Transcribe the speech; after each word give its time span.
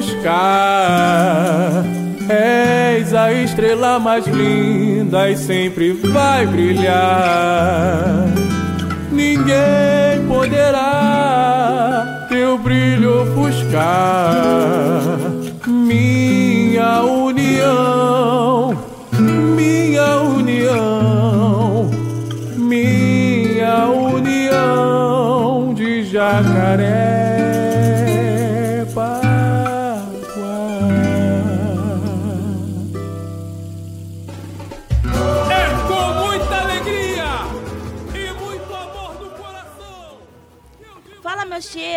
ofuscar. 0.00 1.84
És 2.28 3.12
a 3.12 3.32
estrela 3.32 3.98
mais 3.98 4.26
linda 4.26 5.30
e 5.30 5.36
sempre 5.36 5.92
vai 5.92 6.46
brilhar. 6.46 8.26
Ninguém 9.12 10.26
poderá 10.28 12.26
teu 12.28 12.56
brilho 12.58 13.22
ofuscar. 13.22 15.02
Minha 15.66 17.02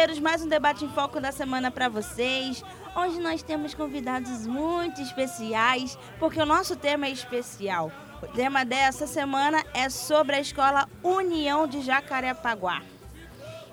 meus 0.04 0.12
cheiros, 0.12 0.20
mais 0.20 0.42
um 0.42 0.48
debate 0.50 0.84
em 0.84 0.90
foco 0.90 1.22
da 1.22 1.32
semana 1.32 1.72
para 1.72 1.88
vocês, 1.88 2.62
onde 2.94 3.20
nós 3.22 3.42
temos 3.42 3.74
convidados 3.74 4.46
muito 4.46 5.02
especiais, 5.02 5.98
porque 6.20 6.42
o 6.42 6.46
nosso 6.46 6.76
tema 6.76 7.06
é 7.06 7.10
especial. 7.10 7.90
O 8.22 8.28
tema 8.28 8.66
dessa 8.66 9.08
semana 9.08 9.64
é 9.74 9.90
sobre 9.90 10.36
a 10.36 10.42
escola 10.42 10.90
União 11.02 11.66
de 11.66 11.82
Jacarepaguá. 11.82 12.82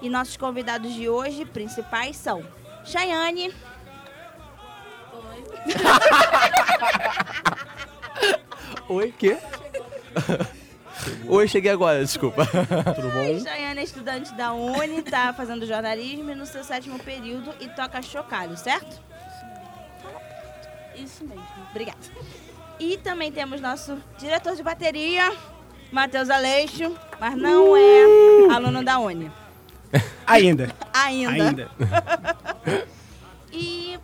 E 0.01 0.09
nossos 0.09 0.37
convidados 0.37 0.95
de 0.95 1.09
hoje 1.09 1.45
principais 1.45 2.17
são 2.17 2.45
Chayane, 2.85 3.53
Oi, 8.89 9.13
quê? 9.19 9.37
Oi, 11.27 11.49
cheguei 11.49 11.71
agora, 11.71 12.01
desculpa. 12.01 12.45
Tudo 12.95 13.11
bom? 13.11 13.41
Chayane 13.41 13.81
é 13.81 13.85
estudante 13.85 14.35
da 14.35 14.53
Uni, 14.53 15.03
tá 15.03 15.33
fazendo 15.33 15.67
jornalismo 15.67 16.35
no 16.35 16.45
seu 16.47 16.63
sétimo 16.65 16.99
período 16.99 17.55
e 17.61 17.69
toca 17.69 18.03
chocalho, 18.03 18.57
certo? 18.57 19.01
Isso 20.95 21.25
mesmo. 21.25 21.45
Obrigada. 21.71 21.99
E 22.79 22.97
também 22.99 23.31
temos 23.31 23.61
nosso 23.61 23.99
diretor 24.19 24.57
de 24.57 24.63
bateria, 24.63 25.33
Matheus 25.93 26.31
Aleixo, 26.31 26.95
mas 27.19 27.37
não 27.37 27.77
é 27.77 28.55
aluno 28.55 28.83
da 28.85 28.99
Uni. 28.99 29.31
Ainda. 30.27 30.75
Ainda. 30.93 31.31
Ainda. 31.33 31.71
E, 33.53 33.99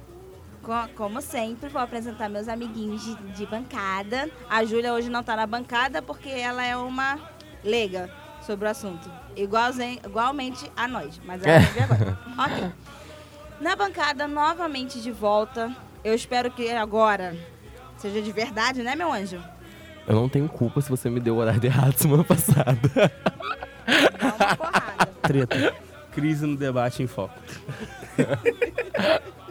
como 0.95 1.21
sempre, 1.23 1.69
vou 1.69 1.81
apresentar 1.81 2.29
meus 2.29 2.49
amiguinhos 2.49 3.05
de, 3.05 3.15
de 3.33 3.47
bancada. 3.47 4.29
A 4.49 4.65
Júlia 4.65 4.93
hoje 4.93 5.09
não 5.09 5.23
tá 5.23 5.37
na 5.37 5.47
bancada 5.47 6.03
porque 6.03 6.29
ela 6.29 6.65
é 6.65 6.77
uma 6.77 7.19
leiga 7.65 8.11
sobre 8.45 8.67
o 8.67 8.71
assunto. 8.71 9.11
Igualzen- 9.37 10.01
igualmente 10.05 10.71
a 10.77 10.87
nós, 10.89 11.21
mas 11.25 11.43
ela 11.45 11.59
vai 11.61 11.73
ver 11.73 11.83
agora. 11.83 12.19
Ok. 12.39 12.73
Na 13.61 13.75
bancada, 13.75 14.29
novamente 14.29 15.01
de 15.01 15.11
volta. 15.11 15.75
Eu 16.05 16.15
espero 16.15 16.51
que 16.51 16.71
agora 16.71 17.35
seja 17.97 18.21
de 18.21 18.31
verdade, 18.31 18.83
né, 18.83 18.95
meu 18.95 19.13
anjo? 19.13 19.43
Eu 20.07 20.15
não 20.15 20.29
tenho 20.29 20.49
culpa 20.49 20.81
se 20.81 20.89
você 20.91 21.09
me 21.11 21.19
deu 21.19 21.35
o 21.37 21.39
horário 21.39 21.65
errado 21.65 21.97
semana 21.97 22.23
passada. 22.23 22.79
Dá 24.21 24.35
uma 24.47 24.57
porrada. 24.57 25.07
Treta. 25.23 25.75
Crise 26.13 26.47
no 26.47 26.57
debate 26.57 27.03
em 27.03 27.07
foco. 27.07 27.35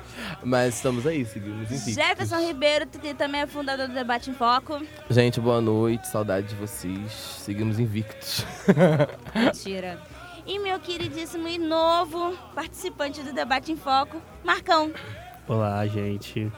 Mas 0.46 0.76
estamos 0.76 1.08
aí, 1.08 1.26
seguimos 1.26 1.72
em 1.72 1.92
Jefferson 1.92 2.38
Ribeiro, 2.38 2.86
que 2.86 3.16
também 3.16 3.42
é 3.42 3.48
fundador 3.48 3.88
do 3.88 3.96
Debate 3.96 4.30
em 4.30 4.34
Foco. 4.36 4.80
Gente, 5.10 5.42
boa 5.42 5.60
noite, 5.60 6.08
saudade 6.08 6.50
de 6.50 6.56
vocês. 6.56 7.12
Seguimos 7.12 7.80
invictos. 7.80 8.46
Mentira. 9.34 10.00
E 10.46 10.60
meu 10.60 10.80
queridíssimo 10.80 11.48
e 11.48 11.58
novo 11.58 12.38
participante 12.54 13.24
do 13.24 13.34
Debate 13.34 13.72
em 13.72 13.76
Foco, 13.76 14.22
Marcão. 14.44 14.94
Olá, 15.48 15.88
gente. 15.88 16.52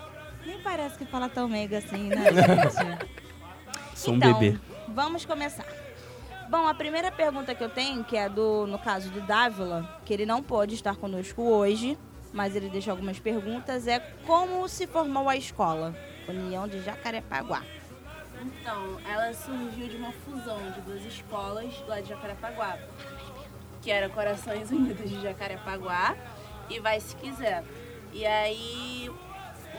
Nem 0.46 0.60
parece 0.60 0.98
que 0.98 1.06
fala 1.06 1.30
tão 1.30 1.48
meiga 1.48 1.78
assim, 1.78 2.10
né, 2.10 2.26
gente? 2.28 3.10
Sou 3.96 4.16
um 4.16 4.18
então, 4.18 4.38
bebê. 4.38 4.60
vamos 4.90 5.26
começar. 5.26 5.66
Bom, 6.50 6.68
a 6.68 6.74
primeira 6.74 7.10
pergunta 7.10 7.56
que 7.56 7.64
eu 7.64 7.70
tenho, 7.70 8.04
que 8.04 8.18
é 8.18 8.28
do, 8.28 8.68
no 8.68 8.80
caso 8.80 9.10
do 9.10 9.22
Dávila, 9.22 10.02
que 10.04 10.14
ele 10.14 10.26
não 10.26 10.44
pôde 10.44 10.76
estar 10.76 10.98
conosco 10.98 11.42
hoje, 11.42 11.98
mas 12.34 12.56
ele 12.56 12.70
deixou 12.70 12.92
algumas 12.92 13.20
perguntas, 13.20 13.88
é 13.88 14.00
como 14.26 14.68
se 14.68 14.88
formou 14.88 15.30
a 15.30 15.36
escola? 15.36 15.96
União 16.28 16.68
de 16.68 16.82
Jacarepaguá. 16.82 17.64
Então, 18.42 19.00
ela 19.10 19.34
surgiu 19.34 19.88
de 19.88 19.96
uma 19.96 20.12
fusão 20.12 20.72
de 20.72 20.82
duas 20.82 21.04
escolas 21.06 21.74
lá 21.88 22.00
de 22.02 22.10
Jacarepaguá, 22.10 22.78
que 23.82 23.90
era 23.90 24.10
Corações 24.10 24.70
Unidos 24.70 25.10
de 25.10 25.22
Jacarepaguá 25.22 26.16
e 26.70 26.80
Vai 26.80 27.00
Se 27.00 27.16
Quiser. 27.16 27.64
E 28.14 28.26
aí, 28.26 29.10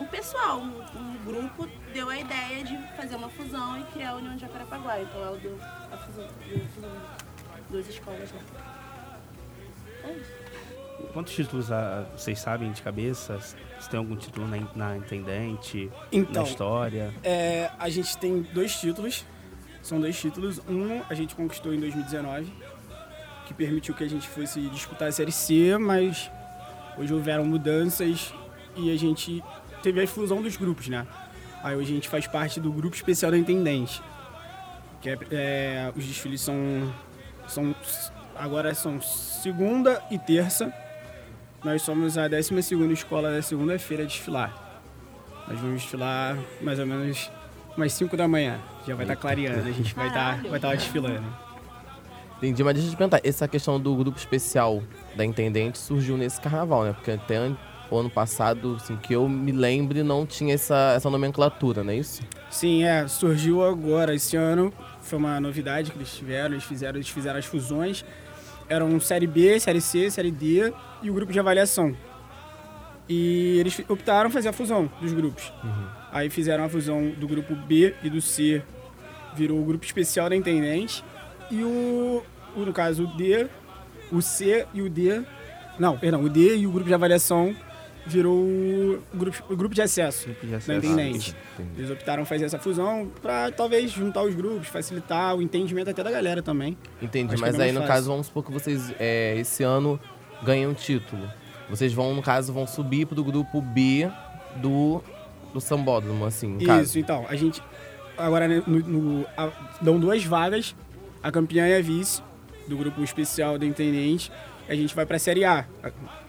um 0.00 0.06
pessoal, 0.06 0.58
um, 0.58 0.82
um 0.96 1.24
grupo 1.24 1.68
deu 1.92 2.08
a 2.08 2.18
ideia 2.18 2.64
de 2.64 2.76
fazer 2.96 3.16
uma 3.16 3.28
fusão 3.28 3.78
e 3.78 3.84
criar 3.84 4.10
a 4.10 4.16
União 4.16 4.34
de 4.34 4.40
Jacarepaguá. 4.40 5.00
Então, 5.00 5.22
ela 5.22 5.36
deu 5.38 5.58
a 5.92 5.96
fusão, 5.96 6.26
de 6.26 6.68
duas 7.70 7.88
escolas 7.88 8.32
lá. 8.32 8.40
É 10.04 10.12
isso. 10.12 10.47
Quantos 11.12 11.34
títulos 11.34 11.70
ah, 11.70 12.06
vocês 12.16 12.38
sabem 12.38 12.70
de 12.72 12.82
cabeça? 12.82 13.38
Se 13.40 13.88
tem 13.88 13.98
algum 13.98 14.16
título 14.16 14.46
na, 14.48 14.58
na 14.74 14.96
intendente, 14.96 15.90
Então, 16.10 16.42
na 16.42 16.48
história? 16.48 17.14
é, 17.22 17.70
a 17.78 17.88
gente 17.88 18.16
tem 18.18 18.42
dois 18.52 18.74
títulos. 18.76 19.24
São 19.82 20.00
dois 20.00 20.18
títulos. 20.20 20.60
Um 20.68 21.02
a 21.08 21.14
gente 21.14 21.34
conquistou 21.34 21.72
em 21.72 21.80
2019, 21.80 22.52
que 23.46 23.54
permitiu 23.54 23.94
que 23.94 24.04
a 24.04 24.08
gente 24.08 24.28
fosse 24.28 24.60
disputar 24.68 25.08
a 25.08 25.12
Série 25.12 25.32
C, 25.32 25.78
mas 25.78 26.30
hoje 26.98 27.14
houveram 27.14 27.44
mudanças 27.44 28.34
e 28.76 28.92
a 28.92 28.96
gente 28.98 29.42
teve 29.82 30.02
a 30.02 30.06
fusão 30.06 30.42
dos 30.42 30.56
grupos, 30.56 30.88
né? 30.88 31.06
Aí 31.62 31.74
hoje 31.76 31.92
a 31.92 31.94
gente 31.94 32.08
faz 32.08 32.26
parte 32.26 32.60
do 32.60 32.72
grupo 32.72 32.94
especial 32.94 33.30
da 33.30 33.38
Intendente. 33.38 34.02
Que 35.00 35.10
é, 35.10 35.18
é, 35.30 35.92
os 35.96 36.04
desfiles 36.04 36.40
são, 36.40 36.92
são. 37.46 37.74
Agora 38.34 38.74
são 38.74 39.00
segunda 39.00 40.02
e 40.10 40.18
terça. 40.18 40.72
Nós 41.64 41.82
somos 41.82 42.16
a 42.16 42.28
12 42.28 42.54
escola 42.92 43.32
da 43.32 43.42
segunda-feira 43.42 44.04
a 44.04 44.06
desfilar. 44.06 44.54
Nós 45.48 45.58
vamos 45.58 45.82
desfilar 45.82 46.38
mais 46.60 46.78
ou 46.78 46.86
menos 46.86 47.30
umas 47.76 47.92
5 47.92 48.16
da 48.16 48.28
manhã. 48.28 48.60
Já 48.86 48.94
vai 48.94 49.04
estar 49.04 49.16
clareando, 49.16 49.68
a 49.68 49.72
gente 49.72 49.94
vai 49.94 50.06
estar 50.06 50.36
Caralho. 50.36 50.50
vai 50.50 50.60
tá 50.60 50.68
lá 50.68 50.74
desfilando. 50.74 51.26
Entendi, 52.36 52.62
mas 52.62 52.74
deixa 52.74 52.88
eu 52.88 52.92
te 52.92 52.96
perguntar, 52.96 53.20
essa 53.24 53.48
questão 53.48 53.80
do 53.80 53.94
grupo 53.96 54.16
especial 54.16 54.82
da 55.16 55.24
Intendente 55.24 55.78
surgiu 55.78 56.16
nesse 56.16 56.40
carnaval, 56.40 56.84
né? 56.84 56.92
Porque 56.92 57.10
até 57.10 57.50
o 57.90 57.98
ano 57.98 58.08
passado, 58.08 58.76
assim, 58.80 58.96
que 58.96 59.12
eu 59.12 59.28
me 59.28 59.50
lembre, 59.50 60.04
não 60.04 60.24
tinha 60.24 60.54
essa, 60.54 60.92
essa 60.94 61.10
nomenclatura, 61.10 61.82
não 61.82 61.92
é 61.92 61.96
isso? 61.96 62.22
Sim, 62.50 62.84
é, 62.84 63.08
surgiu 63.08 63.64
agora, 63.64 64.14
esse 64.14 64.36
ano, 64.36 64.72
foi 65.00 65.18
uma 65.18 65.40
novidade 65.40 65.90
que 65.90 65.98
eles 65.98 66.14
tiveram, 66.14 66.54
eles 66.54 66.64
fizeram, 66.64 66.96
eles 66.96 67.08
fizeram 67.08 67.38
as 67.38 67.46
fusões. 67.46 68.04
Eram 68.68 68.98
Série 69.00 69.26
B, 69.26 69.58
Série 69.58 69.80
C, 69.80 70.10
Série 70.10 70.30
D 70.30 70.72
e 71.02 71.10
o 71.10 71.14
grupo 71.14 71.32
de 71.32 71.40
avaliação. 71.40 71.96
E 73.08 73.58
eles 73.58 73.80
optaram 73.88 74.30
fazer 74.30 74.48
a 74.48 74.52
fusão 74.52 74.90
dos 75.00 75.12
grupos. 75.12 75.50
Aí 76.12 76.28
fizeram 76.28 76.64
a 76.64 76.68
fusão 76.68 77.10
do 77.10 77.26
grupo 77.26 77.54
B 77.54 77.94
e 78.02 78.10
do 78.10 78.20
C, 78.20 78.62
virou 79.34 79.60
o 79.60 79.64
grupo 79.64 79.84
especial 79.84 80.28
da 80.28 80.36
Intendente. 80.36 81.02
E 81.50 81.62
o, 81.62 82.22
o, 82.54 82.60
no 82.60 82.72
caso, 82.72 83.04
o 83.04 83.06
D, 83.16 83.48
o 84.12 84.20
C 84.20 84.66
e 84.74 84.82
o 84.82 84.90
D. 84.90 85.22
Não, 85.78 85.96
perdão, 85.96 86.22
o 86.22 86.28
D 86.28 86.56
e 86.56 86.66
o 86.66 86.70
grupo 86.70 86.88
de 86.88 86.94
avaliação 86.94 87.56
virou 88.06 88.34
o 88.36 89.02
grupo, 89.14 89.42
o 89.50 89.56
grupo 89.56 89.74
de 89.74 89.82
acesso 89.82 90.28
de 90.42 90.46
da 90.50 90.56
acesso. 90.58 90.86
Intendente. 90.86 91.36
Eles 91.76 91.90
optaram 91.90 92.24
fazer 92.24 92.44
essa 92.46 92.58
fusão 92.58 93.10
pra 93.20 93.50
talvez 93.50 93.90
juntar 93.90 94.22
os 94.22 94.34
grupos, 94.34 94.68
facilitar 94.68 95.36
o 95.36 95.42
entendimento 95.42 95.90
até 95.90 96.02
da 96.02 96.10
galera 96.10 96.42
também. 96.42 96.76
Entendi, 97.02 97.34
Acho 97.34 97.42
que 97.42 97.50
mas 97.50 97.58
é 97.60 97.64
aí 97.64 97.72
no 97.72 97.80
fácil. 97.80 97.94
caso, 97.94 98.10
vamos 98.10 98.26
supor 98.26 98.44
que 98.44 98.52
vocês 98.52 98.92
é, 98.98 99.36
esse 99.38 99.62
ano 99.62 99.98
ganham 100.42 100.70
um 100.70 100.74
título. 100.74 101.28
Vocês 101.68 101.92
vão, 101.92 102.14
no 102.14 102.22
caso, 102.22 102.52
vão 102.52 102.66
subir 102.66 103.04
pro 103.06 103.22
grupo 103.22 103.60
B 103.60 104.08
do, 104.56 105.02
do 105.52 105.60
Sambódromo, 105.60 106.24
assim, 106.24 106.56
Isso, 106.56 106.66
caso. 106.66 106.98
então, 106.98 107.26
a 107.28 107.36
gente 107.36 107.62
agora 108.16 108.48
né, 108.48 108.62
no, 108.66 108.78
no- 108.80 109.26
a- 109.36 109.50
dão 109.82 110.00
duas 110.00 110.24
vagas, 110.24 110.74
a 111.22 111.30
campeã 111.30 111.68
e 111.68 111.76
a 111.76 111.82
vice 111.82 112.22
do 112.66 112.76
grupo 112.76 113.02
especial 113.04 113.58
da 113.58 113.66
Intendente. 113.66 114.32
A 114.68 114.74
gente 114.74 114.94
vai 114.94 115.04
pra 115.06 115.18
Série 115.18 115.44
A. 115.44 115.66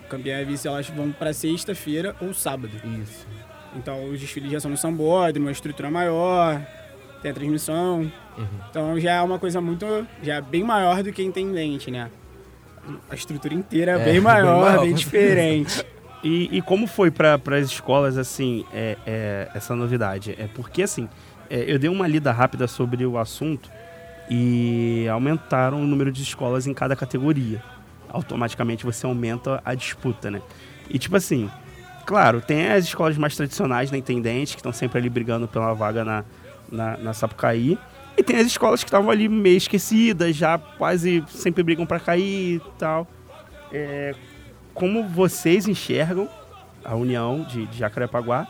Campeã 0.10 0.40
e 0.40 0.42
a 0.42 0.46
vice 0.46 0.68
elas 0.68 0.88
vão 0.90 1.12
pra 1.12 1.34
sexta-feira 1.34 2.16
ou 2.22 2.34
sábado. 2.34 2.74
Isso. 3.02 3.28
Então 3.76 4.10
os 4.10 4.20
desfiles 4.20 4.52
já 4.52 4.60
são 4.60 4.72
no 4.72 4.78
Sambódromo, 4.78 5.48
a 5.48 5.52
estrutura 5.52 5.90
maior, 5.92 6.62
tem 7.22 7.32
a 7.32 7.34
transmissão. 7.34 8.12
Uhum. 8.38 8.48
Então 8.70 9.00
já 9.00 9.14
é 9.14 9.22
uma 9.22 9.40
coisa 9.40 9.62
muito. 9.62 9.86
já 10.24 10.36
é 10.36 10.42
bem 10.42 10.64
maior 10.64 11.04
do 11.04 11.12
que 11.12 11.22
Intendente, 11.24 11.92
né? 11.92 12.10
A 13.10 13.16
estrutura 13.16 13.54
inteira 13.54 13.92
é, 13.92 13.96
É, 13.96 13.98
bem 13.98 14.14
bem 14.14 14.22
maior, 14.22 14.62
maior, 14.62 14.82
bem 14.82 14.94
diferente. 14.94 15.86
E, 16.22 16.58
e 16.58 16.62
como 16.62 16.86
foi 16.86 17.10
para 17.10 17.40
as 17.58 17.68
escolas, 17.68 18.18
assim, 18.18 18.66
é, 18.74 18.98
é, 19.08 19.50
essa 19.54 19.74
novidade? 19.74 20.36
É 20.38 20.50
porque, 20.54 20.84
assim, 20.84 21.08
é, 21.50 21.64
eu 21.66 21.80
dei 21.80 21.90
uma 21.90 22.06
lida 22.08 22.30
rápida 22.32 22.68
sobre 22.68 23.06
o 23.06 23.18
assunto 23.18 23.72
e 24.30 25.08
aumentaram 25.10 25.82
o 25.82 25.88
número 25.88 26.12
de 26.12 26.22
escolas 26.22 26.68
em 26.68 26.74
cada 26.74 26.96
categoria. 26.96 27.64
Automaticamente 28.10 28.86
você 28.86 29.06
aumenta 29.06 29.62
a 29.64 29.74
disputa, 29.76 30.32
né? 30.32 30.42
E, 30.90 30.98
tipo 30.98 31.16
assim, 31.16 31.50
claro, 32.06 32.42
tem 32.42 32.68
as 32.68 32.86
escolas 32.86 33.18
mais 33.18 33.36
tradicionais 33.36 33.92
na 33.92 33.98
Intendente, 33.98 34.54
que 34.54 34.60
estão 34.60 34.74
sempre 34.74 35.00
ali 35.00 35.10
brigando 35.10 35.48
pela 35.48 35.74
vaga 35.74 36.04
na, 36.04 36.24
na, 36.72 36.98
na 36.98 37.14
Sapucaí. 37.14 37.78
E 38.18 38.24
tem 38.24 38.38
as 38.38 38.48
escolas 38.48 38.84
que 38.84 38.88
estavam 38.90 39.10
ali 39.10 39.30
meio 39.30 39.58
esquecidas, 39.58 40.36
já 40.36 40.58
quase 40.58 41.24
sempre 41.28 41.64
brigam 41.64 41.86
para 41.86 42.00
cair 42.00 42.56
e 42.58 42.62
tal. 42.78 43.08
É, 43.72 44.16
como 44.74 45.08
vocês 45.08 45.68
enxergam 45.68 46.28
a 46.84 46.96
união 46.96 47.44
de, 47.44 47.66
de 47.68 47.78
Jacarepaguá 47.78 48.48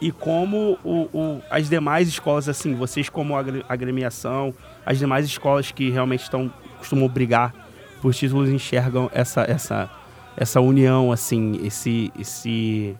e 0.00 0.10
como 0.10 0.78
o, 0.84 1.08
o, 1.12 1.42
as 1.50 1.68
demais 1.68 2.08
escolas, 2.08 2.48
assim, 2.48 2.74
vocês 2.74 3.08
como 3.08 3.36
agre- 3.36 3.64
agremiação, 3.68 4.54
as 4.84 4.98
demais 4.98 5.26
escolas 5.26 5.70
que 5.70 5.90
realmente 5.90 6.22
estão 6.22 6.52
costumam 6.78 7.08
brigar 7.08 7.54
por 8.02 8.12
títulos 8.12 8.48
enxergam 8.50 9.08
essa, 9.14 9.42
essa, 9.42 9.88
essa 10.36 10.60
união, 10.60 11.12
assim, 11.12 11.60
esse, 11.64 12.12
esse, 12.18 12.96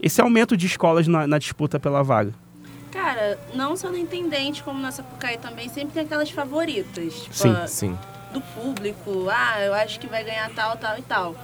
esse 0.00 0.20
aumento 0.20 0.56
de 0.56 0.66
escolas 0.66 1.08
na, 1.08 1.26
na 1.26 1.38
disputa 1.38 1.80
pela 1.80 2.02
vaga. 2.04 2.32
Cara, 2.92 3.38
não 3.54 3.74
só 3.74 3.88
no 3.90 3.96
Intendente, 3.96 4.62
como 4.62 4.78
na 4.78 4.92
Sapucaí 4.92 5.38
também, 5.38 5.70
sempre 5.70 5.94
tem 5.94 6.02
aquelas 6.04 6.30
favoritas. 6.30 7.14
Tipo, 7.22 7.34
Sim, 7.34 7.50
a- 7.56 7.66
Sim. 7.66 7.98
do 8.34 8.42
público. 8.42 9.28
Ah, 9.30 9.62
eu 9.62 9.72
acho 9.72 9.98
que 9.98 10.06
vai 10.06 10.22
ganhar 10.22 10.50
tal, 10.50 10.76
tal 10.76 10.98
e 10.98 11.02
tal. 11.02 11.34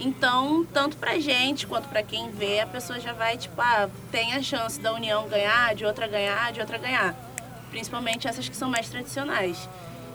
Então, 0.00 0.64
tanto 0.72 0.96
pra 0.96 1.18
gente 1.20 1.66
quanto 1.66 1.88
pra 1.88 2.02
quem 2.02 2.30
vê, 2.30 2.60
a 2.60 2.66
pessoa 2.66 2.98
já 2.98 3.12
vai, 3.12 3.36
tipo, 3.36 3.60
ah, 3.60 3.88
tem 4.10 4.34
a 4.34 4.42
chance 4.42 4.80
da 4.80 4.92
União 4.92 5.28
ganhar, 5.28 5.74
de 5.76 5.84
outra 5.84 6.08
ganhar, 6.08 6.52
de 6.52 6.60
outra 6.60 6.78
ganhar. 6.78 7.14
Principalmente 7.70 8.26
essas 8.26 8.48
que 8.48 8.56
são 8.56 8.68
mais 8.68 8.88
tradicionais. 8.88 9.68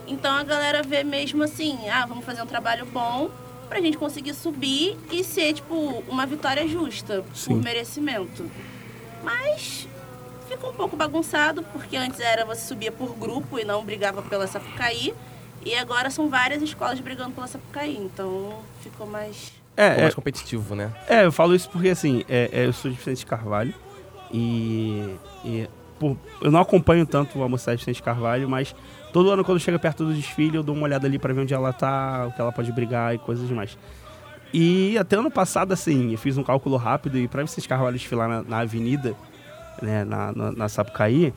Então 0.06 0.32
a 0.34 0.42
galera 0.42 0.82
vê 0.82 1.02
mesmo 1.02 1.42
assim, 1.42 1.88
ah, 1.88 2.04
vamos 2.06 2.24
fazer 2.24 2.42
um 2.42 2.46
trabalho 2.46 2.84
bom 2.86 3.30
pra 3.68 3.80
gente 3.80 3.96
conseguir 3.96 4.34
subir 4.34 4.96
e 5.10 5.24
ser, 5.24 5.54
tipo, 5.54 6.04
uma 6.08 6.26
vitória 6.26 6.66
justa, 6.68 7.24
Sim. 7.34 7.54
por 7.56 7.62
merecimento. 7.64 8.48
Mas 9.22 9.88
ficou 10.48 10.70
um 10.70 10.74
pouco 10.74 10.96
bagunçado, 10.96 11.62
porque 11.72 11.96
antes 11.96 12.20
era 12.20 12.44
você 12.44 12.66
subia 12.66 12.92
por 12.92 13.14
grupo 13.16 13.58
e 13.58 13.64
não 13.64 13.82
brigava 13.84 14.22
pela 14.22 14.46
Sapucaí. 14.46 15.14
E 15.64 15.74
agora 15.76 16.10
são 16.10 16.28
várias 16.28 16.60
escolas 16.60 17.00
brigando 17.00 17.30
pela 17.32 17.46
Sapucaí, 17.46 17.96
então 17.96 18.58
ficou 18.82 19.06
mais. 19.06 19.52
É, 19.76 19.84
Ficou 19.88 19.98
é, 19.98 20.02
mais 20.02 20.14
competitivo, 20.14 20.74
né? 20.74 20.92
É, 21.08 21.24
eu 21.24 21.32
falo 21.32 21.54
isso 21.54 21.70
porque 21.70 21.88
assim, 21.88 22.22
é, 22.28 22.50
é, 22.52 22.66
eu 22.66 22.72
sou 22.72 22.90
de 22.90 22.96
Vicente 22.98 23.24
Carvalho 23.24 23.74
e, 24.30 25.16
e 25.44 25.68
por- 25.98 26.16
eu 26.42 26.50
não 26.50 26.60
acompanho 26.60 27.06
tanto 27.06 27.42
a 27.42 27.48
mocidade 27.48 27.78
de 27.78 27.86
Vicente 27.86 28.02
Carvalho, 28.02 28.48
mas 28.48 28.74
todo 29.14 29.30
ano 29.30 29.42
quando 29.44 29.58
chega 29.60 29.78
perto 29.78 30.04
do 30.04 30.12
desfile 30.12 30.56
eu 30.56 30.62
dou 30.62 30.74
uma 30.74 30.84
olhada 30.84 31.06
ali 31.06 31.18
pra 31.18 31.32
ver 31.32 31.40
onde 31.40 31.54
ela 31.54 31.72
tá, 31.72 32.26
o 32.28 32.32
que 32.32 32.40
ela 32.40 32.52
pode 32.52 32.70
brigar 32.72 33.14
e 33.14 33.18
coisas 33.18 33.48
demais. 33.48 33.78
E 34.52 34.98
até 34.98 35.16
ano 35.16 35.30
passado, 35.30 35.72
assim, 35.72 36.12
eu 36.12 36.18
fiz 36.18 36.36
um 36.36 36.42
cálculo 36.42 36.76
rápido 36.76 37.18
e 37.18 37.26
pra 37.26 37.42
Vicente 37.42 37.66
Carvalho 37.68 37.96
desfilar 37.96 38.28
na, 38.28 38.42
na 38.42 38.58
avenida, 38.58 39.14
né, 39.82 40.04
na, 40.04 40.32
na, 40.32 40.52
na 40.52 40.68
Sapucaí, 40.68 41.32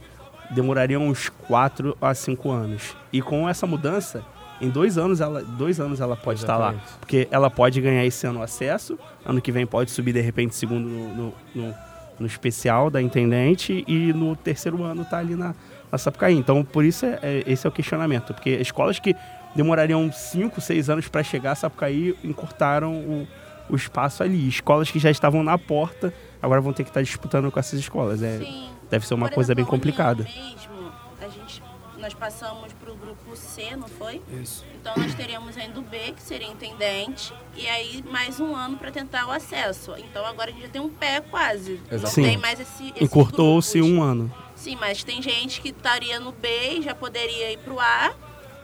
demoraria 0.51 1.00
uns 1.00 1.29
4 1.47 1.97
a 2.01 2.13
5 2.13 2.51
anos. 2.51 2.95
E 3.12 3.21
com 3.21 3.47
essa 3.50 3.65
mudança, 3.65 4.23
em 4.62 4.69
dois 4.69 4.97
anos 4.97 5.19
ela, 5.21 5.41
dois 5.44 5.80
anos 5.80 6.00
ela 6.00 6.15
pode 6.15 6.39
estar 6.41 6.57
lá. 6.57 6.75
Porque 7.00 7.27
ela 7.31 7.50
pode 7.50 7.80
ganhar 7.81 8.06
esse 8.06 8.25
ano 8.27 8.39
o 8.39 8.44
acesso, 8.44 8.97
ano 9.25 9.41
que 9.41 9.51
vem 9.51 9.65
pode 9.65 9.89
subir 9.91 10.13
de 10.13 10.21
repente 10.21 10.56
segundo 10.56 10.88
no, 10.88 11.13
no, 11.15 11.33
no- 11.56 11.75
no 12.19 12.25
especial 12.25 12.89
da 12.89 13.00
Intendente 13.00 13.83
e 13.88 14.12
no 14.12 14.35
terceiro 14.35 14.83
ano 14.83 15.06
tá 15.06 15.19
ali 15.19 15.35
na, 15.35 15.53
na 15.92 15.98
Sapucaí. 15.98 16.36
Então 16.36 16.63
por 16.63 16.84
isso 16.86 17.06
é, 17.06 17.19
é- 17.22 17.44
esse 17.48 17.66
é 17.66 17.69
o 17.69 17.72
questionamento. 17.74 18.34
Porque 18.34 18.50
escolas 18.51 19.00
que 19.00 19.16
demorariam 19.56 20.12
5, 20.12 20.60
6 20.62 20.89
anos 20.89 21.07
para 21.07 21.24
chegar 21.24 21.51
a 21.54 21.56
Sapucaí 21.56 22.16
encurtaram 22.24 22.94
o, 22.94 23.28
o 23.69 23.75
espaço 23.75 24.24
ali. 24.24 24.48
Escolas 24.48 24.92
que 24.92 25.00
já 25.00 25.10
estavam 25.10 25.44
na 25.44 25.57
porta 25.57 26.13
agora 26.42 26.62
vão 26.62 26.74
ter 26.74 26.84
que 26.84 26.89
estar 26.89 27.01
disputando 27.01 27.51
com 27.51 27.60
essas 27.60 27.80
escolas. 27.80 28.22
É, 28.22 28.38
Sim. 28.39 28.69
deve 28.89 29.06
ser 29.07 29.13
uma 29.16 29.28
Por 29.28 29.36
coisa 29.36 29.56
bem 29.56 29.63
exemplo, 29.63 29.75
a 29.75 29.78
complicada. 29.78 30.24
Mesmo, 30.24 30.92
a 31.19 31.28
gente, 31.28 31.63
nós 31.98 32.13
passamos 32.13 32.72
pro 32.74 32.94
grupo 32.95 33.36
C, 33.36 33.75
não 33.75 33.88
foi? 33.88 34.22
Isso. 34.42 34.63
Então 34.80 34.94
nós 34.98 35.16
teríamos 35.16 35.57
ainda 35.57 35.80
o 35.80 35.81
B, 35.81 36.13
que 36.16 36.22
seria 36.22 36.48
intendente, 36.48 37.33
e 37.56 37.68
aí 37.68 38.04
mais 38.12 38.40
um 38.40 38.56
ano 38.56 38.78
para 38.78 38.92
tentar 38.92 39.25
o 39.28 39.31
acesso. 39.31 39.94
Então 39.98 40.24
agora 40.25 40.51
a 40.51 40.54
gente 40.54 40.63
já 40.63 40.69
tem 40.69 40.81
um 40.81 40.90
pé 40.90 41.22
quase. 41.22 41.80
Não 41.90 41.98
Exato. 41.98 42.13
Sim. 42.13 42.24
tem 42.24 42.38
mais 42.38 42.60
esse. 42.60 42.90
esses 42.90 43.01
Encurtou-se 43.01 43.81
um 43.81 44.01
ano. 44.04 44.31
Sim, 44.68 44.78
mas 44.80 45.02
tem 45.02 45.22
gente 45.22 45.62
que 45.62 45.69
estaria 45.69 46.19
no 46.19 46.34
B 46.34 46.48
e 46.80 46.81
já 46.81 46.94
poderia 46.94 47.54
ir 47.54 47.58
pro 47.60 47.80
A. 47.80 48.12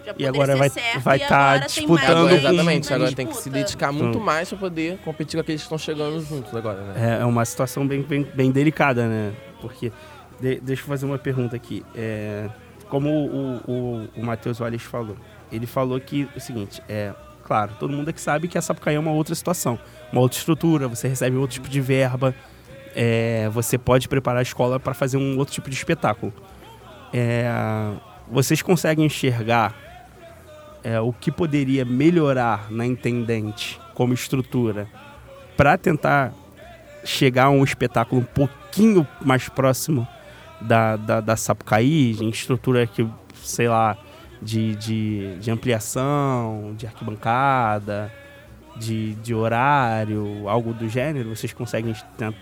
Já 0.06 0.12
E 0.12 0.14
poderia 0.16 0.30
agora 0.32 0.52
ser 0.54 0.60
vai- 0.60 0.70
certo, 0.70 1.00
vai 1.00 1.20
tá 1.20 1.58
disputando 1.60 2.18
Agora, 2.18 2.36
exatamente, 2.36 2.94
agora 2.94 3.12
tem 3.14 3.26
que 3.26 3.32
se 3.38 3.44
disputa. 3.50 3.58
dedicar 3.64 3.92
muito 3.94 4.18
Hum. 4.20 4.22
mais 4.22 4.50
pra 4.50 4.58
poder 4.58 4.98
competir 4.98 5.38
com 5.38 5.42
aqueles 5.42 5.62
que 5.62 5.66
estão 5.66 5.78
chegando 5.78 6.20
juntos 6.20 6.54
agora, 6.54 6.82
né? 6.82 7.20
É, 7.20 7.22
é 7.22 7.26
uma 7.26 7.46
situação 7.46 7.88
bem, 7.88 8.02
bem, 8.02 8.24
bem 8.34 8.52
delicada, 8.52 9.08
né? 9.08 9.32
Porque, 9.62 9.94
de- 10.42 10.60
deixa 10.60 10.82
eu 10.84 10.88
fazer 10.88 11.06
uma 11.06 11.18
pergunta 11.18 11.56
aqui. 11.56 11.86
É, 11.96 12.50
como 12.90 13.10
o, 13.10 13.56
o, 13.66 14.10
o 14.18 14.26
Matheus 14.26 14.60
Valles 14.60 14.82
falou, 14.82 15.16
ele 15.50 15.66
falou 15.66 15.98
que 16.02 16.28
o 16.36 16.40
seguinte, 16.42 16.82
é, 16.90 17.14
claro, 17.46 17.72
todo 17.80 17.94
mundo 17.94 18.10
aqui 18.10 18.20
sabe 18.20 18.50
que 18.50 18.58
a 18.58 18.62
Sapucaí 18.62 18.96
é 18.96 19.00
uma 19.00 19.12
outra 19.14 19.34
situação, 19.34 19.80
uma 20.12 20.20
outra 20.20 20.38
estrutura, 20.38 20.90
você 20.90 21.08
recebe 21.08 21.38
outro 21.38 21.54
tipo 21.54 21.70
de 21.70 21.80
verba, 21.80 22.36
é, 22.96 23.50
você 23.50 23.78
pode 23.78 24.08
preparar 24.08 24.40
a 24.40 24.44
escola 24.44 24.80
para 24.80 24.94
fazer 24.94 25.18
um 25.18 25.38
outro 25.38 25.54
tipo 25.54 25.70
de 25.70 25.76
espetáculo. 25.76 26.34
É, 27.14 27.50
vocês 28.32 28.62
conseguem 28.62 29.06
enxergar 29.06 29.76
é, 30.84 31.00
o 31.00 31.14
que 31.14 31.32
poderia 31.32 31.86
melhorar 31.86 32.72
na 32.72 32.86
Intendente 32.86 33.80
como 33.94 34.14
estrutura 34.14 34.88
para 35.56 35.78
tentar 35.78 36.34
chegar 37.06 37.46
a 37.46 37.50
um 37.50 37.64
espetáculo 37.64 38.22
um 38.22 38.26
pouquinho 38.26 39.08
mais 39.22 39.48
próximo 39.50 40.08
da, 40.60 40.96
da, 40.96 41.22
da 41.22 41.36
Sapucaí, 41.36 42.18
em 42.20 42.30
estrutura 42.30 42.88
que, 42.88 43.08
sei 43.36 43.68
lá, 43.68 43.98
de, 44.42 44.76
de, 44.76 45.36
de 45.38 45.52
ampliação, 45.52 46.74
de 46.78 46.88
arquibancada, 46.88 48.12
de, 48.78 49.14
de 49.16 49.34
horário, 49.34 50.48
algo 50.50 50.74
do 50.74 50.88
gênero? 50.90 51.36
Vocês 51.36 51.54
conseguem 51.54 51.96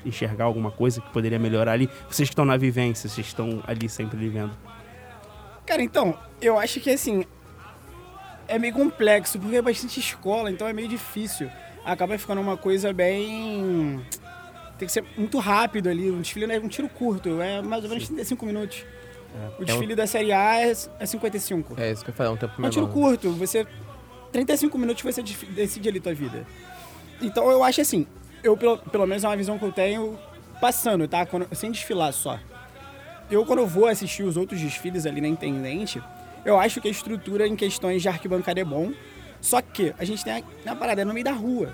enxergar 0.06 0.46
alguma 0.46 0.72
coisa 0.72 1.02
que 1.02 1.10
poderia 1.12 1.40
melhorar 1.40 1.74
ali? 1.74 1.90
Vocês 2.10 2.30
que 2.30 2.34
estão 2.34 2.46
na 2.46 2.58
vivência, 2.58 3.10
vocês 3.10 3.28
estão 3.28 3.64
ali 3.68 3.88
sempre 3.90 4.18
vivendo. 4.18 4.52
Cara, 5.66 5.82
então, 5.82 6.18
eu 6.42 6.58
acho 6.60 6.80
que 6.80 6.90
assim. 6.90 7.26
É 8.48 8.60
meio 8.60 8.74
complexo, 8.74 9.40
porque 9.40 9.56
é 9.56 9.62
bastante 9.62 10.00
escola, 10.00 10.52
então 10.52 10.68
é 10.68 10.74
meio 10.74 10.88
difícil. 10.88 11.50
Acaba 11.86 12.18
ficando 12.18 12.42
uma 12.42 12.58
coisa 12.58 12.92
bem. 12.92 14.02
Tem 14.78 14.86
que 14.88 14.92
ser 14.92 15.06
muito 15.16 15.38
rápido 15.40 15.88
ali. 15.90 16.12
Um 16.12 16.20
desfile 16.22 16.48
não 16.48 16.56
é 16.56 16.60
um 16.60 16.68
tiro 16.68 16.90
curto, 16.90 17.42
é 17.42 17.62
mais 17.62 17.84
ou 17.84 17.90
menos 17.90 18.08
35 18.08 18.46
minutos. 18.46 18.84
O 19.58 19.64
desfile 19.64 19.96
da 19.96 20.06
Série 20.06 20.34
A 20.34 20.60
é 20.60 20.74
é 21.00 21.06
55. 21.06 21.80
É 21.80 21.92
isso 21.92 22.04
que 22.04 22.10
eu 22.10 22.14
falei, 22.14 22.32
é 22.32 22.36
um 22.36 22.38
tempo 22.38 22.62
É 22.62 22.66
um 22.66 22.70
tiro 22.70 22.88
menor. 22.88 22.94
curto, 22.94 23.32
você. 23.32 23.66
35 24.32 24.78
minutos 24.78 25.04
você 25.04 25.22
decide 25.22 25.90
ali 25.90 26.00
tua 26.00 26.14
vida. 26.14 26.46
Então 27.22 27.50
eu 27.52 27.64
acho 27.64 27.82
assim, 27.82 28.08
eu 28.44 28.56
pelo, 28.58 28.78
pelo 28.78 29.06
menos 29.06 29.24
é 29.24 29.28
uma 29.28 29.38
visão 29.38 29.58
que 29.60 29.66
eu 29.66 29.72
tenho 29.72 30.18
passando, 30.60 31.08
tá? 31.08 31.26
Quando- 31.26 31.54
sem 31.56 31.72
desfilar 31.72 32.12
só. 32.14 32.40
Eu 33.30 33.46
quando 33.46 33.60
eu 33.60 33.68
vou 33.68 33.88
assistir 33.88 34.24
os 34.24 34.38
outros 34.38 34.60
desfiles 34.60 35.06
ali 35.06 35.22
na 35.22 35.28
Intendente, 35.28 36.02
eu 36.44 36.60
acho 36.60 36.82
que 36.82 36.88
a 36.88 36.92
estrutura 36.92 37.48
em 37.48 37.56
questões 37.56 38.02
de 38.02 38.08
arquibancada 38.10 38.60
é 38.60 38.64
bom. 38.66 38.92
Só 39.40 39.62
que 39.62 39.94
a 39.98 40.04
gente 40.06 40.24
tem 40.24 40.44
a, 40.68 40.72
a 40.72 40.76
parada 40.76 41.02
é 41.02 41.06
no 41.06 41.14
meio 41.14 41.24
da 41.24 41.32
rua. 41.32 41.74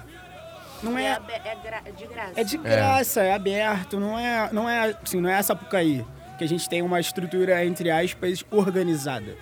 Não 0.81 0.97
É, 0.97 1.05
é, 1.05 1.51
é 1.51 1.55
gra- 1.63 1.81
de 1.91 2.05
graça. 2.05 2.31
é 2.39 2.43
de 2.43 2.57
graça, 2.57 3.21
é 3.23 3.33
aberto, 3.33 3.99
não 3.99 4.17
é, 4.17 4.49
não 4.53 4.69
é, 4.69 4.95
assim, 5.03 5.19
não 5.19 5.29
é 5.29 5.33
essa 5.33 5.47
Sapucaí, 5.55 6.05
que 6.37 6.43
a 6.43 6.47
gente 6.47 6.69
tem 6.69 6.81
uma 6.83 6.99
estrutura, 6.99 7.65
entre 7.65 7.89
aspas, 7.89 8.45
organizada. 8.51 9.35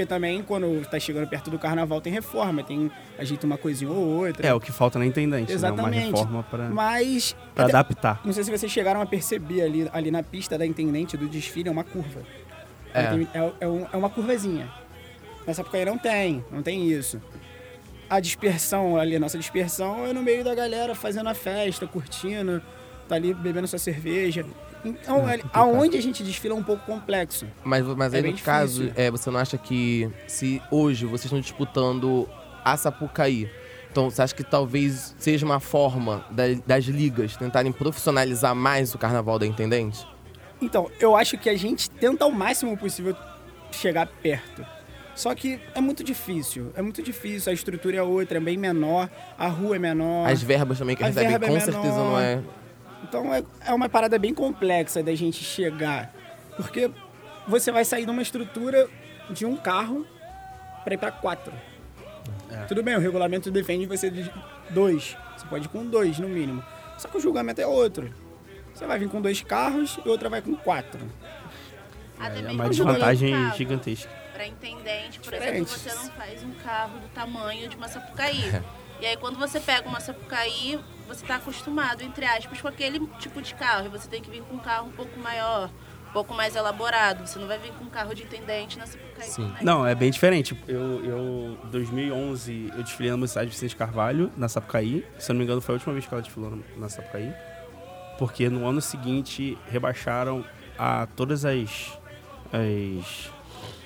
Porque 0.00 0.06
também, 0.06 0.42
quando 0.42 0.82
tá 0.88 0.98
chegando 0.98 1.28
perto 1.28 1.50
do 1.50 1.58
carnaval, 1.58 2.00
tem 2.00 2.10
reforma, 2.10 2.62
tem 2.62 2.90
ajeita 3.18 3.44
uma 3.46 3.58
coisinha 3.58 3.90
ou 3.90 3.98
outra. 4.24 4.46
É, 4.46 4.54
o 4.54 4.58
que 4.58 4.72
falta 4.72 4.98
na 4.98 5.04
Intendente, 5.04 5.52
Exatamente. 5.52 5.94
né? 5.98 6.06
Uma 6.06 6.10
reforma 6.16 6.42
para 6.44 6.68
Mas, 6.70 7.36
para 7.54 7.66
adaptar. 7.66 8.18
não 8.24 8.32
sei 8.32 8.44
se 8.44 8.50
vocês 8.50 8.72
chegaram 8.72 9.02
a 9.02 9.04
perceber 9.06 9.60
ali, 9.60 9.90
ali 9.92 10.10
na 10.10 10.22
pista 10.22 10.56
da 10.56 10.64
Intendente 10.64 11.18
do 11.18 11.28
desfile, 11.28 11.68
é 11.68 11.72
uma 11.72 11.84
curva. 11.84 12.22
É. 12.94 13.02
Tem- 13.08 13.28
É, 13.34 13.52
é 13.60 13.68
um- 13.68 13.86
é 13.92 13.96
uma 13.96 14.08
curvazinha. 14.08 14.70
Na 15.46 15.52
Sapucaí 15.52 15.84
não 15.84 15.98
tem, 15.98 16.42
não 16.50 16.62
tem 16.62 16.88
isso. 16.90 17.20
A 18.08 18.20
dispersão 18.20 18.96
ali, 18.96 19.16
a 19.16 19.20
nossa 19.20 19.36
dispersão 19.36 20.06
é 20.06 20.14
no 20.14 20.22
meio 20.22 20.42
da 20.42 20.54
galera 20.54 20.94
fazendo 20.94 21.28
a 21.28 21.34
festa, 21.34 21.86
curtindo, 21.86 22.62
tá 23.06 23.16
ali 23.16 23.34
bebendo 23.34 23.68
sua 23.68 23.78
cerveja. 23.78 24.46
Então, 24.84 25.26
ali- 25.26 25.42
aonde 25.52 25.96
a 25.96 26.02
gente 26.02 26.22
desfila 26.22 26.54
é 26.54 26.58
um 26.58 26.62
pouco 26.62 26.84
complexo. 26.86 27.46
Mas, 27.64 27.84
mas 27.86 28.14
É 28.14 28.18
aí, 28.18 28.22
no 28.32 28.38
caso, 28.38 28.82
difícil. 28.84 29.02
é, 29.04 29.10
você 29.10 29.30
não 29.30 29.38
acha 29.40 29.58
que 29.58 30.10
se 30.26 30.60
hoje 30.70 31.04
vocês 31.06 31.24
estão 31.26 31.40
disputando 31.40 32.28
a 32.64 32.76
Sapucaí 32.76 33.50
Então, 33.90 34.08
você 34.08 34.22
acha 34.22 34.32
que 34.32 34.44
talvez 34.44 35.16
seja 35.18 35.44
uma 35.44 35.58
forma 35.58 36.24
da- 36.30 36.44
das 36.64 36.84
ligas 36.84 37.36
tentarem 37.36 37.72
profissionalizar 37.72 38.54
mais 38.54 38.94
o 38.94 38.98
carnaval 38.98 39.36
da 39.36 39.44
Intendente? 39.44 40.06
Então, 40.62 40.88
eu 41.00 41.16
acho 41.16 41.36
que 41.36 41.50
a 41.50 41.56
gente 41.58 41.90
tenta 41.90 42.24
ao 42.24 42.30
máximo 42.30 42.76
possível 42.76 43.16
chegar 43.72 44.06
perto. 44.06 44.64
Só 45.12 45.34
que 45.34 45.60
é 45.74 45.80
muito 45.80 46.04
difícil. 46.04 46.70
É 46.76 46.82
muito 46.82 47.02
difícil. 47.02 47.50
A 47.50 47.52
estrutura 47.52 47.96
é 47.96 48.02
outra, 48.02 48.38
é 48.38 48.40
bem 48.40 48.56
menor. 48.56 49.10
A 49.36 49.48
rua 49.48 49.74
é 49.74 49.78
menor. 49.80 50.30
As 50.30 50.40
verbas 50.40 50.78
também 50.78 50.94
que 50.94 51.02
A 51.02 51.06
recebem, 51.08 51.34
é 51.34 51.38
com 51.40 51.46
menor. 51.46 51.60
certeza 51.60 51.96
não 51.96 52.20
é. 52.20 52.40
Então 53.02 53.32
é, 53.32 53.42
é 53.66 53.72
uma 53.74 53.88
parada 53.88 54.18
bem 54.18 54.34
complexa 54.34 55.02
da 55.02 55.14
gente 55.14 55.42
chegar. 55.42 56.12
Porque 56.56 56.90
você 57.46 57.72
vai 57.72 57.84
sair 57.84 58.04
de 58.04 58.10
uma 58.10 58.22
estrutura 58.22 58.88
de 59.30 59.46
um 59.46 59.56
carro 59.56 60.06
para 60.84 60.94
ir 60.94 60.98
para 60.98 61.10
quatro. 61.10 61.52
Tudo 62.68 62.82
bem, 62.82 62.96
o 62.96 63.00
regulamento 63.00 63.50
defende 63.50 63.86
você 63.86 64.10
de 64.10 64.30
dois. 64.70 65.16
Você 65.36 65.46
pode 65.46 65.66
ir 65.66 65.68
com 65.68 65.84
dois, 65.84 66.18
no 66.18 66.28
mínimo. 66.28 66.64
Só 66.98 67.08
que 67.08 67.16
o 67.16 67.20
julgamento 67.20 67.60
é 67.60 67.66
outro. 67.66 68.12
Você 68.74 68.86
vai 68.86 68.98
vir 68.98 69.08
com 69.08 69.20
dois 69.20 69.42
carros 69.42 69.98
e 70.04 70.08
outra 70.08 70.28
vai 70.28 70.42
com 70.42 70.54
quatro. 70.54 71.00
É 72.20 72.28
mesmo 72.28 72.52
uma 72.52 72.68
desvantagem 72.68 73.52
gigantesca. 73.54 74.10
Pra 74.32 74.46
intendente, 74.46 75.20
por 75.20 75.32
Diferentes. 75.32 75.74
exemplo, 75.74 75.90
você 75.90 75.94
não 75.94 76.12
faz 76.14 76.42
um 76.42 76.52
carro 76.62 76.98
do 76.98 77.08
tamanho 77.08 77.68
de 77.68 77.76
uma 77.76 77.88
Sapucaí. 77.88 78.44
e 79.00 79.06
aí 79.06 79.16
quando 79.16 79.38
você 79.38 79.58
pega 79.60 79.88
uma 79.88 80.00
Sapucaí, 80.00 80.78
você 81.10 81.26
tá 81.26 81.36
acostumado, 81.36 82.02
entre 82.02 82.24
aspas, 82.24 82.60
com 82.60 82.68
aquele 82.68 83.04
tipo 83.18 83.42
de 83.42 83.52
carro. 83.54 83.86
E 83.86 83.88
você 83.88 84.08
tem 84.08 84.22
que 84.22 84.30
vir 84.30 84.42
com 84.42 84.54
um 84.54 84.58
carro 84.58 84.86
um 84.86 84.92
pouco 84.92 85.18
maior, 85.18 85.68
um 86.08 86.12
pouco 86.12 86.32
mais 86.32 86.54
elaborado. 86.54 87.26
Você 87.26 87.38
não 87.38 87.48
vai 87.48 87.58
vir 87.58 87.72
com 87.72 87.84
um 87.84 87.90
carro 87.90 88.14
de 88.14 88.22
intendente 88.22 88.78
na 88.78 88.86
Sapucaí 88.86 89.28
Sim. 89.28 89.52
Não, 89.60 89.84
é 89.84 89.94
bem 89.94 90.10
diferente. 90.10 90.56
Eu, 90.68 91.04
eu 91.04 91.58
2011, 91.64 92.72
eu 92.76 92.82
desfilei 92.84 93.10
na 93.10 93.16
Mocidade 93.16 93.50
Vicente 93.50 93.74
Carvalho, 93.74 94.30
na 94.36 94.48
Sapucaí. 94.48 95.04
Se 95.18 95.30
eu 95.30 95.34
não 95.34 95.38
me 95.40 95.44
engano, 95.44 95.60
foi 95.60 95.74
a 95.74 95.76
última 95.76 95.92
vez 95.92 96.06
que 96.06 96.14
ela 96.14 96.22
desfilou 96.22 96.58
na 96.76 96.88
Sapucaí. 96.88 97.32
Porque 98.16 98.48
no 98.48 98.66
ano 98.66 98.80
seguinte, 98.80 99.58
rebaixaram 99.68 100.44
a 100.78 101.06
todas 101.16 101.44
as... 101.44 101.98
as 102.52 103.30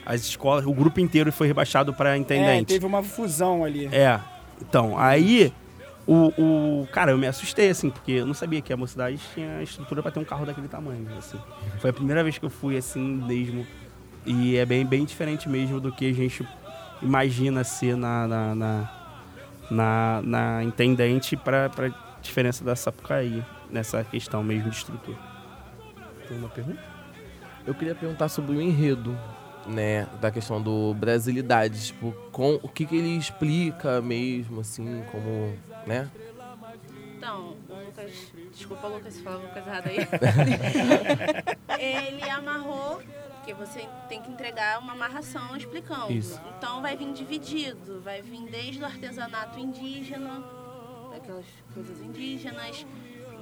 as 0.07 0.21
escolas, 0.21 0.67
o 0.67 0.73
grupo 0.75 1.01
inteiro 1.01 1.33
foi 1.33 1.47
rebaixado 1.47 1.95
para 1.95 2.13
É, 2.15 2.19
intendente. 2.19 2.75
teve 2.75 2.85
uma 2.85 3.03
fusão 3.03 3.65
ali. 3.65 3.87
É. 3.87 4.21
Então, 4.61 4.99
aí 4.99 5.51
o, 6.07 6.83
o. 6.83 6.87
Cara, 6.93 7.13
eu 7.13 7.19
me 7.19 7.27
assustei, 7.27 7.71
assim, 7.71 7.91
porque 7.91 8.13
eu 8.13 8.27
não 8.27 8.35
sabia 8.35 8.61
que 8.61 8.73
a 8.73 8.77
mocidade 8.77 9.19
tinha 9.33 9.63
estrutura 9.63 10.03
pra 10.03 10.11
ter 10.11 10.21
um 10.21 10.25
carro 10.25 10.45
daquele 10.45 10.69
tamanho, 10.69 11.07
assim. 11.19 11.39
Foi 11.79 11.91
a 11.91 11.93
primeira 11.93 12.23
vez 12.23 12.39
que 12.39 12.45
eu 12.45 12.51
fui 12.51 12.77
assim 12.77 13.01
mesmo. 13.01 13.67
E 14.27 14.57
é 14.57 14.65
bem, 14.65 14.85
bem 14.85 15.05
diferente 15.05 15.49
mesmo 15.49 15.81
do 15.81 15.93
que 15.93 16.11
a 16.11 16.15
gente 16.15 16.47
imagina 17.01 17.65
ser 17.65 17.97
na. 17.97 18.27
na, 18.27 18.55
na, 18.55 18.91
na, 19.71 20.23
na 20.23 20.65
intendente 20.65 21.37
pra 21.37 21.71
diferença 22.21 22.65
da 22.65 22.75
Sapucaí, 22.75 23.45
nessa 23.71 24.05
questão 24.05 24.43
mesmo 24.43 24.71
de 24.71 24.77
estrutura. 24.77 25.19
Tem 26.29 26.37
uma 26.37 26.49
pergunta? 26.49 26.81
Eu 27.67 27.75
queria 27.75 27.95
perguntar 27.95 28.29
sobre 28.29 28.57
o 28.57 28.61
enredo, 28.61 29.19
né? 29.67 30.07
Da 30.21 30.31
questão 30.31 30.61
do 30.61 30.93
Brasilidade. 30.95 31.87
Tipo, 31.87 32.13
com, 32.31 32.59
o 32.63 32.69
que, 32.69 32.85
que 32.85 32.97
ele 32.97 33.17
explica 33.17 34.01
mesmo, 34.01 34.61
assim, 34.61 35.03
como. 35.11 35.55
Né? 35.87 36.11
Então, 37.17 37.57
o 37.69 37.85
Lucas. 37.87 38.33
Desculpa, 38.53 38.87
Lucas, 38.87 39.15
se 39.15 39.23
falar 39.23 39.37
alguma 39.37 39.53
coisa 39.53 39.71
errada 39.71 39.89
aí. 39.89 39.99
ele 41.81 42.29
amarrou, 42.29 43.03
porque 43.37 43.55
você 43.55 43.89
tem 44.09 44.21
que 44.21 44.31
entregar 44.31 44.79
uma 44.79 44.93
amarração 44.93 45.57
explicando. 45.57 46.13
Isso. 46.13 46.41
Então 46.57 46.83
vai 46.83 46.97
vir 46.97 47.13
dividido, 47.13 48.01
vai 48.01 48.21
vir 48.21 48.49
desde 48.51 48.83
o 48.83 48.85
artesanato 48.85 49.59
indígena, 49.59 50.45
daquelas 51.13 51.47
coisas 51.73 52.01
indígenas, 52.01 52.87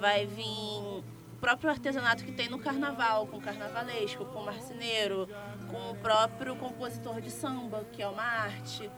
vai 0.00 0.26
vir 0.26 0.44
o 0.44 1.02
próprio 1.40 1.70
artesanato 1.70 2.25
que 2.25 2.32
tem 2.32 2.49
no 2.49 2.58
carnaval, 2.58 3.26
com 3.26 3.38
o 3.38 3.40
carnavalesco, 3.40 4.25
com 4.26 4.40
o 4.40 4.44
marceneiro, 4.44 5.28
com 5.68 5.90
o 5.90 5.96
próprio 5.96 6.54
compositor 6.54 7.20
de 7.20 7.30
samba, 7.30 7.84
que 7.92 8.00
é 8.00 8.06
uma 8.06 8.22
arte. 8.22 8.88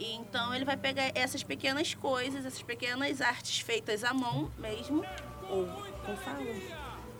E 0.00 0.14
então 0.14 0.54
ele 0.54 0.64
vai 0.64 0.78
pegar 0.78 1.12
essas 1.14 1.42
pequenas 1.42 1.92
coisas, 1.92 2.46
essas 2.46 2.62
pequenas 2.62 3.20
artes 3.20 3.60
feitas 3.60 4.02
à 4.02 4.14
mão 4.14 4.50
mesmo, 4.56 5.04
ou 5.46 5.66
com 6.06 6.16
falo, 6.16 6.46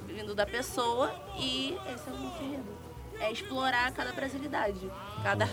vindo 0.07 0.35
da 0.35 0.47
pessoa, 0.47 1.15
e 1.39 1.77
esse 1.93 2.09
é 2.09 2.13
o 2.13 2.17
enredo. 2.17 2.81
É 3.21 3.31
explorar 3.31 3.93
cada 3.93 4.13
brasilidade, 4.13 4.91
cada 5.23 5.47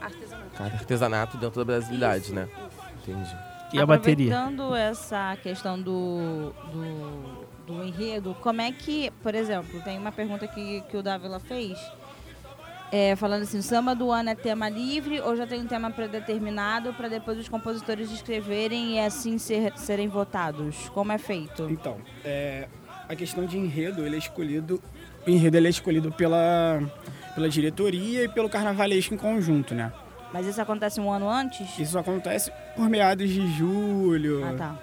artesanato. 0.00 0.50
Cada 0.56 0.74
artesanato 0.74 1.36
dentro 1.36 1.62
da 1.62 1.64
brasilidade, 1.66 2.24
Isso, 2.24 2.34
né? 2.34 2.48
isso. 2.48 3.10
Entendi. 3.10 3.36
E 3.74 3.78
a 3.78 3.84
bateria? 3.84 4.34
Aproveitando 4.34 4.74
essa 4.74 5.36
questão 5.42 5.78
do, 5.80 6.50
do, 6.72 7.46
do 7.66 7.84
enredo, 7.84 8.34
como 8.40 8.62
é 8.62 8.72
que, 8.72 9.10
por 9.22 9.34
exemplo, 9.34 9.82
tem 9.82 9.98
uma 9.98 10.10
pergunta 10.10 10.48
que, 10.48 10.80
que 10.80 10.96
o 10.96 11.02
Dávila 11.02 11.38
fez, 11.38 11.78
é, 12.92 13.14
falando 13.16 13.42
assim, 13.42 13.58
o 13.58 13.62
samba 13.62 13.94
do 13.94 14.10
ano 14.10 14.30
é 14.30 14.34
tema 14.34 14.68
livre 14.68 15.20
ou 15.20 15.36
já 15.36 15.46
tem 15.46 15.60
um 15.60 15.66
tema 15.66 15.90
predeterminado 15.90 16.92
para 16.94 17.08
depois 17.08 17.38
os 17.38 17.48
compositores 17.48 18.10
escreverem 18.10 18.96
e 18.96 18.98
assim 19.00 19.38
ser- 19.38 19.72
serem 19.76 20.08
votados? 20.08 20.88
Como 20.90 21.12
é 21.12 21.18
feito? 21.18 21.68
Então, 21.70 21.98
é, 22.24 22.66
a 23.08 23.14
questão 23.14 23.46
de 23.46 23.56
enredo, 23.58 24.04
ele 24.04 24.16
é 24.16 24.18
escolhido. 24.18 24.82
O 25.26 25.30
enredo 25.30 25.56
ele 25.56 25.66
é 25.66 25.70
escolhido 25.70 26.10
pela, 26.10 26.80
pela 27.34 27.48
diretoria 27.48 28.24
e 28.24 28.28
pelo 28.28 28.48
carnavalesco 28.48 29.14
em 29.14 29.18
conjunto, 29.18 29.74
né? 29.74 29.92
Mas 30.32 30.46
isso 30.46 30.60
acontece 30.62 31.00
um 31.00 31.10
ano 31.12 31.28
antes? 31.28 31.78
Isso 31.78 31.98
acontece 31.98 32.52
por 32.76 32.88
meados 32.88 33.28
de 33.28 33.46
julho, 33.52 34.44
Ah, 34.44 34.54
tá. 34.56 34.78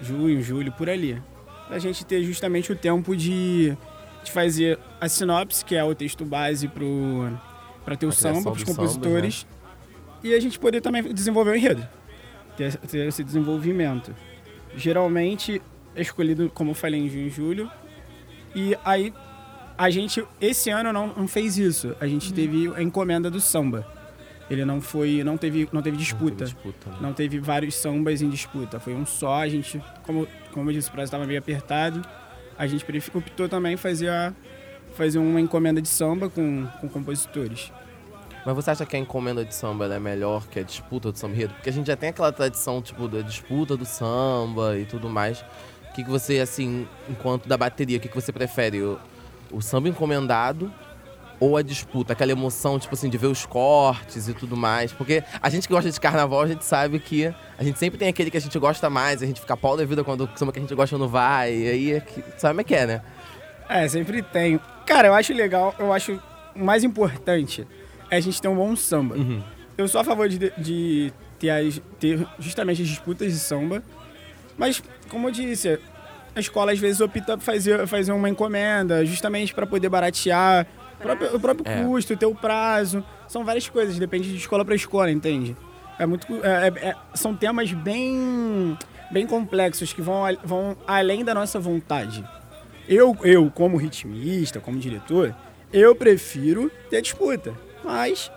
junho, 0.00 0.40
julho, 0.42 0.70
por 0.72 0.88
ali. 0.88 1.20
Pra 1.66 1.78
gente 1.78 2.04
ter 2.04 2.22
justamente 2.22 2.70
o 2.72 2.76
tempo 2.76 3.14
de, 3.16 3.76
de 4.24 4.30
fazer 4.32 4.78
a 5.00 5.08
sinopse, 5.08 5.64
que 5.64 5.74
é 5.74 5.84
o 5.84 5.94
texto 5.94 6.24
base 6.24 6.68
pro, 6.68 7.30
pra 7.84 7.96
ter 7.96 8.06
o 8.06 8.12
samba, 8.12 8.42
pros 8.42 8.64
dos 8.64 8.74
sambas, 8.74 8.94
compositores. 8.94 9.46
E 10.22 10.34
a 10.34 10.40
gente 10.40 10.58
poder 10.58 10.80
também 10.80 11.02
desenvolver 11.12 11.52
o 11.52 11.56
enredo. 11.56 11.88
Ter, 12.56 12.76
ter 12.76 13.06
esse 13.06 13.22
desenvolvimento. 13.22 14.14
Geralmente 14.76 15.62
é 15.94 16.02
escolhido, 16.02 16.50
como 16.52 16.72
eu 16.72 16.74
falei, 16.74 17.00
em 17.00 17.08
junho 17.08 17.26
e 17.26 17.30
julho. 17.30 17.70
E 18.54 18.76
aí, 18.84 19.12
a 19.76 19.90
gente, 19.90 20.24
esse 20.40 20.70
ano 20.70 20.92
não, 20.92 21.08
não 21.08 21.28
fez 21.28 21.56
isso. 21.56 21.94
A 22.00 22.06
gente 22.06 22.32
teve 22.32 22.72
a 22.74 22.82
encomenda 22.82 23.30
do 23.30 23.40
samba. 23.40 23.86
Ele 24.50 24.64
não 24.64 24.80
foi, 24.80 25.22
não 25.22 25.36
teve, 25.36 25.68
não 25.72 25.82
teve 25.82 25.96
disputa. 25.96 26.44
Não 26.44 26.50
teve 26.50 26.54
disputa, 26.54 26.90
né? 26.90 26.96
Não 27.00 27.12
teve 27.12 27.38
vários 27.38 27.74
sambas 27.74 28.22
em 28.22 28.30
disputa. 28.30 28.80
Foi 28.80 28.94
um 28.94 29.04
só. 29.04 29.42
A 29.42 29.48
gente, 29.48 29.80
como, 30.04 30.26
como 30.52 30.70
eu 30.70 30.74
disse, 30.74 30.88
o 30.88 30.92
prazo 30.92 31.08
estava 31.08 31.26
meio 31.26 31.38
apertado. 31.38 32.02
A 32.56 32.66
gente 32.66 32.84
optou 33.14 33.48
também 33.48 33.76
fazer, 33.76 34.08
a, 34.08 34.32
fazer 34.94 35.18
uma 35.18 35.40
encomenda 35.40 35.80
de 35.80 35.88
samba 35.88 36.28
com, 36.28 36.66
com 36.80 36.88
compositores. 36.88 37.72
Mas 38.44 38.54
você 38.54 38.70
acha 38.70 38.86
que 38.86 38.96
a 38.96 38.98
encomenda 38.98 39.44
de 39.44 39.54
samba 39.54 39.86
é 39.86 39.98
melhor 39.98 40.46
que 40.46 40.58
a 40.58 40.62
disputa 40.62 41.12
do 41.12 41.18
samba 41.18 41.34
enredo? 41.34 41.54
Porque 41.54 41.68
a 41.68 41.72
gente 41.72 41.86
já 41.86 41.96
tem 41.96 42.08
aquela 42.08 42.32
tradição, 42.32 42.80
tipo, 42.80 43.06
da 43.06 43.20
disputa 43.20 43.76
do 43.76 43.84
samba 43.84 44.78
e 44.78 44.84
tudo 44.86 45.08
mais. 45.08 45.44
O 45.90 45.94
que, 45.94 46.04
que 46.04 46.10
você, 46.10 46.38
assim, 46.38 46.88
enquanto 47.08 47.48
da 47.48 47.56
bateria, 47.56 47.98
o 47.98 48.00
que, 48.00 48.08
que 48.08 48.14
você 48.14 48.32
prefere? 48.32 48.82
O, 48.82 48.98
o 49.50 49.60
samba 49.60 49.88
encomendado 49.88 50.72
ou 51.40 51.56
a 51.56 51.62
disputa? 51.62 52.12
Aquela 52.12 52.32
emoção, 52.32 52.78
tipo 52.78 52.94
assim, 52.94 53.10
de 53.10 53.18
ver 53.18 53.26
os 53.26 53.44
cortes 53.44 54.28
e 54.28 54.32
tudo 54.32 54.56
mais. 54.56 54.92
Porque 54.92 55.22
a 55.42 55.50
gente 55.50 55.68
que 55.68 55.74
gosta 55.74 55.90
de 55.90 56.00
carnaval, 56.00 56.42
a 56.42 56.48
gente 56.48 56.64
sabe 56.64 56.98
que 57.00 57.26
a 57.58 57.64
gente 57.64 57.78
sempre 57.78 57.98
tem 57.98 58.08
aquele 58.08 58.30
que 58.30 58.36
a 58.36 58.40
gente 58.40 58.58
gosta 58.58 58.88
mais, 58.88 59.22
a 59.22 59.26
gente 59.26 59.40
fica 59.40 59.56
pau 59.56 59.76
da 59.76 59.84
vida 59.84 60.02
quando 60.02 60.24
o 60.24 60.30
samba 60.36 60.52
que 60.52 60.58
a 60.58 60.62
gente 60.62 60.74
gosta 60.74 60.96
não 60.96 61.08
vai. 61.08 61.52
E 61.52 61.68
aí, 61.68 61.92
é 61.92 62.00
sabe 62.38 62.52
como 62.52 62.60
é 62.60 62.64
que 62.64 62.74
é, 62.74 62.86
né? 62.86 63.02
É, 63.68 63.86
sempre 63.88 64.22
tem. 64.22 64.58
Cara, 64.86 65.08
eu 65.08 65.14
acho 65.14 65.32
legal, 65.34 65.74
eu 65.78 65.92
acho 65.92 66.20
o 66.56 66.64
mais 66.64 66.82
importante 66.84 67.66
é 68.10 68.16
a 68.16 68.20
gente 68.20 68.40
ter 68.40 68.48
um 68.48 68.56
bom 68.56 68.74
samba. 68.74 69.16
Eu 69.76 69.86
sou 69.86 70.00
a 70.00 70.04
favor 70.04 70.28
de, 70.28 70.50
de 70.58 71.12
ter, 71.38 71.50
as- 71.50 71.80
ter 72.00 72.26
justamente 72.38 72.82
as 72.82 72.88
disputas 72.88 73.32
de 73.32 73.38
samba, 73.38 73.82
mas, 74.56 74.82
como 75.08 75.28
eu 75.28 75.32
disse, 75.32 75.78
a 76.34 76.40
escola 76.40 76.72
às 76.72 76.78
vezes 76.78 77.00
opta 77.00 77.36
por 77.36 77.44
fazer, 77.44 77.86
fazer 77.86 78.12
uma 78.12 78.28
encomenda 78.28 79.04
justamente 79.04 79.54
para 79.54 79.66
poder 79.66 79.88
baratear 79.88 80.66
o 80.98 81.02
próprio, 81.02 81.36
o 81.36 81.40
próprio 81.40 81.68
É. 81.70 81.82
custo, 81.84 82.16
ter 82.16 82.26
o 82.26 82.34
prazo. 82.34 83.04
São 83.28 83.44
várias 83.44 83.68
coisas, 83.68 83.98
depende 83.98 84.30
de 84.32 84.36
escola 84.38 84.64
para 84.64 84.74
escola, 84.74 85.10
entende? 85.10 85.56
É 85.98 86.06
muito, 86.06 86.26
é- 86.42 86.68
é- 86.68 86.88
é- 86.88 86.94
são 87.14 87.34
temas 87.36 87.70
bem, 87.72 88.76
bem 89.12 89.26
complexos 89.26 89.92
que 89.92 90.00
vão, 90.00 90.22
vão 90.42 90.76
além 90.86 91.24
da 91.24 91.34
nossa 91.34 91.60
vontade. 91.60 92.24
Eu, 92.88 93.16
eu, 93.22 93.50
como 93.50 93.76
ritmista, 93.76 94.60
como 94.60 94.78
diretor, 94.78 95.34
eu 95.72 95.94
prefiro 95.94 96.70
ter 96.88 97.02
disputa. 97.02 97.52
Mas 97.84 98.30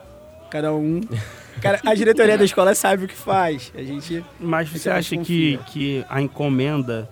cada 0.49 0.73
um. 0.73 1.01
Cara, 1.61 1.79
a 1.85 1.93
diretoria 1.93 2.37
da 2.37 2.43
escola 2.43 2.75
sabe 2.75 3.05
o 3.05 3.07
que 3.07 3.15
faz. 3.15 3.71
A 3.75 3.81
gente. 3.83 4.23
Mas 4.39 4.69
Você 4.69 4.89
acha 4.89 5.15
que, 5.17 5.57
que 5.67 6.05
a 6.09 6.21
encomenda 6.21 7.09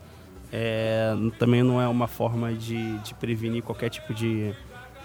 é, 0.52 1.14
também 1.38 1.64
não 1.64 1.82
é 1.82 1.88
uma 1.88 2.08
forma 2.08 2.52
de, 2.54 2.98
de 3.00 3.14
prevenir 3.14 3.64
qualquer 3.64 3.90
tipo 3.90 4.14
de, 4.14 4.54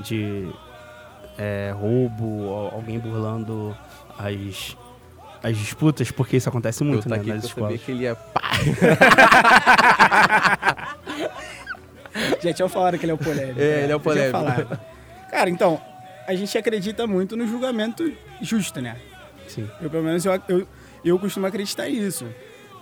de 0.00 0.48
é, 1.38 1.72
roubo, 1.76 2.24
ou 2.24 2.70
alguém 2.70 2.98
burlando 2.98 3.76
as, 4.18 4.76
as 5.42 5.56
disputas, 5.56 6.10
porque 6.10 6.36
isso 6.36 6.48
acontece 6.48 6.82
muito, 6.82 7.06
eu 7.06 7.10
né, 7.10 7.16
tá 7.16 7.22
aqui 7.22 7.32
nas 7.32 7.40
que 7.40 7.46
eu 7.46 7.50
sabia 7.64 7.76
escolas. 7.76 7.84
que 7.84 7.90
ele 7.92 8.04
ia... 8.04 8.16
Já 12.42 12.52
tinha 12.52 12.68
falado 12.68 12.98
que 12.98 13.04
ele 13.04 13.12
é 13.12 13.14
o 13.14 13.18
polêmico. 13.18 13.60
É, 13.60 13.82
ele 13.84 13.92
é 13.92 13.96
o 13.96 14.00
tinha 14.00 14.30
polêmico. 14.30 14.78
Cara, 15.30 15.50
então, 15.50 15.80
a 16.26 16.34
gente 16.34 16.56
acredita 16.56 17.06
muito 17.06 17.36
no 17.36 17.46
julgamento 17.46 18.12
justo, 18.40 18.80
né? 18.80 18.96
Sim. 19.48 19.68
Eu, 19.80 19.90
pelo 19.90 20.02
menos, 20.04 20.24
eu, 20.24 20.40
eu, 20.48 20.68
eu 21.04 21.18
costumo 21.18 21.46
acreditar 21.46 21.88
nisso. 21.88 22.26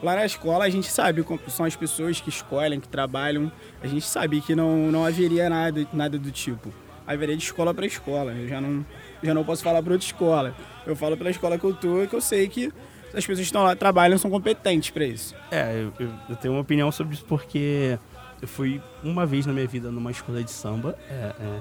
Lá 0.03 0.17
na 0.17 0.27
escola, 0.27 0.65
a 0.65 0.69
gente 0.71 0.91
sabe 0.91 1.23
como 1.23 1.41
são 1.49 1.65
as 1.65 1.77
pessoas 1.77 2.21
que 2.21 2.29
escolhem, 2.29 2.81
que 2.81 2.89
trabalham. 2.89 3.51
A 3.83 3.87
gente 3.87 4.05
sabe 4.05 4.41
que 4.41 4.55
não, 4.55 4.91
não 4.91 5.05
haveria 5.05 5.49
nada, 5.49 5.87
nada 5.93 6.19
do 6.19 6.31
tipo. 6.31 6.73
Haveria 7.07 7.37
de 7.37 7.43
escola 7.45 7.73
para 7.73 7.87
escola. 7.87 8.33
Eu 8.33 8.49
já 8.49 8.61
não, 8.61 8.85
já 9.23 9.33
não 9.33 9.45
posso 9.45 9.63
falar 9.63 9.83
para 9.83 9.93
outra 9.93 10.05
escola. 10.07 10.55
Eu 10.87 10.95
falo 10.97 11.17
pela 11.17 11.31
escola 11.31 11.57
que 11.59 11.65
eu 11.65 11.73
tô, 11.75 12.07
que 12.07 12.15
eu 12.15 12.21
sei 12.21 12.49
que 12.49 12.73
as 13.15 13.25
pessoas 13.27 13.39
que 13.39 13.45
estão 13.45 13.63
lá, 13.63 13.77
trabalham, 13.77 14.19
são 14.19 14.31
competentes 14.31 14.91
para 14.91 15.05
isso. 15.05 15.35
É, 15.51 15.85
eu- 16.01 16.11
eu 16.31 16.37
tenho 16.37 16.55
uma 16.55 16.61
opinião 16.63 16.91
sobre 16.91 17.15
isso 17.15 17.25
porque 17.27 17.97
eu 18.43 18.49
fui 18.49 18.83
uma 19.05 19.25
vez 19.25 19.47
na 19.47 19.53
minha 19.53 19.67
vida 19.67 19.91
numa 19.91 20.11
escola 20.11 20.43
de 20.43 20.51
samba. 20.51 20.99
é, 21.09 21.33
é, 21.41 21.61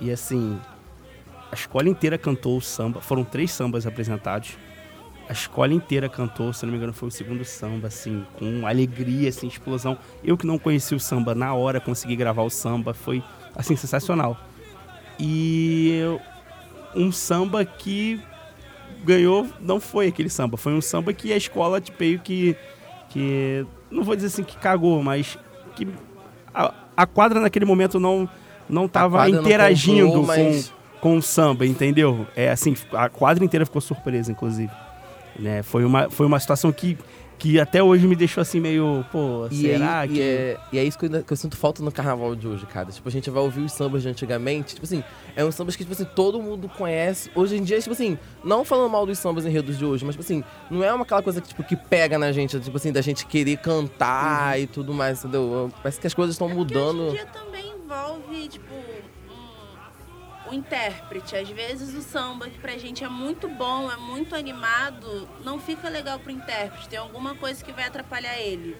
e 0.00 0.10
assim, 0.10 0.58
a 1.52 1.54
escola 1.54 1.88
inteira 1.88 2.16
cantou 2.16 2.56
o 2.56 2.60
samba. 2.60 3.00
Foram 3.00 3.24
três 3.24 3.50
sambas 3.50 3.86
apresentados. 3.86 4.56
A 5.28 5.32
escola 5.32 5.74
inteira 5.74 6.08
cantou, 6.08 6.52
se 6.52 6.64
não 6.64 6.72
me 6.72 6.78
engano, 6.78 6.92
foi 6.94 7.08
o 7.08 7.12
segundo 7.12 7.44
samba, 7.44 7.88
assim, 7.88 8.24
com 8.38 8.66
alegria, 8.66 9.28
assim, 9.28 9.46
explosão. 9.46 9.98
Eu 10.24 10.38
que 10.38 10.46
não 10.46 10.58
conheci 10.58 10.94
o 10.94 11.00
samba, 11.00 11.34
na 11.34 11.52
hora 11.52 11.80
consegui 11.80 12.16
gravar 12.16 12.42
o 12.42 12.48
samba, 12.48 12.94
foi, 12.94 13.22
assim, 13.54 13.76
sensacional. 13.76 14.38
E 15.20 16.00
um 16.94 17.12
samba 17.12 17.62
que 17.64 18.20
ganhou 19.04 19.46
não 19.60 19.78
foi 19.78 20.08
aquele 20.08 20.30
samba, 20.30 20.56
foi 20.56 20.72
um 20.72 20.80
samba 20.80 21.12
que 21.12 21.32
a 21.32 21.36
escola 21.36 21.80
tipo, 21.80 21.98
meio 22.00 22.18
que 22.18 22.56
que 23.10 23.64
não 23.90 24.02
vou 24.02 24.14
dizer 24.14 24.28
assim 24.28 24.44
que 24.44 24.56
cagou, 24.56 25.02
mas 25.02 25.38
que 25.84 25.88
a, 26.54 26.74
a 26.96 27.06
quadra 27.06 27.40
naquele 27.40 27.64
momento 27.64 27.98
não 28.00 28.28
não 28.68 28.86
tava 28.88 29.18
quadra 29.18 29.32
não 29.34 29.40
interagindo 29.42 30.06
comprou, 30.06 30.26
mas- 30.26 30.72
com, 31.00 31.10
com 31.12 31.16
o 31.16 31.22
samba, 31.22 31.64
entendeu? 31.66 32.26
É 32.36 32.50
assim, 32.50 32.74
a 32.92 33.08
quadra 33.08 33.44
inteira 33.44 33.64
ficou 33.64 33.80
surpresa, 33.80 34.30
inclusive. 34.32 34.70
Né? 35.38 35.62
Foi 35.62 35.84
uma 35.84 36.10
foi 36.10 36.26
uma 36.26 36.38
situação 36.40 36.72
que 36.72 36.98
que 37.38 37.60
até 37.60 37.82
hoje 37.82 38.06
me 38.06 38.16
deixou 38.16 38.40
assim 38.42 38.58
meio, 38.60 39.04
pô, 39.12 39.46
E, 39.50 39.54
será 39.62 40.00
aí, 40.00 40.08
que 40.08 40.14
e, 40.18 40.20
é, 40.20 40.56
e 40.72 40.78
é 40.78 40.84
isso 40.84 40.98
que 40.98 41.04
eu, 41.04 41.08
ainda- 41.08 41.22
que 41.22 41.32
eu 41.32 41.36
sinto 41.36 41.56
falta 41.56 41.82
no 41.82 41.92
carnaval 41.92 42.34
de 42.34 42.46
hoje, 42.48 42.66
cara. 42.66 42.86
Tipo, 42.90 43.08
a 43.08 43.12
gente 43.12 43.30
vai 43.30 43.42
ouvir 43.42 43.60
os 43.60 43.72
sambas 43.72 44.02
de 44.02 44.08
antigamente. 44.08 44.74
Tipo 44.74 44.84
assim, 44.86 45.02
é 45.36 45.44
um 45.44 45.52
sambas 45.52 45.76
que, 45.76 45.84
tipo 45.84 45.92
assim, 45.92 46.04
todo 46.14 46.42
mundo 46.42 46.68
conhece. 46.68 47.30
Hoje 47.34 47.56
em 47.56 47.62
dia, 47.62 47.78
tipo 47.80 47.92
assim, 47.92 48.18
não 48.44 48.64
falando 48.64 48.90
mal 48.90 49.06
dos 49.06 49.18
sambas 49.18 49.46
enredos 49.46 49.78
de 49.78 49.84
hoje, 49.84 50.04
mas, 50.04 50.14
tipo 50.16 50.24
assim, 50.24 50.42
não 50.70 50.82
é 50.82 50.92
uma 50.92 51.04
aquela 51.04 51.22
coisa 51.22 51.40
que, 51.40 51.48
tipo, 51.48 51.62
que 51.62 51.76
pega 51.76 52.18
na 52.18 52.32
gente, 52.32 52.58
tipo 52.60 52.76
assim, 52.76 52.90
da 52.92 53.00
gente 53.00 53.24
querer 53.24 53.56
cantar 53.58 54.60
e 54.60 54.66
tudo 54.66 54.92
mais, 54.92 55.20
entendeu? 55.20 55.70
Parece 55.82 56.00
que 56.00 56.06
as 56.06 56.14
coisas 56.14 56.34
estão 56.34 56.50
É 56.50 56.54
mudando. 56.54 57.00
Hoje 57.02 57.10
em 57.10 57.14
dia 57.18 57.26
também 57.26 57.72
envolve, 57.84 58.48
tipo, 58.48 58.74
o 60.50 60.54
intérprete. 60.54 61.36
Às 61.36 61.48
vezes 61.48 61.94
o 61.94 62.02
samba, 62.02 62.48
que 62.48 62.58
pra 62.58 62.76
gente 62.78 63.04
é 63.04 63.08
muito 63.08 63.48
bom, 63.48 63.90
é 63.90 63.96
muito 63.96 64.34
animado, 64.34 65.28
não 65.44 65.60
fica 65.60 65.88
legal 65.88 66.18
pro 66.18 66.30
intérprete. 66.30 66.88
Tem 66.88 66.98
alguma 66.98 67.34
coisa 67.34 67.64
que 67.64 67.72
vai 67.72 67.86
atrapalhar 67.86 68.38
ele. 68.38 68.76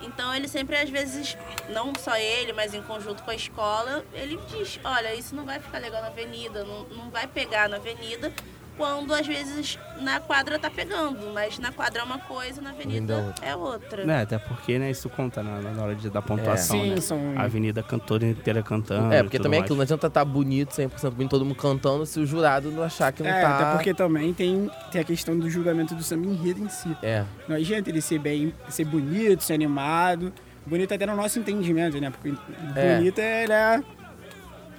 Então 0.00 0.34
ele 0.34 0.48
sempre, 0.48 0.76
às 0.76 0.90
vezes, 0.90 1.36
não 1.70 1.92
só 1.98 2.16
ele, 2.16 2.52
mas 2.52 2.74
em 2.74 2.82
conjunto 2.82 3.22
com 3.22 3.30
a 3.30 3.34
escola, 3.34 4.04
ele 4.12 4.38
diz, 4.48 4.78
olha, 4.84 5.14
isso 5.14 5.34
não 5.34 5.44
vai 5.44 5.58
ficar 5.58 5.78
legal 5.78 6.02
na 6.02 6.08
avenida, 6.08 6.64
não, 6.64 6.84
não 6.84 7.10
vai 7.10 7.26
pegar 7.26 7.68
na 7.68 7.76
avenida, 7.76 8.32
quando 8.76 9.14
às 9.14 9.26
vezes 9.26 9.78
na 10.00 10.18
quadra 10.20 10.58
tá 10.58 10.68
pegando, 10.70 11.32
mas 11.32 11.58
na 11.58 11.70
quadra 11.70 12.00
é 12.00 12.04
uma 12.04 12.18
coisa, 12.18 12.60
na 12.60 12.70
avenida 12.70 13.34
é 13.40 13.54
outra. 13.54 14.04
né, 14.04 14.22
até 14.22 14.38
porque 14.38 14.78
né, 14.78 14.90
isso 14.90 15.08
conta 15.08 15.42
na, 15.42 15.60
na 15.60 15.82
hora 15.82 15.94
de 15.94 16.10
dar 16.10 16.20
pontuação, 16.22 16.80
Sim, 16.80 16.90
né? 16.94 17.00
são- 17.00 17.34
A 17.36 17.42
avenida 17.42 17.82
cantora 17.82 18.26
inteira 18.26 18.62
cantando. 18.62 19.12
É, 19.14 19.22
porque 19.22 19.38
também 19.38 19.58
é 19.58 19.60
mais. 19.60 19.64
aquilo, 19.64 19.76
não 19.76 19.82
adianta 19.84 20.06
estar 20.08 20.24
bonito, 20.24 20.70
100% 20.72 21.10
bonito, 21.10 21.30
todo 21.30 21.44
mundo 21.44 21.54
cantando, 21.56 22.04
se 22.04 22.18
o 22.18 22.26
jurado 22.26 22.70
não 22.72 22.82
achar 22.82 23.12
que 23.12 23.22
não 23.22 23.30
É, 23.30 23.40
tá... 23.42 23.58
até 23.58 23.72
porque 23.76 23.94
também 23.94 24.32
tem, 24.34 24.70
tem 24.90 25.00
a 25.00 25.04
questão 25.04 25.38
do 25.38 25.48
julgamento 25.48 25.94
do 25.94 26.02
samba 26.02 26.26
enredo 26.26 26.60
em 26.60 26.68
si. 26.68 26.96
É, 27.02 27.24
Não 27.48 27.56
adianta 27.56 27.88
ele 27.90 28.00
ser 28.00 28.18
bem, 28.18 28.52
ser 28.68 28.84
bonito, 28.84 29.42
ser 29.42 29.54
animado. 29.54 30.32
Bonito 30.66 30.92
até 30.94 31.04
no 31.06 31.14
nosso 31.14 31.38
entendimento, 31.38 32.00
né? 32.00 32.10
Porque 32.10 32.34
É. 32.74 32.96
bonito 32.96 33.18
ele 33.18 33.52
é, 33.52 33.82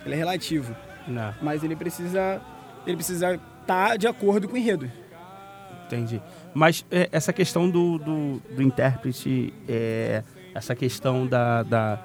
ele 0.06 0.16
é 0.16 0.18
relativo. 0.18 0.76
Né. 1.08 1.34
Mas 1.42 1.64
ele 1.64 1.76
precisa 1.76 2.42
ele 2.88 2.96
precisa 2.98 3.40
estar 3.66 3.98
de 3.98 4.08
acordo 4.08 4.48
com 4.48 4.54
o 4.56 4.58
enredo. 4.58 4.90
Entendi. 5.86 6.22
Mas 6.54 6.86
é, 6.90 7.10
essa 7.12 7.32
questão 7.34 7.70
do, 7.70 7.98
do, 8.00 8.42
do 8.56 8.62
intérprete, 8.64 9.54
é, 9.68 10.24
essa 10.54 10.74
questão 10.76 11.28
da, 11.28 11.62
da, 11.64 12.00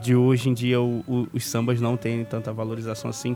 de 0.00 0.14
hoje 0.14 0.50
em 0.50 0.54
dia 0.54 0.80
o- 0.80 1.02
o- 1.06 1.28
os 1.32 1.46
sambas 1.46 1.80
não 1.80 1.96
terem 1.96 2.24
tanta 2.24 2.52
valorização 2.52 3.08
assim, 3.08 3.34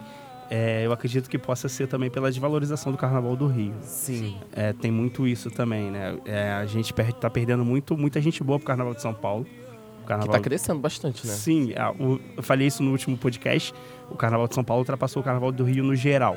é, 0.50 0.84
eu 0.84 0.92
acredito 0.92 1.30
que 1.30 1.38
possa 1.38 1.68
ser 1.68 1.86
também 1.88 2.10
pela 2.10 2.28
desvalorização 2.30 2.92
do 2.92 2.98
Carnaval 2.98 3.34
do 3.36 3.46
Rio. 3.46 3.74
sim. 3.82 4.36
É, 4.52 4.72
tem 4.72 4.90
muito 4.90 5.26
isso 5.26 5.50
também, 5.50 5.90
né? 5.90 6.16
É, 6.26 6.50
a 6.52 6.66
gente 6.66 6.92
per 6.92 7.12
tá 7.12 7.30
perdendo 7.30 7.64
muito, 7.64 7.96
muita 7.96 8.20
gente 8.20 8.42
boa 8.44 8.58
pro 8.58 8.66
Carnaval 8.66 8.94
de 8.94 9.00
São 9.02 9.14
Paulo. 9.14 9.42
O 9.44 10.00
Que 10.02 10.06
Carnaval 10.08 10.34
tá 10.34 10.40
crescendo 10.40 10.78
bastante, 10.78 11.26
né? 11.26 11.32
Sim, 11.32 11.72
a- 11.74 11.90
o- 11.92 12.20
eu 12.36 12.42
falei 12.42 12.66
isso 12.68 12.82
no 12.82 12.90
último 12.92 13.16
podcast. 13.16 13.72
O 14.10 14.14
Carnaval 14.14 14.46
de 14.46 14.54
São 14.54 14.62
Paulo 14.62 14.82
ultrapassou 14.82 15.20
o 15.20 15.24
Carnaval 15.24 15.50
do 15.50 15.64
Rio 15.64 15.82
no 15.82 15.96
geral. 15.96 16.36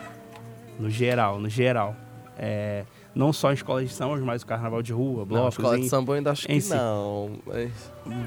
No 0.80 0.90
geral, 0.90 1.40
no 1.40 1.50
geral. 1.50 1.96
É, 2.38 2.86
não 3.14 3.34
só 3.34 3.52
em 3.52 3.56
escolas 3.56 3.84
de 3.88 3.94
samba, 3.94 4.16
mas 4.18 4.44
o 4.44 4.46
Carnaval 4.46 4.82
de 4.82 4.94
rua, 4.94 5.20
Não, 5.20 5.26
blocos. 5.26 5.56
escola 5.56 5.78
em- 5.78 5.82
de 5.82 5.90
samba 5.90 6.14
eu 6.14 6.16
ainda 6.16 6.32
acho 6.32 6.50
em 6.50 6.56
que 6.56 6.62
si. 6.62 6.74
não. 6.74 7.32
Mas... 7.46 7.72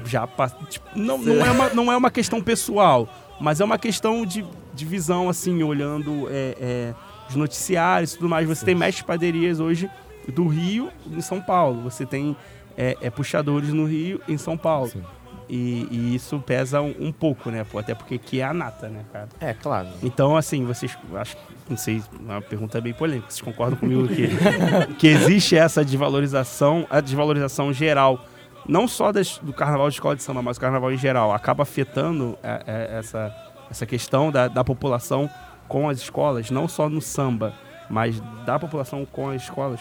já 0.05 0.27
passa. 0.27 0.55
tipo, 0.69 0.85
não, 0.95 1.17
não, 1.17 1.43
é 1.43 1.49
uma, 1.51 1.69
não 1.69 1.91
é 1.91 1.97
uma 1.97 2.11
questão 2.11 2.39
pessoal, 2.39 3.09
mas 3.41 3.59
é 3.59 3.65
uma 3.65 3.79
questão 3.79 4.23
de, 4.23 4.45
de 4.73 4.85
visão, 4.85 5.29
assim, 5.29 5.63
olhando 5.63 6.27
é, 6.29 6.55
é, 6.61 6.93
os 7.27 7.35
noticiários 7.35 8.13
e 8.13 8.17
tudo 8.17 8.29
mais. 8.29 8.47
Você 8.47 8.63
tem 8.63 8.75
mestres 8.75 9.03
paderias 9.05 9.59
hoje 9.59 9.89
do 10.27 10.47
Rio 10.47 10.91
em 11.11 11.21
São 11.21 11.41
Paulo. 11.41 11.81
Você 11.81 12.05
tem 12.05 12.37
é, 12.77 12.95
é, 13.01 13.09
puxadores 13.09 13.73
no 13.73 13.85
Rio 13.85 14.21
em 14.27 14.37
São 14.37 14.55
Paulo. 14.55 14.89
Sim. 14.89 15.03
E, 15.49 15.87
e 15.91 16.15
isso 16.15 16.39
pesa 16.39 16.81
um, 16.81 16.93
um 16.99 17.11
pouco, 17.11 17.49
né? 17.51 17.65
Pô, 17.69 17.79
até 17.79 17.93
porque 17.93 18.15
aqui 18.15 18.39
é 18.41 18.43
a 18.45 18.53
nata, 18.53 18.87
né, 18.89 19.03
cara? 19.11 19.29
É, 19.39 19.53
claro. 19.53 19.87
Então, 20.01 20.35
assim, 20.37 20.65
vocês. 20.65 20.97
Acho 21.15 21.35
que. 21.37 21.43
Não 21.69 21.77
sei, 21.77 21.97
é 22.27 22.31
uma 22.31 22.41
pergunta 22.41 22.79
bem 22.81 22.93
polêmica. 22.93 23.29
Vocês 23.29 23.41
concordam 23.41 23.77
comigo 23.77 24.07
que, 24.07 24.27
que 24.99 25.07
existe 25.07 25.55
essa 25.57 25.83
desvalorização, 25.83 26.85
a 26.89 26.99
desvalorização 26.99 27.71
geral, 27.71 28.25
não 28.67 28.87
só 28.87 29.11
das- 29.11 29.37
do 29.37 29.53
carnaval 29.53 29.87
de 29.89 29.95
escola 29.95 30.15
de 30.15 30.23
samba, 30.23 30.41
mas 30.41 30.57
o 30.57 30.59
carnaval 30.59 30.91
em 30.91 30.97
geral, 30.97 31.31
acaba 31.33 31.63
afetando 31.63 32.37
é, 32.43 32.63
é, 32.67 32.97
essa, 32.99 33.33
essa 33.71 33.85
questão 33.85 34.29
da, 34.31 34.47
da 34.49 34.63
população 34.63 35.29
com 35.67 35.89
as 35.89 35.99
escolas, 35.99 36.51
não 36.51 36.67
só 36.67 36.89
no 36.89 37.01
samba, 37.01 37.53
mas 37.89 38.19
da 38.45 38.59
população 38.59 39.05
com 39.05 39.29
as 39.29 39.43
escolas? 39.43 39.79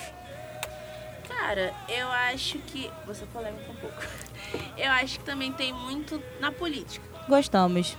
Cara, 1.29 1.73
eu 1.89 2.09
acho 2.33 2.59
que. 2.59 2.89
Vou 3.05 3.15
ser 3.15 3.27
polêmica 3.27 3.71
um 3.71 3.75
pouco. 3.77 3.97
Eu 4.77 4.91
acho 4.93 5.19
que 5.19 5.25
também 5.25 5.53
tem 5.53 5.73
muito 5.73 6.23
na 6.41 6.51
política. 6.53 7.05
Gostamos. 7.29 7.97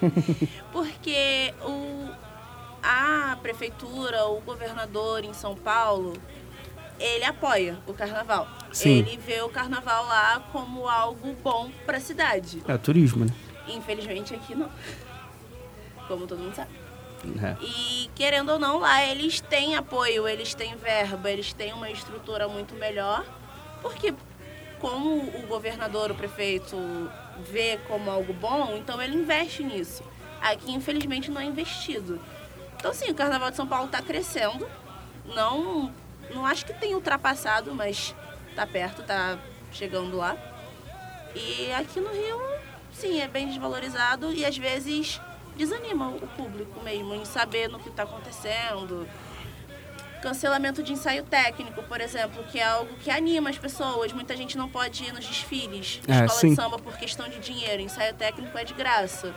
Porque 0.72 1.54
o, 1.64 2.10
a 2.82 3.36
prefeitura, 3.40 4.26
o 4.26 4.40
governador 4.40 5.24
em 5.24 5.32
São 5.32 5.54
Paulo, 5.54 6.14
ele 6.98 7.24
apoia 7.24 7.78
o 7.86 7.92
carnaval. 7.92 8.48
Sim. 8.72 8.98
Ele 8.98 9.16
vê 9.16 9.42
o 9.42 9.48
carnaval 9.48 10.06
lá 10.06 10.40
como 10.52 10.88
algo 10.88 11.34
bom 11.42 11.70
pra 11.84 12.00
cidade. 12.00 12.62
É 12.66 12.76
turismo, 12.78 13.24
né? 13.24 13.32
Infelizmente 13.68 14.34
aqui 14.34 14.54
não. 14.54 14.70
Como 16.08 16.26
todo 16.26 16.38
mundo 16.40 16.54
sabe. 16.54 16.70
É. 17.40 17.56
E 17.64 18.10
querendo 18.14 18.50
ou 18.50 18.58
não, 18.58 18.80
lá 18.80 19.04
eles 19.04 19.40
têm 19.40 19.76
apoio, 19.76 20.26
eles 20.26 20.54
têm 20.54 20.74
verba, 20.76 21.30
eles 21.30 21.52
têm 21.52 21.72
uma 21.72 21.90
estrutura 21.90 22.48
muito 22.48 22.74
melhor. 22.74 23.24
Porque 23.80 24.12
como 24.82 25.22
o 25.22 25.46
governador, 25.46 26.10
o 26.10 26.14
prefeito 26.14 26.76
vê 27.38 27.78
como 27.86 28.10
algo 28.10 28.32
bom, 28.32 28.76
então 28.76 29.00
ele 29.00 29.14
investe 29.14 29.62
nisso. 29.62 30.02
Aqui, 30.40 30.72
infelizmente, 30.72 31.30
não 31.30 31.40
é 31.40 31.44
investido. 31.44 32.20
Então, 32.74 32.92
sim, 32.92 33.08
o 33.08 33.14
Carnaval 33.14 33.50
de 33.52 33.56
São 33.56 33.66
Paulo 33.66 33.86
está 33.86 34.02
crescendo. 34.02 34.68
Não, 35.24 35.94
não 36.34 36.44
acho 36.44 36.66
que 36.66 36.74
tenha 36.74 36.96
ultrapassado, 36.96 37.72
mas 37.72 38.12
tá 38.56 38.66
perto, 38.66 39.04
tá 39.04 39.38
chegando 39.70 40.16
lá. 40.16 40.36
E 41.32 41.72
aqui 41.74 42.00
no 42.00 42.10
Rio, 42.10 42.40
sim, 42.92 43.20
é 43.20 43.28
bem 43.28 43.46
desvalorizado 43.46 44.32
e 44.32 44.44
às 44.44 44.58
vezes 44.58 45.20
desanima 45.56 46.08
o 46.08 46.26
público 46.26 46.82
mesmo 46.82 47.14
em 47.14 47.24
saber 47.24 47.68
no 47.68 47.78
que 47.78 47.88
está 47.88 48.02
acontecendo. 48.02 49.08
Cancelamento 50.22 50.82
de 50.82 50.92
ensaio 50.92 51.24
técnico, 51.24 51.82
por 51.82 52.00
exemplo, 52.00 52.44
que 52.44 52.58
é 52.60 52.62
algo 52.64 52.94
que 53.02 53.10
anima 53.10 53.50
as 53.50 53.58
pessoas. 53.58 54.12
Muita 54.12 54.36
gente 54.36 54.56
não 54.56 54.68
pode 54.68 55.02
ir 55.04 55.12
nos 55.12 55.26
desfiles 55.26 56.00
de 56.06 56.10
É, 56.12 56.14
escola 56.24 56.28
sim. 56.40 56.50
de 56.50 56.54
samba 56.56 56.78
por 56.78 56.96
questão 56.96 57.28
de 57.28 57.40
dinheiro. 57.40 57.82
Ensaio 57.82 58.14
técnico 58.14 58.56
é 58.56 58.64
de 58.64 58.72
graça. 58.72 59.34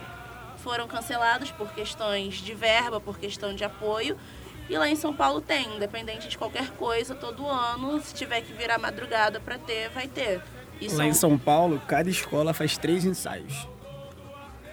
Foram 0.58 0.86
cancelados 0.86 1.50
por 1.50 1.72
questões 1.72 2.34
de 2.34 2.54
verba, 2.54 3.00
por 3.00 3.18
questão 3.18 3.52
de 3.54 3.64
apoio. 3.64 4.16
E 4.68 4.78
lá 4.78 4.88
em 4.88 4.96
São 4.96 5.12
Paulo 5.14 5.40
tem, 5.40 5.76
independente 5.76 6.28
de 6.28 6.38
qualquer 6.38 6.70
coisa, 6.70 7.14
todo 7.14 7.46
ano, 7.46 8.00
se 8.00 8.14
tiver 8.14 8.40
que 8.40 8.52
virar 8.52 8.78
madrugada 8.78 9.38
para 9.40 9.58
ter, 9.58 9.90
vai 9.90 10.08
ter. 10.08 10.40
E 10.80 10.88
Lá 10.88 11.04
em 11.06 11.12
São 11.12 11.38
Paulo, 11.38 11.80
cada 11.86 12.10
escola 12.10 12.52
faz 12.52 12.76
três 12.76 13.04
ensaios. 13.04 13.66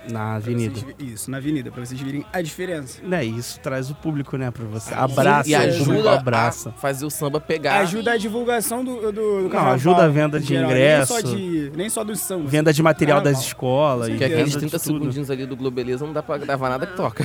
Na 0.09 0.19
Pra 0.19 0.35
avenida. 0.35 0.79
vocês 0.79 0.95
Isso, 0.99 1.31
na 1.31 1.37
avenida, 1.37 1.71
pra 1.71 1.85
vocês 1.85 1.99
verem 1.99 2.25
a 2.33 2.41
diferença. 2.41 2.99
Né, 3.03 3.23
isso 3.23 3.59
traz 3.59 3.89
o 3.89 3.95
público, 3.95 4.35
né, 4.37 4.51
pra 4.51 4.65
você. 4.65 4.93
Abraça, 4.93 5.49
e 5.49 5.53
o 5.53 5.57
ajuda 5.57 6.13
abraça. 6.13 6.69
a 6.69 6.73
fazer 6.73 7.05
o 7.05 7.09
samba 7.09 7.39
pegar. 7.39 7.79
Ajuda 7.79 8.11
a 8.13 8.17
divulgação 8.17 8.83
do, 8.83 8.95
do, 8.99 9.11
do 9.11 9.41
Não, 9.43 9.49
carnaval. 9.49 9.73
ajuda 9.75 10.03
a 10.03 10.07
venda 10.07 10.39
de 10.39 10.47
geral, 10.47 10.69
ingresso. 10.69 11.13
Nem 11.13 11.21
só, 11.23 11.27
de, 11.35 11.71
nem 11.75 11.89
só 11.89 12.03
do 12.03 12.15
samba. 12.15 12.49
Venda 12.49 12.73
de 12.73 12.83
material 12.83 13.19
das 13.21 13.33
Carnaval. 13.33 13.47
escolas. 13.47 14.09
Porque 14.09 14.23
aqueles 14.23 14.51
de 14.51 14.57
30 14.59 14.79
tudo. 14.79 14.83
segundinhos 14.99 15.29
ali 15.31 15.45
do 15.45 15.55
Globeleza 15.55 16.05
não 16.05 16.13
dá 16.13 16.21
pra 16.23 16.37
gravar 16.37 16.69
nada 16.69 16.85
que 16.85 16.95
toca. 16.95 17.23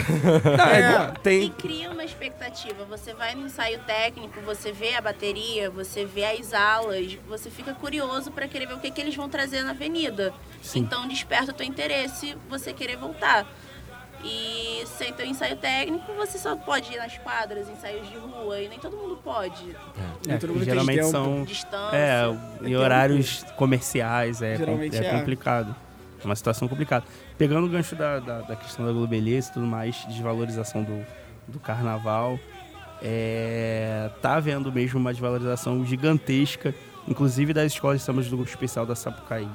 Não, 0.56 0.64
é, 0.64 0.78
É. 0.78 1.12
E 1.14 1.18
tem, 1.20 1.50
cria 1.50 1.90
uma 1.90 2.04
expectativa. 2.04 2.84
Você 2.88 3.12
vai 3.14 3.34
no 3.34 3.46
ensaio 3.46 3.78
técnico, 3.86 4.40
você 4.44 4.72
vê 4.72 4.94
a 4.94 5.00
bateria, 5.00 5.70
você 5.70 6.04
vê 6.04 6.24
as 6.24 6.52
alas, 6.54 7.18
você 7.28 7.50
fica 7.50 7.74
curioso 7.74 8.30
para 8.30 8.46
querer 8.48 8.66
ver 8.66 8.74
o 8.74 8.78
que, 8.78 8.90
que 8.90 9.00
eles 9.00 9.14
vão 9.16 9.28
trazer 9.28 9.62
na 9.62 9.70
avenida. 9.70 10.32
Sim. 10.62 10.80
Então 10.80 11.06
desperta 11.08 11.50
o 11.50 11.54
teu 11.54 11.66
interesse 11.66 12.36
você 12.48 12.67
querer 12.74 12.96
voltar. 12.96 13.46
E 14.24 14.82
sem 14.86 15.12
ter 15.12 15.26
ensaio 15.26 15.56
técnico, 15.56 16.12
você 16.14 16.38
só 16.38 16.56
pode 16.56 16.92
ir 16.92 16.96
nas 16.96 17.16
quadras, 17.18 17.68
ensaios 17.68 18.08
de 18.08 18.16
rua, 18.16 18.60
e 18.60 18.68
nem 18.68 18.78
todo 18.78 18.96
mundo 18.96 19.16
pode. 19.22 19.76
é, 20.28 20.36
todo 20.38 20.50
mundo 20.50 20.64
tem 20.64 20.70
geralmente 20.70 20.96
tempo. 20.96 21.10
são 21.10 21.44
Distância. 21.44 21.96
é, 21.96 22.26
em 22.26 22.64
tempo. 22.64 22.78
horários 22.80 23.44
comerciais, 23.56 24.42
é, 24.42 24.56
Geralmente 24.56 24.96
é 24.96 25.06
é. 25.06 25.18
complicado. 25.18 25.74
É 26.20 26.24
uma 26.24 26.34
situação 26.34 26.66
complicada. 26.66 27.04
Pegando 27.36 27.66
o 27.66 27.70
gancho 27.70 27.94
da, 27.94 28.18
da, 28.18 28.40
da 28.40 28.56
questão 28.56 28.84
da 28.84 28.90
globeleza 28.90 29.50
e 29.50 29.52
tudo 29.52 29.66
mais, 29.66 30.04
desvalorização 30.08 30.82
do, 30.82 31.06
do 31.46 31.60
carnaval, 31.60 32.40
é, 33.00 34.10
tá 34.20 34.34
havendo 34.34 34.72
mesmo 34.72 34.98
uma 34.98 35.12
desvalorização 35.12 35.84
gigantesca, 35.86 36.74
inclusive 37.06 37.52
das 37.52 37.72
escolas 37.72 38.00
de 38.00 38.04
samba 38.04 38.20
do 38.22 38.36
grupo 38.36 38.50
especial 38.50 38.84
da 38.84 38.96
Sapucaí. 38.96 39.48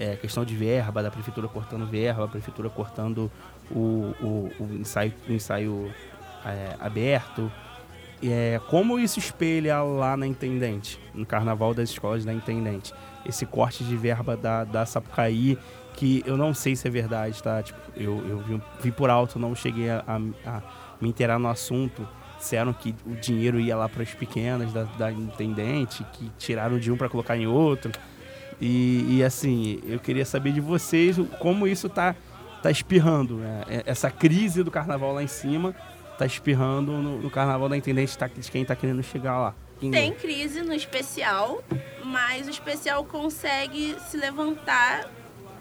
É, 0.00 0.14
questão 0.14 0.44
de 0.44 0.54
verba, 0.54 1.02
da 1.02 1.10
prefeitura 1.10 1.48
cortando 1.48 1.84
verba, 1.84 2.24
a 2.24 2.28
prefeitura 2.28 2.70
cortando 2.70 3.28
o, 3.68 4.14
o, 4.20 4.52
o 4.60 4.68
ensaio, 4.78 5.12
o 5.28 5.32
ensaio 5.32 5.92
é, 6.44 6.76
aberto. 6.78 7.50
É, 8.22 8.60
como 8.68 8.98
isso 8.98 9.18
espelha 9.18 9.82
lá 9.82 10.16
na 10.16 10.24
Intendente, 10.26 11.00
no 11.12 11.26
carnaval 11.26 11.74
das 11.74 11.90
escolas 11.90 12.24
da 12.24 12.32
Intendente? 12.32 12.94
Esse 13.26 13.44
corte 13.44 13.82
de 13.82 13.96
verba 13.96 14.36
da, 14.36 14.62
da 14.64 14.86
Sapucaí, 14.86 15.58
que 15.94 16.22
eu 16.24 16.36
não 16.36 16.54
sei 16.54 16.76
se 16.76 16.86
é 16.86 16.90
verdade, 16.90 17.42
tá? 17.42 17.60
Tipo, 17.60 17.78
eu, 17.96 18.24
eu 18.28 18.38
vi, 18.38 18.62
vi 18.80 18.92
por 18.92 19.10
alto, 19.10 19.36
não 19.38 19.52
cheguei 19.54 19.90
a, 19.90 20.04
a- 20.06 20.50
a 20.50 20.62
me 21.00 21.08
inteirar 21.08 21.40
no 21.40 21.48
assunto. 21.48 22.06
Disseram 22.38 22.72
que 22.72 22.94
o 23.04 23.16
dinheiro 23.16 23.58
ia 23.58 23.76
lá 23.76 23.88
para 23.88 24.04
as 24.04 24.14
pequenas 24.14 24.72
da, 24.72 24.84
da 24.84 25.10
Intendente, 25.10 26.04
que 26.12 26.30
tiraram 26.38 26.78
de 26.78 26.90
um 26.92 26.96
para 26.96 27.08
colocar 27.08 27.36
em 27.36 27.48
outro. 27.48 27.90
E, 28.60 29.18
e, 29.18 29.24
assim, 29.24 29.80
eu 29.86 30.00
queria 30.00 30.24
saber 30.24 30.52
de 30.52 30.60
vocês 30.60 31.16
como 31.38 31.66
isso 31.66 31.88
tá, 31.88 32.14
tá 32.62 32.70
espirrando, 32.70 33.36
né? 33.36 33.62
É- 33.68 33.82
Essa 33.86 34.10
crise 34.10 34.62
do 34.64 34.70
carnaval 34.70 35.12
lá 35.14 35.22
em 35.22 35.28
cima 35.28 35.74
tá 36.18 36.26
espirrando 36.26 36.90
no, 36.92 37.18
no 37.22 37.30
carnaval 37.30 37.68
da 37.68 37.76
Intendente 37.76 38.18
tá- 38.18 38.26
de 38.26 38.50
quem 38.50 38.64
tá 38.64 38.74
querendo 38.74 39.02
chegar 39.02 39.38
lá. 39.38 39.54
Quem 39.78 39.92
Tem 39.92 40.10
é? 40.10 40.14
crise 40.14 40.62
no 40.62 40.74
especial, 40.74 41.62
mas 42.04 42.48
o 42.48 42.50
especial 42.50 43.04
consegue 43.04 43.94
se 44.08 44.16
levantar 44.16 45.08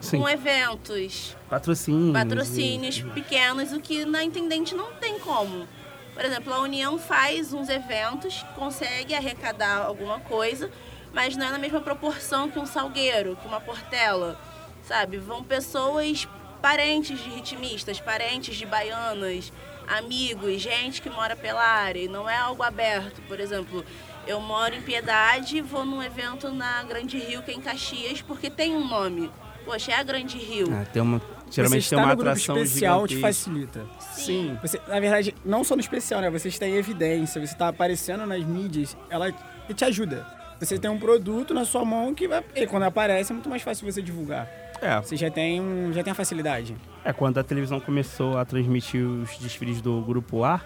Sim, 0.02 0.20
com 0.22 0.28
eventos. 0.28 1.38
patrocínios. 1.48 2.14
patrocínios 2.14 2.98
e- 2.98 3.04
pequenos, 3.04 3.72
o 3.74 3.80
que 3.80 4.06
na 4.06 4.24
Intendente 4.24 4.74
não 4.74 4.92
tem 4.94 5.20
como. 5.20 5.68
Por 6.16 6.26
exemplo, 6.26 6.52
a 6.52 6.62
União 6.62 6.98
faz 6.98 7.54
uns 7.54 7.70
eventos, 7.70 8.44
consegue 8.56 9.14
arrecadar 9.14 9.84
alguma 9.86 10.20
coisa, 10.22 10.72
mas 11.14 11.36
não 11.36 11.48
é 11.48 11.52
na 11.52 11.58
mesma 11.58 11.82
proporção 11.82 12.50
que 12.50 12.60
um 12.60 12.66
salgueiro, 12.66 13.38
que 13.42 13.48
uma 13.48 13.60
portela, 13.62 14.40
sabe? 14.84 15.18
Vão 15.18 15.44
pessoas 15.44 16.28
parentes 16.62 17.20
de 17.20 17.30
ritmistas, 17.30 18.00
parentes 18.00 18.56
de 18.56 18.66
baianas, 18.66 19.52
amigos, 19.88 20.62
gente 20.62 21.02
que 21.02 21.10
mora 21.10 21.36
pela 21.36 21.64
área, 21.64 22.00
e 22.00 22.08
não 22.08 22.30
é 22.30 22.38
algo 22.38 22.64
aberto. 22.64 23.22
Por 23.28 23.40
exemplo, 23.40 23.86
eu 24.26 24.42
moro 24.42 24.76
em 24.76 24.82
Piedade, 24.82 25.62
vou 25.62 25.86
num 25.86 26.04
evento 26.04 26.52
na 26.52 26.84
Grande 26.84 27.18
Rio, 27.18 27.42
que 27.42 27.52
é 27.52 27.54
em 27.54 27.62
Caxias, 27.62 28.22
porque 28.22 28.50
tem 28.50 28.76
um 28.76 28.86
nome. 28.88 29.32
Poxa, 29.66 29.92
é 29.92 29.96
a 29.96 30.04
Grande 30.04 30.38
Rio. 30.38 30.68
Ah, 30.72 30.86
tem 30.86 31.02
uma, 31.02 31.22
geralmente 31.50 31.84
você 31.84 31.96
tem 31.96 32.04
uma 32.04 32.10
no 32.10 32.16
grupo 32.16 32.30
atração 32.30 32.58
especial 32.58 33.08
te 33.08 33.20
facilita. 33.20 33.86
Sim. 34.00 34.58
Você, 34.62 34.82
na 34.88 35.00
verdade, 35.00 35.36
não 35.44 35.64
só 35.64 35.76
no 35.76 35.82
especial, 35.82 36.22
né? 36.22 36.30
Você 36.30 36.48
está 36.48 36.66
em 36.66 36.76
evidência, 36.76 37.40
você 37.40 37.54
está 37.54 37.68
aparecendo 37.70 38.26
nas 38.26 38.44
mídias, 38.44 38.96
ela 39.10 39.32
te 39.32 39.86
ajuda. 39.86 40.37
Você 40.60 40.78
tem 40.80 40.90
um 40.90 40.98
produto 40.98 41.54
na 41.54 41.64
sua 41.66 41.86
mão 41.86 42.14
que 42.16 42.28
vai, 42.28 42.44
e 42.56 42.66
quando 42.66 42.84
aparece 42.84 43.32
é 43.32 43.34
muito 43.34 43.50
mais 43.50 43.62
fácil 43.62 43.90
você 43.92 44.02
divulgar. 44.02 44.48
É, 44.82 45.00
Você 45.02 45.16
já 45.18 45.30
tem, 45.32 45.60
um, 45.60 45.92
já 45.92 46.04
tem 46.04 46.12
a 46.12 46.16
facilidade. 46.16 46.76
é, 47.04 47.12
quando 47.12 47.38
a 47.40 47.44
televisão 47.44 47.80
começou 47.80 48.38
a 48.38 48.46
transmitir 48.46 49.04
os 49.04 49.38
desfiles 49.40 49.82
do 49.82 50.02
Grupo 50.02 50.44
A, 50.44 50.62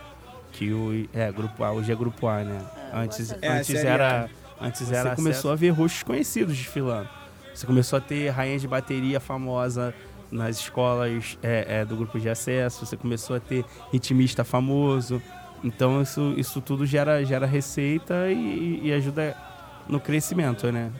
que 0.51 0.71
o 0.73 1.07
é 1.13 1.31
Grupo 1.31 1.63
A, 1.63 1.71
hoje 1.71 1.91
é 1.91 1.95
Grupo 1.95 2.27
A, 2.27 2.43
né? 2.43 2.61
Antes, 2.93 3.31
É, 3.41 3.47
antes 3.47 3.67
Série 3.67 3.87
era, 3.87 4.29
antes 4.59 4.81
Você 4.81 4.93
era, 4.95 5.15
começou 5.15 5.51
acesso. 5.51 5.51
a 5.51 5.55
ver 5.55 5.69
rostos 5.69 6.03
conhecidos 6.03 6.57
desfilando. 6.57 7.07
Você 7.53 7.65
começou 7.65 7.97
a 7.97 8.01
ter 8.01 8.29
rainha 8.29 8.59
de 8.59 8.67
bateria 8.67 9.19
famosa 9.19 9.93
nas 10.29 10.57
escolas 10.57 11.37
é, 11.43 11.79
é, 11.81 11.85
do 11.85 11.95
grupo 11.95 12.19
de 12.19 12.27
acesso. 12.29 12.85
Você 12.85 12.97
começou 12.97 13.35
a 13.37 13.39
ter 13.39 13.63
ritmista 13.93 14.43
famoso. 14.43 15.21
Então 15.63 16.01
isso, 16.01 16.33
isso 16.37 16.59
tudo 16.59 16.85
gera, 16.85 17.23
gera 17.23 17.45
receita 17.45 18.29
e, 18.29 18.81
e 18.83 18.91
ajuda 18.93 19.37
no 19.87 19.99
crescimento, 19.99 20.71
né? 20.71 20.91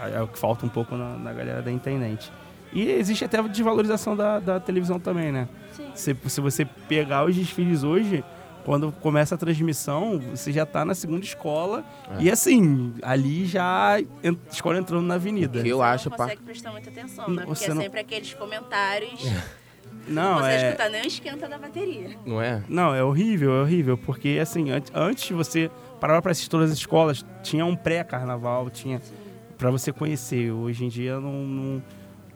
É, 0.00 0.16
é 0.16 0.22
o 0.22 0.28
que 0.28 0.38
falta 0.38 0.64
um 0.64 0.68
pouco 0.68 0.96
na, 0.96 1.16
na 1.16 1.32
galera 1.32 1.62
da 1.62 1.70
intendente. 1.70 2.30
E 2.72 2.90
existe 2.90 3.24
até 3.24 3.38
a 3.38 3.42
desvalorização 3.42 4.14
da, 4.16 4.38
da 4.38 4.60
televisão 4.60 4.98
também, 5.00 5.32
né? 5.32 5.48
Sim. 5.72 5.90
Se, 5.94 6.16
se 6.26 6.40
você 6.40 6.64
pegar 6.64 7.24
os 7.24 7.34
desfiles 7.34 7.82
hoje, 7.82 8.22
quando 8.64 8.92
começa 8.92 9.34
a 9.34 9.38
transmissão, 9.38 10.18
você 10.18 10.52
já 10.52 10.66
tá 10.66 10.84
na 10.84 10.94
segunda 10.94 11.24
escola. 11.24 11.82
É. 12.18 12.24
E 12.24 12.30
assim, 12.30 12.92
ali 13.02 13.46
já 13.46 13.98
en- 14.22 14.36
escola 14.52 14.76
entrando 14.78 15.06
na 15.06 15.14
avenida. 15.14 15.60
O 15.60 15.62
que 15.62 15.68
eu 15.70 15.78
Você 15.78 15.82
acho, 15.84 16.10
não 16.10 16.16
par- 16.18 16.26
consegue 16.26 16.42
prestar 16.42 16.70
muita 16.72 16.90
atenção, 16.90 17.26
Não, 17.28 17.34
né? 17.36 17.42
Porque 17.46 17.64
você 17.64 17.70
é 17.70 17.74
não- 17.74 17.82
sempre 17.82 18.00
aqueles 18.00 18.34
comentários. 18.34 19.24
Não, 20.06 20.36
você 20.38 20.48
é. 20.50 20.66
escuta 20.68 20.88
nem 20.90 21.02
o 21.02 21.06
esquenta 21.06 21.48
da 21.48 21.58
bateria. 21.58 22.10
não 22.26 22.40
é? 22.40 22.62
Não, 22.68 22.94
é 22.94 23.02
horrível, 23.02 23.52
é 23.56 23.62
horrível. 23.62 23.96
Porque 23.96 24.38
assim, 24.40 24.70
an- 24.70 24.82
antes 24.94 25.24
de 25.26 25.32
você 25.34 25.70
parar 25.98 26.22
pra 26.22 26.32
assistir 26.32 26.50
todas 26.50 26.70
as 26.70 26.78
escolas, 26.78 27.24
tinha 27.42 27.64
um 27.64 27.76
pré-carnaval, 27.76 28.70
tinha. 28.70 29.00
Pra 29.56 29.70
você 29.70 29.92
conhecer. 29.92 30.52
Hoje 30.52 30.84
em 30.84 30.88
dia 30.88 31.20
não. 31.20 31.44
não 31.44 31.82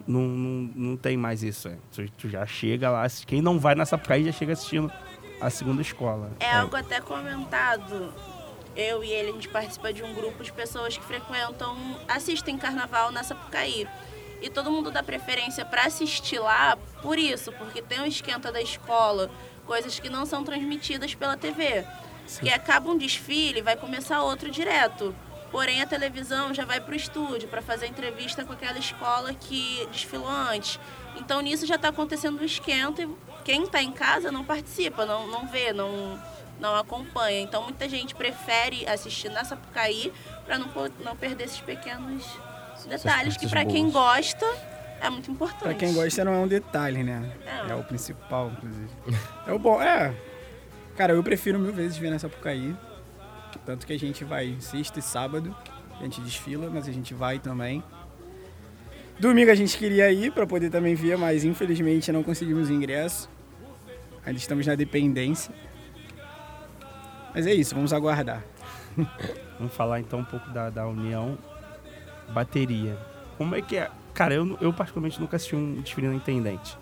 não, 0.04 0.22
não, 0.22 0.70
não 0.74 0.96
tem 0.96 1.16
mais 1.16 1.44
isso. 1.44 1.68
É. 1.68 1.76
Tu, 1.92 2.10
tu 2.18 2.28
já 2.28 2.44
chega 2.44 2.90
lá, 2.90 3.06
quem 3.24 3.40
não 3.40 3.56
vai 3.56 3.76
na 3.76 3.86
Sapucaí 3.86 4.24
já 4.24 4.32
chega 4.32 4.52
assistindo 4.52 4.92
a 5.40 5.50
segunda 5.50 5.82
escola. 5.82 6.30
É 6.40 6.50
algo 6.52 6.76
até 6.76 7.00
comentado. 7.00 8.12
Eu 8.74 9.04
e 9.04 9.10
ele, 9.10 9.30
a 9.30 9.32
gente 9.32 9.48
participa 9.48 9.92
de 9.92 10.02
um 10.02 10.14
grupo 10.14 10.42
de 10.42 10.52
pessoas 10.52 10.96
que 10.96 11.04
frequentam, 11.04 11.76
assistem 12.08 12.56
carnaval 12.56 13.12
na 13.12 13.22
Sapucaí. 13.22 13.86
E 14.40 14.48
todo 14.48 14.70
mundo 14.70 14.90
dá 14.90 15.02
preferência 15.02 15.64
para 15.64 15.84
assistir 15.84 16.38
lá 16.38 16.76
por 17.00 17.18
isso, 17.18 17.52
porque 17.52 17.80
tem 17.82 18.00
o 18.00 18.06
esquenta 18.06 18.50
da 18.50 18.60
escola, 18.60 19.30
coisas 19.66 20.00
que 20.00 20.08
não 20.08 20.26
são 20.26 20.42
transmitidas 20.42 21.14
pela 21.14 21.36
TV. 21.36 21.84
Que 22.40 22.50
acaba 22.50 22.90
um 22.90 22.96
desfile, 22.96 23.62
vai 23.62 23.76
começar 23.76 24.22
outro 24.22 24.50
direto. 24.50 25.14
Porém, 25.50 25.82
a 25.82 25.86
televisão 25.86 26.54
já 26.54 26.64
vai 26.64 26.80
para 26.80 26.92
o 26.92 26.96
estúdio 26.96 27.46
para 27.46 27.60
fazer 27.60 27.86
entrevista 27.86 28.42
com 28.42 28.54
aquela 28.54 28.78
escola 28.78 29.34
que 29.34 29.86
desfilou 29.92 30.28
antes. 30.28 30.80
Então, 31.16 31.42
nisso 31.42 31.66
já 31.66 31.74
está 31.74 31.88
acontecendo 31.88 32.40
um 32.40 32.44
esquenta 32.44 33.02
e 33.02 33.08
quem 33.44 33.64
está 33.64 33.82
em 33.82 33.92
casa 33.92 34.32
não 34.32 34.44
participa, 34.44 35.04
não, 35.04 35.26
não 35.26 35.46
vê, 35.46 35.72
não, 35.74 36.18
não 36.58 36.74
acompanha. 36.74 37.38
Então, 37.40 37.62
muita 37.64 37.86
gente 37.86 38.14
prefere 38.14 38.88
assistir 38.88 39.28
na 39.28 39.44
Sapucaí 39.44 40.10
para 40.46 40.58
não, 40.58 40.68
não 41.04 41.14
perder 41.14 41.44
esses 41.44 41.60
pequenos 41.60 42.24
detalhes 42.88 43.36
que, 43.36 43.46
para 43.46 43.66
quem 43.66 43.90
gosta, 43.90 44.46
é 45.02 45.10
muito 45.10 45.30
importante. 45.30 45.64
Pra 45.64 45.74
quem 45.74 45.92
gosta 45.92 46.24
não 46.24 46.32
é 46.32 46.38
um 46.38 46.48
detalhe, 46.48 47.02
né? 47.02 47.30
É. 47.44 47.72
É 47.72 47.74
o 47.74 47.84
principal, 47.84 48.50
inclusive. 48.56 48.88
É 49.46 49.52
o 49.52 49.58
bom, 49.58 49.82
é. 49.82 50.14
Cara, 51.02 51.14
eu 51.14 51.22
prefiro 51.24 51.58
mil 51.58 51.72
vezes 51.72 51.98
ver 51.98 52.10
na 52.10 52.18
Sapucaí. 52.20 52.76
Tanto 53.66 53.84
que 53.84 53.92
a 53.92 53.98
gente 53.98 54.22
vai 54.22 54.54
sexta 54.60 55.00
e 55.00 55.02
sábado. 55.02 55.52
A 55.98 56.04
gente 56.04 56.20
desfila, 56.20 56.70
mas 56.72 56.86
a 56.86 56.92
gente 56.92 57.12
vai 57.12 57.40
também. 57.40 57.82
Domingo 59.18 59.50
a 59.50 59.54
gente 59.56 59.76
queria 59.76 60.12
ir 60.12 60.30
pra 60.30 60.46
poder 60.46 60.70
também 60.70 60.94
ver, 60.94 61.18
mas 61.18 61.42
infelizmente 61.42 62.12
não 62.12 62.22
conseguimos 62.22 62.70
ingresso. 62.70 63.28
Ainda 64.24 64.38
estamos 64.38 64.64
na 64.64 64.76
dependência. 64.76 65.52
Mas 67.34 67.48
é 67.48 67.52
isso, 67.52 67.74
vamos 67.74 67.92
aguardar. 67.92 68.44
Vamos 69.58 69.74
falar 69.74 69.98
então 69.98 70.20
um 70.20 70.24
pouco 70.24 70.50
da, 70.50 70.70
da 70.70 70.86
União 70.86 71.36
Bateria. 72.28 72.96
Como 73.36 73.56
é 73.56 73.60
que 73.60 73.76
é? 73.76 73.90
Cara, 74.14 74.34
eu, 74.34 74.56
eu 74.60 74.72
particularmente 74.72 75.20
nunca 75.20 75.34
assisti 75.34 75.56
um 75.56 75.80
desfile 75.80 76.06
na 76.06 76.14
Intendente. 76.14 76.78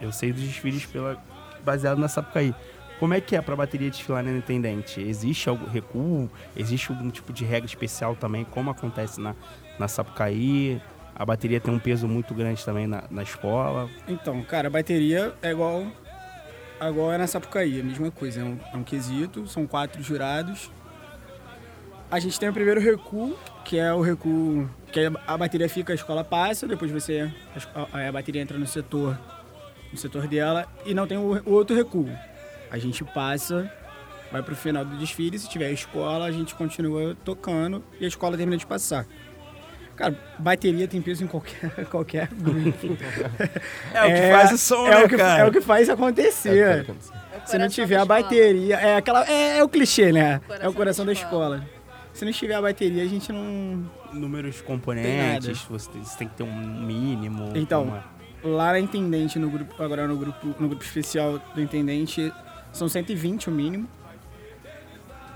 Eu 0.00 0.12
sei 0.12 0.32
dos 0.32 0.42
desfiles 0.42 0.86
pela, 0.86 1.20
baseado 1.64 1.98
na 1.98 2.06
Sapucaí. 2.06 2.54
Como 2.98 3.14
é 3.14 3.20
que 3.20 3.36
é 3.36 3.40
pra 3.40 3.54
bateria 3.54 3.88
desfilar 3.90 4.24
na 4.24 4.32
Intendente? 4.32 5.00
Existe 5.00 5.48
algum 5.48 5.66
recuo? 5.66 6.28
Existe 6.56 6.90
algum 6.90 7.10
tipo 7.10 7.32
de 7.32 7.44
regra 7.44 7.66
especial 7.66 8.16
também, 8.16 8.44
como 8.44 8.70
acontece 8.70 9.20
na, 9.20 9.34
na 9.78 9.86
Sapucaí? 9.86 10.80
A 11.14 11.24
bateria 11.24 11.60
tem 11.60 11.72
um 11.72 11.78
peso 11.78 12.08
muito 12.08 12.34
grande 12.34 12.64
também 12.64 12.86
na, 12.86 13.04
na 13.10 13.22
escola. 13.22 13.88
Então, 14.08 14.42
cara, 14.42 14.66
a 14.68 14.70
bateria 14.70 15.32
é 15.42 15.50
igual, 15.52 15.86
igual 16.80 17.12
é 17.12 17.18
na 17.18 17.26
Sapucaí, 17.26 17.80
a 17.80 17.84
mesma 17.84 18.10
coisa. 18.10 18.40
É 18.40 18.44
um, 18.44 18.58
é 18.72 18.76
um 18.76 18.82
quesito, 18.84 19.46
são 19.46 19.64
quatro 19.66 20.02
jurados. 20.02 20.70
A 22.10 22.18
gente 22.18 22.38
tem 22.40 22.48
o 22.48 22.52
primeiro 22.52 22.80
recuo, 22.80 23.36
que 23.64 23.78
é 23.78 23.92
o 23.92 24.00
recuo 24.00 24.68
que 24.90 25.00
a 25.26 25.36
bateria 25.36 25.68
fica, 25.68 25.92
a 25.92 25.94
escola 25.94 26.24
passa, 26.24 26.66
depois 26.66 26.90
você 26.90 27.30
a, 27.74 27.98
a- 27.98 28.08
a 28.08 28.12
bateria 28.12 28.40
entra 28.40 28.56
no 28.58 28.66
setor, 28.66 29.16
no 29.92 29.98
setor 29.98 30.26
dela 30.26 30.66
e 30.86 30.94
não 30.94 31.06
tem 31.06 31.18
o, 31.18 31.40
o 31.44 31.52
outro 31.52 31.76
recuo. 31.76 32.08
A 32.70 32.78
gente 32.78 33.02
passa, 33.04 33.70
vai 34.30 34.42
pro 34.42 34.54
final 34.54 34.84
do 34.84 34.96
desfile, 34.96 35.38
se 35.38 35.48
tiver 35.48 35.70
escola, 35.72 36.26
a 36.26 36.32
gente 36.32 36.54
continua 36.54 37.16
tocando 37.24 37.82
e 38.00 38.04
a 38.04 38.08
escola 38.08 38.36
termina 38.36 38.56
de 38.58 38.66
passar. 38.66 39.06
Cara, 39.96 40.16
bateria 40.38 40.86
tem 40.86 41.02
peso 41.02 41.24
em 41.24 41.26
qualquer, 41.26 41.70
qualquer 41.90 42.28
grupo. 42.32 42.96
É, 43.92 44.04
o 44.06 44.14
que 44.14 44.30
faz 44.32 44.52
o 44.52 44.58
som, 44.58 44.86
é 44.86 44.90
né, 44.90 45.04
o 45.04 45.08
que, 45.08 45.16
cara? 45.16 45.42
É 45.42 45.46
o 45.46 45.50
que 45.50 45.60
faz 45.60 45.88
acontecer. 45.88 46.56
É, 46.58 46.84
cara, 46.84 46.96
Se 47.46 47.58
não 47.58 47.68
tiver 47.68 47.96
a 47.96 48.02
escola. 48.02 48.22
bateria, 48.22 48.76
é 48.76 48.96
aquela 48.96 49.28
é, 49.28 49.58
é 49.58 49.64
o 49.64 49.68
clichê, 49.68 50.12
né? 50.12 50.38
Coração 50.46 50.64
é 50.64 50.68
o 50.68 50.72
coração 50.72 51.04
da 51.06 51.12
da 51.12 51.18
escola. 51.18 51.66
Se 52.12 52.24
não 52.24 52.32
tiver 52.32 52.54
a 52.54 52.62
bateria, 52.62 53.02
a 53.02 53.06
gente 53.06 53.32
não. 53.32 53.90
Números 54.12 54.56
Tem 54.56 54.64
componentes, 54.66 55.62
você 55.64 55.90
tem, 55.90 56.04
você 56.04 56.18
tem 56.18 56.28
que 56.28 56.34
ter 56.36 56.42
um 56.42 56.52
mínimo. 56.54 57.52
Então, 57.54 57.84
uma- 57.84 58.04
Lá 58.42 58.70
na 58.72 58.78
Intendente, 58.78 59.36
no 59.38 59.50
grupo, 59.50 59.82
agora 59.82 60.06
no 60.06 60.16
grupo, 60.16 60.46
no 60.60 60.68
grupo 60.68 60.84
especial 60.84 61.40
do 61.54 61.60
Intendente, 61.60 62.32
são 62.72 62.88
120 62.88 63.48
o 63.48 63.52
mínimo. 63.52 63.88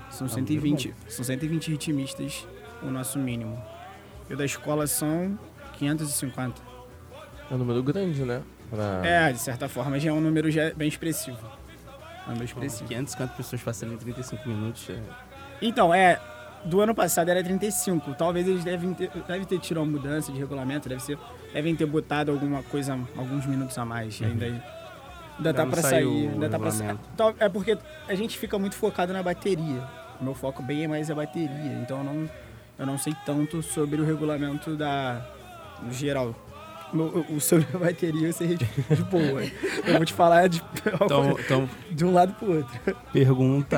São 0.09 0.27
É 0.27 0.29
um 0.29 0.33
120, 0.33 0.93
são 1.07 1.25
120 1.25 1.71
ritmistas 1.71 2.47
o 2.81 2.87
nosso 2.87 3.17
mínimo. 3.17 3.61
E 4.29 4.33
o 4.33 4.37
da 4.37 4.45
escola 4.45 4.85
são 4.87 5.37
550. 5.77 6.61
É 7.49 7.53
um 7.53 7.57
número 7.57 7.81
grande, 7.81 8.23
né? 8.23 8.41
Pra... 8.69 9.01
É, 9.05 9.31
de 9.31 9.39
certa 9.39 9.67
forma, 9.67 9.99
já 9.99 10.09
é 10.09 10.13
um 10.13 10.21
número 10.21 10.49
já 10.51 10.71
bem 10.73 10.87
expressivo. 10.87 11.37
É 12.25 12.27
um 12.27 12.33
número 12.33 12.45
expressivo. 12.45 12.87
550 12.89 13.33
pessoas 13.33 13.61
passando 13.61 13.93
em 13.93 13.97
35 13.97 14.47
minutos. 14.47 14.89
é- 14.89 14.99
Então, 15.61 15.93
é. 15.93 16.19
Do 16.65 16.79
ano 16.79 16.95
passado 16.95 17.27
era 17.29 17.43
35. 17.43 18.13
Talvez 18.13 18.47
eles 18.47 18.63
devem 18.63 18.93
ter, 18.93 19.09
devem 19.27 19.45
ter 19.45 19.59
tido 19.59 19.77
uma 19.81 19.85
mudança 19.85 20.31
de 20.31 20.39
regulamento, 20.39 20.87
deve 20.87 21.01
ser, 21.03 21.17
devem 21.53 21.75
ter 21.75 21.85
botado 21.85 22.31
alguma 22.31 22.63
coisa, 22.63 22.97
alguns 23.17 23.45
minutos 23.45 23.77
a 23.77 23.83
mais. 23.83 24.21
Ainda, 24.21 24.63
ainda 25.37 25.53
tá 25.53 25.65
saiu 25.81 25.81
sair. 26.11 26.27
o 26.27 26.31
Ainda 26.31 26.49
tá 26.49 26.59
pra 26.59 26.71
sair. 26.71 26.97
Tal- 27.17 27.35
É 27.39 27.49
porque 27.49 27.77
a 28.07 28.15
gente 28.15 28.37
fica 28.37 28.57
muito 28.59 28.75
focado 28.75 29.11
na 29.13 29.21
bateria. 29.23 29.81
O 30.19 30.23
meu 30.23 30.33
foco 30.33 30.61
bem 30.63 30.83
é 30.83 30.87
mais 30.87 31.09
a 31.11 31.15
bateria. 31.15 31.79
Então 31.81 31.97
eu 31.99 32.03
não, 32.03 32.29
eu 32.79 32.85
não 32.85 32.97
sei 32.97 33.13
tanto 33.25 33.61
sobre 33.63 33.99
o 34.01 34.05
regulamento 34.05 34.75
da. 34.75 35.21
no 35.81 35.91
geral. 35.91 36.35
No- 36.93 37.25
o 37.29 37.41
sobre 37.41 37.65
a 37.73 37.77
bateria 37.79 38.27
eu 38.27 38.33
sei 38.33 38.55
de, 38.55 38.65
de 38.65 39.03
boa. 39.03 39.41
Eu 39.85 39.95
vou 39.95 40.05
te 40.05 40.13
falar 40.13 40.47
de, 40.47 40.61
Então, 41.01 41.31
então 41.39 41.69
de 41.89 42.05
um 42.05 42.13
lado 42.13 42.33
pro 42.35 42.57
outro. 42.57 42.95
pergunta. 43.11 43.77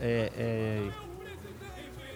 É, 0.00 0.32
é, 0.34 0.82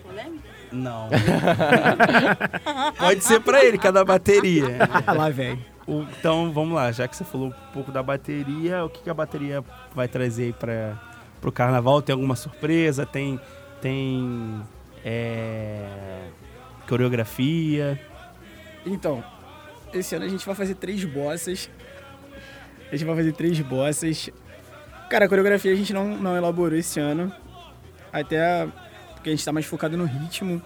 Polêmica? 0.02 0.44
Não. 0.72 1.08
Pode 2.98 3.22
ser 3.22 3.40
pra 3.40 3.62
ele, 3.64 3.76
cada 3.78 4.04
bateria. 4.04 4.78
Ah, 5.06 5.12
lá, 5.14 5.28
velho. 5.30 5.58
O- 5.86 6.02
Então, 6.18 6.52
vamos 6.52 6.74
lá. 6.74 6.90
Já 6.92 7.06
que 7.06 7.16
você 7.16 7.24
falou 7.24 7.48
um 7.48 7.72
pouco 7.72 7.92
da 7.92 8.02
bateria, 8.02 8.84
o 8.84 8.88
que, 8.88 9.02
que 9.02 9.10
a 9.10 9.14
bateria 9.14 9.62
vai 9.94 10.08
trazer 10.08 10.54
para 10.54 10.98
pro 11.40 11.52
carnaval? 11.52 12.00
Tem 12.00 12.12
alguma 12.14 12.36
surpresa? 12.36 13.04
Tem, 13.04 13.38
tem 13.82 14.62
é, 15.04 16.28
coreografia? 16.88 18.00
Então, 18.86 19.22
esse 19.92 20.14
ano 20.14 20.24
a 20.24 20.28
gente 20.28 20.44
vai 20.44 20.54
fazer 20.54 20.74
três 20.76 21.04
bossas. 21.04 21.68
A 22.90 22.96
gente 22.96 23.04
vai 23.06 23.16
fazer 23.16 23.32
três 23.32 23.58
bossas. 23.60 24.30
Cara, 25.10 25.26
a 25.26 25.28
coreografia 25.28 25.72
a 25.72 25.76
gente 25.76 25.92
não, 25.92 26.16
não 26.16 26.36
elaborou 26.36 26.78
esse 26.78 26.98
ano. 26.98 27.32
Até 28.12 28.66
porque 29.14 29.28
a 29.28 29.32
gente 29.32 29.44
tá 29.44 29.52
mais 29.52 29.66
focado 29.66 29.96
no 29.96 30.04
ritmo. 30.04 30.62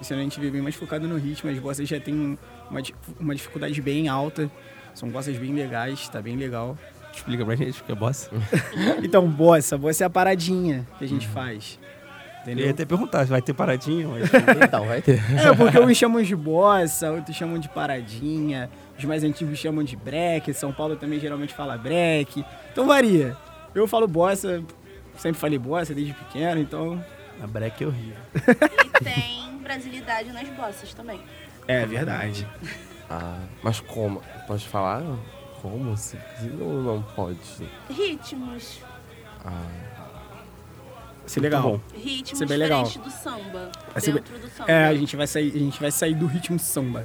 Esse 0.00 0.12
ano 0.12 0.20
a 0.20 0.24
gente 0.24 0.40
veio 0.40 0.52
bem 0.52 0.62
mais 0.62 0.74
focado 0.74 1.06
no 1.06 1.16
ritmo. 1.16 1.50
As 1.50 1.58
bossas 1.58 1.88
já 1.88 2.00
tem 2.00 2.38
uma, 2.70 2.80
uma 3.20 3.34
dificuldade 3.34 3.80
bem 3.80 4.08
alta. 4.08 4.50
São 4.94 5.08
bossas 5.08 5.36
bem 5.36 5.52
legais, 5.52 6.08
tá 6.08 6.22
bem 6.22 6.36
legal. 6.36 6.78
Explica 7.12 7.44
pra 7.44 7.54
gente 7.56 7.80
o 7.80 7.84
que 7.84 7.92
é 7.92 7.94
bossa. 7.94 8.30
Então, 9.02 9.28
bossa, 9.28 9.78
bossa 9.78 10.04
é 10.04 10.06
a 10.06 10.10
paradinha 10.10 10.86
que 10.98 11.04
a 11.04 11.08
gente 11.08 11.26
faz. 11.28 11.78
Eu 11.82 12.42
Entendeu? 12.52 12.66
ia 12.66 12.70
até 12.72 12.84
perguntar, 12.84 13.24
vai 13.24 13.40
ter 13.40 13.54
paradinha? 13.54 14.06
Mas... 14.06 14.30
Então, 14.62 14.86
vai 14.86 15.00
ter. 15.00 15.18
É, 15.38 15.54
porque 15.54 15.78
uns 15.78 15.96
chamam 15.96 16.22
de 16.22 16.36
bossa, 16.36 17.10
outros 17.10 17.34
chamam 17.34 17.58
de 17.58 17.68
paradinha, 17.68 18.68
os 18.98 19.04
mais 19.04 19.24
antigos 19.24 19.58
chamam 19.58 19.82
de 19.82 19.96
break, 19.96 20.52
São 20.52 20.72
Paulo 20.72 20.96
também 20.96 21.18
geralmente 21.18 21.54
fala 21.54 21.78
break. 21.78 22.44
Então 22.72 22.86
varia. 22.86 23.36
Eu 23.74 23.88
falo 23.88 24.06
bossa, 24.06 24.62
sempre 25.16 25.40
falei 25.40 25.58
bossa 25.58 25.94
desde 25.94 26.12
pequeno, 26.12 26.60
então. 26.60 27.02
A 27.42 27.46
break 27.46 27.82
é 27.82 27.86
horrível. 27.86 28.16
E 29.00 29.04
tem 29.04 29.58
brasilidade 29.58 30.30
nas 30.32 30.48
bossas 30.50 30.94
também. 30.94 31.20
É 31.66 31.86
verdade. 31.86 32.46
Ah, 33.10 33.38
mas 33.62 33.80
como? 33.80 34.22
Pode 34.46 34.66
falar? 34.66 35.02
Como? 35.62 35.96
Se, 35.96 36.18
se 36.40 36.46
não, 36.46 36.82
não 36.82 37.02
pode. 37.02 37.38
Ritmos. 37.90 38.80
Ah, 39.44 39.50
Vai 41.20 41.28
ser 41.28 41.40
legal. 41.40 41.62
bom. 41.62 41.80
Ritmos 41.94 42.38
Ser 42.38 42.46
bem 42.46 42.58
legal. 42.58 42.82
do 42.84 43.10
samba. 43.10 43.70
Vai 43.92 44.00
ser 44.02 44.12
dentro 44.12 44.38
do 44.38 44.48
samba. 44.50 44.70
É, 44.70 44.84
a 44.86 44.94
gente 44.94 45.16
vai 45.16 45.26
sair, 45.26 45.52
a 45.54 45.58
gente 45.58 45.80
vai 45.80 45.90
sair 45.90 46.14
do 46.14 46.26
ritmo 46.26 46.58
samba. 46.58 47.04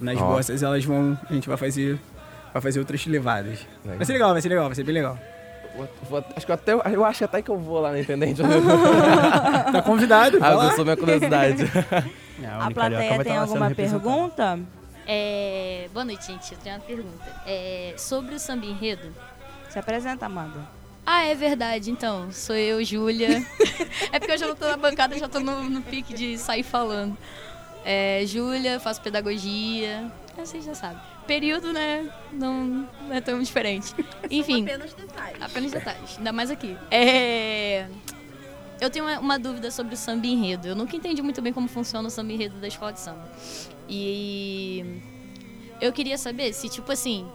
Nas 0.00 0.16
Ó. 0.20 0.26
bossas 0.34 0.62
elas 0.62 0.84
vão, 0.84 1.18
a 1.28 1.32
gente 1.32 1.48
vai 1.48 1.56
fazer 1.56 1.98
vai 2.52 2.62
fazer 2.62 2.78
outras 2.80 3.04
levadas. 3.06 3.58
legal. 3.84 3.96
Vai 3.96 4.06
ser 4.06 4.12
legal, 4.12 4.32
vai 4.32 4.42
ser 4.42 4.48
legal, 4.48 4.66
vai 4.66 4.74
ser 4.74 4.84
bem 4.84 4.94
legal. 4.94 5.18
Vou- 5.76 5.88
vou- 6.08 6.24
acho 6.36 6.44
que 6.46 6.50
eu 6.50 6.54
até, 6.54 6.72
eu 6.72 7.04
acho 7.04 7.24
até 7.24 7.42
que 7.42 7.50
eu 7.50 7.58
vou 7.58 7.80
lá 7.80 7.92
na 7.92 8.00
Intendente. 8.00 8.40
Tá 9.72 9.82
convidado, 9.82 10.38
vai 10.40 10.54
lá. 10.54 10.64
Aguçou 10.66 10.84
minha 10.84 10.96
curiosidade. 10.96 11.64
A 12.46 12.70
plateia 12.70 13.22
tem 13.24 13.36
alguma 13.36 13.70
pergunta? 13.70 14.58
É, 15.06 15.88
boa 15.92 16.04
noite, 16.04 16.26
gente. 16.26 16.52
Eu 16.52 16.58
tenho 16.58 16.76
uma 16.76 16.82
pergunta. 16.82 17.42
É, 17.46 17.94
sobre 17.96 18.34
o 18.34 18.38
samba 18.38 18.66
enredo. 18.66 19.12
Se 19.68 19.78
apresenta, 19.78 20.26
Amanda. 20.26 20.68
Ah, 21.04 21.24
é 21.24 21.34
verdade. 21.34 21.90
Então, 21.90 22.30
sou 22.30 22.54
eu, 22.54 22.84
Júlia. 22.84 23.44
é 24.12 24.18
porque 24.18 24.32
eu 24.32 24.38
já 24.38 24.46
não 24.46 24.54
tô 24.54 24.68
na 24.68 24.76
bancada, 24.76 25.18
já 25.18 25.28
tô 25.28 25.40
no, 25.40 25.68
no 25.68 25.82
pique 25.82 26.14
de 26.14 26.38
sair 26.38 26.62
falando. 26.62 27.16
É, 27.84 28.22
Júlia, 28.26 28.78
faço 28.78 29.00
pedagogia. 29.00 30.10
Vocês 30.36 30.64
já 30.64 30.74
sabem. 30.74 31.00
Período, 31.26 31.72
né? 31.72 32.08
Não, 32.32 32.86
não 33.06 33.14
é 33.14 33.20
tão 33.20 33.40
diferente. 33.40 33.94
Enfim. 34.30 34.62
Apenas 34.64 34.92
detalhes. 34.94 35.42
Apenas 35.42 35.72
detalhes, 35.72 36.18
ainda 36.18 36.32
mais 36.32 36.50
aqui. 36.50 36.76
É... 36.90 37.86
Eu 38.80 38.88
tenho 38.88 39.04
uma, 39.20 39.38
dúvida 39.38 39.70
sobre 39.70 39.94
o 39.94 39.96
samba 39.96 40.26
enredo. 40.26 40.66
Eu 40.66 40.74
nunca 40.74 40.96
entendi 40.96 41.20
muito 41.20 41.42
bem 41.42 41.52
como 41.52 41.68
funciona 41.68 42.08
o 42.08 42.10
samba 42.10 42.32
enredo 42.32 42.58
da 42.58 42.66
escola 42.66 42.92
de 42.92 43.00
samba. 43.00 43.30
E 43.88 45.02
eu 45.80 45.92
queria 45.92 46.16
saber 46.16 46.52
se, 46.54 46.68
tipo 46.68 46.90
assim, 46.90 47.26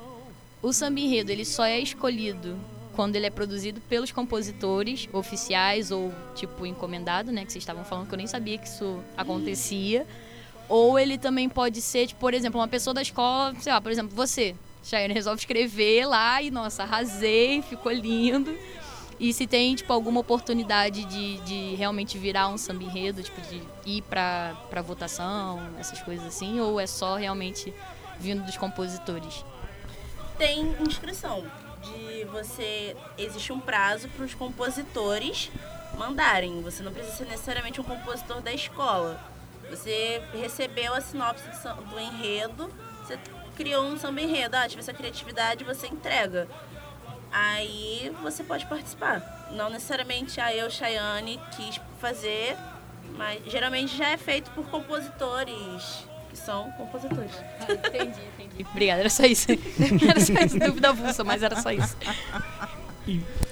o 0.62 0.74
samba 0.74 1.00
enredo 1.00 1.32
ele 1.32 1.46
só 1.46 1.64
é 1.64 1.80
escolhido 1.80 2.58
quando 2.96 3.16
ele 3.16 3.28
é 3.28 3.30
produzido 3.30 3.80
pelos 3.82 4.12
compositores 4.12 5.08
oficiais 5.14 5.92
ou, 5.92 6.12
tipo, 6.34 6.66
encomendado, 6.66 7.32
né? 7.32 7.46
Que 7.46 7.52
vocês 7.52 7.62
estavam 7.62 7.84
falando 7.84 8.08
que 8.08 8.14
eu 8.14 8.18
nem 8.18 8.26
sabia 8.26 8.58
que 8.58 8.68
isso 8.68 9.00
acontecia. 9.16 10.08
Ou 10.68 10.98
ele 10.98 11.18
também 11.18 11.48
pode 11.48 11.80
ser, 11.80 12.08
tipo, 12.08 12.20
por 12.20 12.34
exemplo, 12.34 12.60
uma 12.60 12.68
pessoa 12.68 12.94
da 12.94 13.04
escola, 13.04 13.54
sei 13.60 13.72
lá, 13.72 13.80
por 13.80 13.92
exemplo, 13.92 14.16
você, 14.16 14.56
Chayane, 14.84 15.14
resolve 15.14 15.40
escrever 15.40 16.08
lá 16.08 16.42
e, 16.42 16.50
nossa, 16.50 16.84
arrasei, 16.84 17.62
ficou 17.62 17.92
lindo. 17.92 18.58
E 19.20 19.32
se 19.34 19.48
tem, 19.48 19.76
tipo, 19.76 19.92
alguma 19.94 20.20
oportunidade 20.20 21.06
de, 21.06 21.38
de 21.40 21.76
realmente 21.76 22.18
virar 22.18 22.50
um 22.50 22.58
samba 22.58 22.84
enredo, 22.84 23.24
tipo, 23.24 23.40
de 23.42 23.62
ir 23.86 24.02
pra, 24.04 24.56
pra 24.70 24.82
votação, 24.82 25.62
essas 25.80 26.02
coisas 26.02 26.26
assim, 26.26 26.60
ou 26.60 26.80
é 26.80 26.86
só 26.88 27.16
realmente 27.16 27.74
vindo 28.20 28.44
dos 28.44 28.58
compositores? 28.58 29.46
Tem 30.38 30.76
inscrição 30.82 31.46
de 31.82 32.26
você 32.26 32.96
existe 33.18 33.54
um 33.54 33.60
prazo 33.60 34.10
para 34.10 34.26
os 34.26 34.34
compositores 34.34 35.50
mandarem. 35.98 36.62
Você 36.62 36.84
não 36.84 36.92
precisa 36.92 37.18
ser 37.18 37.26
necessariamente 37.26 37.80
um 37.80 37.84
compositor 37.84 38.42
da 38.42 38.52
escola. 38.52 39.20
Você 39.70 40.22
recebeu 40.34 40.94
a 40.94 41.02
sinopse 41.02 41.44
do, 41.90 42.00
enredo, 42.00 42.70
você 43.04 43.18
criou 43.56 43.86
um 43.86 43.98
samba 43.98 44.22
enredo, 44.22 44.56
ah, 44.56 44.68
tive 44.68 44.82
essa 44.82 44.94
criatividade, 44.94 45.64
você 45.64 45.88
entrega. 45.88 46.48
Aí 47.38 48.14
você 48.24 48.46
pode 48.46 48.66
participar. 48.66 49.50
Não 49.52 49.70
necessariamente 49.70 50.40
a 50.40 50.56
eu, 50.56 50.72
Chayane, 50.72 51.38
quis 51.52 51.82
fazer, 52.00 52.56
mas 53.18 53.42
geralmente 53.46 53.98
já 53.98 54.08
é 54.08 54.18
feito 54.18 54.50
por 54.52 54.66
compositores 54.68 56.08
que 56.30 56.38
são 56.38 56.72
compositores. 56.78 57.32
entendi, 57.70 58.22
entendi. 58.40 58.66
Obrigada, 58.72 59.02
era 59.02 59.10
só 59.10 59.26
isso. 59.26 59.48
Era 60.10 60.20
só 60.22 60.34
isso, 60.34 60.58
dúvida 60.58 60.90
avulsa, 60.90 61.26
mas 61.26 61.44
era 61.44 61.62
só 61.62 61.72
isso. 61.72 61.98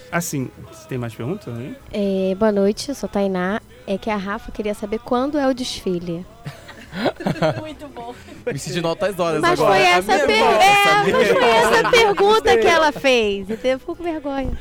Assim, 0.09 0.49
você 0.71 0.87
tem 0.87 0.97
mais 0.97 1.13
perguntas? 1.13 1.53
Hein? 1.59 1.75
É, 1.91 2.35
boa 2.35 2.53
noite, 2.53 2.87
eu 2.87 2.95
sou 2.95 3.09
Tainá. 3.09 3.61
É 3.85 3.97
que 3.97 4.09
a 4.09 4.15
Rafa 4.15 4.49
queria 4.49 4.73
saber 4.73 4.99
quando 4.99 5.37
é 5.37 5.45
o 5.45 5.53
desfile. 5.53 6.25
Muito 7.59 7.87
bom. 7.87 8.13
Me 8.45 8.59
senti 8.59 8.79
em 8.79 8.85
altas 8.85 9.19
horas 9.19 9.41
Mas 9.41 9.59
agora. 9.59 9.73
foi 9.75 9.85
A 9.85 9.89
essa, 9.97 10.19
per- 10.19 10.29
é, 10.31 11.11
mas 11.11 11.27
foi 11.27 11.43
essa 11.49 11.89
pergunta 11.89 12.57
que 12.57 12.67
ela 12.67 12.91
fez. 12.91 13.49
Então 13.49 13.71
eu 13.71 13.79
fico 13.79 13.95
com 13.95 14.03
vergonha. 14.03 14.57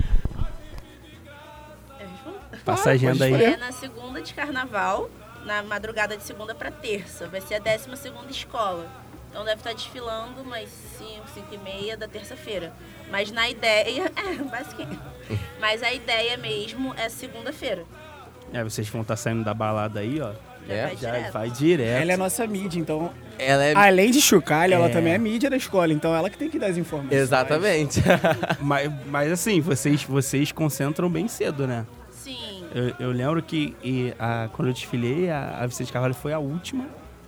Respondo? 1.99 2.41
Passa 2.65 2.91
a 2.91 2.93
agenda 2.93 3.25
aí. 3.25 3.35
É 3.45 3.57
na 3.57 3.73
segunda 3.73 4.21
de 4.23 4.33
carnaval, 4.35 5.11
na 5.45 5.63
madrugada 5.63 6.17
de 6.17 6.23
segunda 6.23 6.55
para 6.55 6.71
terça. 6.71 7.27
Vai 7.29 7.41
ser 7.41 7.57
a 7.57 7.59
12 7.59 7.97
segunda 7.97 8.31
escola. 8.31 8.87
Então 9.31 9.45
deve 9.45 9.61
estar 9.61 9.73
desfilando 9.73 10.43
umas 10.43 10.69
5, 10.99 11.23
5 11.35 11.55
e 11.55 11.59
meia 11.59 11.97
da 11.97 12.07
terça-feira. 12.07 12.73
Mas 13.11 13.31
na 13.31 13.49
ideia. 13.49 14.11
É, 14.17 14.35
basicamente. 14.43 15.01
Mas 15.61 15.83
a 15.83 15.93
ideia 15.93 16.37
mesmo 16.37 16.95
é 16.97 17.09
segunda-feira. 17.09 17.85
É, 18.53 18.63
vocês 18.63 18.89
vão 18.89 19.03
estar 19.03 19.17
saindo 19.17 19.43
da 19.45 19.55
balada 19.55 20.01
aí, 20.01 20.21
ó. 20.21 20.33
Já 20.67 20.75
É, 20.75 20.87
vai 20.87 20.97
Já 20.97 21.11
direto. 21.13 21.33
vai 21.33 21.51
direto. 21.51 22.03
Ela 22.03 22.13
é 22.13 22.17
nossa 22.17 22.47
mídia, 22.47 22.79
então. 22.79 23.11
Ela 23.39 23.65
é... 23.65 23.75
Além 23.75 24.11
de 24.11 24.21
chocalho, 24.21 24.75
ela 24.75 24.87
É. 24.87 24.89
também 24.89 25.13
é 25.13 25.19
mídia 25.19 25.51
da 25.51 25.57
escola, 25.57 25.93
então 25.93 26.15
ela 26.15 26.31
que 26.31 26.39
tem 26.39 26.49
que 26.49 26.59
dar 26.59 26.67
as 26.69 26.77
informações. 26.77 27.13
Exatamente. 27.21 28.01
Mas, 28.61 28.91
mas 29.07 29.33
assim, 29.33 29.61
vocês, 29.61 30.05
vocês 30.05 30.53
concentram 30.53 31.11
bem 31.11 31.27
cedo, 31.29 31.67
né? 31.67 31.85
Sim. 32.11 32.65
Eu, 32.75 32.95
eu 33.09 33.11
lembro 33.11 33.43
que 33.43 33.77
e, 33.83 34.15
a- 34.19 34.49
quando 34.53 34.69
eu 34.69 34.75
desfilei, 34.75 35.29
a, 35.31 35.59
a 35.61 35.67
Vicente 35.67 35.93
Carvalho 35.93 36.15
foi 36.15 36.33
a 36.33 36.39
última 36.39 36.87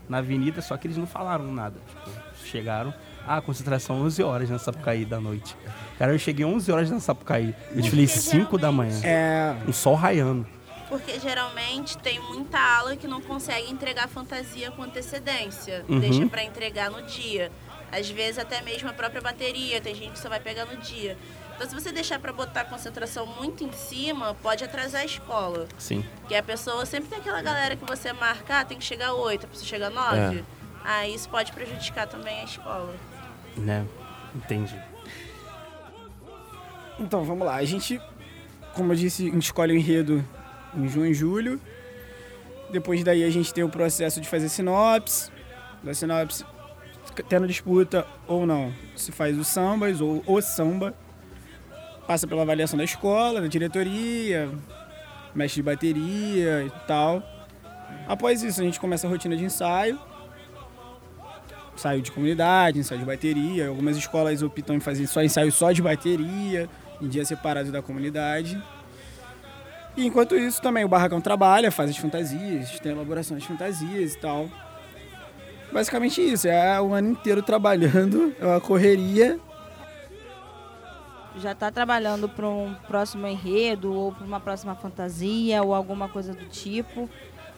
na 0.09 0.19
avenida, 0.19 0.63
só 0.63 0.77
que 0.77 0.87
eles 0.87 0.97
não 0.97 1.07
falaram 1.07 1.53
nada. 1.53 1.75
Tipo, 1.89 2.11
chegaram, 2.47 2.95
ah, 3.27 3.41
concentração 3.41 4.01
11 4.03 4.23
horas 4.23 4.49
na 4.51 4.59
Sapucaí 4.59 5.05
da 5.05 5.19
noite. 5.21 5.57
Cara, 5.99 6.13
eu 6.13 6.19
cheguei 6.19 6.45
11 6.45 6.71
horas 6.71 6.91
na 6.91 7.01
Sapucaí. 7.01 7.55
Eu 7.75 7.81
desfilei 7.81 8.07
Porque 8.07 8.21
5 8.21 8.59
da 8.59 8.71
manhã. 8.71 9.01
É. 9.03 9.55
Um 9.67 9.73
sol 9.73 9.95
raiando. 9.95 10.47
Porque 10.89 11.19
geralmente 11.19 11.97
tem 11.99 12.21
muita 12.21 12.59
ala 12.59 12.97
que 12.97 13.07
não 13.07 13.21
consegue 13.21 13.71
entregar 13.71 14.09
fantasia 14.09 14.71
com 14.71 14.83
antecedência. 14.83 15.85
Uhum. 15.89 15.99
Deixa 15.99 16.27
pra 16.27 16.45
entregar 16.45 16.91
no 16.91 17.03
dia. 17.03 17.51
Às 17.91 18.11
vezes 18.11 18.39
até 18.39 18.61
mesmo 18.61 18.89
a 18.89 18.93
própria 18.93 19.21
bateria, 19.21 19.81
tem 19.81 19.95
gente 19.95 20.13
que 20.13 20.19
só 20.19 20.29
vai 20.29 20.41
pegar 20.41 20.67
no 20.67 20.77
dia. 20.77 21.17
Então 21.55 21.69
se 21.69 21.75
você 21.75 21.93
deixar 21.93 22.19
pra 22.19 22.33
botar 22.33 22.63
a 22.63 22.65
concentração 22.65 23.27
muito 23.27 23.63
em 23.63 23.73
cima, 23.73 24.35
pode 24.43 24.65
atrasar 24.65 25.03
a 25.03 25.05
escola. 25.05 25.69
Sim. 25.79 26.05
Porque 26.21 26.35
a 26.35 26.43
pessoa 26.43 26.85
sempre 26.85 27.09
tem 27.09 27.19
aquela 27.19 27.41
galera 27.41 27.77
que 27.77 27.85
você 27.85 28.13
marca, 28.13 28.61
ah, 28.61 28.65
tem 28.65 28.77
que 28.77 28.85
chegar 28.85 29.15
8, 29.15 29.47
a 29.47 29.49
pessoa 29.49 29.67
chega 29.67 29.91
9. 29.91 30.39
É. 30.39 30.43
Aí 30.85 31.15
isso 31.15 31.29
pode 31.29 31.53
prejudicar 31.53 32.07
também 32.07 32.41
a 32.41 32.45
escola. 32.45 32.95
Né? 33.57 33.87
Entendi. 34.35 34.79
Então, 36.99 37.25
vamos 37.25 37.47
lá. 37.47 37.57
A 37.57 37.65
gente, 37.65 38.01
como 38.75 38.93
eu 38.93 38.97
disse, 38.97 39.29
escolhe 39.39 39.73
o 39.73 39.77
enredo 39.77 40.25
em 40.77 40.89
junho 40.89 41.07
e 41.07 41.15
julho. 41.15 41.61
Depois 42.71 43.03
daí 43.05 43.23
a 43.25 43.31
gente 43.31 43.53
tem 43.53 43.63
o 43.63 43.69
processo 43.69 44.21
de 44.21 44.29
fazer 44.29 44.49
sinopse. 44.49 45.31
Da 45.83 45.93
sinopse, 45.93 46.45
tendo 47.29 47.47
disputa 47.47 48.07
ou 48.27 48.47
não, 48.47 48.73
se 48.97 49.13
faz 49.13 49.39
o 49.39 49.45
sambas 49.45 50.01
ou 50.01 50.23
o 50.27 50.41
samba. 50.41 50.95
Passa 52.07 52.27
pela 52.27 52.43
avaliação 52.43 52.77
da 52.77 52.85
escola, 52.85 53.41
da 53.41 53.47
diretoria, 53.47 54.51
mestre 55.35 55.61
de 55.61 55.63
bateria 55.63 56.65
e 56.65 56.71
tal. 56.87 57.23
Após 58.07 58.43
isso, 58.43 58.61
a 58.61 58.65
gente 58.65 58.79
começa 58.79 59.07
a 59.07 59.11
rotina 59.11 59.37
de 59.37 59.45
ensaio. 59.45 59.99
Ensaio 61.75 62.03
de 62.03 62.13
comunidade, 62.13 62.79
ensaio 62.79 63.01
de 63.01 63.07
bateria. 63.07 63.69
Algumas 63.69 63.97
escolas 63.97 64.43
optam 64.43 64.77
em 64.77 64.81
fazer 64.81 65.07
só 65.07 65.23
ensaio 65.23 65.51
só 65.51 65.73
de 65.73 65.83
bateria, 65.83 66.69
em 67.01 67.09
dias 67.09 67.29
separados 67.29 67.73
da 67.73 67.83
comunidade. 67.83 68.63
E 69.97 70.07
enquanto 70.07 70.35
isso, 70.37 70.61
também 70.61 70.85
o 70.85 70.89
Barracão 70.89 71.21
trabalha, 71.21 71.71
faz 71.71 71.91
as 71.91 71.97
fantasias, 71.97 72.79
tem 72.81 72.93
elaboração 72.93 73.37
das 73.37 73.47
fantasias 73.47 74.15
e 74.15 74.19
tal. 74.19 74.49
Basicamente 75.73 76.21
isso, 76.21 76.49
é 76.49 76.81
o 76.81 76.93
ano 76.95 77.11
inteiro 77.11 77.43
trabalhando, 77.43 78.35
é 78.41 78.45
uma 78.47 78.61
correria. 78.61 79.39
Já 81.37 81.55
tá 81.55 81.71
trabalhando 81.71 82.29
para 82.29 82.47
um 82.49 82.75
próximo 82.87 83.27
enredo 83.27 83.93
ou 83.93 84.13
para 84.13 84.25
uma 84.25 84.39
próxima 84.39 84.75
fantasia 84.77 85.63
ou 85.63 85.75
alguma 85.75 86.09
coisa 86.09 86.33
do 86.33 86.45
tipo. 86.47 87.11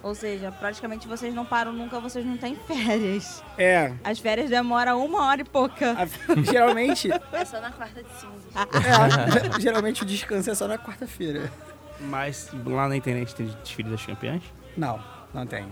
Ou 0.02 0.14
seja, 0.14 0.52
praticamente 0.52 1.08
vocês 1.08 1.34
não 1.34 1.44
param 1.44 1.72
nunca, 1.72 1.98
vocês 2.00 2.24
não 2.24 2.36
têm 2.36 2.54
férias. 2.54 3.42
É, 3.58 3.92
As 4.04 4.18
férias 4.18 4.48
demoram 4.48 5.04
uma 5.04 5.26
hora 5.26 5.40
e 5.40 5.44
pouca. 5.44 5.92
a- 5.92 6.06
geralmente, 6.50 7.10
É 7.32 7.44
só 7.44 7.60
na 7.60 7.70
quarta 7.72 8.02
de 8.02 8.08
cinza. 8.12 8.46
é, 9.56 9.60
geralmente 9.60 10.02
o 10.02 10.06
descanso 10.06 10.50
é 10.50 10.54
só 10.54 10.66
na 10.68 10.78
quarta-feira. 10.78 11.50
Mas 12.00 12.50
lá 12.64 12.88
na 12.88 12.96
internet 12.96 13.34
tem 13.34 13.46
desfile 13.62 13.90
das 13.90 14.04
campeãs? 14.04 14.42
Não, 14.76 15.00
não 15.32 15.46
tem. 15.46 15.66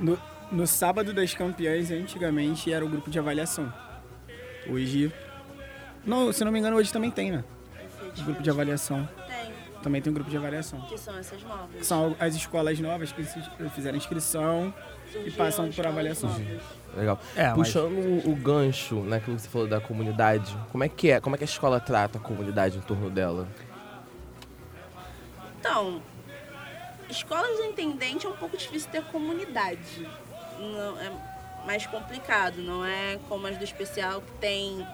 No, 0.00 0.18
no 0.50 0.66
sábado 0.66 1.12
das 1.12 1.34
campeãs, 1.34 1.90
antigamente 1.90 2.72
era 2.72 2.84
o 2.84 2.88
grupo 2.88 3.10
de 3.10 3.18
avaliação. 3.18 3.72
Hoje. 4.68 5.12
Não, 6.04 6.32
se 6.32 6.44
não 6.44 6.50
me 6.52 6.58
engano, 6.58 6.76
hoje 6.76 6.92
também 6.92 7.10
tem, 7.10 7.30
né? 7.32 7.44
O 8.18 8.22
grupo 8.24 8.42
de 8.42 8.50
avaliação. 8.50 9.08
Tem, 9.26 9.52
Também 9.82 10.02
tem 10.02 10.10
um 10.10 10.14
grupo 10.14 10.30
de 10.30 10.36
avaliação. 10.36 10.80
que 10.82 10.98
são 10.98 11.16
essas 11.18 11.42
novas. 11.42 11.86
São 11.86 12.16
as 12.18 12.34
escolas 12.34 12.78
novas 12.80 13.12
que 13.12 13.22
fizeram 13.70 13.96
inscrição. 13.96 14.72
Surgiram 15.12 15.36
passam 15.36 15.70
por 15.70 15.86
avaliação. 15.86 16.30
Legal. 16.96 17.20
É, 17.36 17.48
mas- 17.48 17.54
Puxando 17.68 18.24
o, 18.26 18.32
o 18.32 18.36
gancho, 18.36 18.96
né, 19.02 19.20
que 19.20 19.30
você 19.30 19.48
falou 19.48 19.68
da 19.68 19.80
comunidade, 19.80 20.56
como 20.70 20.82
é 20.84 20.88
que 20.88 21.10
é? 21.10 21.20
Como 21.20 21.34
é 21.36 21.38
que 21.38 21.44
a 21.44 21.46
escola 21.46 21.78
trata 21.80 22.18
a 22.18 22.20
comunidade 22.20 22.78
em 22.78 22.80
torno 22.80 23.10
dela? 23.10 23.46
Então, 25.62 26.02
escolas 27.08 27.56
do 27.56 27.66
intendente 27.66 28.26
é 28.26 28.28
um 28.28 28.32
pouco 28.32 28.56
difícil 28.56 28.90
ter 28.90 29.00
comunidade. 29.04 30.08
Não, 30.58 31.00
é 31.00 31.12
mais 31.64 31.86
complicado, 31.86 32.56
não 32.56 32.84
é 32.84 33.16
como 33.28 33.46
as 33.46 33.56
do 33.56 33.62
especial 33.62 34.20
que 34.22 34.32
tem 34.40 34.84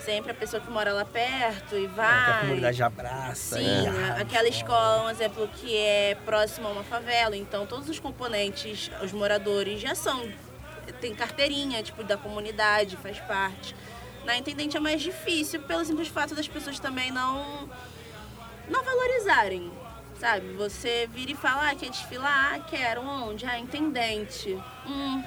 sempre 0.00 0.32
a 0.32 0.34
pessoa 0.34 0.60
que 0.60 0.70
mora 0.70 0.92
lá 0.92 1.06
perto 1.06 1.74
e 1.74 1.86
vai. 1.86 2.06
É, 2.06 2.32
a 2.34 2.40
comunidade 2.40 2.82
abraça. 2.82 3.56
Sim, 3.56 3.86
a- 3.88 4.20
aquela 4.20 4.46
escola, 4.46 5.04
um 5.04 5.08
exemplo, 5.10 5.48
que 5.54 5.74
é 5.74 6.14
próxima 6.26 6.68
a 6.68 6.72
uma 6.72 6.84
favela, 6.84 7.34
então 7.34 7.64
todos 7.64 7.88
os 7.88 7.98
componentes, 7.98 8.90
os 9.02 9.10
moradores 9.12 9.80
já 9.80 9.94
são, 9.94 10.28
tem 11.00 11.14
carteirinha, 11.14 11.82
tipo, 11.82 12.04
da 12.04 12.18
comunidade, 12.18 12.98
faz 12.98 13.18
parte. 13.20 13.74
Na 14.26 14.36
Intendente 14.36 14.76
é 14.76 14.80
mais 14.80 15.00
difícil, 15.00 15.62
pelo 15.62 15.82
simples 15.82 16.08
fato 16.08 16.34
das 16.34 16.46
pessoas 16.46 16.78
também 16.78 17.10
não, 17.10 17.66
não 18.68 18.82
valorizarem, 18.84 19.72
sabe? 20.20 20.52
Você 20.54 21.08
vira 21.12 21.32
e 21.32 21.34
fala, 21.34 21.70
ah, 21.70 21.74
quer 21.74 21.90
desfilar? 21.90 22.54
Ah, 22.54 22.58
quero, 22.60 23.02
onde? 23.02 23.44
Ah, 23.46 23.58
Intendente. 23.58 24.58
Hum, 24.86 25.22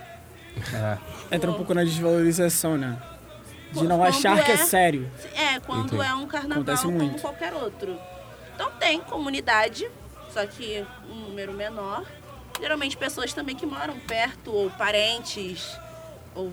É. 0.74 1.36
Entra 1.36 1.52
um 1.52 1.54
pouco 1.54 1.74
na 1.74 1.84
desvalorização, 1.84 2.78
né? 2.78 2.98
De 3.72 3.84
não 3.84 3.98
Quando 4.00 4.10
achar 4.10 4.44
que 4.44 4.52
é 4.52 4.56
é- 4.56 4.58
sério. 4.58 5.12
É, 5.36 5.60
quando 5.60 5.88
Entendi. 5.96 6.02
é 6.10 6.14
um 6.16 6.26
carnaval 6.26 6.58
Acontece 6.64 6.84
como 6.84 6.98
muito. 6.98 7.22
qualquer 7.22 7.54
outro. 7.54 8.00
Então 8.56 8.72
tem 8.80 9.00
comunidade, 9.02 9.88
só 10.32 10.46
que 10.48 10.84
um 11.12 11.16
número 11.28 11.54
menor. 11.54 12.04
Geralmente 12.60 12.98
pessoas 12.98 13.34
também 13.34 13.56
que 13.56 13.66
moram 13.68 14.00
perto, 14.00 14.52
ou 14.52 14.70
parentes, 14.72 15.78
ou 16.34 16.52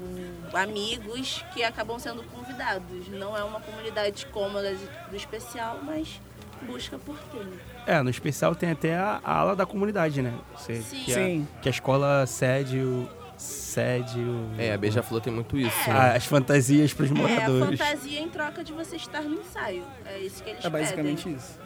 amigos 0.52 1.42
que 1.54 1.62
acabam 1.64 1.98
sendo 1.98 2.22
convidados. 2.24 3.08
Não 3.08 3.34
é 3.36 3.42
uma 3.42 3.60
comunidade 3.60 4.26
cômoda 4.26 4.74
do 5.08 5.16
especial, 5.16 5.78
mas 5.82 6.20
busca 6.62 6.98
por 6.98 7.16
ter. 7.32 7.46
É, 7.86 8.02
no 8.02 8.08
especial 8.10 8.54
tem 8.54 8.70
até 8.70 8.94
a, 8.96 9.20
a 9.22 9.34
ala 9.38 9.54
da 9.56 9.66
comunidade, 9.66 10.22
né? 10.22 10.32
Você, 10.56 10.76
Sim. 10.82 11.04
Que, 11.04 11.12
a, 11.12 11.14
Sim. 11.14 11.48
que 11.62 11.68
a 11.68 11.70
escola 11.70 12.26
cede 12.26 12.78
o. 12.78 13.06
cede 13.36 14.18
o. 14.20 14.48
É, 14.58 14.72
a 14.72 14.78
Beija-Flor 14.78 15.20
tem 15.20 15.32
muito 15.32 15.58
isso. 15.58 15.90
É. 15.90 15.92
né? 15.92 16.16
as 16.16 16.24
fantasias 16.24 16.94
pros 16.94 17.10
É, 17.10 17.12
a 17.12 17.16
moradores. 17.16 17.78
fantasia 17.78 18.20
em 18.20 18.28
troca 18.28 18.64
de 18.64 18.72
você 18.72 18.96
estar 18.96 19.20
no 19.22 19.34
ensaio. 19.40 19.82
É 20.06 20.18
isso 20.18 20.42
que 20.42 20.50
eles 20.50 20.64
É 20.64 20.70
basicamente 20.70 21.24
pedem. 21.24 21.36
isso. 21.38 21.58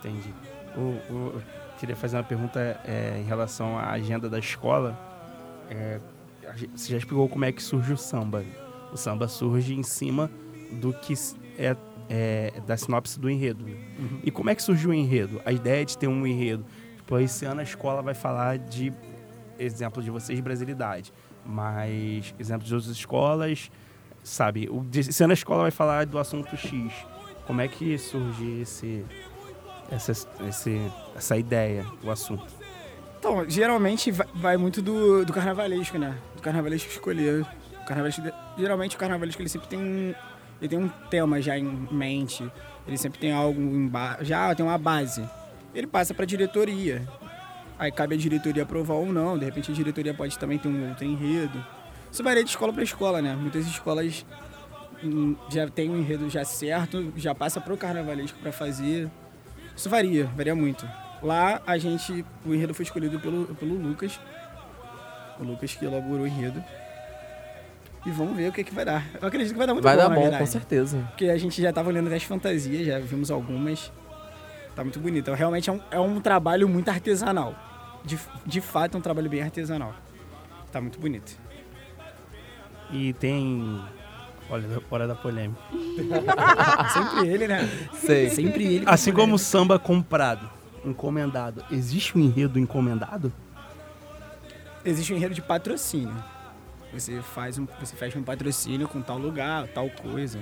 Entendi. 0.00 0.34
O, 0.76 0.80
o- 0.80 1.32
eu 1.36 1.42
queria 1.78 1.94
fazer 1.96 2.16
uma 2.16 2.24
pergunta 2.24 2.80
é, 2.84 3.18
em 3.18 3.24
relação 3.24 3.78
à 3.78 3.90
agenda 3.90 4.28
da 4.28 4.38
escola. 4.38 4.98
É, 5.70 6.00
você 6.74 6.90
já 6.92 6.98
explicou 6.98 7.28
como 7.28 7.44
é 7.44 7.52
que 7.52 7.62
surge 7.62 7.92
o 7.92 7.96
samba. 7.96 8.44
O 8.92 8.96
samba 8.96 9.28
surge 9.28 9.74
em 9.74 9.82
cima 9.82 10.30
do 10.72 10.92
que 10.92 11.14
é, 11.58 11.76
é 12.14 12.52
da 12.66 12.76
sinopse 12.76 13.18
do 13.18 13.30
enredo. 13.30 13.64
E 14.22 14.30
como 14.30 14.50
é 14.50 14.54
que 14.54 14.62
surgiu 14.62 14.90
o 14.90 14.94
enredo? 14.94 15.40
A 15.46 15.50
ideia 15.50 15.82
de 15.82 15.96
ter 15.96 16.08
um 16.08 16.26
enredo. 16.26 16.62
Tipo, 16.98 17.18
esse 17.18 17.46
ano 17.46 17.60
a 17.60 17.62
escola 17.62 18.02
vai 18.02 18.12
falar 18.12 18.58
de 18.58 18.92
exemplo 19.58 20.02
de 20.02 20.10
vocês, 20.10 20.38
brasilidade. 20.40 21.10
Mas 21.44 22.34
exemplo 22.38 22.66
de 22.66 22.74
outras 22.74 22.92
escolas, 22.92 23.70
sabe? 24.22 24.68
O, 24.68 24.86
esse 24.94 25.24
ano 25.24 25.32
a 25.32 25.34
escola 25.34 25.62
vai 25.62 25.70
falar 25.70 26.04
do 26.04 26.18
assunto 26.18 26.54
X. 26.54 26.92
Como 27.46 27.62
é 27.62 27.66
que 27.66 27.96
surge 27.96 28.60
esse, 28.60 29.04
essa, 29.90 30.12
esse, 30.46 30.92
essa 31.16 31.36
ideia, 31.38 31.86
o 32.04 32.10
assunto? 32.10 32.44
Então, 33.18 33.48
geralmente 33.48 34.10
vai, 34.10 34.26
vai 34.34 34.56
muito 34.58 34.82
do, 34.82 35.24
do 35.24 35.32
carnavalesco, 35.32 35.96
né? 35.96 36.18
Do 36.36 36.42
carnavalesco 36.42 36.90
escolher. 36.90 37.46
O 37.80 37.86
carnavalesco, 37.86 38.22
geralmente 38.58 38.96
o 38.96 38.98
carnavalesco 38.98 39.40
ele 39.40 39.48
sempre 39.48 39.68
tem 39.68 40.14
ele 40.62 40.68
tem 40.68 40.78
um 40.78 40.88
tema 41.10 41.42
já 41.42 41.58
em 41.58 41.88
mente, 41.90 42.48
ele 42.86 42.96
sempre 42.96 43.18
tem 43.18 43.32
algo 43.32 43.60
em 43.60 43.88
ba... 43.88 44.18
já 44.20 44.54
tem 44.54 44.64
uma 44.64 44.78
base. 44.78 45.28
Ele 45.74 45.88
passa 45.88 46.14
para 46.14 46.22
a 46.22 46.26
diretoria. 46.26 47.02
Aí 47.76 47.90
cabe 47.90 48.14
a 48.14 48.18
diretoria 48.18 48.62
aprovar 48.62 48.94
ou 48.94 49.12
não, 49.12 49.36
de 49.36 49.44
repente 49.44 49.72
a 49.72 49.74
diretoria 49.74 50.14
pode 50.14 50.38
também 50.38 50.58
ter 50.58 50.68
um 50.68 50.88
outro 50.88 51.04
enredo. 51.04 51.66
Isso 52.12 52.22
varia 52.22 52.44
de 52.44 52.50
escola 52.50 52.72
para 52.72 52.84
escola, 52.84 53.20
né? 53.20 53.34
Muitas 53.34 53.66
escolas 53.66 54.24
hum, 55.02 55.34
já 55.50 55.66
tem 55.66 55.90
um 55.90 55.96
enredo 55.96 56.30
já 56.30 56.44
certo, 56.44 57.12
já 57.16 57.34
passa 57.34 57.60
pro 57.60 57.76
carnavalesco 57.76 58.38
para 58.38 58.52
fazer. 58.52 59.10
Isso 59.76 59.90
varia, 59.90 60.26
varia 60.26 60.54
muito. 60.54 60.88
Lá 61.20 61.60
a 61.66 61.76
gente, 61.76 62.24
o 62.46 62.54
enredo 62.54 62.72
foi 62.72 62.84
escolhido 62.84 63.18
pelo, 63.18 63.46
pelo 63.56 63.74
Lucas, 63.74 64.20
o 65.40 65.42
Lucas 65.42 65.74
que 65.74 65.84
elaborou 65.84 66.20
o 66.20 66.26
enredo. 66.26 66.62
E 68.04 68.10
vamos 68.10 68.36
ver 68.36 68.48
o 68.48 68.52
que, 68.52 68.64
que 68.64 68.74
vai 68.74 68.84
dar. 68.84 69.04
Eu 69.20 69.28
acredito 69.28 69.52
que 69.52 69.58
vai 69.58 69.66
dar 69.66 69.74
muito 69.74 69.84
Vai 69.84 69.94
bom, 69.96 70.02
dar 70.02 70.08
na 70.08 70.14
bom, 70.14 70.22
verdade. 70.22 70.42
com 70.42 70.46
certeza. 70.50 70.98
Porque 71.10 71.26
a 71.26 71.38
gente 71.38 71.62
já 71.62 71.72
tava 71.72 71.88
olhando 71.88 72.08
até 72.08 72.16
as 72.16 72.24
fantasias, 72.24 72.84
já 72.86 72.98
vimos 72.98 73.30
algumas. 73.30 73.92
Tá 74.74 74.82
muito 74.82 74.98
bonito. 74.98 75.22
Então, 75.22 75.34
realmente 75.34 75.70
é 75.70 75.72
um, 75.72 75.80
é 75.90 76.00
um 76.00 76.20
trabalho 76.20 76.68
muito 76.68 76.88
artesanal. 76.88 77.54
De, 78.04 78.18
de 78.44 78.60
fato, 78.60 78.96
é 78.96 78.98
um 78.98 79.00
trabalho 79.00 79.30
bem 79.30 79.42
artesanal. 79.42 79.94
Tá 80.72 80.80
muito 80.80 80.98
bonito. 80.98 81.38
E 82.90 83.12
tem. 83.14 83.80
Olha, 84.50 84.66
hora 84.90 85.06
da 85.06 85.14
polêmica. 85.14 85.60
Sempre 86.92 87.28
ele, 87.28 87.46
né? 87.46 87.68
Sei. 87.94 88.30
Sempre 88.30 88.64
ele. 88.64 88.84
Assim 88.88 89.12
como 89.12 89.36
o 89.36 89.38
samba 89.38 89.78
comprado, 89.78 90.50
encomendado, 90.84 91.64
existe 91.70 92.18
um 92.18 92.20
enredo 92.20 92.58
encomendado? 92.58 93.32
Existe 94.84 95.12
um 95.12 95.16
enredo 95.16 95.34
de 95.34 95.40
patrocínio. 95.42 96.12
Você 96.92 97.22
faz 97.22 97.58
um, 97.58 97.66
você 97.80 97.96
fecha 97.96 98.18
um 98.18 98.22
patrocínio 98.22 98.86
com 98.86 99.00
tal 99.00 99.18
lugar, 99.18 99.66
tal 99.68 99.88
coisa. 99.88 100.38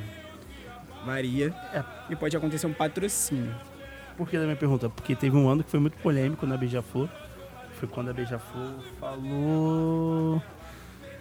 Varia. 1.04 1.54
É. 1.72 1.84
E 2.10 2.16
pode 2.16 2.36
acontecer 2.36 2.66
um 2.66 2.72
patrocínio. 2.72 3.54
Por 4.16 4.28
que 4.28 4.36
da 4.36 4.44
minha 4.44 4.56
pergunta? 4.56 4.90
Porque 4.90 5.14
teve 5.14 5.36
um 5.36 5.48
ano 5.48 5.64
que 5.64 5.70
foi 5.70 5.80
muito 5.80 5.96
polêmico 5.98 6.46
na 6.46 6.56
Beija-Flor. 6.56 7.08
Foi 7.74 7.88
quando 7.88 8.10
a 8.10 8.12
Beija-Flor 8.12 8.74
falou. 8.98 10.42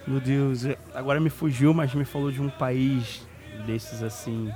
Meu 0.06 0.20
Deus, 0.20 0.64
agora 0.94 1.20
me 1.20 1.30
fugiu, 1.30 1.72
mas 1.72 1.94
me 1.94 2.04
falou 2.04 2.30
de 2.30 2.42
um 2.42 2.50
país 2.50 3.26
desses 3.66 4.02
assim. 4.02 4.52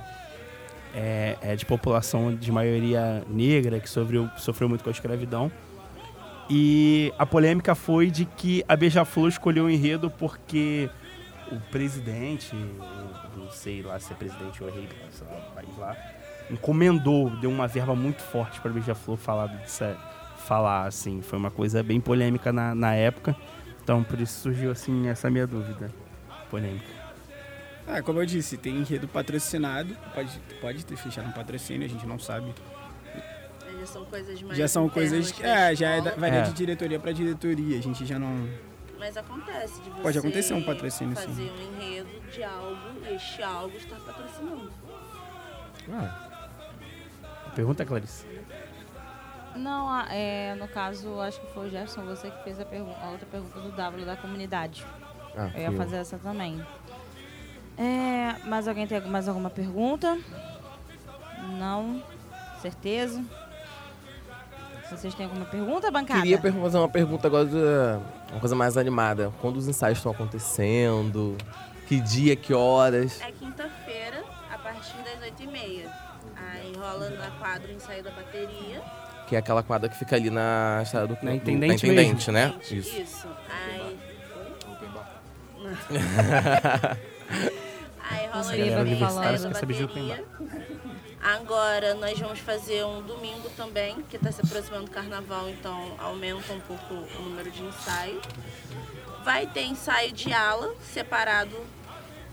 É, 0.93 1.37
é 1.41 1.55
de 1.55 1.65
população 1.65 2.35
de 2.35 2.51
maioria 2.51 3.23
negra 3.27 3.79
que 3.79 3.89
sofreu, 3.89 4.29
sofreu 4.37 4.69
muito 4.69 4.83
com 4.83 4.89
a 4.89 4.93
escravidão. 4.93 5.51
E 6.49 7.11
a 7.17 7.25
polêmica 7.25 7.73
foi 7.73 8.11
de 8.11 8.25
que 8.25 8.63
a 8.67 8.75
Beija-Flor 8.75 9.29
escolheu 9.29 9.65
o 9.65 9.69
enredo 9.69 10.11
porque 10.11 10.89
o 11.51 11.59
presidente, 11.71 12.55
não 13.35 13.49
sei 13.49 13.81
lá 13.81 13.97
se 13.99 14.13
é 14.13 14.15
presidente 14.15 14.63
ou 14.63 14.69
rei, 14.69 14.87
sei 15.11 15.27
lá, 15.27 15.33
país 15.55 15.77
lá, 15.77 15.97
encomendou, 16.51 17.29
deu 17.37 17.49
uma 17.49 17.67
verba 17.67 17.95
muito 17.95 18.21
forte 18.21 18.59
para 18.61 18.71
Beija-Flor 18.71 19.17
falar, 19.17 19.47
dessa- 19.47 19.97
falar, 20.45 20.85
assim. 20.85 21.21
Foi 21.23 21.39
uma 21.39 21.49
coisa 21.49 21.81
bem 21.81 21.99
polêmica 21.99 22.53
na, 22.53 22.75
na 22.75 22.93
época. 22.93 23.35
Então, 23.83 24.03
por 24.03 24.19
isso 24.21 24.41
surgiu, 24.41 24.69
assim, 24.71 25.07
essa 25.07 25.29
minha 25.29 25.47
dúvida. 25.47 25.91
Polêmica. 26.51 26.85
Ah, 27.87 28.01
como 28.01 28.19
eu 28.19 28.25
disse, 28.25 28.57
tem 28.57 28.75
enredo 28.77 29.07
patrocinado. 29.07 29.95
Pode, 30.13 30.39
pode 30.61 30.85
ter 30.85 30.95
fechado 30.95 31.27
um 31.27 31.31
patrocínio, 31.31 31.85
a 31.85 31.89
gente 31.89 32.05
não 32.05 32.17
sabe. 32.19 32.53
Já 33.85 33.91
são 33.93 34.05
coisas 34.05 34.41
mais 34.41 34.57
já 34.57 34.67
são 34.67 34.89
coisas 34.89 35.31
que. 35.31 35.43
da 35.43 35.49
É, 35.71 35.75
já 35.75 35.89
é, 35.89 36.01
da- 36.01 36.11
varia 36.15 36.39
É. 36.39 36.41
de 36.43 36.53
diretoria 36.53 36.99
para 36.99 37.11
diretoria. 37.11 37.77
A 37.77 37.81
gente 37.81 38.05
já 38.05 38.17
não. 38.19 38.49
Mas 38.97 39.15
acontece 39.17 39.81
de 39.81 39.89
você 39.89 40.01
Pode 40.01 40.17
acontecer 40.17 40.53
um 40.53 40.63
patrocínio, 40.63 41.15
fazer 41.15 41.33
sim. 41.33 41.51
um 41.51 41.81
enredo 41.81 42.09
de 42.31 42.43
algo 42.43 42.77
e 43.07 43.13
este 43.13 43.43
algo 43.43 43.75
está 43.77 43.95
patrocinando. 43.97 44.71
Pergunta, 47.55 47.85
Clarice. 47.85 48.25
Não, 49.55 50.01
é, 50.09 50.55
no 50.55 50.67
caso, 50.67 51.19
acho 51.21 51.39
que 51.39 51.47
foi 51.53 51.67
o 51.67 51.69
Jefferson, 51.69 52.03
você 52.03 52.29
que 52.29 52.43
fez 52.43 52.59
a, 52.59 52.65
pergun- 52.65 52.93
a 53.01 53.09
outra 53.11 53.25
pergunta 53.25 53.59
do 53.61 53.71
W 53.71 54.05
da 54.05 54.17
comunidade. 54.17 54.85
Ah, 55.37 55.49
Eu 55.53 55.61
ia 55.61 55.67
eu. 55.67 55.77
fazer 55.77 55.97
essa 55.97 56.17
também. 56.17 56.61
É, 57.77 58.35
mais 58.47 58.67
alguém 58.67 58.85
tem 58.87 58.99
mais 59.07 59.27
alguma 59.29 59.49
pergunta? 59.49 60.17
Não? 61.57 62.03
Certeza? 62.61 63.23
Vocês 64.89 65.13
têm 65.15 65.25
alguma 65.25 65.45
pergunta, 65.45 65.89
bancada? 65.89 66.21
Queria 66.21 66.39
fazer 66.39 66.77
uma 66.77 66.89
pergunta 66.89 67.27
agora, 67.27 67.45
de, 67.45 67.55
uma 68.31 68.39
coisa 68.39 68.55
mais 68.55 68.77
animada. 68.77 69.31
Quando 69.41 69.57
os 69.57 69.67
ensaios 69.67 69.97
estão 69.97 70.11
acontecendo? 70.11 71.35
Que 71.87 71.99
dia, 71.99 72.35
que 72.35 72.53
horas? 72.53 73.19
É 73.21 73.31
quinta-feira, 73.31 74.23
a 74.51 74.57
partir 74.57 74.95
das 75.03 75.19
8h30. 75.31 75.85
Aí 76.35 76.73
rola 76.77 77.09
na 77.11 77.31
quadra 77.31 77.71
o 77.71 77.75
ensaio 77.75 78.03
da 78.03 78.11
bateria. 78.11 78.81
Que 79.27 79.35
é 79.35 79.39
aquela 79.39 79.63
quadra 79.63 79.89
que 79.89 79.97
fica 79.97 80.15
ali 80.15 80.29
na 80.29 80.81
estrada 80.83 81.07
do 81.07 81.17
Na 81.21 81.31
do- 81.31 81.37
Intendente 81.37 81.85
na 81.87 81.93
Intendente, 81.93 82.31
né? 82.31 82.53
Isso. 82.61 82.73
Isso. 83.01 83.27
Aí. 83.49 83.97
Aí 88.07 88.27
rola 88.27 88.39
o 88.39 88.55
ensaio 88.93 89.41
da 89.41 89.49
bateria. 89.49 90.23
Agora 91.25 91.95
nós 91.95 92.19
vamos 92.19 92.37
fazer 92.37 92.85
um 92.85 93.01
domingo 93.01 93.49
também, 93.57 93.99
que 94.03 94.15
está 94.15 94.31
se 94.31 94.41
aproximando 94.41 94.85
do 94.85 94.91
carnaval, 94.91 95.49
então 95.49 95.95
aumenta 95.97 96.53
um 96.53 96.59
pouco 96.59 96.93
o 96.93 97.21
número 97.23 97.49
de 97.49 97.63
ensaio. 97.63 98.21
Vai 99.23 99.47
ter 99.47 99.63
ensaio 99.63 100.11
de 100.11 100.31
ala 100.31 100.75
separado, 100.83 101.57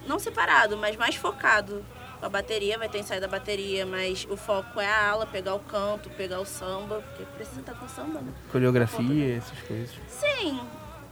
não 0.07 0.19
separado, 0.19 0.77
mas 0.77 0.95
mais 0.95 1.15
focado 1.15 1.83
com 2.21 2.27
a 2.27 2.29
bateria. 2.29 2.77
Vai 2.77 2.87
ter 2.87 2.99
ensaio 2.99 3.19
da 3.19 3.27
bateria, 3.29 3.87
mas 3.87 4.27
o 4.29 4.37
foco 4.37 4.79
é 4.79 4.87
a 4.87 5.09
ala, 5.09 5.25
pegar 5.25 5.55
o 5.55 5.61
canto, 5.61 6.11
pegar 6.11 6.41
o 6.41 6.45
samba, 6.45 7.01
porque 7.01 7.25
precisa 7.35 7.61
estar 7.61 7.73
com 7.73 7.89
samba, 7.89 8.21
né? 8.21 8.31
Coreografia, 8.51 9.39
essas 9.39 9.59
coisas. 9.61 9.97
Sim. 10.07 10.61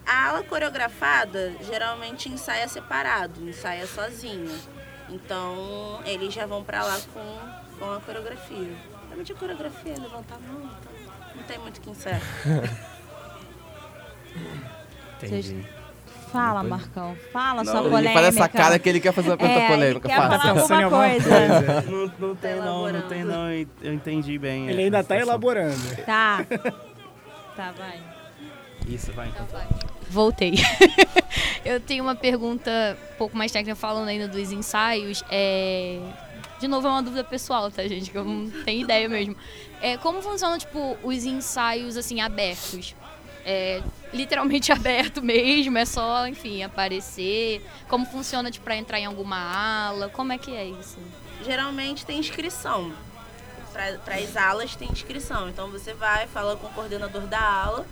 A 0.06 0.28
ala 0.28 0.42
coreografada 0.42 1.54
geralmente 1.62 2.28
ensaia 2.28 2.68
separado, 2.68 3.40
ensaia 3.48 3.86
sozinho. 3.86 4.54
Então 5.08 6.02
eles 6.04 6.34
já 6.34 6.44
vão 6.44 6.62
pra 6.62 6.84
lá 6.84 7.00
com, 7.12 7.69
com 7.80 7.92
a 7.92 8.00
coreografia. 8.00 8.72
Realmente 9.08 9.32
a 9.32 9.34
coreografia 9.34 9.92
é 9.94 9.98
levantar 9.98 10.36
a 10.36 10.38
mão, 10.38 10.70
então 10.78 10.92
não 11.34 11.42
tem 11.42 11.58
muito 11.58 11.78
o 11.78 11.80
que 11.80 11.90
ensaiar. 11.90 12.20
Entendi. 15.22 15.66
Fala, 16.30 16.62
Depois- 16.62 16.80
Marcão. 16.80 17.16
Fala 17.32 17.64
Não, 17.64 17.72
sua 17.72 17.82
polêmica. 17.82 18.10
Ele 18.10 18.14
faz 18.14 18.36
essa 18.36 18.48
cara 18.48 18.78
que 18.78 18.88
ele 18.88 19.00
quer 19.00 19.12
fazer 19.12 19.30
uma 19.30 19.36
pergunta 19.36 19.60
é, 19.60 19.68
polêmica. 19.68 20.08
Quer 20.08 20.16
falar 20.16 20.44
em 20.44 20.84
alguma 20.84 20.90
coisa. 20.90 21.82
Não, 21.90 22.12
não 22.28 22.36
tem 22.36 22.54
não, 22.54 22.64
não 22.64 22.88
elaborando. 22.88 23.08
tem 23.08 23.24
não. 23.24 23.50
Eu 23.82 23.92
entendi 23.92 24.38
bem. 24.38 24.68
Ele 24.68 24.84
ainda 24.84 24.98
tá 24.98 25.02
situação. 25.14 25.26
elaborando. 25.28 25.96
Tá. 26.06 26.46
Tá, 27.56 27.72
vai. 27.72 28.00
Isso, 28.88 29.12
vai 29.12 29.28
então. 29.28 29.46
Voltei. 30.08 30.54
eu 31.62 31.78
tenho 31.78 32.02
uma 32.02 32.14
pergunta 32.14 32.96
um 33.12 33.16
pouco 33.18 33.36
mais 33.36 33.52
técnica, 33.52 33.76
falando 33.76 34.08
ainda 34.08 34.26
dos 34.26 34.50
ensaios. 34.50 35.22
É... 35.30 35.98
De 36.60 36.68
novo, 36.68 36.86
é 36.86 36.90
uma 36.90 37.02
dúvida 37.02 37.24
pessoal, 37.24 37.70
tá, 37.70 37.88
gente? 37.88 38.10
Que 38.10 38.18
eu 38.18 38.24
não 38.24 38.50
tenho 38.64 38.82
ideia 38.82 39.08
mesmo. 39.08 39.34
É, 39.80 39.96
como 39.96 40.20
funcionam, 40.20 40.58
tipo, 40.58 40.98
os 41.02 41.24
ensaios, 41.24 41.96
assim, 41.96 42.20
abertos? 42.20 42.94
É, 43.46 43.82
literalmente 44.12 44.70
aberto 44.72 45.22
mesmo, 45.22 45.78
é 45.78 45.86
só, 45.86 46.26
enfim, 46.26 46.62
aparecer. 46.62 47.64
Como 47.88 48.04
funciona, 48.04 48.50
tipo, 48.50 48.62
pra 48.62 48.76
entrar 48.76 49.00
em 49.00 49.06
alguma 49.06 49.38
ala? 49.38 50.10
Como 50.10 50.34
é 50.34 50.38
que 50.38 50.54
é 50.54 50.66
isso? 50.66 50.98
Geralmente 51.42 52.04
tem 52.04 52.18
inscrição. 52.18 52.92
Para 53.72 54.16
as 54.16 54.36
alas 54.36 54.76
tem 54.76 54.90
inscrição. 54.92 55.48
Então 55.48 55.70
você 55.70 55.94
vai, 55.94 56.26
fala 56.26 56.56
com 56.56 56.66
o 56.66 56.70
coordenador 56.70 57.22
da 57.22 57.40
ala, 57.40 57.86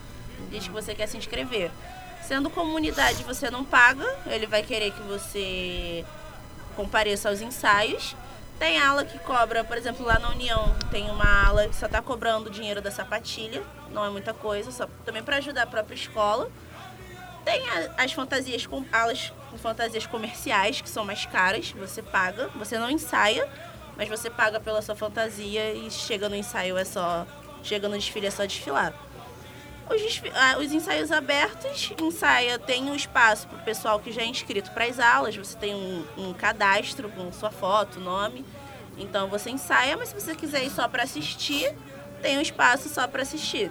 diz 0.50 0.64
que 0.64 0.72
você 0.72 0.94
quer 0.94 1.06
se 1.06 1.16
inscrever. 1.16 1.70
Sendo 2.22 2.50
comunidade, 2.50 3.22
você 3.24 3.50
não 3.50 3.64
paga, 3.64 4.04
ele 4.26 4.46
vai 4.46 4.62
querer 4.62 4.90
que 4.90 5.00
você 5.04 6.04
compareça 6.76 7.30
aos 7.30 7.40
ensaios. 7.40 8.14
Tem 8.58 8.76
ala 8.80 9.04
que 9.04 9.18
cobra, 9.20 9.62
por 9.62 9.76
exemplo, 9.76 10.04
lá 10.04 10.18
na 10.18 10.30
União, 10.30 10.74
tem 10.90 11.08
uma 11.10 11.46
ala 11.46 11.68
que 11.68 11.76
só 11.76 11.86
está 11.86 12.02
cobrando 12.02 12.50
dinheiro 12.50 12.82
da 12.82 12.90
sapatilha, 12.90 13.62
não 13.92 14.04
é 14.04 14.10
muita 14.10 14.34
coisa, 14.34 14.72
só 14.72 14.88
também 15.04 15.22
para 15.22 15.36
ajudar 15.36 15.62
a 15.62 15.66
própria 15.66 15.94
escola. 15.94 16.50
Tem 17.44 17.62
as 17.96 18.12
fantasias 18.12 18.66
com 18.66 18.84
alas 18.92 19.32
com 19.50 19.56
fantasias 19.56 20.06
comerciais 20.06 20.80
que 20.80 20.90
são 20.90 21.04
mais 21.04 21.24
caras, 21.24 21.70
você 21.70 22.02
paga, 22.02 22.48
você 22.56 22.78
não 22.78 22.90
ensaia, 22.90 23.48
mas 23.96 24.08
você 24.08 24.28
paga 24.28 24.58
pela 24.60 24.82
sua 24.82 24.96
fantasia 24.96 25.72
e 25.72 25.90
chega 25.90 26.28
no 26.28 26.34
ensaio 26.34 26.76
é 26.76 26.84
só, 26.84 27.26
chega 27.62 27.88
no 27.88 27.96
desfile 27.96 28.26
é 28.26 28.30
só 28.30 28.44
desfilar. 28.44 28.92
Os, 29.90 30.22
ah, 30.34 30.58
os 30.58 30.72
ensaios 30.72 31.10
abertos, 31.10 31.92
ensaia 32.00 32.58
tem 32.58 32.84
um 32.90 32.94
espaço 32.94 33.46
para 33.48 33.58
o 33.58 33.62
pessoal 33.62 33.98
que 33.98 34.12
já 34.12 34.22
é 34.22 34.26
inscrito 34.26 34.70
para 34.72 34.84
as 34.84 34.98
aulas, 34.98 35.34
você 35.36 35.56
tem 35.56 35.74
um, 35.74 36.04
um 36.16 36.32
cadastro 36.34 37.08
com 37.08 37.32
sua 37.32 37.50
foto, 37.50 37.98
nome. 37.98 38.44
Então 38.98 39.28
você 39.28 39.50
ensaia, 39.50 39.96
mas 39.96 40.08
se 40.10 40.14
você 40.14 40.34
quiser 40.34 40.64
ir 40.64 40.70
só 40.70 40.88
para 40.88 41.04
assistir, 41.04 41.74
tem 42.20 42.36
um 42.36 42.40
espaço 42.40 42.88
só 42.88 43.06
para 43.06 43.22
assistir. 43.22 43.70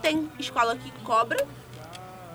Tem 0.00 0.28
escola 0.38 0.76
que 0.76 0.90
cobra, 1.04 1.44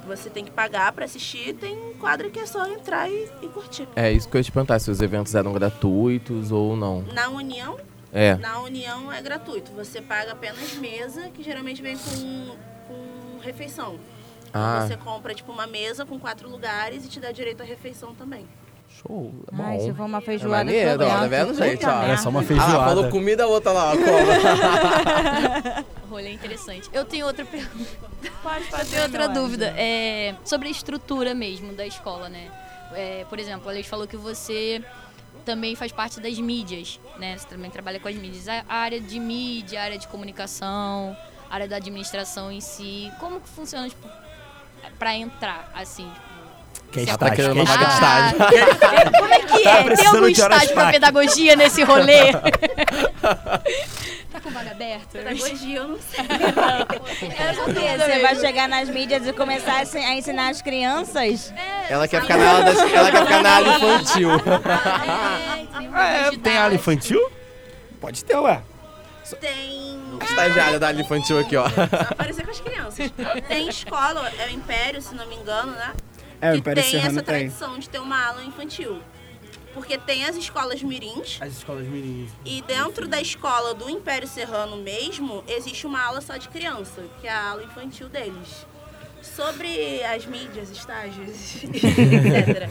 Você 0.06 0.30
tem 0.30 0.46
que 0.46 0.52
pagar 0.52 0.92
pra 0.94 1.04
assistir, 1.04 1.54
tem 1.56 1.94
quadro 2.00 2.30
que 2.32 2.40
é 2.40 2.46
só 2.46 2.66
entrar 2.68 3.10
e, 3.10 3.30
e 3.42 3.48
curtir. 3.50 3.88
É 3.96 4.10
isso 4.12 4.30
que 4.30 4.38
eu 4.38 4.40
ia 4.40 4.44
te 4.44 4.52
perguntar, 4.52 4.80
se 4.80 4.90
os 4.90 5.02
eventos 5.02 5.36
eram 5.36 5.52
gratuitos 5.52 6.50
ou 6.52 6.78
não. 6.78 7.02
Na 7.14 7.28
União, 7.30 7.78
É. 8.14 8.36
na 8.36 8.62
União 8.62 9.12
é 9.12 9.22
gratuito. 9.22 9.72
Você 9.74 10.02
paga 10.02 10.32
apenas 10.32 10.74
mesa, 10.76 11.30
que 11.34 11.44
geralmente 11.44 11.82
vem 11.82 11.98
com, 11.98 12.56
refeição. 13.40 14.00
Então 14.50 14.62
Ah, 14.62 14.86
Você 14.88 14.98
compra 14.98 15.34
tipo 15.34 15.52
uma 15.52 15.68
mesa 15.68 16.06
com 16.06 16.20
quatro 16.20 16.50
lugares 16.50 17.06
e 17.06 17.10
te 17.10 17.20
dá 17.20 17.32
direito 17.32 17.62
à 17.62 17.66
refeição 17.66 18.14
também. 18.16 18.48
show. 18.90 19.34
É 19.52 19.56
bom. 19.56 19.64
Ai, 19.64 19.80
se 19.80 19.94
for 19.94 20.06
uma 20.06 20.20
É 20.20 20.22
feijoada 20.22 20.64
maneiro, 20.64 21.04
ó, 21.04 21.08
tá 21.10 21.28
vendo, 21.28 21.54
gente? 21.54 21.86
Ó. 21.86 22.04
É 22.04 22.18
só 22.18 22.30
uma 22.30 22.40
Ah, 22.40 22.44
feijoada. 22.44 22.86
falou 22.86 23.10
comida, 23.10 23.44
a 23.44 23.48
outra 23.48 23.72
lá? 23.74 23.92
Rolê 26.10 26.32
interessante. 26.34 26.90
Eu 26.94 27.06
tenho 27.06 27.26
outra 27.26 27.46
pergunta. 27.46 27.90
Pode 28.42 28.64
Eu 28.66 28.72
fazer, 28.72 28.92
tenho 28.92 29.04
outra 29.04 29.28
dúvida. 29.28 29.74
É, 29.78 30.36
sobre 30.46 30.68
a 30.68 30.72
estrutura 30.72 31.34
mesmo 31.34 31.74
da 31.74 31.86
escola, 31.86 32.30
né? 32.30 32.50
É, 32.94 33.26
por 33.30 33.40
exemplo, 33.40 33.70
a 33.70 33.74
Leite 33.74 33.90
falou 33.90 34.08
que 34.08 34.16
você 34.18 34.82
também 35.46 35.76
faz 35.76 35.92
parte 35.92 36.20
das 36.22 36.38
mídias, 36.40 37.00
né? 37.20 37.38
Você 37.38 37.48
também 37.48 37.70
trabalha 37.70 38.00
com 38.00 38.08
as 38.08 38.16
mídias. 38.16 38.48
A 38.48 38.64
área 38.74 39.00
de 39.02 39.20
mídia, 39.20 39.82
a 39.82 39.84
área 39.84 39.98
de 39.98 40.08
comunicação, 40.08 41.16
área 41.50 41.68
da 41.68 41.76
administração 41.78 42.52
em 42.52 42.62
si. 42.62 43.12
Como 43.20 43.40
que 43.42 43.50
funciona, 43.50 43.88
tipo, 43.90 44.08
pra 45.00 45.14
entrar, 45.16 45.70
assim? 45.76 46.10
Que 46.92 47.02
é 47.02 47.06
se 47.06 47.18
tá 47.18 47.28
estágio, 47.28 47.36
querendo 47.36 47.54
que 47.54 47.60
é 47.60 47.64
uma 47.64 47.66
vaga 47.74 47.86
de 47.86 47.94
estágio. 47.94 48.38
Ah, 48.42 49.12
como 49.20 49.34
é 49.34 49.40
que 49.40 49.64
Tá 49.64 49.72
é? 49.72 49.96
Tem 49.96 50.06
algum 50.08 50.28
estágio 50.28 50.74
pra 50.74 50.92
pedagogia 50.92 51.56
nesse 51.58 51.84
rolê? 51.84 52.32
tá 54.32 54.40
com 54.42 54.50
vaga 54.52 54.72
aberta? 54.72 55.06
Pedagogia, 55.20 55.78
eu 55.80 55.88
não 55.90 56.00
sei. 56.00 56.24
Você 57.98 58.20
vai 58.22 58.36
chegar 58.36 58.70
nas 58.70 58.88
mídias 58.90 59.26
e 59.28 59.34
começar 59.34 59.74
a 59.78 59.82
ensi- 59.84 59.98
a 59.98 60.14
ensinar 60.14 60.50
as 60.50 60.62
crianças? 60.62 61.54
Ela 61.90 62.08
quer 62.08 62.22
ficar 62.22 62.38
na 62.38 62.50
aula, 62.52 62.64
das- 62.64 62.94
ela 62.94 63.12
quer 63.12 63.22
ficar 63.24 63.42
na 63.44 63.56
aula 63.56 63.68
infantil. 63.78 64.30
É, 65.78 65.80
tem 65.80 65.90
Ah, 65.94 66.08
é, 66.34 66.38
tem 66.38 66.58
aula 66.58 66.74
infantil? 66.76 67.32
Pode 68.00 68.24
ter 68.24 68.38
lá. 68.38 68.62
Tem. 69.36 70.00
Estagiária 70.22 70.80
da 70.80 70.88
aula 70.88 71.02
infantil 71.02 71.40
aqui, 71.40 71.56
ó. 71.56 71.66
Aparecer 72.10 72.46
com 72.46 72.52
as 72.52 72.60
crianças. 72.62 73.12
Tem 73.48 73.68
escola, 73.68 74.30
é 74.40 74.48
o 74.48 74.50
Império, 74.52 75.02
se 75.02 75.14
não 75.16 75.28
me 75.28 75.36
engano, 75.36 75.72
né? 75.74 75.94
É, 76.40 76.50
o 76.50 76.54
que 76.54 76.60
Império 76.60 76.82
tem 76.84 76.92
Serrano 76.92 77.10
essa 77.20 77.24
tem. 77.24 77.36
tradição 77.40 77.80
de 77.80 77.90
ter 77.90 78.00
uma 78.00 78.26
aula 78.28 78.44
infantil. 78.44 79.02
Porque 79.74 79.96
tem 79.98 80.26
as 80.26 80.36
escolas 80.36 80.82
mirins 80.82 81.38
As 81.40 81.54
escolas 81.54 81.86
mirim. 81.86 82.28
e 82.44 82.64
dentro 82.64 83.08
da 83.08 83.22
escola 83.22 83.76
do 83.76 83.88
Império 83.90 84.28
Serrano 84.28 84.78
mesmo, 84.78 85.44
existe 85.48 85.86
uma 85.86 86.02
aula 86.04 86.20
só 86.20 86.36
de 86.38 86.48
criança, 86.50 87.04
que 87.22 87.28
é 87.28 87.32
a 87.32 87.50
aula 87.52 87.64
infantil 87.64 88.10
deles. 88.10 88.66
Sobre 89.22 90.04
as 90.04 90.26
mídias, 90.26 90.70
estágios, 90.72 91.62
etc. 91.64 92.70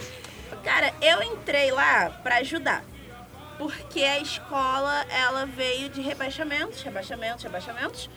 Cara, 0.64 0.92
eu 1.00 1.22
entrei 1.22 1.70
lá 1.70 2.10
pra 2.22 2.38
ajudar. 2.38 2.82
Porque 3.58 4.02
a 4.02 4.18
escola, 4.18 5.04
ela 5.08 5.46
veio 5.46 5.88
de 5.88 6.00
rebaixamentos, 6.00 6.82
rebaixamentos, 6.82 7.42
rebaixamentos. 7.42 8.10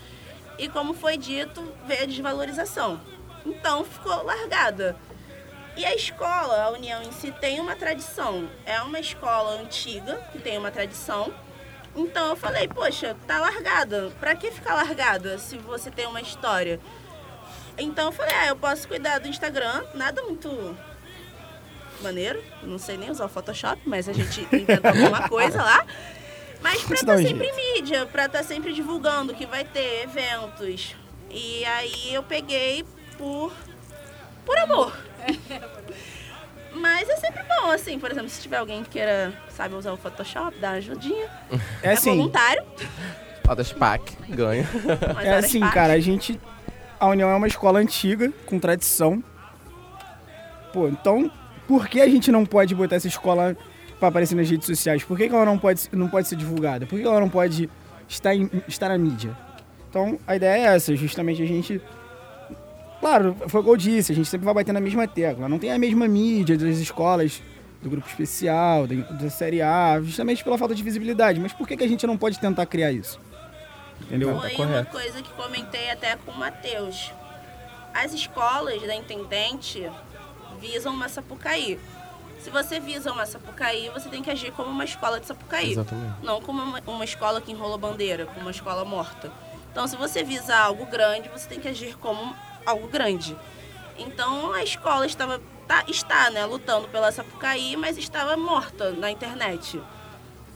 E 0.58 0.68
como 0.68 0.94
foi 0.94 1.18
dito, 1.18 1.74
veio 1.88 2.04
a 2.04 2.06
desvalorização. 2.06 3.00
Então 3.46 3.84
ficou 3.86 4.24
largada. 4.24 4.98
E 5.78 5.86
a 5.86 5.96
escola, 5.96 6.64
a 6.64 6.70
União 6.72 7.02
em 7.02 7.12
si, 7.12 7.32
tem 7.32 7.60
uma 7.62 7.76
tradição. 7.76 8.50
É 8.66 8.82
uma 8.82 9.00
escola 9.00 9.62
antiga, 9.62 10.18
que 10.32 10.40
tem 10.40 10.58
uma 10.58 10.72
tradição. 10.72 11.34
Então 11.96 12.28
eu 12.28 12.36
falei, 12.36 12.68
poxa, 12.68 13.16
tá 13.26 13.40
largada. 13.40 14.12
Pra 14.20 14.36
que 14.36 14.52
ficar 14.52 14.76
largada 14.76 15.38
se 15.38 15.58
você 15.58 15.90
tem 15.90 16.06
uma 16.06 16.20
história? 16.22 16.82
Então 17.78 18.08
eu 18.08 18.12
falei, 18.12 18.36
ah, 18.36 18.48
eu 18.48 18.58
posso 18.58 18.86
cuidar 18.88 19.20
do 19.20 19.30
Instagram, 19.30 19.86
nada 19.94 20.22
muito 20.24 20.78
maneiro. 22.02 22.42
Não 22.64 22.78
sei 22.78 22.98
nem 22.98 23.10
usar 23.10 23.26
o 23.26 23.30
Photoshop, 23.30 23.82
mas 23.86 24.08
a 24.10 24.14
gente 24.14 24.48
inventa 24.52 24.90
alguma 24.90 25.28
coisa 25.28 25.62
lá. 25.62 25.86
Mas 26.62 26.82
pra 26.82 26.96
dá 26.96 26.96
estar 26.96 27.16
um 27.16 27.22
sempre 27.22 27.48
em 27.48 27.76
mídia, 27.76 28.06
pra 28.06 28.26
estar 28.26 28.44
sempre 28.44 28.74
divulgando 28.74 29.34
que 29.34 29.46
vai 29.46 29.64
ter 29.64 30.04
eventos. 30.04 30.96
E 31.30 31.64
aí 31.66 32.14
eu 32.14 32.24
peguei 32.24 32.84
por, 33.18 33.54
por 34.46 34.58
amor. 34.58 34.98
Mas 36.72 37.10
é 37.10 37.16
sempre 37.18 37.44
bom, 37.44 37.72
assim, 37.72 37.98
por 38.00 38.12
exemplo, 38.12 38.30
se 38.30 38.42
tiver 38.42 38.58
alguém 38.58 38.84
que 38.84 38.92
queira, 38.92 39.34
sabe, 39.50 39.74
usar 39.74 39.92
o 39.92 39.98
Photoshop, 39.98 40.58
dar 40.60 40.70
uma 40.70 40.78
ajudinha. 40.78 41.28
É 41.82 41.94
assim, 41.94 42.16
voluntário. 42.16 42.64
Rodas 43.48 43.74
PAC, 43.74 44.16
ganha. 44.30 44.68
mas 45.16 45.26
é 45.26 45.32
horas 45.32 45.46
assim, 45.46 45.60
pagas. 45.60 45.74
cara, 45.74 45.94
a 45.94 46.00
gente. 46.00 46.40
A 47.00 47.08
União 47.08 47.30
é 47.30 47.36
uma 47.36 47.48
escola 47.48 47.80
antiga, 47.80 48.32
com 48.46 48.60
tradição. 48.60 49.24
Pô, 50.72 50.88
então, 50.88 51.32
por 51.70 51.88
que 51.88 52.02
a 52.02 52.10
gente 52.10 52.32
não 52.32 52.48
pode 52.48 52.74
botar 52.74 52.96
essa 52.96 53.08
escola 53.08 53.56
pra 54.00 54.08
aparecer 54.10 54.34
nas 54.34 54.50
redes 54.50 54.66
sociais? 54.66 55.04
Por 55.04 55.16
que, 55.16 55.30
que 55.30 55.36
ela 55.36 55.46
não 55.46 55.60
pode, 55.60 55.84
não 55.92 56.08
pode 56.08 56.28
ser 56.28 56.36
divulgada? 56.36 56.88
Por 56.88 56.96
que, 56.96 57.04
que 57.04 57.08
ela 57.08 57.20
não 57.20 57.30
pode 57.30 57.70
estar, 58.08 58.34
em- 58.34 58.50
estar 58.68 58.90
na 58.90 58.98
mídia? 58.98 59.38
Então, 59.88 60.18
a 60.26 60.36
ideia 60.36 60.58
é 60.72 60.76
essa, 60.76 60.96
justamente 60.96 61.44
a 61.44 61.46
gente. 61.46 61.80
Claro, 63.00 63.36
foi 63.48 63.62
o 63.62 63.64
que 63.64 63.70
eu 63.70 63.78
disse, 63.78 64.12
a 64.12 64.16
gente 64.16 64.28
sempre 64.28 64.46
vai 64.46 64.54
bater 64.56 64.74
na 64.74 64.80
mesma 64.82 65.08
tecla. 65.08 65.48
Não 65.48 65.60
tem 65.60 65.72
a 65.72 65.78
mesma 65.78 66.08
mídia 66.08 66.58
das 66.58 66.78
escolas 66.80 67.40
do 67.84 67.90
grupo 67.90 68.08
especial, 68.08 68.88
da, 68.88 68.96
da 68.96 69.30
série 69.30 69.62
A, 69.62 70.02
justamente 70.02 70.44
pela 70.44 70.58
falta 70.58 70.74
de 70.74 70.82
visibilidade. 70.82 71.40
Mas 71.40 71.54
por 71.54 71.68
que, 71.68 71.78
que 71.78 71.84
a 71.84 71.88
gente 71.88 72.08
não 72.08 72.18
pode 72.18 72.40
tentar 72.40 72.66
criar 72.66 72.92
isso? 72.92 73.20
Entendeu? 74.02 74.40
Foi 74.40 74.56
uma 74.66 74.86
coisa 74.86 75.22
que 75.22 75.32
comentei 75.34 75.92
até 75.92 76.16
com 76.16 76.32
o 76.32 76.38
Matheus. 76.38 77.14
As 77.94 78.12
escolas 78.12 78.82
da 78.82 78.96
Intendente 78.96 79.88
visam 80.60 80.94
uma 80.94 81.10
Sapucaí. 81.10 81.80
Se 82.40 82.50
você 82.50 82.80
visa 82.80 83.12
uma 83.12 83.26
Sapucaí, 83.26 83.90
você 83.90 84.08
tem 84.10 84.22
que 84.24 84.32
agir 84.32 84.52
como 84.52 84.70
uma 84.70 84.86
escola 84.86 85.20
de 85.20 85.26
Sapucaí. 85.26 85.72
Exatamente. 85.72 86.16
Não 86.24 86.42
como 86.42 86.62
uma, 86.62 86.82
uma 86.88 87.04
escola 87.04 87.42
que 87.42 87.52
enrola 87.52 87.78
bandeira, 87.78 88.26
como 88.26 88.42
uma 88.42 88.52
escola 88.52 88.86
morta. 88.86 89.32
Então, 89.72 89.88
se 89.88 89.96
você 89.98 90.24
visa 90.24 90.56
algo 90.56 90.86
grande, 90.86 91.30
você 91.30 91.48
tem 91.48 91.60
que 91.60 91.68
agir 91.68 91.96
como 91.98 92.34
algo 92.66 92.88
grande. 92.88 93.36
Então, 93.98 94.54
a 94.54 94.64
escola 94.64 95.06
estava 95.06 95.42
tá- 95.68 95.84
está 95.88 96.30
né, 96.32 96.46
lutando 96.46 96.88
pela 96.88 97.12
Sapucaí, 97.12 97.76
mas 97.76 97.98
estava 97.98 98.36
morta 98.38 98.92
na 98.92 99.12
internet. 99.12 99.80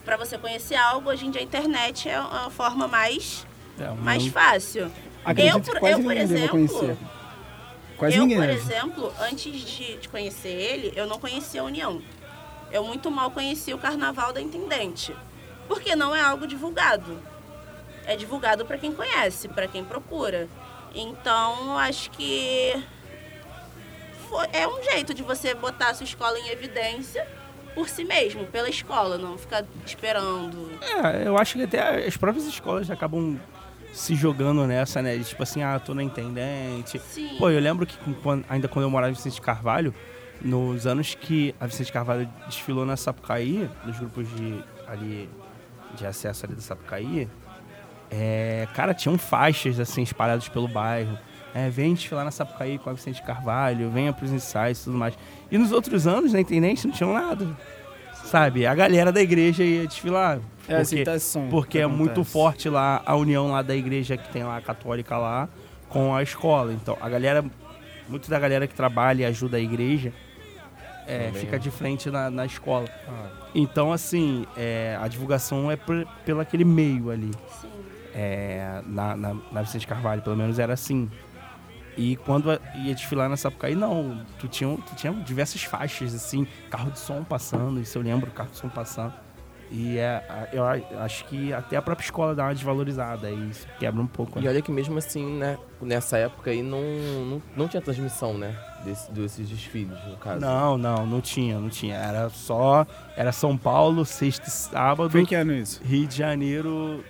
Para 0.05 0.17
você 0.17 0.37
conhecer 0.37 0.75
algo, 0.75 1.09
hoje 1.09 1.25
em 1.25 1.31
dia 1.31 1.41
a 1.41 1.43
internet 1.43 2.09
é 2.09 2.15
a 2.15 2.49
forma 2.49 2.87
mais, 2.87 3.45
É, 3.79 3.89
mais 3.91 4.25
fácil. 4.27 4.91
Eu, 5.25 5.61
que 5.61 5.71
por, 5.79 5.87
eu, 5.89 6.01
por 6.03 6.17
exemplo. 6.17 6.59
Quase 7.97 8.15
eu, 8.17 8.21
ninguém 8.23 8.37
por 8.37 8.47
deve. 8.47 8.59
exemplo, 8.59 9.13
antes 9.19 9.53
de, 9.61 9.97
de 9.97 10.09
conhecer 10.09 10.49
ele, 10.49 10.93
eu 10.95 11.05
não 11.07 11.19
conhecia 11.19 11.61
a 11.61 11.63
União. 11.63 12.01
Eu 12.71 12.83
muito 12.83 13.09
mal 13.11 13.29
conhecia 13.31 13.75
o 13.75 13.79
Carnaval 13.79 14.33
da 14.33 14.41
Intendente. 14.41 15.15
Porque 15.67 15.95
não 15.95 16.15
é 16.15 16.21
algo 16.21 16.45
divulgado. 16.47 17.21
É 18.05 18.15
divulgado 18.15 18.65
para 18.65 18.77
quem 18.77 18.91
conhece, 18.91 19.47
para 19.47 19.67
quem 19.67 19.83
procura. 19.83 20.47
Então, 20.93 21.77
acho 21.77 22.09
que 22.11 22.73
foi- 24.29 24.47
é 24.51 24.67
um 24.67 24.81
jeito 24.83 25.13
de 25.13 25.23
você 25.23 25.53
botar 25.53 25.89
a 25.89 25.93
sua 25.93 26.03
escola 26.03 26.37
em 26.39 26.49
evidência 26.49 27.25
por 27.73 27.87
si 27.89 28.03
mesmo, 28.03 28.45
pela 28.47 28.69
escola, 28.69 29.17
não 29.17 29.37
ficar 29.37 29.63
esperando. 29.85 30.69
É, 30.81 31.27
eu 31.27 31.37
acho 31.37 31.53
que 31.55 31.63
até 31.63 32.05
as 32.05 32.15
próprias 32.17 32.45
escolas 32.45 32.89
acabam 32.91 33.39
se 33.93 34.15
jogando 34.15 34.65
nessa, 34.67 35.01
né? 35.01 35.15
De, 35.15 35.23
tipo 35.23 35.41
assim, 35.43 35.61
ah, 35.63 35.79
tô 35.79 35.93
na 35.93 36.03
intendente. 36.03 36.99
Sim. 36.99 37.35
Pô, 37.37 37.49
eu 37.49 37.59
lembro 37.59 37.85
que 37.85 37.95
quando- 38.23 38.43
ainda 38.49 38.67
quando 38.67 38.83
eu 38.83 38.89
morava 38.89 39.11
em 39.11 39.15
Vicente 39.15 39.39
Carvalho, 39.39 39.93
nos 40.41 40.85
anos 40.85 41.15
que 41.15 41.53
a 41.59 41.67
Vicente 41.67 41.91
Carvalho 41.93 42.27
desfilou 42.47 42.85
na 42.85 42.97
Sapucaí, 42.97 43.69
nos 43.85 43.97
grupos 43.99 44.27
de 44.35 44.61
ali 44.87 45.29
de 45.95 46.05
acesso 46.05 46.45
ali 46.45 46.55
da 46.55 46.61
Sapucaí, 46.61 47.29
é, 48.09 48.67
cara, 48.73 48.93
tinham 48.93 49.17
faixas 49.17 49.79
assim 49.79 50.01
espalhadas 50.01 50.47
pelo 50.49 50.67
bairro. 50.67 51.17
É, 51.55 51.69
vem 51.69 51.93
desfilar 51.93 52.25
na 52.25 52.31
Sapucaí 52.31 52.79
com 52.79 52.89
a 52.89 52.93
Vicente 52.93 53.21
Carvalho, 53.21 53.89
venha 53.91 54.11
pros 54.11 54.31
ensaios 54.31 54.81
e 54.81 54.83
tudo 54.85 54.97
mais. 54.97 55.15
E 55.51 55.57
nos 55.57 55.71
outros 55.71 56.07
anos, 56.07 56.33
na 56.33 56.39
intendente, 56.41 56.87
não 56.87 56.93
tinham 56.93 57.13
nada. 57.13 57.47
Sabe? 58.33 58.65
A 58.65 58.73
galera 58.73 59.11
da 59.11 59.21
igreja 59.21 59.63
ia 59.63 59.85
desfilar. 59.85 60.37
É 60.37 60.39
porque- 60.65 60.73
aceitação. 60.81 61.49
porque 61.51 61.77
que 61.77 61.83
é 61.83 61.85
muito 61.85 62.23
forte 62.23 62.67
lá 62.67 62.99
a 63.05 63.15
união 63.15 63.51
lá 63.51 63.61
da 63.61 63.75
igreja 63.75 64.17
que 64.17 64.27
tem 64.33 64.43
lá 64.43 64.57
a 64.57 64.61
católica 64.61 65.15
lá 65.17 65.47
com 65.87 66.15
a 66.15 66.23
escola. 66.23 66.73
Então 66.73 66.97
a 66.99 67.07
galera, 67.07 67.45
muito 68.09 68.27
da 68.31 68.39
galera 68.39 68.65
que 68.65 68.73
trabalha 68.73 69.21
e 69.21 69.25
ajuda 69.25 69.57
a 69.57 69.59
igreja 69.59 70.11
é, 71.05 71.29
fica 71.35 71.59
de 71.59 71.69
frente 71.69 72.09
na, 72.09 72.31
na 72.31 72.43
escola. 72.47 72.87
Ah, 73.07 73.27
Então 73.53 73.93
assim, 73.93 74.47
é, 74.57 74.97
a 74.99 75.07
divulgação 75.07 75.69
é 75.69 75.75
por, 75.75 76.03
pelo 76.25 76.39
aquele 76.39 76.65
meio 76.65 77.11
ali. 77.11 77.29
Sim. 77.61 77.67
É, 78.15 78.81
na, 78.87 79.15
na, 79.15 79.35
na 79.51 79.61
Vicente 79.61 79.85
Carvalho, 79.85 80.23
pelo 80.23 80.35
menos 80.35 80.57
era 80.57 80.73
assim. 80.73 81.07
E 81.95 82.15
quando 82.17 82.49
ia 82.75 82.95
desfilar 82.95 83.29
na 83.29 83.37
Sapucaí, 83.37 83.75
não. 83.75 84.25
Tu 84.39 84.47
tinha, 84.47 84.75
tu 84.77 84.95
tinha 84.95 85.13
diversas 85.13 85.63
faixas, 85.63 86.13
assim, 86.13 86.47
carro 86.69 86.91
de 86.91 86.99
som 86.99 87.23
passando, 87.23 87.79
isso 87.79 87.97
eu 87.97 88.01
lembro, 88.01 88.31
carro 88.31 88.49
de 88.49 88.57
som 88.57 88.69
passando. 88.69 89.13
E 89.75 89.97
é, 89.97 90.49
eu 90.53 90.63
acho 90.99 91.25
que 91.25 91.51
até 91.51 91.75
a 91.75 91.81
própria 91.81 92.05
escola 92.05 92.35
dá 92.35 92.43
uma 92.43 92.53
desvalorizada, 92.53 93.31
e 93.31 93.49
isso 93.49 93.67
quebra 93.79 93.99
um 93.99 94.05
pouco. 94.05 94.37
E 94.37 94.43
né? 94.43 94.49
olha 94.49 94.61
que 94.61 94.71
mesmo 94.71 94.99
assim, 94.99 95.25
né, 95.37 95.57
nessa 95.81 96.15
época 96.17 96.51
aí 96.51 96.61
não, 96.61 96.79
não, 97.25 97.41
não 97.57 97.67
tinha 97.67 97.81
transmissão, 97.81 98.37
né? 98.37 98.55
Desse, 98.85 99.11
desses 99.11 99.49
desfiles, 99.49 99.97
no 100.07 100.15
caso. 100.17 100.39
Não, 100.39 100.77
não, 100.77 101.07
não 101.07 101.21
tinha, 101.21 101.59
não 101.59 101.69
tinha. 101.69 101.95
Era 101.95 102.29
só. 102.29 102.85
Era 103.17 103.31
São 103.31 103.57
Paulo, 103.57 104.05
sexta 104.05 104.47
e 104.47 104.51
sábado. 104.51 105.09
Foi 105.09 105.25
que 105.25 105.33
ano 105.33 105.53
isso? 105.53 105.81
Rio 105.83 106.05
de 106.05 106.17
Janeiro. 106.17 107.03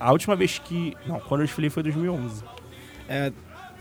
A 0.00 0.10
última 0.10 0.34
vez 0.34 0.58
que. 0.58 0.96
Não, 1.06 1.20
quando 1.20 1.42
eu 1.42 1.46
desfilei 1.46 1.70
foi 1.70 1.84
2011. 1.84 2.42
É, 3.08 3.32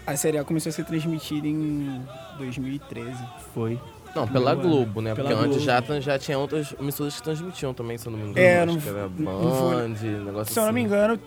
a 0.08 0.16
Série 0.16 0.38
A 0.38 0.44
começou 0.44 0.70
a 0.70 0.74
ser 0.74 0.86
transmitida 0.86 1.48
em 1.48 2.02
2013. 2.38 3.12
Foi. 3.54 3.80
Não, 4.16 4.28
pela. 4.28 4.56
Globo, 4.56 5.02
né? 5.02 5.14
Pela 5.14 5.30
Porque 5.30 5.46
antes 5.46 5.64
Globo. 5.66 5.88
já, 5.88 6.00
já 6.00 6.18
tinha 6.18 6.40
outras 6.40 6.74
emissoras 6.80 7.16
que 7.18 7.22
transmitiam 7.24 7.74
também, 7.74 7.98
se 7.98 8.08
eu 8.08 8.12
não 8.12 8.18
me 8.20 8.30
engano. 8.30 8.48
É, 8.48 8.58
Acho 8.64 8.74
não- 8.74 8.80
que 8.82 8.90
era 8.90 9.10
não 9.10 9.56
foi- 9.56 9.76
Band, 9.76 10.24
negócio 10.26 10.54
Se 10.54 10.60
eu 10.60 10.66
não 10.66 10.72
me 10.74 10.80
assim. 10.82 10.88
engano, 10.88 11.20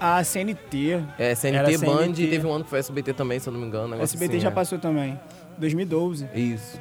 a 0.00 0.24
CNT, 0.24 1.02
É, 1.18 1.34
CNT, 1.34 1.74
Era 1.74 1.78
Band, 1.78 1.96
CNT. 2.04 2.22
e 2.22 2.30
teve 2.30 2.46
um 2.46 2.52
ano 2.52 2.64
que 2.64 2.70
foi 2.70 2.78
SBT 2.78 3.12
também, 3.12 3.38
se 3.38 3.48
eu 3.48 3.52
não 3.52 3.60
me 3.60 3.66
engano. 3.66 3.94
SBT 4.00 4.32
assim, 4.36 4.40
já 4.40 4.48
é. 4.48 4.52
passou 4.52 4.78
também. 4.78 5.18
2012. 5.58 6.26
Isso. 6.34 6.80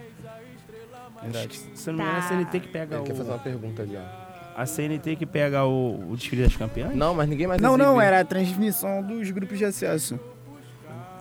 Verdade. 1.21 1.59
Se 1.73 1.89
eu 1.89 1.93
não 1.93 2.03
me 2.03 2.09
engano, 2.09 2.17
é 2.23 2.26
a 2.26 2.28
CNT 2.30 2.59
que 2.59 2.67
pega 2.67 2.95
Ele 2.97 3.03
quer 3.05 3.15
fazer 3.15 3.30
o. 3.30 3.34
uma 3.34 3.39
pergunta 3.39 3.82
ali, 3.82 3.97
ó. 3.97 4.26
A 4.61 4.65
CNT 4.65 5.15
que 5.17 5.26
pega 5.26 5.65
o, 5.65 6.11
o 6.11 6.15
desfile 6.15 6.43
das 6.43 6.55
campeãs? 6.55 6.95
Não, 6.95 7.13
mas 7.13 7.28
ninguém 7.28 7.45
mais 7.47 7.59
Não, 7.61 7.76
não, 7.76 7.93
exibe. 7.95 8.05
era 8.05 8.19
a 8.21 8.26
transmissão 8.26 9.01
dos 9.03 9.30
grupos 9.32 9.57
de 9.57 9.65
acesso. 9.65 10.17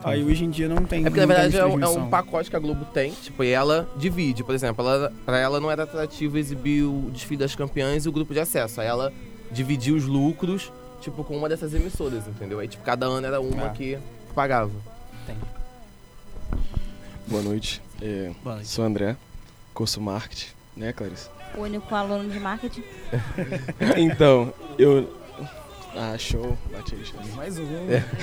Aí 0.04 0.22
hoje 0.22 0.44
em 0.44 0.50
dia 0.50 0.68
não 0.68 0.84
tem. 0.84 1.00
É 1.00 1.10
porque 1.10 1.24
na 1.24 1.26
tem 1.34 1.36
verdade 1.50 1.56
é 1.58 1.64
um, 1.66 1.82
é 1.82 1.88
um 1.88 2.08
pacote 2.10 2.50
que 2.50 2.56
a 2.56 2.58
Globo 2.58 2.84
tem, 2.86 3.12
tipo, 3.12 3.42
e 3.42 3.50
ela 3.50 3.88
divide. 3.96 4.44
Por 4.44 4.54
exemplo, 4.54 4.86
ela, 4.86 5.12
pra 5.24 5.38
ela 5.38 5.58
não 5.60 5.70
era 5.70 5.84
atrativo 5.84 6.36
exibir 6.36 6.82
o 6.84 7.10
desfile 7.10 7.38
das 7.38 7.54
campeãs 7.54 8.04
e 8.04 8.08
o 8.08 8.12
grupo 8.12 8.34
de 8.34 8.40
acesso. 8.40 8.80
Aí 8.80 8.86
ela 8.86 9.12
dividia 9.50 9.94
os 9.94 10.04
lucros, 10.04 10.70
tipo, 11.00 11.24
com 11.24 11.36
uma 11.36 11.48
dessas 11.48 11.72
emissoras, 11.74 12.26
entendeu? 12.28 12.58
Aí, 12.58 12.68
tipo, 12.68 12.84
cada 12.84 13.06
ano 13.06 13.26
era 13.26 13.40
uma 13.40 13.66
Ah. 13.66 13.70
que 13.70 13.98
pagava. 14.34 14.70
Boa 17.26 17.42
noite. 17.42 17.80
É, 18.02 18.30
Boa 18.42 18.56
noite. 18.56 18.68
Sou 18.68 18.84
André, 18.84 19.16
curso 19.72 20.00
marketing, 20.00 20.48
né, 20.76 20.92
Clarice? 20.92 21.28
O 21.56 21.62
único 21.62 21.94
aluno 21.94 22.28
de 22.28 22.38
marketing. 22.38 22.82
Então, 23.96 24.52
eu. 24.78 25.23
Ah, 25.96 26.16
show. 26.18 26.56
Bate 26.72 26.94
aí, 26.94 27.04
show. 27.04 27.20
Mais 27.36 27.58
um. 27.58 27.64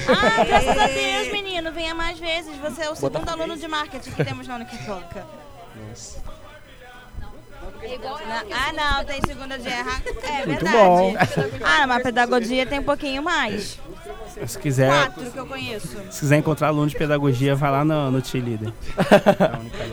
Ah, 0.10 0.44
graças 0.44 0.78
a 0.78 0.88
Deus, 0.88 1.32
menino. 1.32 1.72
Venha 1.72 1.96
mais 1.96 2.20
vezes. 2.20 2.56
Você 2.58 2.82
é 2.84 2.90
o 2.90 2.96
segundo 2.96 3.20
Bota- 3.20 3.32
aluno 3.32 3.56
de 3.58 3.68
marketing 3.68 4.12
que 4.12 4.24
temos 4.26 4.48
na 4.48 4.56
Unicatólica. 4.56 5.26
Nossa. 5.88 6.20
Na- 8.28 8.44
Ah, 8.52 8.74
não, 8.74 9.06
tem 9.06 9.22
segunda 9.26 9.58
de 9.58 9.68
errar. 9.68 10.02
É 10.24 10.46
Muito 10.46 10.64
verdade. 10.64 10.78
bom. 10.78 11.14
Ah, 11.64 11.88
mas 11.88 12.04
pedagogia 12.04 12.66
tem 12.66 12.80
um 12.80 12.84
pouquinho 12.84 13.24
mais. 13.24 13.80
Se 14.48 14.60
quiser, 14.60 14.90
Quatro 14.90 15.32
que 15.32 15.38
eu 15.38 15.46
conheço. 15.48 15.88
se 16.12 16.20
quiser 16.20 16.38
encontrar 16.38 16.68
aluno 16.68 16.88
de 16.88 16.96
pedagogia, 16.98 17.56
vai 17.56 17.72
lá 17.72 17.86
no, 17.86 18.12
no. 18.12 18.18
É 18.20 18.22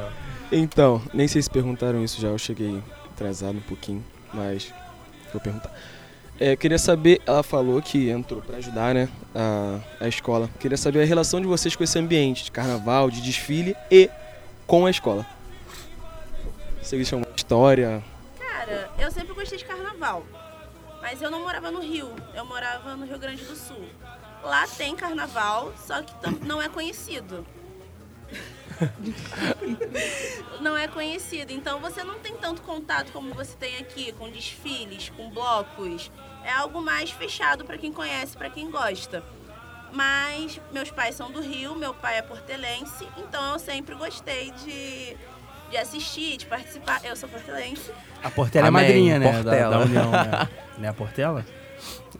ó. 0.02 0.08
Então, 0.50 1.02
nem 1.12 1.28
sei 1.28 1.42
se 1.42 1.50
perguntaram 1.50 2.02
isso 2.02 2.18
já, 2.20 2.28
eu 2.28 2.38
cheguei 2.38 2.82
atrasado 3.12 3.58
um 3.58 3.62
pouquinho, 3.62 4.02
mas 4.32 4.72
vou 5.30 5.40
perguntar. 5.42 5.70
É, 6.40 6.54
queria 6.54 6.78
saber, 6.78 7.20
ela 7.26 7.42
falou 7.42 7.82
que 7.82 8.10
entrou 8.10 8.40
pra 8.40 8.58
ajudar, 8.58 8.94
né, 8.94 9.08
a, 9.34 9.80
a 10.00 10.08
escola. 10.08 10.48
Queria 10.60 10.76
saber 10.76 11.02
a 11.02 11.04
relação 11.04 11.40
de 11.40 11.46
vocês 11.46 11.74
com 11.74 11.82
esse 11.82 11.98
ambiente 11.98 12.44
de 12.44 12.52
carnaval, 12.52 13.10
de 13.10 13.20
desfile 13.20 13.74
e 13.90 14.08
com 14.66 14.86
a 14.86 14.90
escola. 14.90 15.26
Se 16.80 16.94
existe 16.94 17.14
alguma 17.14 17.34
história, 17.34 18.02
Cara, 18.68 18.90
eu 18.98 19.10
sempre 19.10 19.34
gostei 19.34 19.58
de 19.58 19.64
carnaval. 19.64 20.24
Mas 21.00 21.22
eu 21.22 21.30
não 21.30 21.40
morava 21.40 21.70
no 21.70 21.80
Rio, 21.80 22.10
eu 22.34 22.44
morava 22.44 22.96
no 22.96 23.06
Rio 23.06 23.18
Grande 23.18 23.44
do 23.44 23.56
Sul. 23.56 23.84
Lá 24.42 24.66
tem 24.66 24.94
carnaval, 24.94 25.72
só 25.86 26.02
que 26.02 26.12
não 26.44 26.60
é 26.60 26.68
conhecido. 26.68 27.46
não 30.60 30.76
é 30.76 30.88
conhecido. 30.88 31.52
Então 31.52 31.80
você 31.80 32.02
não 32.04 32.18
tem 32.18 32.34
tanto 32.36 32.62
contato 32.62 33.12
como 33.12 33.34
você 33.34 33.54
tem 33.58 33.76
aqui 33.78 34.12
com 34.12 34.30
desfiles, 34.30 35.10
com 35.16 35.30
blocos. 35.30 36.10
É 36.44 36.52
algo 36.52 36.80
mais 36.80 37.10
fechado 37.10 37.64
para 37.64 37.76
quem 37.78 37.92
conhece, 37.92 38.36
para 38.36 38.48
quem 38.50 38.70
gosta. 38.70 39.22
Mas 39.92 40.60
meus 40.72 40.90
pais 40.90 41.14
são 41.14 41.30
do 41.30 41.40
Rio, 41.40 41.74
meu 41.74 41.94
pai 41.94 42.18
é 42.18 42.22
portelense, 42.22 43.08
então 43.16 43.52
eu 43.52 43.58
sempre 43.58 43.94
gostei 43.94 44.50
de, 44.52 45.16
de 45.70 45.76
assistir, 45.78 46.36
de 46.36 46.46
participar. 46.46 47.00
Eu 47.04 47.16
sou 47.16 47.28
portelense. 47.28 47.90
A 48.22 48.30
Portela 48.30 48.66
é 48.66 48.68
Amém, 48.68 48.82
madrinha, 48.82 49.18
né? 49.18 49.26
Da, 49.26 49.42
Portela. 49.42 49.70
da 49.70 49.84
União, 49.84 50.10
né? 50.10 50.48
Não 50.78 50.84
é 50.84 50.88
a 50.88 50.92
Portela? 50.92 51.44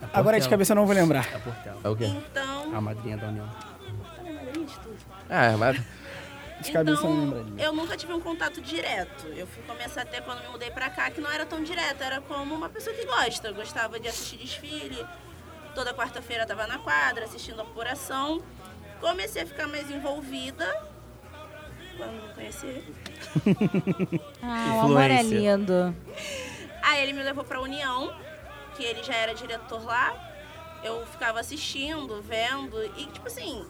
É 0.01 0.05
Agora 0.13 0.37
de 0.37 0.43
Portela. 0.43 0.49
cabeça 0.49 0.71
eu 0.71 0.75
não 0.77 0.85
vou 0.85 0.95
lembrar. 0.95 1.27
É 1.31 1.35
a 1.35 1.39
Portela. 1.39 1.77
É 1.83 1.89
o 1.89 1.95
quê? 1.95 2.05
Então. 2.05 2.75
A 2.75 2.81
madrinha 2.81 3.17
da 3.17 3.27
União. 3.27 3.49
É, 5.29 5.55
mas 5.55 5.79
De 6.61 6.71
cabeça 6.71 7.01
eu 7.05 7.09
não 7.09 7.23
Então, 7.27 7.37
lembraria. 7.39 7.65
eu 7.65 7.73
nunca 7.73 7.95
tive 7.97 8.13
um 8.13 8.19
contato 8.19 8.61
direto. 8.61 9.27
Eu 9.27 9.47
fui 9.47 9.63
começar 9.63 10.01
até 10.01 10.19
quando 10.21 10.41
me 10.41 10.49
mudei 10.49 10.69
pra 10.71 10.89
cá, 10.89 11.09
que 11.09 11.21
não 11.21 11.31
era 11.31 11.45
tão 11.45 11.63
direto. 11.63 12.01
Era 12.03 12.19
como 12.21 12.53
uma 12.53 12.69
pessoa 12.69 12.95
que 12.95 13.05
gosta. 13.05 13.47
Eu 13.47 13.53
gostava 13.55 13.99
de 13.99 14.07
assistir 14.07 14.37
desfile. 14.37 15.05
Toda 15.73 15.93
quarta-feira 15.93 16.45
tava 16.45 16.67
na 16.67 16.77
quadra, 16.79 17.25
assistindo 17.25 17.59
a 17.59 17.63
apuração. 17.63 18.41
Comecei 18.99 19.43
a 19.43 19.45
ficar 19.47 19.67
mais 19.67 19.89
envolvida. 19.89 20.65
Quando 21.97 22.11
me 22.27 22.33
conheci. 22.33 22.83
Ah, 24.41 24.75
o 24.77 24.79
amor 24.85 25.01
é 25.11 25.21
lindo. 25.21 25.95
Aí 26.81 27.03
ele 27.03 27.13
me 27.13 27.21
levou 27.21 27.43
pra 27.43 27.59
União, 27.61 28.15
que 28.75 28.83
ele 28.83 29.03
já 29.03 29.13
era 29.13 29.33
diretor 29.35 29.83
lá. 29.85 30.13
Eu 30.83 31.05
ficava 31.07 31.39
assistindo, 31.39 32.21
vendo. 32.21 32.81
E, 32.97 33.05
tipo 33.07 33.27
assim, 33.27 33.65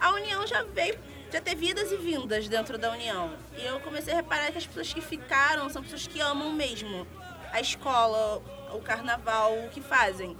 a 0.00 0.10
União 0.12 0.44
já 0.46 0.62
veio, 0.64 0.98
já 1.30 1.40
teve 1.40 1.70
idas 1.70 1.90
e 1.90 1.96
vindas 1.96 2.48
dentro 2.48 2.78
da 2.78 2.90
União. 2.90 3.32
E 3.56 3.64
eu 3.64 3.80
comecei 3.80 4.12
a 4.12 4.16
reparar 4.16 4.52
que 4.52 4.58
as 4.58 4.66
pessoas 4.66 4.92
que 4.92 5.00
ficaram 5.00 5.68
são 5.68 5.82
pessoas 5.82 6.06
que 6.06 6.20
amam 6.20 6.52
mesmo 6.52 7.06
a 7.52 7.60
escola, 7.60 8.42
o 8.72 8.80
carnaval, 8.80 9.64
o 9.64 9.68
que 9.68 9.80
fazem. 9.80 10.36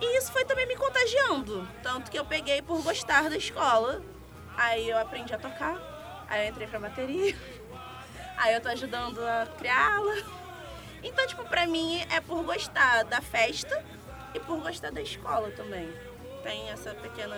E 0.00 0.18
isso 0.18 0.32
foi 0.32 0.44
também 0.44 0.66
me 0.66 0.76
contagiando. 0.76 1.66
Tanto 1.82 2.10
que 2.10 2.18
eu 2.18 2.24
peguei 2.24 2.60
por 2.62 2.82
gostar 2.82 3.28
da 3.28 3.36
escola. 3.36 4.02
Aí 4.56 4.88
eu 4.88 4.98
aprendi 4.98 5.34
a 5.34 5.38
tocar. 5.38 5.76
Aí 6.28 6.46
eu 6.46 6.50
entrei 6.50 6.66
pra 6.66 6.78
bateria. 6.78 7.36
Aí 8.36 8.54
eu 8.54 8.60
tô 8.60 8.68
ajudando 8.68 9.18
a 9.20 9.46
criá-la. 9.58 10.22
Então, 11.02 11.26
tipo, 11.26 11.44
pra 11.44 11.66
mim 11.66 12.04
é 12.10 12.20
por 12.20 12.42
gostar 12.42 13.04
da 13.04 13.20
festa 13.20 13.82
e 14.34 14.40
por 14.40 14.60
gostar 14.60 14.90
da 14.90 15.00
escola 15.00 15.50
também. 15.52 15.88
Tem 16.42 16.68
essa 16.70 16.94
pequena 16.94 17.36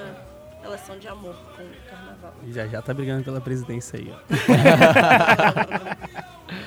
relação 0.62 0.98
de 0.98 1.08
amor 1.08 1.34
com 1.56 1.62
o 1.62 1.66
carnaval. 1.90 2.34
E 2.46 2.52
já 2.52 2.66
já 2.66 2.80
tá 2.82 2.92
brigando 2.94 3.24
pela 3.24 3.40
presidência 3.40 3.98
aí, 3.98 4.12
ó. 4.12 4.18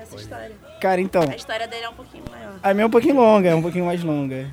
Essa 0.00 0.16
história. 0.16 0.52
Cara, 0.80 1.00
então, 1.00 1.22
A 1.22 1.36
história 1.36 1.66
dele 1.66 1.84
é 1.84 1.88
um 1.88 1.94
pouquinho 1.94 2.24
maior. 2.30 2.54
a 2.62 2.74
minha 2.74 2.84
é 2.84 2.86
um 2.86 2.90
pouquinho 2.90 3.14
longa, 3.16 3.48
é 3.48 3.54
um 3.54 3.62
pouquinho 3.62 3.86
mais 3.86 4.02
longa. 4.02 4.46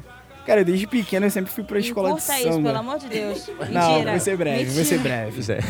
Cara, 0.46 0.64
desde 0.64 0.88
pequeno 0.88 1.26
eu 1.26 1.30
sempre 1.30 1.52
fui 1.52 1.64
pra 1.64 1.78
escola 1.80 2.14
de 2.16 2.22
samba. 2.22 2.40
isso, 2.40 2.62
pelo 2.64 2.78
amor 2.78 2.98
de 2.98 3.08
Deus. 3.08 3.48
Não, 3.70 3.92
Mentira. 3.94 4.12
vai 4.12 4.20
ser 4.20 4.38
breve, 4.38 4.66
vai 4.66 4.84
ser 4.84 4.98
Mentira. 4.98 5.32
breve. 5.32 5.64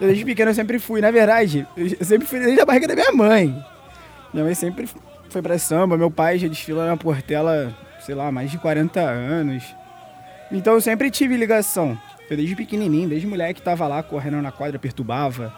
Eu, 0.00 0.06
desde 0.08 0.24
pequeno 0.24 0.50
eu 0.50 0.54
sempre 0.54 0.78
fui, 0.78 1.00
na 1.00 1.10
verdade, 1.10 1.66
eu 1.76 2.04
sempre 2.04 2.26
fui 2.26 2.38
desde 2.38 2.60
a 2.60 2.64
barriga 2.66 2.86
da 2.86 2.94
minha 2.94 3.12
mãe. 3.12 3.64
Minha 4.32 4.44
mãe 4.44 4.54
sempre 4.54 4.88
foi 5.28 5.42
pra 5.42 5.58
samba, 5.58 5.96
meu 5.98 6.10
pai 6.10 6.38
já 6.38 6.46
desfila 6.46 6.86
na 6.86 6.96
Portela, 6.96 7.74
sei 8.00 8.14
lá, 8.14 8.30
mais 8.30 8.50
de 8.50 8.58
40 8.58 9.00
anos. 9.00 9.74
Então 10.52 10.74
eu 10.74 10.80
sempre 10.80 11.10
tive 11.10 11.36
ligação. 11.36 11.98
Eu 12.28 12.36
desde 12.36 12.54
pequenininho, 12.54 13.08
desde 13.08 13.26
moleque 13.26 13.60
tava 13.60 13.86
lá 13.86 14.02
correndo 14.02 14.40
na 14.40 14.52
quadra, 14.52 14.78
perturbava, 14.78 15.52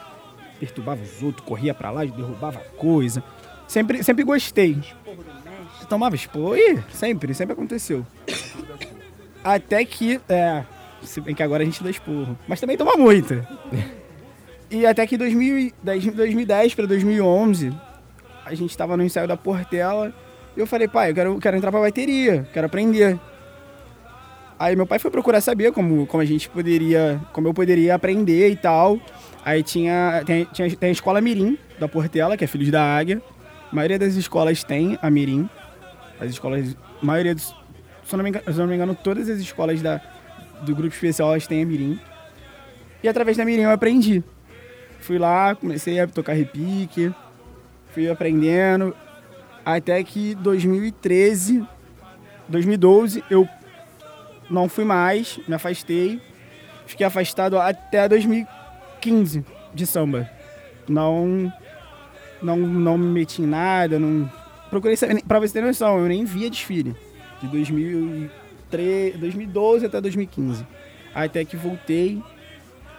perturbava 0.59 1.03
os 1.03 1.22
outros, 1.22 1.47
corria 1.47 1.74
pra 1.74 1.90
lá, 1.90 2.05
derrubava 2.05 2.61
coisa. 2.76 3.22
Sempre, 3.66 4.03
sempre 4.03 4.24
gostei. 4.24 4.78
Tomava 5.88 6.14
expor, 6.14 6.57
Ih, 6.57 6.82
sempre, 6.92 7.34
sempre 7.34 7.53
aconteceu. 7.53 8.07
Até 9.42 9.84
que, 9.84 10.20
é, 10.28 10.64
se 11.03 11.20
bem 11.20 11.34
que 11.34 11.42
agora 11.42 11.62
a 11.62 11.66
gente 11.66 11.82
dá 11.82 11.90
esporro, 11.90 12.38
mas 12.49 12.61
também 12.61 12.76
toma 12.76 12.97
muita. 12.97 13.47
E 14.70 14.86
até 14.86 15.07
que 15.07 15.16
2010, 15.16 16.07
2010 16.14 16.74
para 16.74 16.86
2011, 16.86 17.72
a 18.45 18.55
gente 18.55 18.76
tava 18.76 18.97
no 18.97 19.05
ensaio 19.05 19.28
da 19.28 19.36
Portela 19.36 20.12
e 20.57 20.61
eu 20.61 20.66
falei, 20.66 20.88
pai, 20.88 21.11
eu 21.11 21.14
quero, 21.14 21.38
quero 21.38 21.57
entrar 21.57 21.70
pra 21.70 21.80
bateria, 21.80 22.49
quero 22.53 22.66
aprender. 22.66 23.18
Aí 24.59 24.76
meu 24.76 24.86
pai 24.86 24.98
foi 24.98 25.11
procurar 25.11 25.40
saber 25.40 25.72
como, 25.72 26.07
como 26.07 26.22
a 26.22 26.24
gente 26.24 26.48
poderia, 26.48 27.20
como 27.32 27.48
eu 27.48 27.55
poderia 27.55 27.94
aprender 27.94 28.48
e 28.50 28.57
tal. 28.57 28.98
Aí 29.44 29.62
tinha, 29.62 30.22
tem, 30.24 30.44
tinha, 30.46 30.74
tem 30.76 30.88
a 30.90 30.92
escola 30.92 31.20
Mirim 31.20 31.59
da 31.78 31.88
Portela, 31.88 32.36
que 32.36 32.44
é 32.44 32.46
Filhos 32.46 32.70
da 32.70 32.82
Águia. 32.82 33.20
A 33.70 33.74
maioria 33.74 33.98
das 33.98 34.14
escolas 34.14 34.62
tem 34.62 34.98
a 35.02 35.11
Mirim. 35.11 35.48
As 36.20 36.30
escolas, 36.30 36.76
a 37.02 37.05
maioria 37.05 37.34
dos, 37.34 37.55
se 38.05 38.14
eu 38.14 38.16
não 38.16 38.22
me 38.22 38.30
engano, 38.30 38.44
não 38.57 38.66
me 38.66 38.74
engano 38.74 38.94
todas 38.94 39.28
as 39.28 39.38
escolas 39.38 39.82
da, 39.82 40.00
do 40.62 40.74
grupo 40.74 40.94
especial 40.94 41.30
elas 41.30 41.46
têm 41.46 41.62
a 41.62 41.66
Mirim. 41.66 41.98
E 43.02 43.09
através 43.09 43.36
da 43.36 43.44
Mirim 43.44 43.62
eu 43.62 43.70
aprendi. 43.70 44.22
Fui 45.00 45.18
lá, 45.18 45.55
comecei 45.55 46.00
a 46.00 46.07
tocar 46.07 46.32
repique, 46.32 47.12
fui 47.90 48.09
aprendendo. 48.09 48.96
Até 49.64 50.02
que 50.05 50.34
2013, 50.36 51.66
2012, 52.48 53.24
eu 53.28 53.48
não 54.51 54.68
fui 54.68 54.84
mais, 54.84 55.38
me 55.49 55.55
afastei. 55.55 56.20
Fiquei 56.86 57.07
afastado 57.07 57.59
até 57.59 58.09
2015 58.09 59.45
de 59.74 59.86
samba. 59.86 60.28
Não, 60.88 61.53
não, 62.42 62.57
não 62.57 62.99
me 62.99 63.07
meti 63.07 63.42
em 63.42 63.47
nada, 63.47 63.99
não... 63.99 64.30
Procurei 64.70 64.97
saber, 64.97 65.22
pra 65.22 65.38
você 65.38 65.55
ter 65.55 65.62
noção, 65.62 65.99
eu 65.99 66.09
nem 66.09 66.24
via 66.24 66.51
desfile. 66.51 66.95
De 67.40 67.49
2003, 67.49 69.16
2012 69.16 69.86
até 69.86 70.01
2015. 70.01 70.66
Até 71.14 71.45
que 71.45 71.57
voltei, 71.57 72.20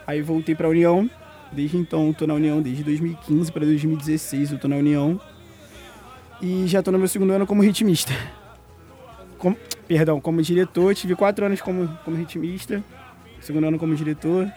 aí 0.07 0.21
voltei 0.21 0.55
pra 0.55 0.69
União. 0.69 1.09
Desde 1.51 1.77
então 1.77 2.07
eu 2.07 2.13
tô 2.13 2.25
na 2.25 2.33
União, 2.33 2.61
desde 2.61 2.83
2015 2.83 3.51
para 3.51 3.65
2016 3.65 4.53
eu 4.53 4.57
tô 4.59 4.67
na 4.67 4.77
União. 4.77 5.19
E 6.41 6.65
já 6.67 6.81
tô 6.81 6.91
no 6.91 6.97
meu 6.97 7.07
segundo 7.07 7.33
ano 7.33 7.45
como 7.45 7.61
ritmista. 7.61 8.13
Como- 9.38 9.57
perdão, 9.88 10.19
como 10.21 10.41
diretor. 10.41 10.93
Tive 10.95 11.15
quatro 11.15 11.45
anos 11.45 11.61
como, 11.61 11.88
como 12.03 12.17
ritmista. 12.17 12.83
Segundo 13.41 13.67
ano 13.67 13.77
como 13.77 13.95
diretor. 13.95 14.51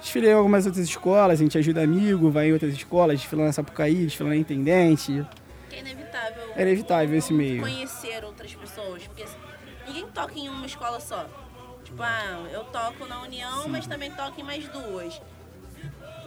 Desfilei 0.00 0.30
em 0.30 0.34
algumas 0.34 0.64
outras 0.64 0.86
escolas, 0.86 1.38
a 1.40 1.42
gente 1.42 1.58
ajuda 1.58 1.82
amigo, 1.82 2.30
vai 2.30 2.48
em 2.48 2.52
outras 2.54 2.72
escolas, 2.72 3.20
desfila 3.20 3.44
na 3.44 3.52
Sapucaí, 3.52 4.06
desfila 4.06 4.30
na 4.30 4.36
Intendente. 4.36 5.26
Que 5.68 5.76
é 5.76 5.80
inevitável. 5.80 6.42
É 6.56 6.62
inevitável 6.62 7.18
esse 7.18 7.32
meio. 7.34 7.60
Conhecer 7.60 8.24
outras 8.24 8.54
pessoas, 8.54 9.02
porque 9.06 9.26
ninguém 9.86 10.06
toca 10.06 10.32
em 10.38 10.48
uma 10.48 10.64
escola 10.64 10.98
só. 11.00 11.26
Tipo, 11.84 12.02
ah, 12.02 12.46
eu 12.50 12.64
toco 12.64 13.04
na 13.06 13.20
União, 13.20 13.68
mas 13.68 13.86
também 13.86 14.10
toco 14.10 14.40
em 14.40 14.44
mais 14.44 14.66
duas. 14.68 15.20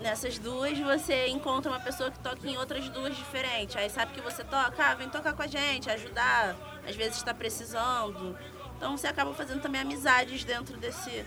Nessas 0.04 0.38
duas 0.38 0.78
você 0.78 1.28
encontra 1.30 1.72
uma 1.72 1.80
pessoa 1.80 2.12
que 2.12 2.20
toca 2.20 2.48
em 2.48 2.58
outras 2.58 2.88
duas 2.90 3.16
diferentes. 3.16 3.76
Aí 3.76 3.90
sabe 3.90 4.14
que 4.14 4.22
você 4.22 4.44
toca, 4.44 4.76
ah, 4.84 4.94
vem 4.94 5.10
tocar 5.10 5.34
com 5.34 5.42
a 5.42 5.48
gente, 5.48 5.90
ajudar. 5.90 6.56
Às 6.88 6.96
vezes 6.96 7.18
está 7.18 7.34
precisando. 7.34 8.36
Então 8.78 8.98
você 8.98 9.08
acaba 9.08 9.34
fazendo 9.34 9.62
também 9.62 9.82
amizades 9.82 10.44
dentro 10.44 10.78
desse, 10.78 11.24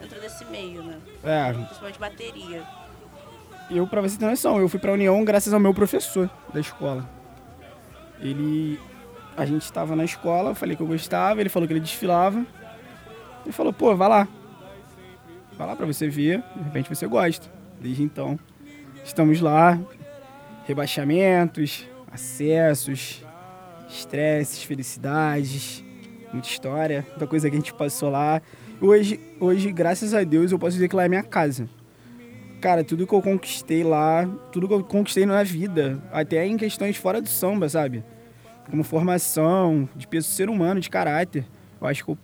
dentro 0.00 0.20
desse 0.20 0.44
meio, 0.44 0.82
né? 0.82 0.98
É, 1.24 1.52
Principalmente 1.52 1.98
bateria. 1.98 2.62
eu, 3.70 3.86
pra 3.86 4.00
você 4.00 4.18
ter 4.18 4.26
noção, 4.26 4.60
eu 4.60 4.68
fui 4.68 4.78
pra 4.78 4.92
União 4.92 5.24
graças 5.24 5.52
ao 5.54 5.60
meu 5.60 5.72
professor 5.72 6.28
da 6.52 6.60
escola. 6.60 7.08
Ele. 8.20 8.78
A 9.36 9.46
gente 9.46 9.62
estava 9.62 9.94
na 9.94 10.04
escola, 10.04 10.50
eu 10.50 10.54
falei 10.54 10.74
que 10.74 10.82
eu 10.82 10.86
gostava, 10.86 11.40
ele 11.40 11.48
falou 11.48 11.66
que 11.66 11.72
ele 11.72 11.80
desfilava. 11.80 12.44
Ele 13.44 13.52
falou, 13.52 13.72
pô, 13.72 13.94
vai 13.94 14.08
lá. 14.08 14.28
Vai 15.56 15.66
lá 15.66 15.76
pra 15.76 15.86
você 15.86 16.08
ver, 16.08 16.42
de 16.56 16.62
repente 16.64 16.88
você 16.88 17.06
gosta. 17.06 17.48
Desde 17.80 18.02
então, 18.02 18.38
estamos 19.04 19.40
lá. 19.40 19.78
Rebaixamentos, 20.66 21.86
acessos, 22.12 23.24
estresses, 23.88 24.62
felicidades, 24.62 25.84
muita 26.32 26.48
história, 26.48 27.06
muita 27.10 27.26
coisa 27.26 27.48
que 27.48 27.56
a 27.56 27.58
gente 27.58 27.74
passou 27.74 28.10
lá. 28.10 28.42
Hoje, 28.80 29.18
hoje, 29.40 29.72
graças 29.72 30.14
a 30.14 30.22
Deus, 30.22 30.52
eu 30.52 30.58
posso 30.58 30.74
dizer 30.74 30.88
que 30.88 30.96
lá 30.96 31.04
é 31.04 31.08
minha 31.08 31.22
casa. 31.22 31.68
Cara, 32.60 32.82
tudo 32.82 33.06
que 33.06 33.14
eu 33.14 33.22
conquistei 33.22 33.84
lá, 33.84 34.26
tudo 34.52 34.66
que 34.66 34.74
eu 34.74 34.82
conquistei 34.82 35.24
na 35.24 35.42
vida, 35.42 36.02
até 36.12 36.44
em 36.46 36.56
questões 36.56 36.96
fora 36.96 37.20
do 37.20 37.28
samba, 37.28 37.68
sabe? 37.68 38.04
Como 38.68 38.82
formação, 38.82 39.88
de 39.96 40.06
pessoa, 40.06 40.34
ser 40.34 40.50
humano, 40.50 40.80
de 40.80 40.90
caráter. 40.90 41.46
Eu 41.80 41.86
acho 41.86 42.04
que 42.04 42.10
eu, 42.10 42.18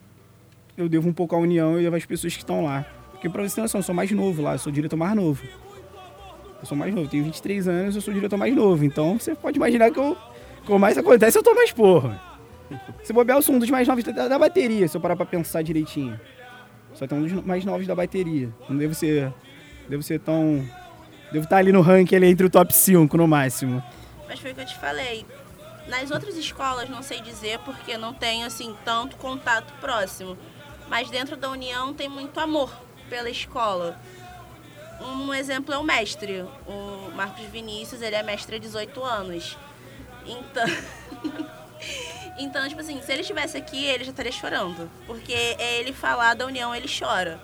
eu 0.77 0.89
devo 0.89 1.09
um 1.09 1.13
pouco 1.13 1.35
à 1.35 1.39
união 1.39 1.81
e 1.81 1.87
às 1.87 2.05
pessoas 2.05 2.35
que 2.35 2.41
estão 2.41 2.65
lá. 2.65 2.85
Porque 3.13 3.29
pra 3.29 3.43
você 3.43 3.55
ter 3.55 3.61
noção, 3.63 3.79
eu 3.79 3.83
sou 3.85 3.95
mais 3.95 4.11
novo 4.11 4.43
lá, 4.43 4.55
eu 4.55 4.59
sou 4.59 4.73
diretor 4.73 4.97
mais 4.97 5.15
novo. 5.15 5.43
Eu 6.61 6.67
sou 6.67 6.77
mais 6.77 6.95
novo, 6.95 7.09
tenho 7.09 7.25
23 7.25 7.69
anos, 7.69 7.95
eu 7.95 8.03
sou 8.03 8.13
diretor 8.13 8.37
mais 8.37 8.55
novo. 8.55 8.85
Então 8.85 9.19
você 9.19 9.35
pode 9.35 9.57
imaginar 9.57 9.91
que 9.91 9.99
eu, 9.99 10.17
que 10.65 10.79
mais 10.79 10.99
acontece, 10.99 11.39
eu 11.39 11.43
tô 11.43 11.55
mais 11.55 11.73
porra. 11.73 12.21
Se 13.03 13.13
bobear, 13.13 13.39
eu 13.39 13.43
sou 13.43 13.55
um 13.55 13.59
dos 13.59 13.71
mais 13.71 13.87
novos 13.87 14.05
da, 14.05 14.29
da 14.29 14.39
bateria, 14.39 14.89
se 14.89 14.97
eu 14.97 15.01
parar 15.01 15.17
pra 15.17 15.27
pensar 15.27 15.63
direitinho. 15.63 16.19
Só 16.95 17.07
tem 17.07 17.19
um 17.19 17.23
dos 17.23 17.45
mais 17.45 17.65
novos 17.65 17.87
da 17.87 17.95
bateria. 17.95 18.53
Não 18.69 18.77
devo 18.77 18.95
ser. 18.95 19.33
Devo 19.89 20.03
ser 20.03 20.21
tão. 20.21 20.67
Devo 21.33 21.45
estar 21.45 21.57
ali 21.57 21.73
no 21.73 21.81
ranking 21.81 22.17
ali 22.17 22.27
entre 22.27 22.47
o 22.47 22.51
top 22.51 22.75
5 22.75 23.17
no 23.17 23.27
máximo. 23.27 23.83
Mas 24.29 24.39
foi 24.39 24.53
o 24.53 24.55
que 24.55 24.61
eu 24.61 24.67
te 24.67 24.79
falei. 24.79 25.27
Nas 25.89 26.11
outras 26.11 26.37
escolas, 26.37 26.89
não 26.89 27.03
sei 27.03 27.21
dizer 27.21 27.59
porque 27.59 27.99
não 27.99 28.15
tenho 28.15 28.47
assim 28.47 28.75
tanto 28.85 29.17
contato 29.17 29.73
próximo. 29.81 30.39
Mas 30.89 31.11
dentro 31.11 31.37
da 31.37 31.51
União 31.51 31.93
tem 31.93 32.09
muito 32.09 32.39
amor 32.39 32.73
pela 33.11 33.29
escola. 33.29 34.01
Um 35.01 35.35
exemplo 35.35 35.75
é 35.75 35.79
o 35.79 35.83
mestre. 35.83 36.45
O 36.67 37.11
Marcos 37.15 37.45
Vinícius, 37.47 38.01
ele 38.01 38.15
é 38.15 38.23
mestre 38.23 38.57
há 38.57 38.59
18 38.59 39.03
anos. 39.03 39.59
Então. 40.27 40.65
então, 42.39 42.69
tipo 42.69 42.81
assim, 42.81 43.01
se 43.03 43.13
ele 43.13 43.23
estivesse 43.23 43.57
aqui, 43.57 43.85
ele 43.85 44.05
já 44.05 44.11
estaria 44.11 44.33
chorando. 44.33 44.91
Porque 45.07 45.33
é 45.33 45.81
ele 45.81 45.93
falar 45.93 46.35
da 46.35 46.47
União, 46.47 46.75
ele 46.75 46.89
chora. 46.89 47.41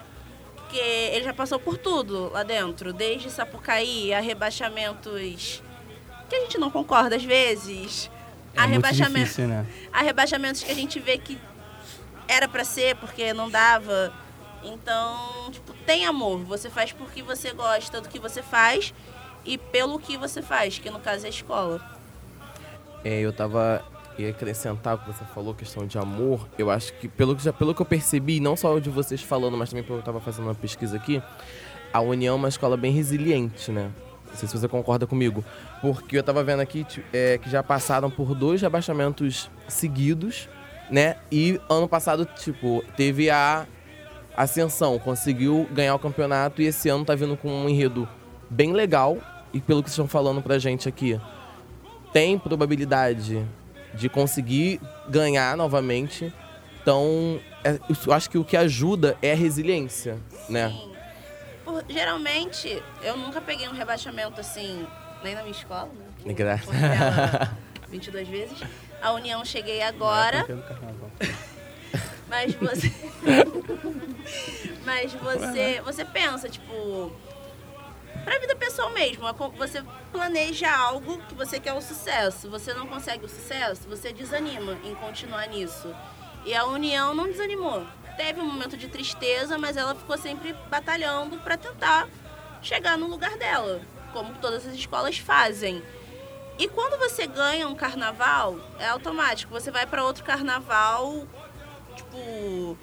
Porque 0.56 0.78
ele 0.78 1.24
já 1.24 1.34
passou 1.34 1.58
por 1.58 1.76
tudo 1.76 2.30
lá 2.30 2.42
dentro. 2.42 2.92
Desde 2.92 3.30
Sapucaí 3.30 4.14
a 4.14 4.20
rebaixamentos 4.20 5.62
que 6.28 6.36
a 6.36 6.40
gente 6.40 6.58
não 6.58 6.70
concorda 6.70 7.16
às 7.16 7.24
vezes. 7.24 8.10
É 8.54 8.60
a 8.60 8.66
difícil, 8.66 9.48
né? 9.48 9.66
a 9.92 10.02
rebaixamentos 10.02 10.62
que 10.62 10.70
a 10.70 10.74
gente 10.74 10.98
vê 10.98 11.18
que 11.18 11.38
era 12.26 12.48
pra 12.48 12.64
ser 12.64 12.96
porque 12.96 13.32
não 13.32 13.50
dava. 13.50 14.12
Então, 14.62 15.50
tipo, 15.50 15.72
tem 15.84 16.06
amor. 16.06 16.44
Você 16.44 16.70
faz 16.70 16.92
porque 16.92 17.22
você 17.22 17.52
gosta 17.52 18.00
do 18.00 18.08
que 18.08 18.18
você 18.18 18.42
faz 18.42 18.94
e 19.44 19.58
pelo 19.58 19.98
que 19.98 20.16
você 20.16 20.40
faz, 20.40 20.78
que 20.78 20.90
no 20.90 21.00
caso 21.00 21.24
é 21.24 21.26
a 21.26 21.30
escola. 21.30 21.99
É, 23.04 23.20
eu 23.20 23.32
tava. 23.32 23.82
ia 24.18 24.30
acrescentar 24.30 24.94
o 24.94 24.98
que 24.98 25.06
você 25.06 25.24
falou, 25.34 25.54
questão 25.54 25.86
de 25.86 25.98
amor. 25.98 26.46
Eu 26.58 26.70
acho 26.70 26.92
que, 26.94 27.08
pelo 27.08 27.34
que, 27.34 27.42
já, 27.42 27.52
pelo 27.52 27.74
que 27.74 27.82
eu 27.82 27.86
percebi, 27.86 28.40
não 28.40 28.56
só 28.56 28.78
de 28.78 28.90
vocês 28.90 29.22
falando, 29.22 29.56
mas 29.56 29.70
também 29.70 29.82
porque 29.82 30.00
eu 30.00 30.04
tava 30.04 30.20
fazendo 30.20 30.44
uma 30.44 30.54
pesquisa 30.54 30.96
aqui, 30.96 31.22
a 31.92 32.00
União 32.00 32.34
é 32.34 32.36
uma 32.36 32.48
escola 32.48 32.76
bem 32.76 32.92
resiliente, 32.92 33.70
né? 33.70 33.90
Não 34.28 34.36
sei 34.36 34.48
se 34.48 34.56
você 34.58 34.68
concorda 34.68 35.06
comigo. 35.06 35.44
Porque 35.80 36.16
eu 36.16 36.22
tava 36.22 36.42
vendo 36.44 36.60
aqui 36.60 36.86
é, 37.12 37.38
que 37.38 37.50
já 37.50 37.62
passaram 37.62 38.10
por 38.10 38.34
dois 38.34 38.62
rebaixamentos 38.62 39.50
seguidos, 39.66 40.48
né? 40.90 41.16
E 41.32 41.60
ano 41.68 41.88
passado, 41.88 42.24
tipo, 42.24 42.84
teve 42.96 43.28
a 43.30 43.66
ascensão, 44.36 44.98
conseguiu 44.98 45.68
ganhar 45.72 45.94
o 45.94 45.98
campeonato 45.98 46.62
e 46.62 46.66
esse 46.66 46.88
ano 46.88 47.04
tá 47.04 47.14
vindo 47.14 47.36
com 47.36 47.48
um 47.48 47.68
enredo 47.68 48.08
bem 48.48 48.72
legal. 48.72 49.18
E 49.52 49.60
pelo 49.60 49.82
que 49.82 49.88
vocês 49.88 49.94
estão 49.94 50.06
falando 50.06 50.40
pra 50.40 50.58
gente 50.58 50.88
aqui, 50.88 51.20
tem 52.12 52.38
probabilidade 52.38 53.46
de 53.94 54.08
conseguir 54.08 54.80
ganhar 55.08 55.56
novamente. 55.56 56.32
Então, 56.82 57.40
é, 57.64 57.78
eu 58.06 58.12
acho 58.12 58.30
que 58.30 58.38
o 58.38 58.44
que 58.44 58.56
ajuda 58.56 59.16
é 59.20 59.32
a 59.32 59.36
resiliência, 59.36 60.18
né? 60.48 60.68
Sim. 60.70 60.92
Por- 61.64 61.84
geralmente, 61.88 62.82
eu 63.02 63.16
nunca 63.16 63.40
peguei 63.40 63.68
um 63.68 63.72
rebaixamento 63.72 64.40
assim, 64.40 64.86
nem 65.22 65.34
na 65.34 65.42
minha 65.42 65.52
escola, 65.52 65.88
né? 65.94 66.06
que 66.24 66.32
Graças. 66.34 66.64
fui 66.66 66.76
nela 66.76 67.56
22 67.88 68.26
vezes. 68.28 68.58
A 69.02 69.12
União 69.12 69.44
cheguei 69.44 69.82
agora. 69.82 70.44
Pelo 70.44 70.62
carnaval. 70.62 71.10
Mas 72.28 72.54
você. 72.54 72.92
Mas 74.84 75.12
você. 75.14 75.80
Você 75.84 76.04
pensa, 76.04 76.48
tipo. 76.48 77.12
Pra 78.30 78.38
vida 78.38 78.54
pessoal 78.54 78.90
mesmo, 78.90 79.26
a 79.26 79.32
você 79.32 79.82
planeja 80.12 80.70
algo 80.70 81.18
que 81.22 81.34
você 81.34 81.58
quer 81.58 81.72
o 81.72 81.80
sucesso. 81.80 82.48
Você 82.48 82.72
não 82.72 82.86
consegue 82.86 83.24
o 83.24 83.28
sucesso, 83.28 83.88
você 83.88 84.12
desanima 84.12 84.78
em 84.84 84.94
continuar 84.94 85.48
nisso. 85.48 85.92
E 86.46 86.54
a 86.54 86.64
União 86.64 87.12
não 87.12 87.24
desanimou. 87.24 87.84
Teve 88.16 88.40
um 88.40 88.44
momento 88.44 88.76
de 88.76 88.86
tristeza, 88.86 89.58
mas 89.58 89.76
ela 89.76 89.96
ficou 89.96 90.16
sempre 90.16 90.52
batalhando 90.70 91.38
pra 91.38 91.56
tentar 91.56 92.08
chegar 92.62 92.96
no 92.96 93.08
lugar 93.08 93.36
dela, 93.36 93.80
como 94.12 94.32
todas 94.34 94.64
as 94.64 94.74
escolas 94.74 95.18
fazem. 95.18 95.82
E 96.56 96.68
quando 96.68 97.00
você 97.00 97.26
ganha 97.26 97.66
um 97.66 97.74
carnaval, 97.74 98.60
é 98.78 98.86
automático. 98.86 99.52
Você 99.52 99.72
vai 99.72 99.86
pra 99.86 100.04
outro 100.04 100.22
carnaval 100.22 101.26
tipo, 101.96 102.78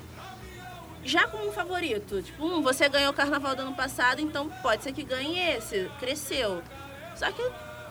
já 1.08 1.28
como 1.28 1.48
um 1.48 1.52
favorito. 1.52 2.22
Tipo, 2.22 2.46
hum, 2.46 2.62
você 2.62 2.88
ganhou 2.90 3.12
o 3.12 3.16
carnaval 3.16 3.56
do 3.56 3.62
ano 3.62 3.74
passado, 3.74 4.22
então 4.22 4.50
pode 4.62 4.84
ser 4.84 4.92
que 4.92 5.04
ganhe 5.04 5.40
esse. 5.56 5.90
Cresceu. 6.00 6.62
Só 7.16 7.32
que 7.32 7.42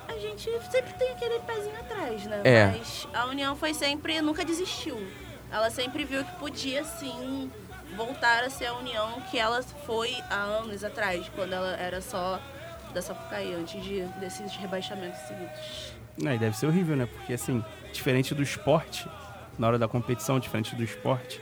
a 0.09 0.19
gente 0.19 0.51
sempre 0.71 0.93
tem 0.95 1.11
aquele 1.13 1.41
pezinho 1.41 1.77
atrás, 1.81 2.25
né? 2.27 2.41
É. 2.45 2.67
Mas 2.67 3.09
a 3.13 3.27
União 3.27 3.57
foi 3.57 3.75
sempre, 3.75 4.21
nunca 4.21 4.45
desistiu. 4.45 5.05
Ela 5.51 5.71
sempre 5.71 6.05
viu 6.05 6.25
que 6.25 6.33
podia 6.37 6.85
sim 6.85 7.51
voltar 7.97 8.45
a 8.45 8.51
ser 8.51 8.67
a 8.67 8.75
União 8.75 9.21
que 9.31 9.39
ela 9.39 9.63
foi 9.63 10.15
há 10.29 10.43
anos 10.43 10.85
atrás, 10.85 11.29
quando 11.35 11.53
ela 11.53 11.77
era 11.77 12.01
só 12.01 12.39
da 12.93 13.01
Sapucaí, 13.01 13.55
antes 13.55 13.83
de, 13.83 14.03
desses 14.21 14.55
rebaixamentos 14.57 15.19
seguidos. 15.21 15.93
Não, 16.19 16.33
e 16.33 16.39
deve 16.39 16.57
ser 16.57 16.67
horrível, 16.67 16.97
né? 16.97 17.07
Porque, 17.07 17.33
assim, 17.33 17.65
diferente 17.93 18.35
do 18.35 18.43
esporte, 18.43 19.09
na 19.59 19.67
hora 19.67 19.79
da 19.79 19.87
competição, 19.89 20.39
diferente 20.39 20.75
do 20.75 20.83
esporte, 20.83 21.41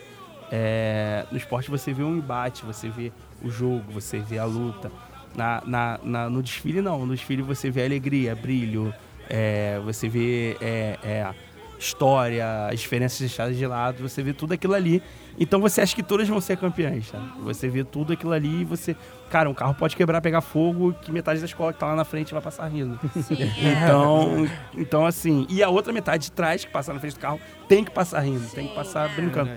é, 0.57 1.27
no 1.33 1.37
esporte 1.37 1.69
você 1.69 1.93
vê 1.93 2.05
um 2.05 2.17
embate, 2.17 2.65
você 2.65 2.89
vê 2.89 3.11
o 3.43 3.51
jogo, 3.51 3.83
você 3.93 4.21
vê 4.21 4.39
a 4.39 4.45
luta. 4.45 4.89
Na, 5.35 5.61
na, 5.67 5.99
na- 6.05 6.31
no 6.31 6.41
desfile, 6.41 6.81
não. 6.81 7.05
No 7.05 7.13
desfile 7.17 7.43
você 7.43 7.69
vê 7.73 7.85
alegria, 7.85 8.37
brilho, 8.37 8.95
é, 9.29 9.81
você 9.85 10.09
vê 10.09 10.57
é, 10.61 10.97
é, 11.03 11.35
história, 11.77 12.69
as 12.69 12.79
diferenças 12.79 13.19
deixadas 13.19 13.57
de 13.57 13.67
lado, 13.67 14.01
você 14.09 14.23
vê 14.23 14.33
tudo 14.33 14.55
aquilo 14.55 14.75
ali. 14.75 15.03
Então 15.41 15.61
você 15.61 15.81
acha 15.81 15.93
que 15.93 16.05
todas 16.05 16.29
vão 16.29 16.41
ser 16.41 16.57
campeãs, 16.57 17.11
tá? 17.11 17.19
Você 17.43 17.69
vê 17.69 17.83
tudo 17.83 18.13
aquilo 18.13 18.33
ali 18.33 18.61
e 18.61 18.65
você. 18.65 18.95
Cara, 19.31 19.51
um 19.51 19.55
carro 19.55 19.75
pode 19.75 19.97
quebrar, 19.97 20.21
pegar 20.21 20.41
fogo, 20.41 20.95
que 21.03 21.11
metade 21.11 21.41
da 21.41 21.47
escola 21.47 21.73
que 21.73 21.81
tá 21.81 21.87
lá 21.87 21.97
na 21.97 22.05
frente 22.05 22.33
vai 22.33 22.41
passar 22.41 22.69
rindo. 22.69 22.97
Sim, 23.21 23.43
é. 23.43 23.73
Então, 23.73 24.49
então 24.79 25.05
assim. 25.05 25.49
E 25.51 25.65
a 25.65 25.69
outra 25.69 25.93
metade 25.93 26.27
de 26.27 26.33
trás, 26.33 26.65
que 26.65 26.71
passa 26.71 26.93
na 26.95 27.01
frente 27.01 27.15
do 27.15 27.21
carro, 27.21 27.41
tem 27.67 27.83
que 27.83 27.91
passar 27.91 28.21
rindo, 28.21 28.47
tem 28.51 28.67
que 28.67 28.71
Sim, 28.71 28.77
passar 28.77 29.11
é. 29.11 29.15
brincando. 29.17 29.51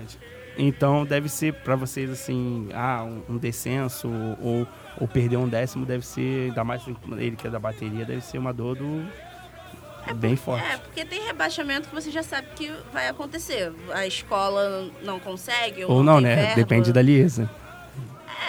Então 0.58 1.06
deve 1.06 1.28
ser 1.28 1.54
pra 1.54 1.76
vocês 1.76 2.10
assim, 2.10 2.68
ah, 2.74 3.04
um, 3.04 3.34
um 3.34 3.38
descenso 3.38 4.08
ou, 4.42 4.66
ou 5.00 5.06
perder 5.06 5.36
um 5.36 5.48
décimo 5.48 5.86
deve 5.86 6.04
ser, 6.04 6.48
ainda 6.48 6.64
mais 6.64 6.82
ele 7.16 7.36
que 7.36 7.46
é 7.46 7.50
da 7.50 7.60
bateria, 7.60 8.04
deve 8.04 8.20
ser 8.20 8.38
uma 8.38 8.52
dor 8.52 8.74
do 8.74 9.06
bem 10.14 10.36
forte. 10.36 10.64
É, 10.64 10.76
porque 10.78 11.04
tem 11.04 11.24
rebaixamento 11.26 11.88
que 11.88 11.94
você 11.94 12.10
já 12.10 12.22
sabe 12.22 12.48
que 12.56 12.72
vai 12.92 13.08
acontecer. 13.08 13.72
A 13.92 14.06
escola 14.06 14.88
não 15.02 15.20
consegue. 15.20 15.84
Ou, 15.84 15.96
Ou 15.96 16.02
não, 16.02 16.14
tem 16.14 16.24
né? 16.24 16.36
verba. 16.36 16.54
Depende 16.54 16.92
da 16.92 17.02
Liesa. 17.02 17.48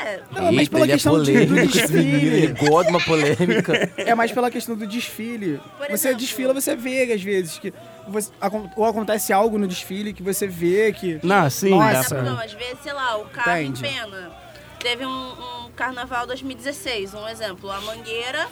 É, 0.06 0.22
Não, 0.32 0.43
mas 0.52 0.60
Eita, 0.60 0.72
pela 0.72 0.84
ele 0.86 0.91
é 0.91 0.95
questão 0.95 1.14
do- 1.14 1.20
do 1.20 1.26
polêmico, 1.26 1.68
desfile. 1.68 2.28
ele 2.28 2.47
gosta 2.54 2.84
de 2.86 2.89
uma 2.97 3.04
polêmica. 3.06 3.91
É 3.97 4.16
mais 4.16 4.32
pela 4.32 4.50
questão 4.50 4.76
do 4.76 4.88
desfile. 4.88 5.60
Por 5.78 5.88
você 5.88 5.93
exemplo- 5.93 6.18
desfila, 6.18 6.54
você 6.54 6.76
vê 6.76 7.12
às 7.14 7.22
vezes 7.22 7.60
que 7.60 7.74
você- 8.08 8.32
ou 8.76 8.86
acontece 8.86 9.34
algo 9.34 9.58
no 9.58 9.68
desfile 9.68 10.14
que 10.14 10.24
você 10.24 10.47
vê 10.47 10.93
que 10.93 11.20
Não, 11.24 11.50
sim, 11.50 11.72
Nossa. 11.72 11.86
dá 11.91 11.97
Mas 11.97 12.08
pra... 12.08 12.22
não, 12.22 12.39
às 12.39 12.54
vezes, 12.54 12.80
sei 12.82 12.93
lá, 12.93 13.18
o 13.18 13.26
carro 13.26 13.62
Entende. 13.62 13.86
empena. 13.86 14.32
Teve 14.80 15.06
um, 15.06 15.66
um 15.66 15.72
carnaval 15.76 16.26
2016, 16.26 17.14
um 17.14 17.28
exemplo. 17.28 17.70
A 17.70 17.82
Mangueira, 17.82 18.47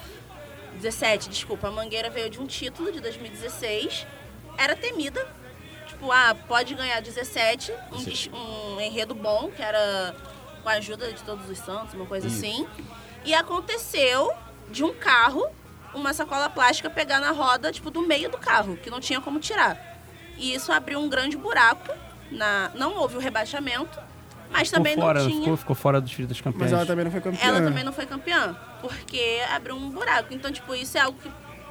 17, 0.80 1.28
desculpa, 1.30 1.68
a 1.68 1.70
Mangueira 1.70 2.10
veio 2.10 2.28
de 2.28 2.38
um 2.38 2.46
título 2.46 2.92
de 2.92 3.00
2016, 3.00 4.06
era 4.58 4.76
temida. 4.76 5.26
Tipo, 5.86 6.12
ah, 6.12 6.36
pode 6.46 6.74
ganhar 6.74 7.00
17, 7.00 7.72
um, 8.32 8.76
um 8.76 8.80
enredo 8.80 9.14
bom, 9.14 9.50
que 9.56 9.62
era 9.62 10.14
com 10.68 10.72
a 10.72 10.74
ajuda 10.74 11.10
de 11.10 11.22
todos 11.22 11.48
os 11.48 11.56
santos, 11.58 11.94
uma 11.94 12.04
coisa 12.04 12.28
assim. 12.28 12.66
E 13.24 13.32
aconteceu 13.34 14.30
de 14.70 14.84
um 14.84 14.92
carro, 14.92 15.46
uma 15.94 16.12
sacola 16.12 16.50
plástica 16.50 16.90
pegar 16.90 17.20
na 17.20 17.30
roda, 17.30 17.72
tipo, 17.72 17.90
do 17.90 18.02
meio 18.02 18.28
do 18.30 18.36
carro, 18.36 18.76
que 18.76 18.90
não 18.90 19.00
tinha 19.00 19.18
como 19.18 19.40
tirar. 19.40 19.98
E 20.36 20.54
isso 20.54 20.70
abriu 20.70 21.00
um 21.00 21.08
grande 21.08 21.38
buraco. 21.38 21.90
Na... 22.30 22.70
Não 22.74 22.94
houve 22.96 23.16
o 23.16 23.18
rebaixamento, 23.18 23.98
mas 24.50 24.68
Ficou 24.68 24.78
também 24.84 24.94
fora, 24.96 25.20
não 25.22 25.28
tinha. 25.30 25.40
ficou, 25.40 25.56
ficou 25.56 25.74
fora 25.74 26.00
do 26.02 26.04
desfile 26.04 26.28
das 26.28 26.40
campeãs. 26.42 26.70
mas 26.70 26.72
ela 26.72 26.84
também 26.86 27.04
não 27.04 27.10
foi 27.12 27.20
campeã. 27.22 27.48
Ela 27.48 27.62
também 27.62 27.84
não 27.84 27.92
foi 27.92 28.06
campeã, 28.06 28.56
porque 28.82 29.40
abriu 29.50 29.74
um 29.74 29.88
buraco. 29.88 30.34
Então, 30.34 30.52
tipo, 30.52 30.74
isso 30.74 30.98
é 30.98 31.00
algo 31.00 31.18
que, 31.18 31.30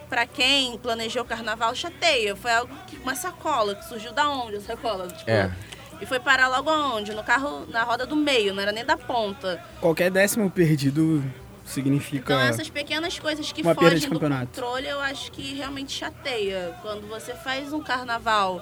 pra 0.09 0.25
quem 0.25 0.75
planejou 0.79 1.21
o 1.21 1.25
carnaval, 1.25 1.75
chateia. 1.75 2.35
Foi 2.35 2.51
algo 2.51 2.75
que 2.87 2.97
uma 2.97 3.13
sacola, 3.13 3.75
que 3.75 3.85
surgiu 3.85 4.11
da 4.11 4.27
onde 4.27 4.55
a 4.55 4.61
sacola? 4.61 5.07
Tipo, 5.07 5.29
É. 5.29 5.51
E 5.99 6.05
foi 6.05 6.19
parar 6.19 6.47
logo 6.47 6.69
aonde? 6.69 7.13
No 7.13 7.23
carro, 7.23 7.65
na 7.67 7.83
roda 7.83 8.05
do 8.05 8.15
meio, 8.15 8.53
não 8.53 8.61
era 8.61 8.71
nem 8.71 8.85
da 8.85 8.95
ponta. 8.97 9.63
Qualquer 9.81 10.11
décimo 10.11 10.49
perdido 10.49 11.23
significa 11.65 12.33
Então, 12.33 12.39
essas 12.39 12.69
pequenas 12.69 13.17
coisas 13.19 13.51
que 13.51 13.63
fogem 13.63 14.09
do 14.09 14.19
controle, 14.19 14.87
eu 14.87 14.99
acho 15.01 15.31
que 15.31 15.53
realmente 15.55 15.91
chateia. 15.91 16.75
Quando 16.81 17.07
você 17.07 17.33
faz 17.33 17.73
um 17.73 17.81
carnaval 17.81 18.61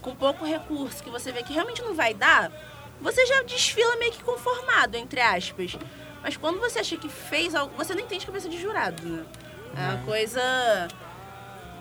com 0.00 0.14
pouco 0.14 0.44
recurso, 0.44 1.02
que 1.02 1.10
você 1.10 1.30
vê 1.30 1.42
que 1.42 1.52
realmente 1.52 1.82
não 1.82 1.94
vai 1.94 2.14
dar, 2.14 2.50
você 3.00 3.24
já 3.26 3.42
desfila 3.42 3.96
meio 3.96 4.12
que 4.12 4.22
conformado, 4.22 4.96
entre 4.96 5.20
aspas. 5.20 5.76
Mas 6.22 6.36
quando 6.36 6.58
você 6.58 6.78
acha 6.78 6.96
que 6.96 7.08
fez 7.08 7.54
algo, 7.54 7.74
você 7.76 7.94
não 7.94 8.00
entende 8.00 8.24
cabeça 8.26 8.48
de 8.48 8.60
jurado, 8.60 9.02
né? 9.02 9.24
É 9.76 9.80
uma 9.94 10.04
coisa 10.04 10.88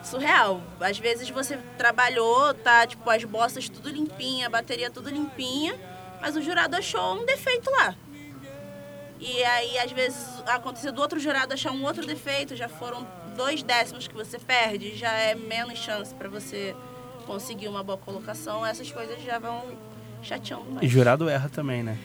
surreal. 0.04 0.62
Às 0.80 0.97
vezes 0.97 1.30
você 1.30 1.58
trabalhou, 1.78 2.54
tá, 2.54 2.86
tipo, 2.88 3.10
as 3.10 3.24
bossas 3.24 3.70
tudo 3.70 3.89
limpinha, 3.89 4.47
a 4.47 4.49
bateria 4.49 4.89
tudo 4.89 5.10
limpinha, 5.10 5.76
mas 6.22 6.36
o 6.36 6.41
jurado 6.41 6.76
achou 6.76 7.22
um 7.22 7.26
defeito 7.26 7.70
lá. 7.70 7.95
E 9.20 9.43
aí, 9.43 9.78
às 9.78 9.91
vezes, 9.91 10.28
aconteceu 10.47 10.91
do 10.91 10.99
outro 10.99 11.20
jurado 11.20 11.54
achar 11.54 11.72
um 11.72 11.84
outro 11.84 12.06
defeito, 12.06 12.56
já 12.56 12.68
foram 12.68 13.08
dois 13.36 13.62
décimos 13.62 14.08
que 14.08 14.16
você 14.16 14.39
perde, 14.39 14.95
já 14.95 15.12
é 15.12 15.36
menos 15.36 15.78
chance 15.78 16.14
pra 16.16 16.28
você 16.28 16.76
conseguir 17.28 17.68
uma 17.68 17.84
boa 17.84 17.97
colocação. 17.97 18.66
Essas 18.66 18.91
coisas 18.91 19.22
já 19.22 19.38
vão 19.38 19.78
chateando 20.24 20.72
mais. 20.72 20.86
E 20.86 20.89
jurado 20.89 21.30
erra 21.30 21.49
também, 21.49 21.84
né? 21.84 21.97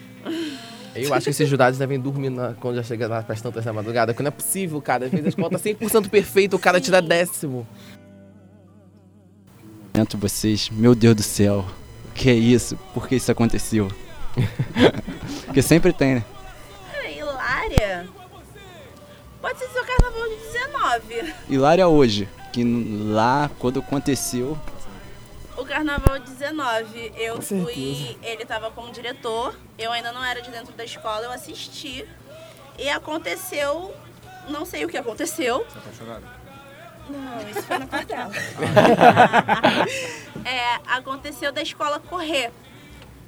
Eu 0.95 1.13
acho 1.13 1.25
que 1.25 1.31
esses 1.31 1.49
jurados 1.49 1.79
devem 1.79 2.01
dormir 2.01 2.31
na- 2.31 2.55
quando 2.55 2.77
já 2.77 2.83
chega 2.83 3.07
lá 3.07 3.23
pras 3.23 3.41
tantas 3.43 3.65
da 3.65 3.73
madrugada, 3.73 4.13
porque 4.15 4.23
não 4.23 4.29
é 4.29 4.31
possível, 4.31 4.81
cara. 4.81 5.05
Às 5.07 5.11
vezes 5.11 5.27
as 5.29 5.35
contas 5.35 5.61
100% 5.63 6.09
perfeito, 6.09 6.57
o 6.57 6.59
cara 6.59 6.81
tira 6.81 7.03
décimo. 7.03 7.67
Entre 9.95 10.17
vocês, 10.19 10.69
meu 10.71 10.95
Deus 10.95 11.15
do 11.17 11.23
céu, 11.23 11.65
o 12.11 12.13
que 12.15 12.29
é 12.31 12.35
isso? 12.35 12.77
Por 12.95 13.09
que 13.09 13.17
isso 13.17 13.31
aconteceu? 13.33 13.89
Porque 15.47 15.63
sempre 15.63 15.93
tem, 15.93 16.17
né? 16.17 16.25
Cara, 16.93 17.11
Hilária. 17.11 18.09
Pode 19.41 19.59
ser 19.59 19.69
seu 19.69 19.85
carnaval 19.85 20.29
de 20.29 20.37
19. 20.37 21.35
Hilária 21.49 21.89
hoje, 21.89 22.29
que 22.53 22.63
lá, 22.65 23.51
quando 23.59 23.81
aconteceu, 23.81 24.59
O 25.57 25.65
carnaval 25.65 26.19
19, 26.19 27.13
eu 27.17 27.37
Com 27.37 27.43
fui. 27.43 28.19
Ele 28.23 28.45
tava 28.45 28.71
como 28.71 28.93
diretor, 28.93 29.57
eu 29.79 29.91
ainda 29.91 30.13
não 30.13 30.25
era 30.25 30.43
de 30.43 30.51
dentro 30.51 30.75
da 30.75 30.85
escola, 30.85 31.25
eu 31.25 31.33
assisti. 31.33 32.07
E 32.79 32.89
aconteceu. 32.91 33.95
Não 34.49 34.65
sei 34.65 34.85
o 34.85 34.89
que 34.89 34.99
aconteceu. 34.99 35.67
Não, 37.09 37.49
isso 37.49 37.63
foi 37.63 37.79
na 37.79 37.87
Portela. 37.87 38.33
é, 40.45 40.81
aconteceu 40.87 41.53
da 41.53 41.63
escola 41.63 42.01
correr. 42.01 42.53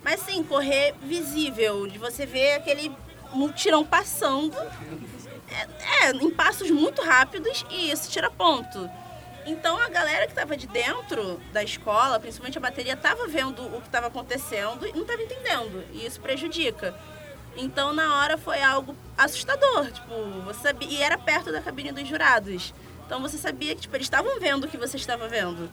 Mas 0.05 0.21
sim, 0.21 0.43
correr 0.43 0.95
visível, 1.03 1.87
de 1.87 1.99
você 1.99 2.27
ver 2.27 2.55
aquele 2.55 2.93
multirão 3.33 3.85
passando. 3.85 4.57
É, 5.51 6.07
é, 6.07 6.13
em 6.13 6.31
passos 6.31 6.71
muito 6.71 7.03
rápidos 7.03 7.65
e 7.71 7.91
isso 7.91 8.11
tira 8.11 8.31
ponto. 8.31 8.89
Então 9.49 9.81
a 9.81 9.89
galera 9.89 10.27
que 10.27 10.33
estava 10.33 10.55
de 10.57 10.67
dentro 10.67 11.41
da 11.55 11.63
escola, 11.63 12.21
principalmente 12.21 12.59
a 12.59 12.61
bateria, 12.61 12.93
estava 12.93 13.27
vendo 13.27 13.63
o 13.63 13.81
que 13.81 13.87
estava 13.87 14.09
acontecendo 14.09 14.87
e 14.87 14.93
não 14.93 15.03
estava 15.03 15.23
entendendo. 15.23 15.83
E 15.93 16.05
isso 16.05 16.21
prejudica. 16.21 16.95
Então 17.57 17.95
na 17.95 18.17
hora 18.17 18.37
foi 18.37 18.63
algo 18.63 18.95
assustador, 19.17 19.91
tipo, 19.91 20.15
você 20.45 20.61
sabia, 20.61 20.89
e 20.89 21.03
era 21.03 21.17
perto 21.17 21.51
da 21.51 21.63
cabine 21.63 21.93
dos 21.93 22.07
jurados. 22.07 22.75
Então 23.07 23.23
você 23.23 23.39
sabia 23.39 23.75
que 23.75 23.81
tipo, 23.81 23.97
eles 23.97 24.05
estavam 24.05 24.39
vendo 24.39 24.65
o 24.65 24.69
que 24.69 24.77
você 24.77 24.99
estava 24.99 25.27
vendo. 25.29 25.71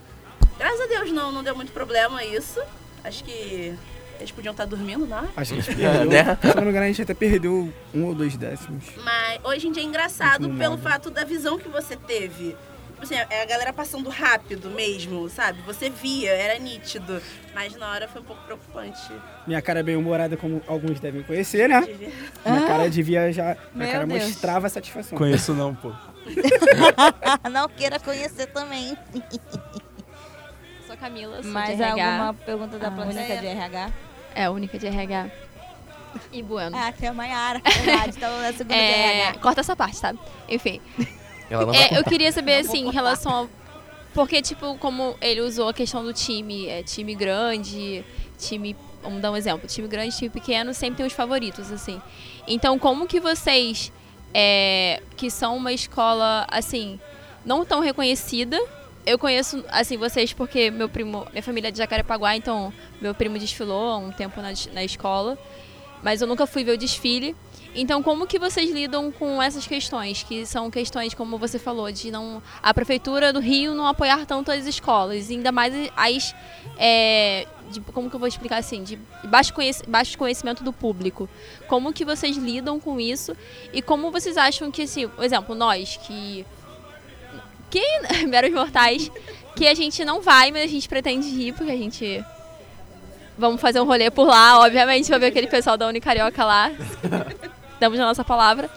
Graças 0.58 0.80
a 0.80 0.86
Deus 0.88 1.12
não, 1.12 1.34
não 1.34 1.44
deu 1.44 1.54
muito 1.54 1.74
problema 1.74 2.24
isso. 2.24 2.62
Acho 3.04 3.26
que 3.26 3.78
eles 4.18 4.32
podiam 4.32 4.54
estar 4.54 4.64
dormindo, 4.64 5.06
não? 5.06 5.28
Acho 5.36 5.54
que 5.54 5.60
a 5.60 5.62
gente 5.62 5.76
perdeu. 5.76 6.06
Né? 6.06 6.38
Se 6.42 6.56
não 6.56 6.64
me 6.64 6.70
engano, 6.70 6.86
a 6.86 6.88
gente 6.88 7.02
até 7.02 7.14
perdeu 7.14 7.74
um 7.94 8.06
ou 8.06 8.16
dois 8.16 8.38
décimos. 8.38 8.86
Mas 9.04 9.42
hoje 9.44 9.68
em 9.68 9.72
dia 9.74 9.84
é 9.84 9.86
engraçado 9.86 10.50
pelo 10.52 10.78
fato 10.78 11.12
da 11.12 11.26
visão 11.26 11.60
que 11.60 11.68
você 11.68 11.98
teve. 11.98 12.56
Tipo 12.96 13.04
assim, 13.04 13.16
é 13.30 13.42
a 13.42 13.46
galera 13.46 13.74
passando 13.74 14.10
rápido 14.10 14.70
mesmo, 14.70 15.30
sabe? 15.30 15.62
Você 15.64 15.90
via, 15.90 16.32
era 16.32 16.58
nítido. 16.58 17.22
Mas 17.54 17.76
na 17.76 17.90
hora 17.92 18.08
foi 18.08 18.22
um 18.22 18.26
pouco 18.26 18.42
preocupante. 18.44 19.12
Minha 19.46 19.62
cara 19.62 19.82
é 19.82 19.84
bem 19.84 19.96
humorada, 19.98 20.38
como 20.38 20.62
alguns 20.66 21.00
devem 21.00 21.22
conhecer, 21.24 21.68
né? 21.68 21.82
de 21.82 21.94
ver. 21.94 22.14
Minha 22.46 22.66
cara 22.68 22.90
devia 22.90 23.32
já. 23.34 23.58
Minha 23.74 23.92
cara 23.92 24.08
Deus. 24.08 24.24
mostrava 24.24 24.70
satisfação. 24.70 25.18
Conheço 25.18 25.54
não, 25.54 25.76
pô. 25.76 25.92
Não 27.52 27.70
queira 27.70 28.00
conhecer 28.00 28.48
também. 28.48 28.98
Sou 30.88 30.98
Camila, 30.98 31.44
sou 31.44 31.52
Mais 31.52 31.76
de 31.78 31.84
RH. 31.84 32.06
alguma 32.14 32.34
pergunta 32.34 32.80
da 32.80 32.88
A 32.88 32.92
plateia 32.92 33.20
única 33.20 33.38
de 33.38 33.48
RH? 33.48 33.92
É, 34.34 34.44
a 34.46 34.52
única 34.52 34.80
de 34.80 34.88
RH. 34.88 35.32
E 36.32 36.42
bueno. 36.42 36.76
Ah, 36.76 36.92
tem 36.92 37.10
a 37.10 37.14
Maiara. 37.14 37.60
Verdade, 37.60 38.14
então 38.18 38.42
na 38.42 38.54
segunda 38.54 38.74
de 38.76 38.82
É, 38.82 39.22
RH. 39.28 39.40
corta 39.40 39.60
essa 39.62 39.76
parte, 39.76 40.00
tá? 40.02 40.14
Enfim. 40.50 40.82
Ela 41.50 41.66
não 41.66 41.74
vai 41.74 41.84
É, 41.84 41.98
eu 41.98 42.04
queria 42.04 42.32
saber, 42.32 42.56
assim, 42.56 42.88
em 42.88 42.92
relação 42.92 43.32
ao. 43.32 43.50
Porque, 44.14 44.42
tipo, 44.42 44.78
como 44.78 45.16
ele 45.22 45.42
usou 45.42 45.68
a 45.68 45.74
questão 45.74 46.04
do 46.04 46.14
time, 46.14 46.68
é, 46.68 46.84
time 46.84 47.14
grande, 47.16 48.04
time. 48.38 48.76
Vamos 49.02 49.22
dar 49.22 49.32
um 49.32 49.38
exemplo. 49.38 49.68
Time 49.68 49.88
grande, 49.88 50.16
time 50.16 50.30
pequeno, 50.30 50.74
sempre 50.74 50.98
tem 50.98 51.06
os 51.06 51.14
favoritos, 51.14 51.72
assim. 51.72 52.02
Então, 52.48 52.80
como 52.80 53.08
que 53.08 53.20
vocês, 53.20 53.92
é, 54.34 55.02
que 55.16 55.30
são 55.30 55.58
uma 55.58 55.74
escola, 55.74 56.48
assim, 56.50 57.00
não 57.46 57.66
tão 57.66 57.80
reconhecida. 57.80 58.60
Eu 59.06 59.20
conheço, 59.20 59.64
assim, 59.70 59.98
vocês 59.98 60.34
porque 60.34 60.72
meu 60.72 60.90
primo, 60.90 61.28
minha 61.32 61.44
família 61.44 61.68
é 61.68 61.72
de 61.72 61.78
Jacarepaguá, 61.78 62.36
então 62.36 62.74
meu 63.00 63.14
primo 63.14 63.38
desfilou 63.38 63.90
há 63.90 63.98
um 63.98 64.12
tempo 64.12 64.42
na, 64.42 64.52
na 64.74 64.84
escola. 64.84 65.38
Mas 66.02 66.22
eu 66.22 66.28
nunca 66.28 66.48
fui 66.48 66.64
ver 66.64 66.72
o 66.72 66.78
desfile. 66.78 67.36
Então, 67.76 68.02
como 68.02 68.26
que 68.26 68.40
vocês 68.40 68.72
lidam 68.72 69.12
com 69.12 69.42
essas 69.44 69.68
questões? 69.68 70.24
Que 70.24 70.46
são 70.46 70.72
questões, 70.72 71.14
como 71.14 71.38
você 71.38 71.60
falou, 71.60 71.92
de 71.92 72.10
não 72.10 72.42
a 72.64 72.74
prefeitura 72.74 73.34
do 73.34 73.40
Rio 73.42 73.74
não 73.76 73.86
apoiar 73.86 74.26
tanto 74.26 74.50
as 74.52 74.66
escolas, 74.66 75.30
ainda 75.30 75.52
mais 75.52 75.74
as 75.96 76.34
é, 76.78 77.46
de- 77.70 77.82
como 77.82 78.10
que 78.10 78.16
eu 78.16 78.20
vou 78.20 78.28
explicar 78.30 78.58
assim, 78.58 78.82
de 78.84 78.98
baixo, 79.26 79.54
conhec 79.54 79.82
baixo 79.90 80.18
conhecimento 80.18 80.64
do 80.64 80.72
público. 80.72 81.28
Como 81.68 81.92
que 81.92 82.06
vocês 82.06 82.38
lidam 82.38 82.80
com 82.80 82.98
isso 83.00 83.36
e 83.74 83.82
como 83.82 84.10
vocês 84.10 84.38
acham 84.38 84.72
que, 84.72 84.84
assim, 84.84 85.08
por 85.10 85.24
exemplo, 85.24 85.54
nós 85.54 85.98
que 86.08 86.46
que 87.70 87.84
meros 88.28 88.52
mortais, 88.52 89.12
que 89.56 89.68
a 89.68 89.74
gente 89.74 90.06
não 90.06 90.22
vai, 90.22 90.50
mas 90.52 90.64
a 90.64 90.68
gente 90.68 90.88
pretende 90.88 91.28
ir, 91.28 91.54
porque 91.54 91.72
a 91.72 91.78
gente 91.78 92.24
vamos 93.38 93.60
fazer 93.60 93.82
um 93.82 93.86
rolê 93.86 94.10
por 94.10 94.28
lá, 94.28 94.62
obviamente, 94.62 95.08
pra 95.08 95.18
ver 95.18 95.26
aquele 95.28 95.48
pessoal 95.48 95.76
da 95.76 95.88
Unicarioca 95.88 96.46
lá. 96.46 96.72
Damos 97.86 98.00
a 98.00 98.06
nossa 98.06 98.24
palavra. 98.24 98.68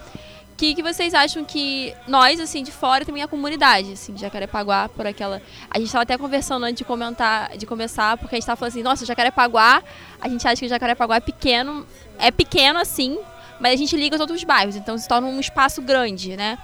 Que 0.55 0.75
que 0.75 0.83
vocês 0.83 1.15
acham 1.15 1.43
que 1.43 1.95
nós, 2.07 2.39
assim, 2.39 2.61
de 2.61 2.71
fora, 2.71 3.03
também 3.03 3.23
a 3.23 3.27
comunidade, 3.27 3.93
assim, 3.93 4.13
de 4.13 4.21
Jacarepaguá, 4.21 4.87
por 4.87 5.07
aquela... 5.07 5.41
A 5.67 5.79
gente 5.79 5.91
tava 5.91 6.03
até 6.03 6.15
conversando 6.15 6.63
antes 6.63 6.77
de 6.77 6.83
comentar, 6.83 7.57
de 7.57 7.65
começar, 7.65 8.17
porque 8.17 8.35
a 8.35 8.37
gente 8.37 8.45
tava 8.45 8.55
falando 8.55 8.73
assim, 8.73 8.83
nossa, 8.83 9.03
Jacarepaguá, 9.07 9.81
a 10.21 10.29
gente 10.29 10.47
acha 10.47 10.59
que 10.59 10.67
o 10.67 10.69
Jacarepaguá 10.69 11.15
é 11.15 11.19
pequeno, 11.21 11.87
é 12.19 12.29
pequeno, 12.29 12.77
assim, 12.77 13.17
mas 13.59 13.73
a 13.73 13.77
gente 13.77 13.97
liga 13.97 14.13
os 14.13 14.21
outros 14.21 14.43
bairros, 14.43 14.75
então 14.75 14.95
se 14.95 15.07
torna 15.07 15.27
um 15.27 15.39
espaço 15.39 15.81
grande, 15.81 16.37
né? 16.37 16.59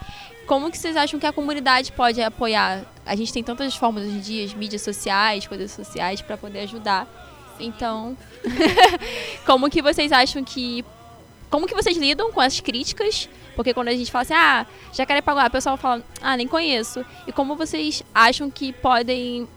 Como 0.45 0.69
que 0.69 0.77
vocês 0.77 0.95
acham 0.95 1.19
que 1.19 1.25
a 1.25 1.33
comunidade 1.33 1.91
pode 1.93 2.21
apoiar? 2.21 2.83
A 3.07 3.15
gente 3.15 3.33
tem 3.33 3.41
tantas 3.41 3.75
formas 3.75 4.03
hoje 4.03 4.17
em 4.17 4.19
dia, 4.19 4.55
mídias 4.55 4.83
sociais, 4.83 5.47
coisas 5.47 5.71
sociais, 5.71 6.21
para 6.21 6.37
poder 6.37 6.59
ajudar. 6.59 7.07
Então, 7.59 8.15
como 9.47 9.67
que 9.67 9.81
vocês 9.81 10.11
acham 10.11 10.43
que 10.43 10.85
como 11.49 11.67
que 11.67 11.75
vocês 11.75 11.97
lidam 11.97 12.31
com 12.31 12.41
as 12.41 12.59
críticas? 12.59 13.29
Porque 13.55 13.73
quando 13.73 13.87
a 13.87 13.93
gente 13.93 14.11
fala 14.11 14.23
assim, 14.23 14.33
ah, 14.33 14.65
Jacarepaguá, 14.93 15.47
o 15.47 15.51
pessoal 15.51 15.77
fala, 15.77 16.03
ah, 16.21 16.35
nem 16.35 16.47
conheço. 16.47 17.05
E 17.25 17.31
como 17.31 17.55
vocês 17.55 18.03
acham 18.13 18.51
que 18.51 18.73
podem 18.73 19.47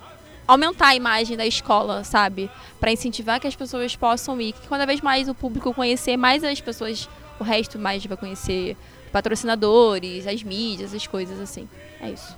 aumentar 0.46 0.88
a 0.88 0.94
imagem 0.94 1.36
da 1.36 1.44
escola, 1.44 2.04
sabe? 2.04 2.50
Para 2.80 2.92
incentivar 2.92 3.40
que 3.40 3.46
as 3.46 3.56
pessoas 3.56 3.94
possam 3.96 4.40
ir. 4.40 4.52
Que 4.52 4.68
cada 4.68 4.86
vez 4.86 5.00
mais 5.00 5.28
o 5.28 5.34
público 5.34 5.74
conhecer, 5.74 6.16
mais 6.16 6.44
as 6.44 6.60
pessoas, 6.60 7.08
o 7.38 7.44
resto 7.44 7.78
mais 7.78 8.04
vai 8.06 8.16
conhecer 8.16 8.76
patrocinadores, 9.12 10.26
as 10.26 10.42
mídias, 10.42 10.94
as 10.94 11.06
coisas 11.06 11.40
assim. 11.40 11.68
É 12.00 12.10
isso. 12.10 12.36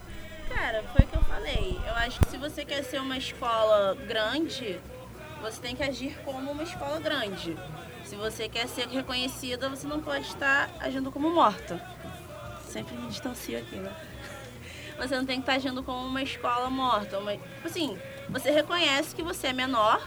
Cara, 0.48 0.82
foi 0.94 1.04
o 1.04 1.08
que 1.08 1.16
eu 1.16 1.22
falei. 1.22 1.78
Eu 1.86 1.94
acho 1.94 2.18
que 2.20 2.30
se 2.30 2.36
você 2.36 2.64
quer 2.64 2.82
ser 2.82 3.00
uma 3.00 3.16
escola 3.16 3.96
grande, 4.08 4.80
você 5.40 5.60
tem 5.60 5.76
que 5.76 5.82
agir 5.82 6.18
como 6.24 6.50
uma 6.50 6.62
escola 6.62 6.98
grande. 6.98 7.56
Se 8.10 8.16
você 8.16 8.48
quer 8.48 8.66
ser 8.66 8.88
reconhecida, 8.88 9.68
você 9.68 9.86
não 9.86 10.00
pode 10.00 10.26
estar 10.26 10.68
agindo 10.80 11.12
como 11.12 11.30
morta. 11.30 11.80
Sempre 12.66 12.96
me 12.96 13.06
distancio 13.06 13.56
aqui, 13.56 13.76
né? 13.76 13.94
Você 14.98 15.14
não 15.14 15.24
tem 15.24 15.36
que 15.36 15.42
estar 15.42 15.52
agindo 15.52 15.80
como 15.84 16.08
uma 16.08 16.20
escola 16.20 16.68
morta. 16.68 17.20
Uma... 17.20 17.36
Tipo 17.36 17.66
assim, 17.66 17.96
você 18.28 18.50
reconhece 18.50 19.14
que 19.14 19.22
você 19.22 19.46
é 19.46 19.52
menor, 19.52 20.02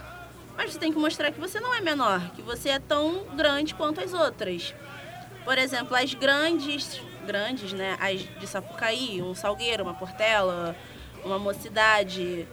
mas 0.58 0.74
você 0.74 0.80
tem 0.80 0.92
que 0.92 1.00
mostrar 1.00 1.32
que 1.32 1.40
você 1.40 1.62
não 1.62 1.74
é 1.74 1.80
menor, 1.80 2.30
que 2.36 2.42
você 2.42 2.70
é 2.72 2.80
tão 2.80 3.24
grande 3.38 3.74
quanto 3.74 4.02
as 4.02 4.14
outras. 4.14 4.76
Por 5.46 5.58
exemplo, 5.58 5.96
as 5.96 6.14
grandes, 6.14 7.02
grandes, 7.26 7.72
né? 7.72 7.98
As 8.02 8.20
de 8.38 8.46
Sapucaí, 8.46 9.22
um 9.22 9.34
Salgueiro, 9.34 9.82
uma 9.82 9.94
Portela, 9.94 10.76
uma 11.24 11.40
Mocidade, 11.40 12.46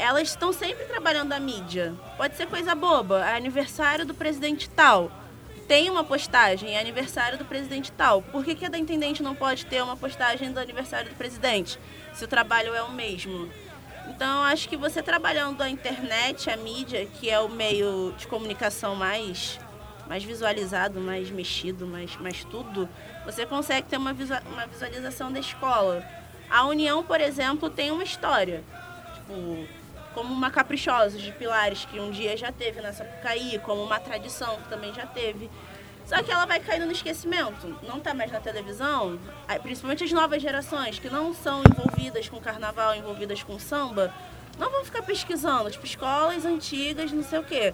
elas 0.00 0.28
estão 0.28 0.52
sempre 0.52 0.86
trabalhando 0.86 1.32
a 1.32 1.38
mídia. 1.38 1.94
Pode 2.16 2.34
ser 2.34 2.46
coisa 2.46 2.74
boba, 2.74 3.24
é 3.24 3.36
aniversário 3.36 4.06
do 4.06 4.14
presidente 4.14 4.68
tal. 4.70 5.12
Tem 5.68 5.90
uma 5.90 6.02
postagem, 6.02 6.74
é 6.74 6.80
aniversário 6.80 7.36
do 7.36 7.44
presidente 7.44 7.92
tal. 7.92 8.22
Por 8.22 8.42
que, 8.42 8.54
que 8.54 8.64
a 8.64 8.68
da 8.68 8.78
intendente 8.78 9.22
não 9.22 9.34
pode 9.34 9.66
ter 9.66 9.82
uma 9.82 9.96
postagem 9.96 10.52
do 10.52 10.58
aniversário 10.58 11.10
do 11.10 11.16
presidente, 11.16 11.78
se 12.14 12.24
o 12.24 12.28
trabalho 12.28 12.74
é 12.74 12.82
o 12.82 12.90
mesmo? 12.90 13.48
Então, 14.08 14.42
acho 14.42 14.68
que 14.68 14.76
você 14.76 15.02
trabalhando 15.02 15.62
a 15.62 15.68
internet, 15.68 16.50
a 16.50 16.56
mídia, 16.56 17.06
que 17.06 17.28
é 17.30 17.38
o 17.38 17.48
meio 17.48 18.12
de 18.16 18.26
comunicação 18.26 18.96
mais, 18.96 19.60
mais 20.08 20.24
visualizado, 20.24 20.98
mais 20.98 21.30
mexido, 21.30 21.86
mais, 21.86 22.16
mais 22.16 22.42
tudo, 22.42 22.88
você 23.24 23.46
consegue 23.46 23.86
ter 23.86 23.98
uma, 23.98 24.12
visua- 24.12 24.42
uma 24.50 24.66
visualização 24.66 25.30
da 25.30 25.38
escola. 25.38 26.02
A 26.48 26.64
União, 26.66 27.04
por 27.04 27.20
exemplo, 27.20 27.70
tem 27.70 27.92
uma 27.92 28.02
história. 28.02 28.64
Tipo, 29.14 29.79
como 30.14 30.32
uma 30.32 30.50
Caprichosos 30.50 31.22
de 31.22 31.32
Pilares, 31.32 31.84
que 31.84 32.00
um 32.00 32.10
dia 32.10 32.36
já 32.36 32.50
teve 32.50 32.80
na 32.80 32.92
Sapucaí, 32.92 33.58
como 33.60 33.82
uma 33.82 34.00
tradição 34.00 34.56
que 34.56 34.68
também 34.68 34.92
já 34.92 35.06
teve. 35.06 35.50
Só 36.04 36.20
que 36.22 36.32
ela 36.32 36.44
vai 36.44 36.58
caindo 36.58 36.86
no 36.86 36.92
esquecimento. 36.92 37.78
Não 37.82 37.98
está 37.98 38.12
mais 38.12 38.32
na 38.32 38.40
televisão, 38.40 39.18
principalmente 39.62 40.02
as 40.02 40.10
novas 40.10 40.42
gerações 40.42 40.98
que 40.98 41.08
não 41.08 41.32
são 41.32 41.62
envolvidas 41.62 42.28
com 42.28 42.40
carnaval, 42.40 42.96
envolvidas 42.96 43.42
com 43.44 43.58
samba, 43.58 44.12
não 44.58 44.70
vão 44.70 44.84
ficar 44.84 45.02
pesquisando, 45.02 45.70
tipo, 45.70 45.86
escolas 45.86 46.44
antigas, 46.44 47.12
não 47.12 47.22
sei 47.22 47.38
o 47.38 47.44
quê. 47.44 47.72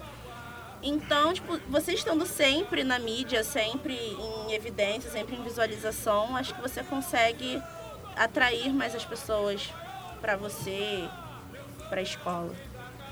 Então, 0.83 1.33
tipo, 1.33 1.59
você 1.67 1.93
estando 1.93 2.25
sempre 2.27 2.83
na 2.83 2.99
mídia, 2.99 3.43
sempre 3.43 3.95
em 3.95 4.53
evidência, 4.53 5.09
sempre 5.09 5.35
em 5.35 5.41
visualização, 5.41 6.37
acho 6.37 6.53
que 6.53 6.61
você 6.61 6.83
consegue 6.83 7.59
atrair 8.15 8.71
mais 8.71 8.93
as 8.93 9.03
pessoas 9.03 9.73
para 10.21 10.35
você, 10.37 11.09
para 11.89 11.99
a 11.99 12.03
escola. 12.03 12.53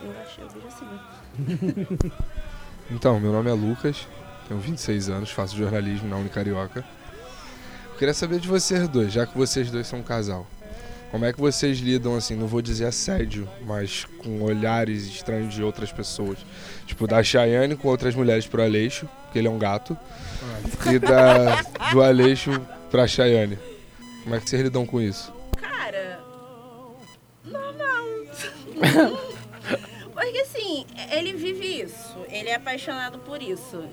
Eu 0.03 0.11
acho, 0.21 0.41
eu 0.41 0.49
vejo 0.49 0.67
assim. 0.67 2.11
Então, 2.91 3.19
meu 3.19 3.31
nome 3.31 3.49
é 3.49 3.53
Lucas, 3.53 4.07
tenho 4.47 4.59
26 4.59 5.09
anos, 5.09 5.31
faço 5.31 5.57
jornalismo 5.57 6.07
na 6.07 6.17
Unicarioca. 6.17 6.85
Eu 7.91 7.97
queria 7.97 8.13
saber 8.13 8.39
de 8.39 8.47
vocês 8.47 8.87
dois, 8.87 9.11
já 9.11 9.25
que 9.25 9.35
vocês 9.35 9.71
dois 9.71 9.87
são 9.87 9.99
um 9.99 10.03
casal. 10.03 10.45
Como 11.09 11.25
é 11.25 11.33
que 11.33 11.39
vocês 11.39 11.79
lidam, 11.79 12.15
assim, 12.15 12.35
não 12.35 12.45
vou 12.45 12.61
dizer 12.61 12.85
assédio, 12.85 13.47
mas 13.65 14.05
com 14.19 14.41
olhares 14.41 15.05
estranhos 15.05 15.53
de 15.53 15.63
outras 15.63 15.91
pessoas? 15.91 16.37
Tipo, 16.85 17.07
da 17.07 17.23
Chayane 17.23 17.75
com 17.75 17.87
outras 17.87 18.13
mulheres 18.13 18.45
pro 18.45 18.61
Aleixo, 18.61 19.09
que 19.31 19.39
ele 19.39 19.47
é 19.47 19.51
um 19.51 19.57
gato, 19.57 19.97
e 20.91 20.99
da, 20.99 21.61
do 21.91 22.03
Aleixo 22.03 22.51
pra 22.91 23.07
Chayane. 23.07 23.57
Como 24.23 24.35
é 24.35 24.39
que 24.39 24.49
vocês 24.49 24.61
lidam 24.61 24.85
com 24.85 25.01
isso? 25.01 25.33
Porque 30.13 30.37
assim, 30.39 30.85
ele 31.11 31.33
vive 31.33 31.81
isso, 31.81 32.25
ele 32.29 32.49
é 32.49 32.55
apaixonado 32.55 33.19
por 33.19 33.41
isso. 33.41 33.85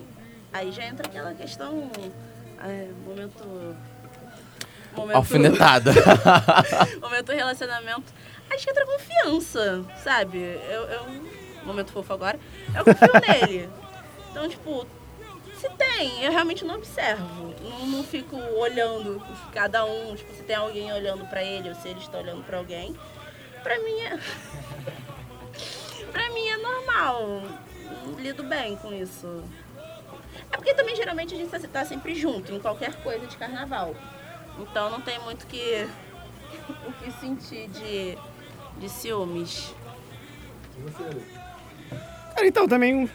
Aí 0.52 0.70
já 0.70 0.84
entra 0.84 1.06
aquela 1.06 1.34
questão. 1.34 1.90
é, 2.62 2.88
momento. 3.04 3.76
momento 4.94 5.16
Alfinetada. 5.16 5.92
momento 7.00 7.32
relacionamento. 7.32 8.12
Acho 8.50 8.64
que 8.64 8.70
entra 8.70 8.86
confiança, 8.86 9.84
sabe? 10.02 10.38
Eu, 10.38 10.82
eu. 10.82 11.06
Momento 11.64 11.92
fofo 11.92 12.12
agora. 12.12 12.38
Eu 12.74 12.84
confio 12.84 13.08
nele. 13.26 13.68
Então, 14.30 14.48
tipo, 14.48 14.86
se 15.62 15.68
tem, 15.70 16.24
eu 16.24 16.32
realmente 16.32 16.64
não 16.64 16.74
observo. 16.74 17.54
Não, 17.62 17.86
não 17.86 18.04
fico 18.04 18.36
olhando 18.36 19.22
cada 19.52 19.84
um, 19.84 20.14
tipo, 20.14 20.34
se 20.34 20.42
tem 20.42 20.56
alguém 20.56 20.92
olhando 20.92 21.24
pra 21.26 21.42
ele 21.42 21.68
ou 21.68 21.74
se 21.76 21.88
ele 21.88 22.00
está 22.00 22.18
olhando 22.18 22.44
pra 22.44 22.58
alguém. 22.58 22.94
Pra 23.62 23.78
mim 23.78 24.00
é. 24.00 24.18
pra 26.10 26.30
mim 26.30 26.46
é 26.48 26.56
normal. 26.56 27.42
Lido 28.18 28.42
bem 28.42 28.76
com 28.76 28.92
isso. 28.92 29.42
É 30.50 30.56
porque 30.56 30.74
também 30.74 30.94
geralmente 30.96 31.34
a 31.34 31.38
gente 31.38 31.50
tá- 31.50 31.58
tá 31.60 31.84
sempre 31.84 32.14
junto 32.14 32.52
em 32.52 32.60
qualquer 32.60 32.94
coisa 33.02 33.26
de 33.26 33.36
carnaval. 33.36 33.94
Então 34.58 34.90
não 34.90 35.00
tem 35.00 35.18
muito 35.20 35.46
que 35.46 35.86
o 36.86 36.92
que 36.92 37.10
sentir 37.12 37.68
de, 37.68 38.18
de 38.78 38.88
ciúmes. 38.88 39.74
Cara, 42.34 42.46
então, 42.46 42.66
também 42.66 43.08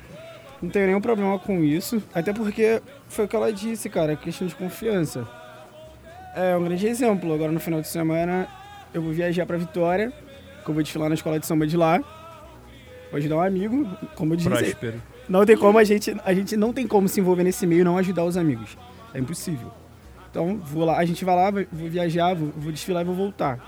não 0.62 0.70
tenho 0.70 0.88
nenhum 0.88 1.02
problema 1.02 1.38
com 1.40 1.64
isso. 1.64 2.02
Até 2.14 2.34
porque 2.34 2.82
foi 3.10 3.26
o 3.26 3.28
que 3.28 3.36
ela 3.36 3.52
disse, 3.52 3.90
cara, 3.90 4.16
questão 4.16 4.48
de 4.48 4.56
confiança. 4.56 5.28
É 6.36 6.56
um 6.56 6.64
grande 6.64 6.88
exemplo. 6.88 7.34
Agora 7.34 7.52
no 7.52 7.60
final 7.60 7.82
de 7.82 7.88
semana 7.88 8.48
eu 8.94 9.02
vou 9.02 9.12
viajar 9.12 9.46
pra 9.46 9.58
Vitória, 9.58 10.14
que 10.68 10.72
eu 10.72 10.76
vou 10.76 10.84
desfilar 10.84 11.08
na 11.08 11.16
escola 11.16 11.40
de 11.40 11.46
samba 11.46 11.66
de 11.66 11.78
lá. 11.78 12.00
Vou 13.10 13.18
ajudar 13.18 13.38
um 13.38 13.42
amigo, 13.42 13.88
como 14.16 14.34
eu 14.34 14.38
disse. 14.38 14.50
Próspero. 14.50 15.02
Não 15.30 15.46
tem 15.46 15.58
como 15.58 15.78
a 15.78 15.84
gente. 15.84 16.16
A 16.26 16.34
gente 16.34 16.58
não 16.58 16.74
tem 16.74 16.86
como 16.86 17.08
se 17.08 17.20
envolver 17.22 17.44
nesse 17.44 17.66
meio 17.66 17.82
e 17.82 17.84
não 17.84 17.98
ajudar 17.98 18.26
os 18.26 18.36
amigos. 18.36 18.78
É 19.14 19.20
impossível. 19.20 19.72
Então, 20.30 20.58
vou 20.58 20.84
lá, 20.84 20.98
a 20.98 21.06
gente 21.06 21.24
vai 21.24 21.36
lá, 21.36 21.50
vou 21.50 21.90
viajar, 21.90 22.34
vou, 22.36 22.52
vou 22.56 22.72
desfilar 22.72 23.02
e 23.02 23.06
vou 23.06 23.16
voltar. 23.16 23.60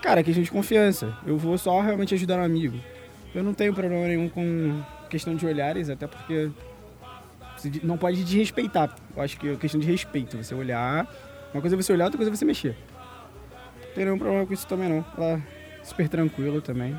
Cara, 0.00 0.20
é 0.20 0.22
questão 0.22 0.42
de 0.42 0.50
confiança. 0.50 1.16
Eu 1.26 1.36
vou 1.36 1.58
só 1.58 1.80
realmente 1.80 2.14
ajudar 2.14 2.38
um 2.38 2.44
amigo. 2.44 2.78
Eu 3.34 3.42
não 3.42 3.52
tenho 3.52 3.74
problema 3.74 4.06
nenhum 4.06 4.28
com 4.28 4.80
questão 5.10 5.34
de 5.34 5.44
olhares, 5.44 5.90
até 5.90 6.06
porque 6.06 6.50
não 7.82 7.98
pode 7.98 8.22
desrespeitar. 8.22 8.94
Eu 9.14 9.22
acho 9.22 9.38
que 9.38 9.48
é 9.48 9.56
questão 9.56 9.80
de 9.80 9.86
respeito. 9.86 10.36
Você 10.36 10.54
olhar. 10.54 11.06
Uma 11.52 11.60
coisa 11.60 11.74
é 11.74 11.82
você 11.82 11.92
olhar, 11.92 12.04
outra 12.04 12.16
coisa 12.16 12.30
é 12.30 12.34
você 12.34 12.44
mexer. 12.44 12.76
Não 13.88 13.94
tem 13.94 14.04
nenhum 14.04 14.18
problema 14.18 14.46
com 14.46 14.54
isso 14.54 14.66
também 14.66 14.88
não. 14.88 15.04
Ela 15.18 15.42
super 15.82 16.08
tranquila 16.08 16.60
também. 16.60 16.98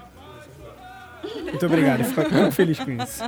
Muito 1.44 1.66
obrigado, 1.66 2.00
eu 2.02 2.06
fico 2.06 2.22
fico 2.24 2.52
feliz 2.52 2.80
com 2.80 2.92
isso. 2.92 3.24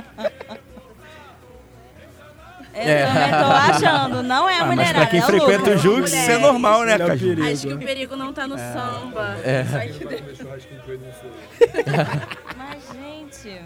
Eu 2.78 3.06
também 3.06 3.30
tô 3.30 3.86
achando, 3.86 4.22
não 4.22 4.46
é 4.50 4.58
a 4.58 4.62
Ah, 4.62 4.66
mas 4.66 4.76
mulherada. 4.76 4.98
pra 5.00 5.06
quem 5.06 5.20
é 5.20 5.22
frequenta 5.22 5.70
o 5.70 5.78
Jux, 5.78 6.12
isso 6.12 6.30
é 6.30 6.36
normal, 6.38 6.84
né, 6.84 6.92
é 6.92 6.98
Caju? 6.98 7.28
perigo. 7.28 7.48
Acho 7.52 7.66
que 7.68 7.72
o 7.72 7.78
perigo 7.78 8.16
não 8.16 8.32
tá 8.34 8.46
no 8.46 8.58
samba. 8.58 9.38
É. 9.42 9.62
De 9.62 10.04
dentro. 10.04 10.46
Mas, 12.56 12.82
gente... 12.92 13.62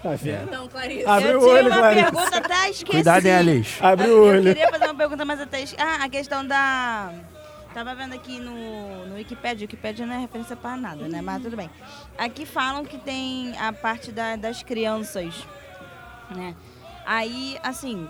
Tá 0.00 0.10
vendo? 0.16 0.42
Então, 0.44 0.68
Clarice. 0.68 1.06
Abre 1.06 1.28
eu 1.30 1.38
o 1.38 1.40
tinha 1.40 1.52
olho, 1.54 1.66
uma 1.68 1.76
Clarice. 1.78 2.02
pergunta, 2.04 2.36
até 2.38 2.70
esqueci. 2.70 2.84
Cuidado, 2.92 3.26
hein, 3.26 3.36
Aleixo. 3.36 3.84
Abre 3.84 4.06
o 4.06 4.10
Eu 4.10 4.22
olho. 4.24 4.42
queria 4.54 4.70
fazer 4.70 4.84
uma 4.84 4.94
pergunta, 4.94 5.24
mas 5.24 5.40
até 5.40 5.60
esqueci. 5.62 5.82
Ah, 5.82 6.04
a 6.04 6.08
questão 6.08 6.46
da... 6.46 7.10
tava 7.74 7.94
vendo 7.94 8.14
aqui 8.14 8.38
no, 8.38 9.06
no 9.06 9.14
Wikipedia, 9.16 9.64
Wikipedia 9.64 10.06
não 10.06 10.14
é 10.14 10.18
referência 10.20 10.54
para 10.56 10.76
nada, 10.76 11.08
né? 11.08 11.20
Mas 11.20 11.42
tudo 11.42 11.56
bem. 11.56 11.68
Aqui 12.16 12.46
falam 12.46 12.84
que 12.84 12.96
tem 12.98 13.56
a 13.58 13.72
parte 13.72 14.12
da- 14.12 14.36
das 14.36 14.62
crianças, 14.62 15.44
né? 16.34 16.54
Aí, 17.04 17.58
assim, 17.62 18.08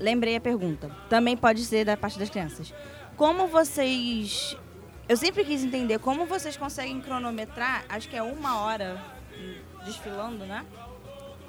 lembrei 0.00 0.34
a 0.36 0.40
pergunta. 0.40 0.90
Também 1.08 1.36
pode 1.36 1.64
ser 1.64 1.84
da 1.84 1.96
parte 1.96 2.18
das 2.18 2.30
crianças. 2.30 2.72
Como 3.16 3.46
vocês. 3.46 4.56
Eu 5.08 5.16
sempre 5.18 5.44
quis 5.44 5.62
entender 5.62 5.98
como 5.98 6.24
vocês 6.24 6.56
conseguem 6.56 6.98
cronometrar, 7.00 7.84
acho 7.90 8.08
que 8.08 8.16
é 8.16 8.22
uma 8.22 8.58
hora 8.60 9.00
desfilando, 9.84 10.46
né? 10.46 10.64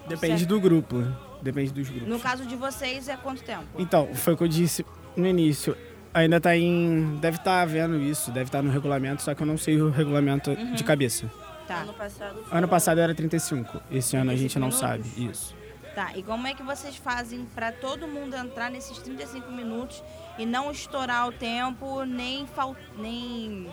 Depende 0.08 0.39
Certo. 0.39 0.49
do 0.49 0.60
grupo. 0.60 0.97
Depende 1.41 1.72
dos 1.72 1.89
grupos. 1.89 2.08
No 2.10 2.20
caso 2.20 2.45
de 2.45 2.56
vocês, 2.56 3.08
é 3.08 3.16
quanto 3.18 3.41
tempo? 3.43 3.66
Então, 3.80 4.14
foi 4.14 4.34
o 4.34 4.38
que 4.38 4.43
eu 4.43 4.47
disse 4.47 4.86
no 5.16 5.26
início. 5.26 5.76
Ainda 6.16 6.39
tá 6.39 6.55
em. 6.55 7.18
Deve 7.22 7.38
estar 7.38 7.66
vendo 7.66 7.97
isso, 7.99 8.32
deve 8.32 8.45
estar 8.47 8.61
no 8.63 8.72
regulamento, 8.72 9.22
só 9.22 9.36
que 9.36 9.43
eu 9.43 9.47
não 9.47 9.57
sei 9.57 9.80
o 9.82 9.89
regulamento 9.91 10.49
Uhum. 10.51 10.74
de 10.74 10.84
cabeça. 10.84 11.30
Tá. 11.68 11.82
Ano 11.82 11.93
passado 11.93 12.43
foi 12.43 12.57
Ano 12.57 12.68
passado 12.68 12.99
era 13.01 13.13
35. 13.13 13.82
Esse 13.91 14.16
ano 14.16 14.32
a 14.32 14.36
gente 14.36 14.57
não 14.57 14.70
35 14.70 14.80
sabe. 15.13 15.30
Isso. 15.32 15.55
Tá, 15.93 16.11
e 16.16 16.24
como 16.24 16.45
é 16.47 16.53
que 16.53 16.61
vocês 16.63 16.95
fazem 16.97 17.45
pra 17.55 17.72
todo 17.72 18.07
mundo 18.07 18.36
entrar 18.36 18.70
nesses 18.72 18.97
35 18.97 19.49
minutos 19.51 20.03
e 20.38 20.45
não 20.45 20.70
estourar 20.72 21.28
o 21.28 21.32
tempo, 21.32 22.03
nem 22.03 22.45
fal... 22.47 22.76
nem 22.97 23.70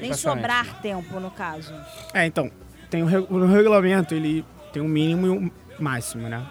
nem 0.00 0.12
sobrar 0.14 0.80
tempo, 0.80 1.18
no 1.20 1.30
caso? 1.30 1.72
É, 2.14 2.24
então, 2.26 2.50
tem 2.88 3.02
o, 3.02 3.06
re- 3.06 3.26
o 3.28 3.46
regulamento, 3.46 4.14
ele 4.14 4.44
tem 4.72 4.80
um 4.82 4.88
mínimo 4.88 5.26
e 5.26 5.30
um 5.30 5.50
máximo, 5.80 6.28
né? 6.28 6.44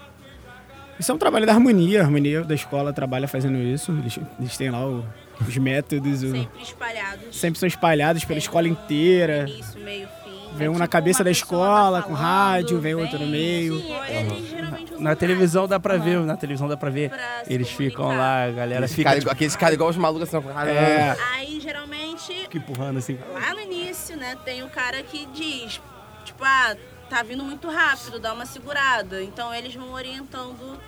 Isso 0.99 1.11
é 1.11 1.15
um 1.15 1.17
trabalho 1.17 1.45
da 1.45 1.53
harmonia, 1.53 2.01
a 2.01 2.03
harmonia 2.03 2.43
da 2.43 2.53
escola 2.53 2.91
trabalha 2.91 3.27
fazendo 3.27 3.57
isso. 3.57 3.91
Eles, 3.93 4.19
eles 4.39 4.57
têm 4.57 4.69
lá 4.69 4.85
o- 4.85 5.05
os 5.47 5.57
métodos, 5.57 6.23
o- 6.23 6.31
sempre 6.31 6.61
espalhados. 6.61 7.35
sempre 7.37 7.59
são 7.59 7.67
espalhados 7.67 8.25
pela 8.25 8.37
escola 8.39 8.67
inteira. 8.67 9.45
Início, 9.47 9.79
meio, 9.79 10.07
fim. 10.23 10.29
Vem 10.55 10.67
um 10.67 10.77
na 10.77 10.87
cabeça 10.87 11.23
da 11.23 11.31
escola, 11.31 12.01
com 12.01 12.11
rádio, 12.11 12.79
vem 12.81 12.95
outro 12.95 13.17
no 13.19 13.27
meio. 13.27 13.79
Sim, 13.79 13.93
eles 14.09 14.49
geralmente 14.49 14.91
usam 14.91 15.01
Na 15.03 15.15
televisão 15.15 15.67
dá 15.67 15.79
pra 15.79 15.95
ver, 15.97 16.19
na 16.21 16.35
televisão 16.35 16.67
dá 16.67 16.75
pra 16.75 16.89
ver. 16.89 17.09
Pra 17.11 17.43
Eles 17.47 17.69
ficam 17.69 18.07
lá, 18.09 18.45
a 18.45 18.51
galera 18.51 18.79
Aqueles 18.85 18.91
fica 18.93 19.09
cara, 19.09 19.19
tipo, 19.19 19.31
aqueles 19.31 19.55
caras 19.55 19.75
igual 19.75 19.89
os 19.89 19.95
malucos 19.97 20.27
assim. 20.33 20.45
É. 20.67 21.15
Aí 21.35 21.59
geralmente 21.61 22.33
fica 22.41 22.57
empurrando 22.57 22.97
assim. 22.97 23.17
lá 23.31 23.53
no 23.53 23.61
início, 23.61 24.17
né, 24.17 24.35
tem 24.43 24.63
o 24.63 24.69
cara 24.69 25.01
que 25.03 25.25
diz, 25.27 25.79
tipo, 26.25 26.43
ah, 26.43 26.75
tá 27.09 27.23
vindo 27.23 27.43
muito 27.43 27.67
rápido, 27.69 28.19
dá 28.19 28.33
uma 28.33 28.45
segurada. 28.45 29.21
Então 29.23 29.53
eles 29.53 29.73
vão 29.73 29.91
orientando 29.91 30.79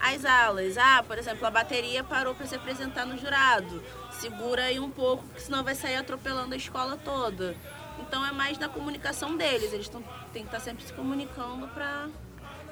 as 0.00 0.24
alas. 0.24 0.76
Ah, 0.78 1.02
por 1.06 1.18
exemplo, 1.18 1.46
a 1.46 1.50
bateria 1.50 2.04
parou 2.04 2.34
para 2.34 2.46
se 2.46 2.54
apresentar 2.54 3.06
no 3.06 3.18
jurado. 3.18 3.82
Segura 4.12 4.64
aí 4.64 4.78
um 4.78 4.90
pouco, 4.90 5.24
que 5.34 5.42
senão 5.42 5.64
vai 5.64 5.74
sair 5.74 5.96
atropelando 5.96 6.54
a 6.54 6.56
escola 6.56 6.98
toda. 7.02 7.56
Então 7.98 8.24
é 8.24 8.32
mais 8.32 8.58
na 8.58 8.68
comunicação 8.68 9.36
deles. 9.36 9.72
Eles 9.72 9.90
têm 10.32 10.42
que 10.42 10.48
estar 10.48 10.60
sempre 10.60 10.84
se 10.84 10.92
comunicando 10.92 11.66
para 11.68 12.08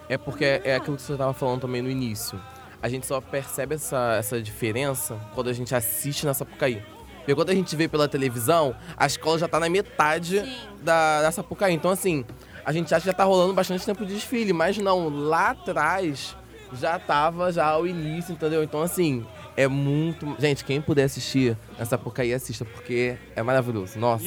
É 0.09 0.17
porque 0.17 0.45
é 0.45 0.77
aquilo 0.77 0.97
que 0.97 1.03
você 1.03 1.13
estava 1.13 1.33
falando 1.33 1.63
também 1.63 1.83
no 1.83 1.91
início. 1.91 2.41
A 2.81 2.89
gente 2.89 3.07
só 3.07 3.21
percebe 3.21 3.75
essa, 3.75 4.15
essa 4.15 4.41
diferença 4.41 5.19
quando 5.35 5.49
a 5.49 5.53
gente 5.53 5.75
assiste 5.75 6.25
na 6.25 6.33
Sapucaí. 6.33 6.83
Porque 7.19 7.35
quando 7.35 7.51
a 7.51 7.55
gente 7.55 7.75
vê 7.77 7.87
pela 7.89 8.09
televisão, 8.09 8.75
a 8.97 9.05
escola 9.05 9.39
já 9.39 9.47
tá 9.47 9.61
na 9.61 9.69
metade 9.69 10.43
da, 10.81 11.23
da 11.23 11.31
Sapucaí. 11.31 11.75
Então, 11.75 11.91
assim, 11.91 12.25
a 12.65 12.73
gente 12.73 12.95
acha 12.95 13.03
que 13.03 13.07
já 13.07 13.13
tá 13.13 13.25
rolando 13.25 13.53
bastante 13.55 13.85
tempo 13.85 14.05
de 14.05 14.15
desfile, 14.15 14.53
mas 14.53 14.77
não, 14.79 15.09
lá 15.09 15.51
atrás 15.51 16.37
já 16.75 16.99
tava 16.99 17.51
já 17.53 17.77
o 17.79 17.87
início, 17.87 18.33
entendeu? 18.33 18.63
Então, 18.63 18.83
assim, 18.83 19.25
é 19.57 19.67
muito. 19.67 20.37
Gente, 20.39 20.65
quem 20.65 20.81
puder 20.81 21.05
assistir 21.05 21.57
na 21.79 21.85
Sapucaí, 21.85 22.33
assista, 22.35 22.65
porque 22.65 23.17
é 23.35 23.43
maravilhoso. 23.43 23.99
Nossa. 23.99 24.25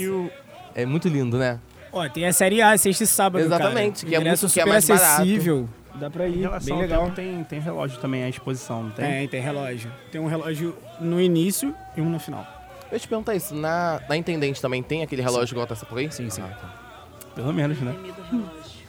É 0.74 0.86
muito 0.86 1.08
lindo, 1.08 1.38
né? 1.38 1.60
Ó, 1.94 2.08
tem 2.08 2.26
a 2.26 2.32
série 2.34 2.62
A, 2.62 2.78
sexta 2.78 3.04
e 3.04 3.08
sábado, 3.08 3.44
Exatamente, 3.44 4.06
cara. 4.06 4.10
que 4.10 4.16
é 4.16 4.20
muito- 4.20 4.40
que 4.40 4.46
é 4.46 4.48
super 4.50 4.66
mais 4.66 4.88
barato. 4.88 5.22
acessível. 5.22 5.70
Dá 5.96 6.10
pra 6.10 6.26
ir, 6.26 6.40
relação 6.40 6.78
bem 6.78 6.82
legal. 6.88 7.02
tempo, 7.04 7.16
tem, 7.18 7.44
tem 7.44 7.60
relógio 7.60 8.00
também, 8.00 8.24
a 8.24 8.30
exposição, 8.30 8.84
não 8.84 8.92
tem? 8.92 9.06
Tem, 9.06 9.28
tem 9.28 9.42
relógio. 9.42 9.92
Tem 10.10 10.22
um 10.22 10.26
relógio 10.26 10.74
no 11.02 11.20
início 11.20 11.76
e 11.98 12.02
um 12.02 12.10
no 12.10 12.18
final. 12.18 12.48
Eu 12.90 12.98
te 12.98 13.08
perguntar 13.08 13.36
isso, 13.36 13.54
na, 13.54 14.02
na 14.08 14.16
Intendente 14.16 14.62
também 14.62 14.82
tem 14.82 15.04
aquele 15.04 15.22
relógio 15.22 15.54
igual 15.54 15.68
tá 15.68 15.74
essa 15.74 15.86
por 15.86 15.98
aí? 15.98 16.10
Sim, 16.10 16.30
sim. 16.30 16.42
Pelo 17.36 17.54
menos, 17.54 17.80
né? 17.80 17.96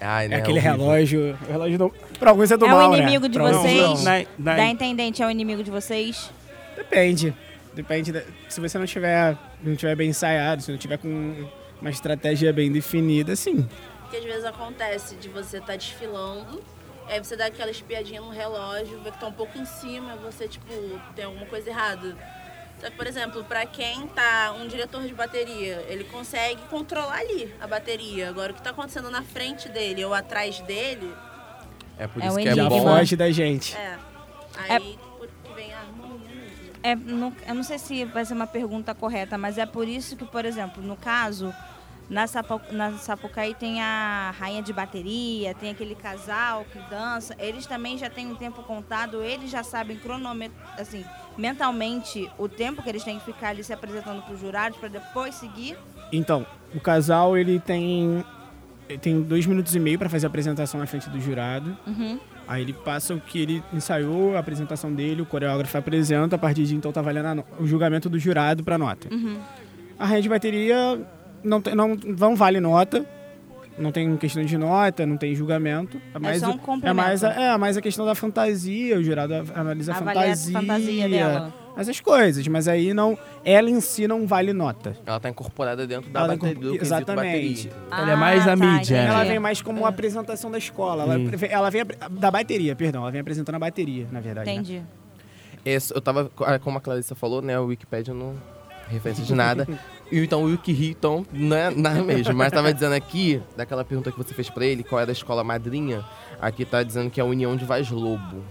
Ai, 0.01 0.27
né, 0.29 0.37
É 0.37 0.39
aquele 0.41 0.59
horrível. 0.59 0.77
relógio. 0.79 1.39
O 1.49 1.53
relógio 1.53 1.79
do, 1.79 1.91
pra 2.19 2.31
alguns 2.31 2.51
é 2.51 2.57
do 2.57 2.67
é 2.67 2.69
mal, 2.69 2.91
o 2.91 2.93
né? 2.97 3.03
inimigo 3.03 3.29
de 3.29 3.39
Pra 3.39 3.49
alguns 3.49 3.63
vocês? 3.63 4.05
não. 4.39 4.45
Da 4.45 4.67
intendente 4.69 5.23
é 5.23 5.27
o 5.27 5.31
inimigo 5.31 5.63
de 5.63 5.71
vocês? 5.71 6.31
Depende. 6.77 7.35
Depende. 7.75 8.13
da- 8.13 8.23
se 8.49 8.61
você 8.61 8.79
não 8.79 8.87
tiver, 8.87 9.37
não 9.63 9.77
tiver 9.77 9.95
bem 9.97 10.11
ensaiado, 10.11 10.61
se 10.63 10.71
não 10.71 10.79
tiver 10.79 10.99
com 10.99 11.49
uma 11.81 11.91
estratégia 11.91 12.53
bem 12.53 12.71
definida, 12.73 13.35
sim. 13.37 13.67
que 14.11 14.17
às 14.19 14.25
vezes 14.25 14.45
acontece 14.45 15.15
de 15.17 15.29
você 15.29 15.57
estar 15.59 15.75
desfilando, 15.77 16.63
aí 17.09 17.19
você 17.19 17.35
dá 17.35 17.47
aquela 17.47 17.71
espiadinha 17.71 18.21
no 18.21 18.29
relógio, 18.31 19.01
vê 19.03 19.11
que 19.11 19.19
tá 19.19 19.27
um 19.27 19.33
pouco 19.33 19.57
em 19.59 19.65
cima, 19.65 20.17
você, 20.17 20.47
tipo, 20.47 20.67
tem 21.17 21.25
alguma 21.25 21.47
coisa 21.47 21.71
errada. 21.71 22.15
Só 22.83 22.91
que, 22.91 22.97
por 22.97 23.07
exemplo, 23.07 23.45
pra 23.45 23.65
quem 23.65 24.09
tá 24.09 24.53
um 24.61 24.67
diretor 24.67 25.03
de 25.07 25.15
bateria, 25.15 25.87
ele 25.89 26.03
consegue 26.03 26.61
controlar 26.69 27.19
ali 27.21 27.55
a 27.61 27.67
bateria. 27.69 28.29
Agora, 28.29 28.51
o 28.51 28.55
que 28.57 28.61
tá 28.61 28.71
acontecendo 28.71 29.09
na 29.09 29.23
frente 29.23 29.69
dele 29.69 30.05
ou 30.05 30.13
atrás 30.13 30.59
dele, 30.61 31.15
É 31.99 32.09
por 32.09 32.21
É 32.23 32.27
isso 32.27 32.37
que 32.39 32.49
é 32.49 32.55
bom. 32.57 32.83
foge 32.83 33.15
da 33.15 33.31
gente. 33.31 33.77
é. 33.77 33.99
Aí 34.69 34.99
por 35.19 35.29
que 35.29 35.53
vem 35.55 35.73
a 35.73 35.79
harmonia. 35.79 36.53
É, 36.83 36.97
não- 36.97 37.33
eu 37.47 37.55
não 37.55 37.63
sei 37.63 37.79
se 37.79 38.05
vai 38.07 38.25
ser 38.25 38.35
uma 38.35 38.47
pergunta 38.49 38.93
correta, 38.95 39.39
mas 39.39 39.59
é 39.59 39.67
por 39.67 39.87
isso 39.87 40.17
que, 40.17 40.25
por 40.25 40.45
exemplo, 40.45 40.83
no 40.83 40.97
caso, 40.97 41.55
na, 42.11 42.27
Sapo, 42.27 42.61
na 42.73 42.99
Sapucaí 42.99 43.55
tem 43.55 43.81
a 43.81 44.35
rainha 44.37 44.63
de 44.63 44.73
bateria, 44.73 45.55
tem 45.55 45.71
aquele 45.71 45.95
casal 45.95 46.65
que 46.73 46.79
dança. 46.91 47.37
Eles 47.39 47.67
também 47.67 47.97
já 47.97 48.11
têm 48.11 48.27
um 48.27 48.35
tempo 48.35 48.63
contado, 48.65 49.23
eles 49.23 49.51
já 49.51 49.63
sabem 49.63 49.97
cronometrar, 49.99 50.75
assim, 50.81 51.05
mentalmente 51.37 52.31
o 52.39 52.49
tempo 52.49 52.83
que 52.83 52.89
eles 52.89 53.05
têm 53.05 53.19
que 53.19 53.25
ficar 53.25 53.49
ali 53.49 53.65
se 53.65 53.73
apresentando 53.73 54.23
para 54.23 54.35
os 54.35 54.41
jurados 54.41 54.79
para 54.79 54.89
depois 54.89 55.35
seguir. 55.35 55.77
Então, 56.13 56.47
o 56.75 56.81
casal, 56.81 57.37
ele 57.37 57.59
tem... 57.59 58.25
Ele 58.89 58.99
tem 58.99 59.23
dois 59.23 59.47
minutos 59.47 59.75
e 59.75 59.79
meio 59.79 59.99
pra 59.99 60.09
fazer 60.09 60.27
a 60.27 60.29
apresentação 60.29 60.79
na 60.79 60.87
frente 60.87 61.09
do 61.09 61.19
jurado. 61.19 61.77
Uhum. 61.87 62.19
Aí 62.47 62.61
ele 62.61 62.73
passa 62.73 63.15
o 63.15 63.21
que 63.21 63.41
ele 63.41 63.63
ensaiou, 63.73 64.37
a 64.37 64.41
apresentação 64.41 64.93
dele, 64.93 65.23
o 65.23 65.27
coreógrafo 65.27 65.79
apresenta, 65.79 66.37
a 66.37 66.39
partir 66.39 66.65
de 66.65 66.75
então 66.75 66.93
tá 66.93 67.01
valendo 67.01 67.45
o 67.59 67.67
julgamento 67.67 68.11
do 68.11 68.19
jurado 68.19 68.63
pra 68.63 68.77
nota. 68.77 69.09
Uhum. 69.11 69.39
A 69.99 70.05
rainha 70.05 70.23
de 70.23 70.29
bateria 70.29 71.01
não, 71.43 71.63
não, 71.75 71.97
não 72.05 72.37
vale 72.37 72.61
nota, 72.61 73.07
não 73.79 73.91
tem 73.93 74.17
questão 74.17 74.45
de 74.45 74.57
nota, 74.59 75.05
não 75.07 75.17
tem 75.17 75.35
julgamento. 75.35 76.01
É, 76.15 76.19
mais 76.19 76.41
só 76.41 76.51
um 76.51 76.55
o- 76.57 76.81
é 76.87 76.93
mais, 76.93 77.23
a, 77.25 77.31
é 77.33 77.57
mais 77.59 77.77
a 77.77 77.81
questão 77.83 78.05
da 78.07 78.15
fantasia, 78.15 78.99
o 78.99 79.03
jurado 79.03 79.35
analisa 79.55 79.93
a 79.93 79.97
Avalia 79.97 80.21
a 80.21 80.25
fantasia, 80.25 80.61
fantasia 80.61 81.09
dela. 81.09 81.55
essas 81.77 82.01
coisas, 82.01 82.47
mas 82.49 82.69
aí 82.69 82.93
não, 82.93 83.17
ela 83.45 83.71
em 83.71 83.81
si 83.81 84.07
não 84.07 84.27
vale 84.27 84.53
nota. 84.53 84.97
Ela 85.07 85.19
tá 85.19 85.29
incorporada 85.31 85.87
dentro 85.87 86.11
da 86.11 86.21
Ela 86.21 86.29
tá 86.31 86.35
bateria, 86.37 86.59
incorpor- 86.59 86.81
Exatamente. 86.83 87.69
bateria. 87.69 88.03
Ele 88.03 88.11
é 88.11 88.17
mais 88.17 88.41
a 88.49 88.53
Ah, 88.53 88.57
tá, 88.57 88.65
mídia. 88.67 88.97
entendi. 88.97 89.11
Ela 89.15 89.25
vem 89.25 89.39
mais 89.39 89.63
como 89.63 89.79
uma 89.81 89.89
apresentação 89.89 90.51
da 90.51 90.59
escola. 90.59 91.03
Ela, 91.05 91.17
Hum. 91.19 91.31
ela 91.49 91.71
vem 91.71 91.83
da 92.11 92.31
bateria, 92.31 92.77
perdão. 92.77 93.03
Ela 93.03 93.11
vem 93.11 93.21
apresentando 93.21 93.55
a 93.55 93.59
bateria, 93.59 94.07
na 94.13 94.21
verdade. 94.21 94.47
né? 94.47 94.53
Entendi. 94.55 94.83
Esse- 95.65 95.95
eu 95.95 96.01
tava, 96.01 96.31
ah, 96.41 96.59
como 96.59 96.77
a 96.79 96.81
Clarissa 96.81 97.15
falou, 97.15 97.41
né, 97.41 97.59
o 97.59 97.67
Wikipedia 97.67 98.13
não 98.13 98.35
é 98.89 98.93
referência 98.93 99.25
de 99.25 99.35
nada. 99.35 99.67
E 100.13 100.19
então 100.23 100.43
o 100.43 100.45
Wiki 100.45 100.91
então 100.91 101.25
não 101.33 101.57
é 101.57 101.71
nada 101.71 102.03
mesmo. 102.05 102.35
Mas 102.35 102.53
tava 102.53 102.73
dizendo 102.73 102.95
aqui, 102.95 103.43
daquela 103.57 103.83
pergunta 103.83 104.13
que 104.13 104.19
você 104.19 104.35
fez 104.35 104.51
pra 104.51 104.67
ele, 104.67 104.85
qual 104.85 105.01
era 105.01 105.11
a 105.11 105.13
escola 105.13 105.43
madrinha, 105.43 106.05
aqui 106.39 106.67
tá 106.67 106.83
dizendo 106.83 107.11
que 107.11 107.19
é 107.19 107.23
a 107.23 107.27
União 107.27 107.57
de 107.57 107.65
Vaz 107.65 107.91
Lobo. 107.91 108.45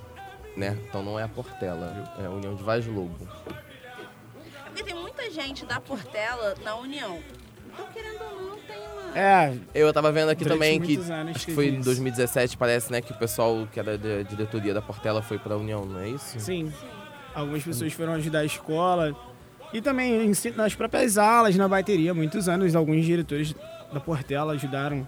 Né? 0.58 0.76
Então 0.90 1.04
não 1.04 1.20
é 1.20 1.24
a 1.24 1.28
Portela, 1.28 2.12
é 2.20 2.26
a 2.26 2.32
União 2.32 2.56
de 2.56 2.64
Vaz 2.64 2.88
Lobo. 2.88 3.16
É 3.46 4.70
porque 4.70 4.84
tem 4.84 4.96
muita 4.96 5.30
gente 5.30 5.64
da 5.64 5.80
Portela 5.80 6.56
na 6.64 6.76
União. 6.76 7.20
Então, 7.72 7.86
querendo 7.94 8.22
ou 8.24 8.42
não, 8.42 8.58
tem 8.58 8.78
uma... 8.78 9.18
É, 9.18 9.56
Eu 9.74 9.94
tava 9.94 10.12
vendo 10.12 10.30
aqui 10.30 10.44
também 10.44 10.82
que 10.82 11.00
acho 11.34 11.46
que 11.46 11.54
foi 11.54 11.68
em 11.70 11.76
isso. 11.76 11.86
2017, 11.86 12.58
parece, 12.58 12.92
né, 12.92 13.02
que 13.02 13.12
o 13.12 13.16
pessoal 13.16 13.68
que 13.72 13.80
era 13.80 13.98
da 13.98 14.24
diretoria 14.24 14.74
da 14.74 14.82
Portela 14.82 15.22
foi 15.22 15.38
pra 15.38 15.56
União, 15.56 15.86
não 15.86 16.00
é 16.00 16.10
isso? 16.10 16.40
Sim. 16.40 16.74
Algumas 17.36 17.64
pessoas 17.64 17.94
foram 17.94 18.14
ajudar 18.14 18.40
a 18.40 18.46
escola. 18.46 19.16
E 19.74 19.82
também 19.82 20.32
nas 20.56 20.76
próprias 20.76 21.18
alas, 21.18 21.56
na 21.56 21.68
bateria. 21.68 22.14
Muitos 22.14 22.50
anos, 22.50 22.76
alguns 22.76 23.06
diretores 23.06 23.56
da 23.92 24.00
Portela 24.00 24.54
ajudaram, 24.54 25.08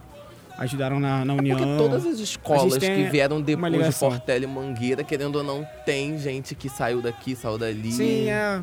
ajudaram 0.58 1.00
na, 1.00 1.26
na 1.26 1.34
União. 1.34 1.58
É 1.58 1.62
Porque 1.62 1.78
todas 1.78 2.06
as 2.06 2.20
A 2.20 2.24
escolas 2.24 2.74
gente 2.74 2.86
que 2.86 3.04
vieram 3.10 3.42
depois 3.42 3.74
de. 3.74 4.00
Portela 4.00 4.44
e 4.44 4.48
Mangueira, 4.48 5.04
querendo 5.04 5.36
ou 5.38 5.44
não, 5.44 5.68
tem 5.86 6.18
gente 6.18 6.56
que 6.56 6.70
saiu 6.70 7.02
daqui, 7.02 7.36
saiu 7.36 7.58
dali. 7.58 7.92
Sim, 7.92 8.30
é. 8.30 8.62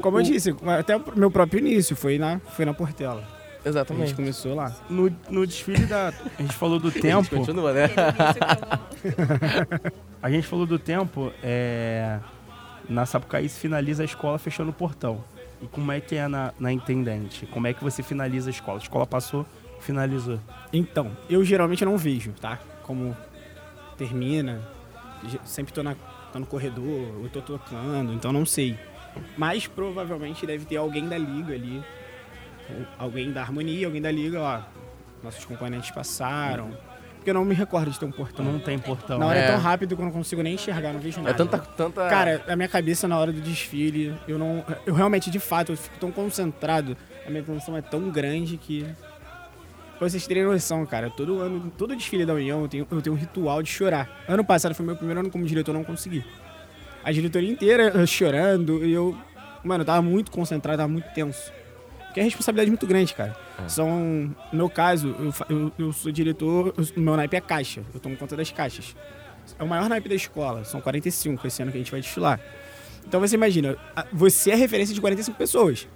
Como 0.00 0.18
eu 0.18 0.22
disse, 0.22 0.54
até 0.78 0.96
o 0.96 1.02
meu 1.14 1.30
próprio 1.30 1.60
início 1.60 1.94
foi 1.94 2.18
na, 2.18 2.40
foi 2.56 2.64
na 2.64 2.74
Portela. 2.74 3.22
A 3.64 3.68
Exatamente. 3.68 4.08
gente 4.08 4.16
começou 4.16 4.54
lá. 4.54 4.74
No, 4.88 5.14
no 5.28 5.46
desfile 5.46 5.84
da. 5.86 6.12
A 6.38 6.42
gente 6.42 6.54
falou 6.54 6.78
do 6.78 6.90
tempo. 6.92 7.28
Continua, 7.28 7.72
né? 7.72 7.90
A 10.20 10.30
gente 10.30 10.46
falou 10.48 10.66
do 10.66 10.78
tempo, 10.80 11.32
é, 11.42 12.18
na 12.88 13.04
Sapucaí 13.04 13.48
se 13.48 13.60
finaliza 13.60 14.02
a 14.02 14.06
escola 14.06 14.38
fechando 14.38 14.70
o 14.70 14.74
portão. 14.74 15.22
E 15.60 15.66
como 15.66 15.90
é 15.92 16.00
que 16.00 16.14
é 16.14 16.28
na, 16.28 16.52
na 16.58 16.72
intendente? 16.72 17.46
Como 17.46 17.66
é 17.66 17.74
que 17.74 17.82
você 17.82 18.02
finaliza 18.02 18.48
a 18.48 18.52
escola? 18.52 18.78
A 18.78 18.82
escola 18.82 19.06
passou, 19.06 19.44
finalizou. 19.80 20.40
Então, 20.72 21.16
eu 21.28 21.44
geralmente 21.44 21.84
não 21.84 21.98
vejo, 21.98 22.32
tá? 22.32 22.58
Como 22.82 23.16
termina. 23.96 24.62
Sempre 25.44 25.72
tô, 25.72 25.82
na, 25.82 25.96
tô 26.32 26.38
no 26.38 26.46
corredor, 26.46 27.20
eu 27.22 27.28
tô 27.32 27.42
tocando, 27.42 28.12
então 28.12 28.32
não 28.32 28.46
sei. 28.46 28.78
Mas 29.36 29.66
provavelmente 29.66 30.46
deve 30.46 30.64
ter 30.64 30.76
alguém 30.76 31.08
da 31.08 31.18
liga 31.18 31.54
ali. 31.54 31.82
Alguém 32.98 33.32
da 33.32 33.42
harmonia, 33.42 33.86
alguém 33.86 34.00
da 34.00 34.10
liga, 34.10 34.40
ó. 34.40 34.62
Nossos 35.22 35.44
componentes 35.44 35.90
passaram. 35.90 36.76
Porque 37.28 37.30
eu 37.30 37.34
não 37.34 37.44
me 37.44 37.54
recordo 37.54 37.90
de 37.90 37.98
ter 37.98 38.06
um 38.06 38.10
portão. 38.10 38.42
Não 38.42 38.58
tem 38.58 38.78
portão. 38.78 39.18
Na 39.18 39.26
hora 39.26 39.38
é. 39.38 39.44
É. 39.44 39.46
tão 39.48 39.58
rápido 39.58 39.94
que 39.94 40.00
eu 40.00 40.04
não 40.06 40.12
consigo 40.12 40.42
nem 40.42 40.54
enxergar, 40.54 40.94
não 40.94 41.00
vejo 41.00 41.18
nada. 41.20 41.30
É 41.30 41.34
tanta, 41.34 41.58
tanta... 41.58 42.08
Cara, 42.08 42.42
a 42.48 42.56
minha 42.56 42.68
cabeça 42.68 43.06
na 43.06 43.18
hora 43.18 43.30
do 43.30 43.40
desfile, 43.40 44.14
eu 44.26 44.38
não. 44.38 44.64
Eu 44.86 44.94
realmente, 44.94 45.30
de 45.30 45.38
fato, 45.38 45.72
eu 45.72 45.76
fico 45.76 45.98
tão 45.98 46.10
concentrado, 46.10 46.96
a 47.26 47.30
minha 47.30 47.42
atenção 47.42 47.76
é 47.76 47.82
tão 47.82 48.08
grande 48.08 48.56
que. 48.56 48.86
Pra 49.98 50.08
vocês 50.08 50.26
terem 50.26 50.44
noção, 50.44 50.86
cara, 50.86 51.10
todo 51.10 51.40
ano, 51.40 51.70
todo 51.76 51.94
desfile 51.94 52.24
da 52.24 52.32
União 52.32 52.62
eu 52.62 52.68
tenho, 52.68 52.86
eu 52.90 53.02
tenho 53.02 53.14
um 53.14 53.18
ritual 53.18 53.62
de 53.62 53.68
chorar. 53.68 54.08
Ano 54.26 54.44
passado 54.44 54.74
foi 54.74 54.86
meu 54.86 54.96
primeiro 54.96 55.20
ano 55.20 55.30
como 55.30 55.44
diretor, 55.44 55.72
eu 55.72 55.78
não 55.78 55.84
consegui. 55.84 56.24
A 57.04 57.12
diretoria 57.12 57.50
inteira 57.50 58.06
chorando, 58.06 58.82
e 58.82 58.92
eu. 58.92 59.14
Mano, 59.62 59.82
eu 59.82 59.86
tava 59.86 60.00
muito 60.00 60.30
concentrado, 60.30 60.78
tava 60.78 60.88
muito 60.88 61.12
tenso. 61.12 61.52
Porque 62.06 62.20
é 62.20 62.22
responsabilidade 62.22 62.70
muito 62.70 62.86
grande, 62.86 63.12
cara. 63.12 63.36
São. 63.66 64.34
No 64.52 64.58
meu 64.58 64.70
caso, 64.70 65.14
eu, 65.18 65.32
eu, 65.56 65.72
eu 65.78 65.92
sou 65.92 66.12
diretor, 66.12 66.74
eu- 66.76 66.84
o 66.96 67.00
meu 67.00 67.16
naipe 67.16 67.36
é 67.36 67.40
caixa. 67.40 67.82
Eu 67.92 67.98
tomo 68.00 68.16
conta 68.16 68.36
das 68.36 68.50
caixas. 68.50 68.94
É 69.58 69.62
o 69.62 69.66
maior 69.66 69.88
naipe 69.88 70.08
da 70.08 70.14
escola, 70.14 70.62
são 70.64 70.80
45 70.80 71.46
esse 71.46 71.62
ano 71.62 71.72
que 71.72 71.78
a 71.78 71.80
gente 71.80 71.90
vai 71.90 72.00
desfilar. 72.00 72.38
Então 73.06 73.18
você 73.20 73.34
imagina, 73.34 73.76
você 74.12 74.50
é 74.50 74.54
referência 74.54 74.94
de 74.94 75.00
45 75.00 75.36
pessoas. 75.38 75.88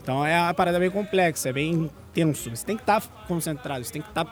Então 0.00 0.24
é 0.24 0.38
a 0.38 0.54
parada 0.54 0.78
bem 0.78 0.90
complexa, 0.90 1.48
é 1.48 1.52
bem 1.52 1.90
tenso. 2.12 2.50
Você 2.50 2.64
tem 2.64 2.76
que 2.76 2.82
estar 2.82 3.00
concentrado, 3.26 3.84
você 3.84 3.92
tem 3.92 4.02
que 4.02 4.08
estar 4.08 4.26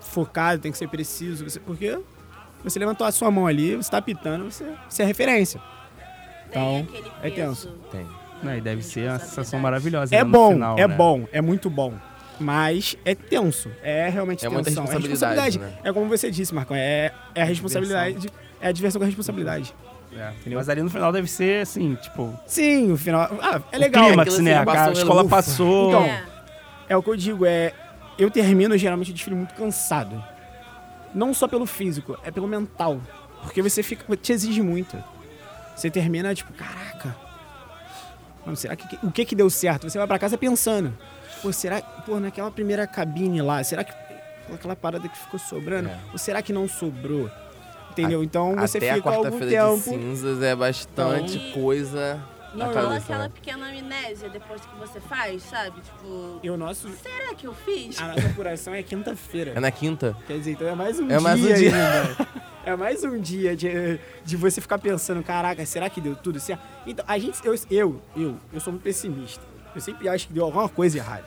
focado, 0.00 0.60
tem 0.60 0.72
que 0.72 0.78
ser 0.78 0.88
preciso, 0.88 1.44
você- 1.48 1.60
porque 1.60 1.98
você 2.64 2.78
levantou 2.78 3.06
a 3.06 3.12
sua 3.12 3.30
mão 3.30 3.46
ali, 3.46 3.72
você 3.72 3.80
está 3.80 3.98
apitando, 3.98 4.44
você, 4.50 4.64
você 4.88 5.02
é 5.02 5.06
referência. 5.06 5.60
Então, 6.48 6.86
é 7.22 7.30
tenso. 7.30 7.68
Tem. 7.90 8.06
Não, 8.42 8.56
e 8.56 8.60
deve 8.60 8.82
ser 8.82 9.08
uma 9.10 9.18
sensação 9.18 9.58
maravilhosa. 9.58 10.14
É 10.14 10.18
né, 10.18 10.24
no 10.24 10.30
bom, 10.30 10.52
final, 10.52 10.78
é 10.78 10.86
né? 10.86 10.94
bom, 10.94 11.26
é 11.32 11.40
muito 11.40 11.68
bom. 11.70 11.94
Mas 12.38 12.96
é 13.04 13.14
tenso. 13.14 13.70
É 13.82 14.08
realmente 14.10 14.44
É 14.44 14.48
tensão. 14.50 14.52
muita 14.52 14.68
é 14.68 14.72
responsabilidade, 14.72 15.08
responsabilidade. 15.58 15.58
né? 15.58 15.90
É 15.90 15.92
como 15.92 16.06
você 16.08 16.30
disse, 16.30 16.54
Marcão. 16.54 16.76
É, 16.76 17.10
é 17.34 17.42
a 17.42 17.44
responsabilidade. 17.46 18.28
É 18.60 18.68
a 18.68 18.72
diversão 18.72 18.98
com 19.00 19.04
a 19.04 19.06
responsabilidade. 19.06 19.74
É, 20.14 20.32
Mas 20.54 20.68
ali 20.68 20.82
no 20.82 20.88
final 20.90 21.10
deve 21.12 21.28
ser 21.28 21.62
assim, 21.62 21.94
tipo. 21.96 22.38
Sim, 22.46 22.92
o 22.92 22.96
final. 22.96 23.22
Ah, 23.40 23.60
é 23.72 23.76
o 23.76 23.80
legal. 23.80 24.06
clímax, 24.06 24.28
Aquilo 24.34 24.44
né? 24.44 24.54
assim, 24.54 24.62
A, 24.62 24.64
passou 24.64 24.88
a 24.88 24.92
escola 24.92 25.22
ufa. 25.22 25.30
passou. 25.36 25.88
Então, 25.88 26.02
É. 26.04 26.24
é 26.90 26.96
o 26.96 27.02
que 27.02 27.10
eu 27.10 27.16
digo, 27.16 27.44
é. 27.46 27.72
Eu 28.18 28.30
termino 28.30 28.76
geralmente 28.78 29.10
o 29.10 29.14
desfile 29.14 29.36
muito 29.36 29.54
cansado. 29.54 30.22
Não 31.14 31.34
só 31.34 31.46
pelo 31.48 31.66
físico, 31.66 32.18
é 32.24 32.30
pelo 32.30 32.46
mental. 32.46 33.00
Porque 33.42 33.60
você 33.62 33.82
fica. 33.82 34.16
te 34.16 34.32
exige 34.32 34.62
muito. 34.62 34.96
Você 35.74 35.90
termina, 35.90 36.34
tipo, 36.34 36.52
caraca. 36.54 37.14
Mano, 38.46 38.56
será 38.56 38.74
que. 38.76 38.96
O 39.04 39.10
que 39.12 39.24
que 39.26 39.34
deu 39.34 39.50
certo? 39.50 39.90
Você 39.90 39.98
vai 39.98 40.06
pra 40.06 40.18
casa 40.18 40.38
pensando. 40.38 40.96
Pô, 41.42 41.52
será 41.52 41.82
que. 41.82 42.02
Pô, 42.02 42.18
naquela 42.18 42.50
primeira 42.50 42.86
cabine 42.86 43.42
lá, 43.42 43.62
será 43.62 43.84
que. 43.84 43.92
Aquela 44.54 44.76
parada 44.76 45.08
que 45.08 45.18
ficou 45.18 45.40
sobrando? 45.40 45.88
É. 45.88 45.98
Ou 46.12 46.18
será 46.18 46.40
que 46.40 46.52
não 46.52 46.68
sobrou? 46.68 47.28
Entendeu? 47.90 48.22
Então 48.22 48.54
você 48.54 48.78
Até 48.78 48.90
a 48.90 48.94
fica 48.94 49.10
algum 49.10 49.22
quarta-feira 49.24 49.46
de 49.74 49.82
tempo. 49.82 49.90
cinzas 49.90 50.42
é 50.42 50.54
bastante 50.54 51.36
Então- 51.38 51.62
coisa 51.62 52.22
Não, 52.56 52.72
cabeça. 52.72 52.96
aquela 52.96 53.22
né? 53.24 53.28
pequena 53.34 53.66
amnésia 53.68 54.28
depois 54.28 54.60
que 54.62 54.74
você 54.76 55.00
faz, 55.00 55.42
sabe? 55.42 55.80
Tipo, 55.80 56.40
E 56.42 56.50
o 56.50 56.56
nosso. 56.56 56.88
será 56.90 57.34
que 57.34 57.46
eu 57.46 57.54
fiz? 57.54 58.00
A 58.00 58.08
nossa 58.08 58.26
apuração 58.26 58.74
é 58.74 58.82
quinta-feira. 58.82 59.52
É 59.54 59.60
na 59.60 59.70
quinta? 59.70 60.16
Quer 60.26 60.38
dizer, 60.38 60.52
então 60.52 60.66
é 60.68 60.74
mais 60.74 60.98
um 60.98 61.04
É 61.04 61.08
dia. 61.08 61.20
mais 61.20 61.40
um 61.40 61.46
dia. 61.54 61.54
ainda. 61.56 62.28
é 62.64 62.76
mais 62.76 63.04
um 63.04 63.20
dia 63.20 63.56
de, 63.56 64.00
de 64.24 64.36
você 64.36 64.60
ficar 64.60 64.78
pensando, 64.78 65.22
caraca, 65.22 65.64
será 65.66 65.88
que 65.90 66.00
deu 66.00 66.16
tudo 66.16 66.40
certo? 66.40 66.62
Então, 66.86 67.04
a 67.06 67.18
gente, 67.18 67.38
eu, 67.44 67.54
eu, 67.70 68.02
eu, 68.16 68.36
eu 68.52 68.60
sou 68.60 68.72
muito 68.72 68.82
pessimista. 68.82 69.42
Eu 69.74 69.80
sempre 69.80 70.08
acho 70.08 70.26
que 70.28 70.32
deu 70.32 70.44
alguma 70.44 70.68
coisa 70.68 70.96
errada. 70.98 71.24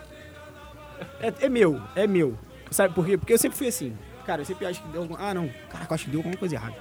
É, 1.21 1.45
é 1.45 1.49
meu, 1.49 1.81
é 1.95 2.07
meu. 2.07 2.37
Sabe 2.71 2.93
por 2.93 3.05
quê? 3.05 3.17
Porque 3.17 3.33
eu 3.33 3.37
sempre 3.37 3.57
fui 3.57 3.67
assim. 3.67 3.95
Cara, 4.25 4.41
eu 4.41 4.45
sempre 4.45 4.65
acho 4.65 4.81
que 4.81 4.87
deu 4.89 5.01
alguma... 5.01 5.19
Ah, 5.21 5.33
não. 5.33 5.49
Caraca, 5.71 5.91
eu 5.91 5.95
acho 5.95 6.05
que 6.05 6.11
deu 6.11 6.19
alguma 6.19 6.35
coisa 6.37 6.55
errada. 6.55 6.75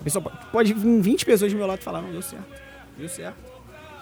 A 0.00 0.02
pessoa 0.04 0.22
pode, 0.22 0.46
pode 0.46 0.74
vir 0.74 1.00
20 1.00 1.26
pessoas 1.26 1.52
do 1.52 1.58
meu 1.58 1.66
lado 1.66 1.80
e 1.80 1.82
falar, 1.84 2.00
não, 2.00 2.10
deu 2.10 2.22
certo. 2.22 2.46
Deu 2.96 3.08
certo. 3.08 3.49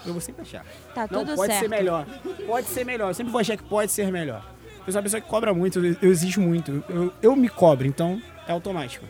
Eu 0.06 0.12
vou 0.12 0.20
sempre 0.20 0.42
achar. 0.42 0.64
Tá 0.94 1.06
Não, 1.10 1.24
tudo 1.24 1.34
pode 1.36 1.52
certo. 1.52 1.62
ser 1.62 1.68
melhor. 1.68 2.06
Pode 2.46 2.66
ser 2.68 2.84
melhor. 2.84 3.10
Eu 3.10 3.14
sempre 3.14 3.32
vou 3.32 3.40
achar 3.40 3.56
que 3.56 3.64
pode 3.64 3.92
ser 3.92 4.10
melhor. 4.12 4.44
Eu 4.86 4.92
sou 4.92 4.98
uma 4.98 5.02
pessoa 5.02 5.20
que 5.20 5.28
cobra 5.28 5.52
muito, 5.52 5.84
eu, 5.84 5.96
eu 6.00 6.10
exijo 6.10 6.40
muito. 6.40 6.82
Eu, 6.88 7.12
eu 7.20 7.36
me 7.36 7.48
cobro, 7.48 7.86
então 7.86 8.22
é 8.46 8.52
automático. 8.52 9.04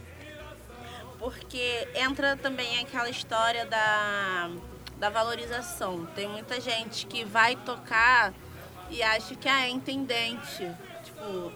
Porque 1.18 1.86
entra 1.94 2.36
também 2.36 2.80
aquela 2.80 3.08
história 3.08 3.64
da, 3.66 4.50
da 4.98 5.10
valorização. 5.10 6.06
Tem 6.14 6.28
muita 6.28 6.60
gente 6.60 7.06
que 7.06 7.24
vai 7.24 7.54
tocar 7.54 8.32
e 8.90 9.02
acha 9.02 9.34
que 9.34 9.48
ah, 9.48 9.66
é 9.66 9.70
intendente. 9.70 10.68
Tipo, 11.04 11.52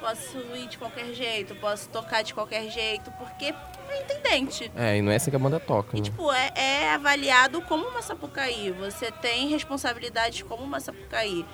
posso 0.00 0.38
ir 0.56 0.66
de 0.68 0.78
qualquer 0.78 1.12
jeito, 1.12 1.54
posso 1.56 1.88
tocar 1.88 2.22
de 2.22 2.32
qualquer 2.34 2.68
jeito, 2.70 3.10
porque 3.12 3.46
é 3.88 4.02
intendente. 4.02 4.70
É, 4.76 4.96
e 4.96 5.02
não 5.02 5.10
é 5.12 5.16
assim 5.16 5.30
que 5.30 5.36
a 5.36 5.38
banda 5.38 5.58
toca, 5.60 5.96
E, 5.96 6.00
né? 6.00 6.04
tipo, 6.04 6.30
é, 6.32 6.52
é 6.54 6.94
avaliado 6.94 7.60
como 7.62 7.86
uma 7.86 8.02
Sapucaí. 8.02 8.70
Você 8.72 9.10
tem 9.10 9.48
responsabilidades 9.48 10.42
como 10.42 10.62
uma 10.62 10.80
Sapucaí. 10.80 11.44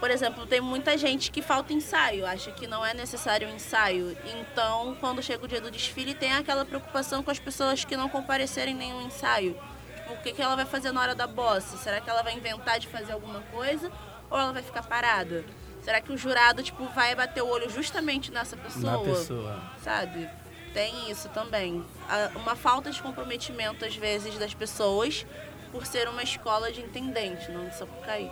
Por 0.00 0.10
exemplo, 0.12 0.46
tem 0.46 0.60
muita 0.60 0.96
gente 0.96 1.28
que 1.30 1.42
falta 1.42 1.72
ensaio, 1.72 2.24
acha 2.24 2.52
que 2.52 2.68
não 2.68 2.86
é 2.86 2.94
necessário 2.94 3.48
ensaio. 3.48 4.16
Então, 4.24 4.96
quando 5.00 5.20
chega 5.20 5.44
o 5.44 5.48
dia 5.48 5.60
do 5.60 5.72
desfile, 5.72 6.14
tem 6.14 6.32
aquela 6.32 6.64
preocupação 6.64 7.20
com 7.22 7.32
as 7.32 7.38
pessoas 7.40 7.84
que 7.84 7.96
não 7.96 8.08
comparecerem 8.08 8.74
em 8.74 8.78
nenhum 8.78 9.02
ensaio. 9.02 9.58
Tipo, 9.96 10.12
o 10.12 10.16
que, 10.18 10.32
que 10.32 10.40
ela 10.40 10.54
vai 10.54 10.64
fazer 10.66 10.92
na 10.92 11.00
hora 11.00 11.14
da 11.16 11.26
bossa? 11.26 11.76
Será 11.76 12.00
que 12.00 12.08
ela 12.08 12.22
vai 12.22 12.32
inventar 12.34 12.78
de 12.78 12.86
fazer 12.86 13.12
alguma 13.12 13.40
coisa? 13.50 13.90
Ou 14.30 14.38
ela 14.38 14.52
vai 14.52 14.62
ficar 14.62 14.84
parada? 14.84 15.44
Será 15.82 16.00
que 16.00 16.12
o 16.12 16.16
jurado, 16.18 16.62
tipo, 16.62 16.84
vai 16.94 17.14
bater 17.14 17.42
o 17.42 17.48
olho 17.48 17.70
justamente 17.70 18.30
nessa 18.32 18.56
pessoa? 18.56 18.92
Na 18.92 18.98
pessoa. 18.98 19.62
sabe? 19.82 20.28
Tem 20.74 21.10
isso 21.10 21.28
também. 21.30 21.82
A- 22.08 22.30
Uma 22.36 22.54
falta 22.54 22.90
de 22.90 23.00
comprometimento, 23.00 23.84
às 23.84 23.96
vezes, 23.96 24.36
das 24.38 24.52
pessoas 24.52 25.24
por 25.72 25.86
ser 25.86 26.08
uma 26.08 26.22
escola 26.22 26.70
de 26.72 26.80
intendente, 26.80 27.50
não 27.50 27.66
de 27.68 27.74
Sapucaí. 27.76 28.30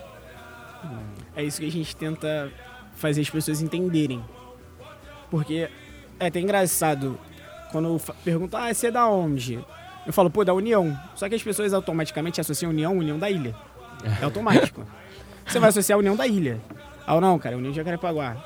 É 1.35 1.43
isso 1.43 1.61
que 1.61 1.67
a 1.67 1.71
gente 1.71 1.95
tenta 1.97 2.51
fazer 2.95 3.21
as 3.23 3.31
pessoas 3.31 3.61
entenderem. 3.61 4.25
Porque 5.31 5.69
é 6.21 6.27
até 6.27 6.41
engraçado 6.41 7.19
quando 7.73 8.01
perguntam, 8.25 8.61
ah, 8.61 8.73
você 8.73 8.89
é 8.89 8.91
da 8.91 9.07
onde? 9.09 9.63
Eu 10.07 10.13
falo, 10.13 10.31
pô, 10.31 10.45
da 10.45 10.55
União. 10.55 10.97
Só 11.15 11.29
que 11.29 11.35
as 11.35 11.43
pessoas 11.43 11.73
automaticamente 11.75 12.41
associam 12.41 12.71
União, 12.71 12.97
União 12.97 13.19
da 13.19 13.29
Ilha. 13.31 13.55
É 14.21 14.25
automático. 14.25 14.87
Você 15.47 15.59
vai 15.61 15.69
associar 15.69 15.97
a 15.97 16.01
União 16.01 16.17
da 16.17 16.27
Ilha. 16.27 16.61
Ah, 17.07 17.21
não, 17.21 17.39
cara, 17.39 17.57
União 17.57 17.71
de 17.71 17.77
Jacarepaguá. 17.77 18.37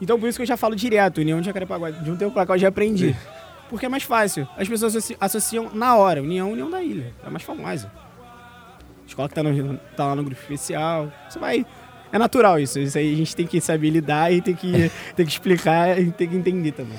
Então 0.00 0.18
por 0.18 0.28
isso 0.28 0.38
que 0.38 0.42
eu 0.42 0.46
já 0.46 0.56
falo 0.56 0.76
direto, 0.76 1.18
União 1.20 1.40
de 1.40 1.46
Jacarepaguá. 1.46 1.90
De 1.90 2.10
um 2.10 2.16
tempo 2.16 2.32
pra 2.32 2.46
cá 2.46 2.54
eu 2.54 2.58
já 2.58 2.68
aprendi. 2.68 3.16
Porque 3.68 3.84
é 3.84 3.88
mais 3.88 4.04
fácil. 4.04 4.48
As 4.56 4.68
pessoas 4.68 4.94
associ- 4.96 5.16
associam 5.20 5.70
na 5.74 5.96
hora, 5.96 6.22
União, 6.22 6.52
União 6.52 6.70
da 6.70 6.82
Ilha. 6.82 7.12
É 7.24 7.28
mais 7.28 7.42
famosa. 7.42 7.90
Escola 9.06 9.28
que 9.28 9.34
tá, 9.34 9.42
no, 9.42 9.76
tá 9.96 10.06
lá 10.06 10.14
no 10.14 10.22
grupo 10.24 10.40
especial. 10.40 11.12
Você 11.28 11.38
vai. 11.38 11.66
É 12.12 12.18
natural 12.18 12.58
isso. 12.58 12.78
Isso 12.78 12.96
aí 12.96 13.12
a 13.12 13.16
gente 13.16 13.34
tem 13.36 13.46
que 13.46 13.60
saber 13.60 13.90
lidar 13.90 14.32
e 14.32 14.40
tem 14.40 14.54
que, 14.54 14.90
tem 15.16 15.26
que 15.26 15.32
explicar 15.32 15.98
e 16.00 16.10
tem 16.12 16.28
que 16.28 16.36
entender 16.36 16.72
também. 16.72 16.98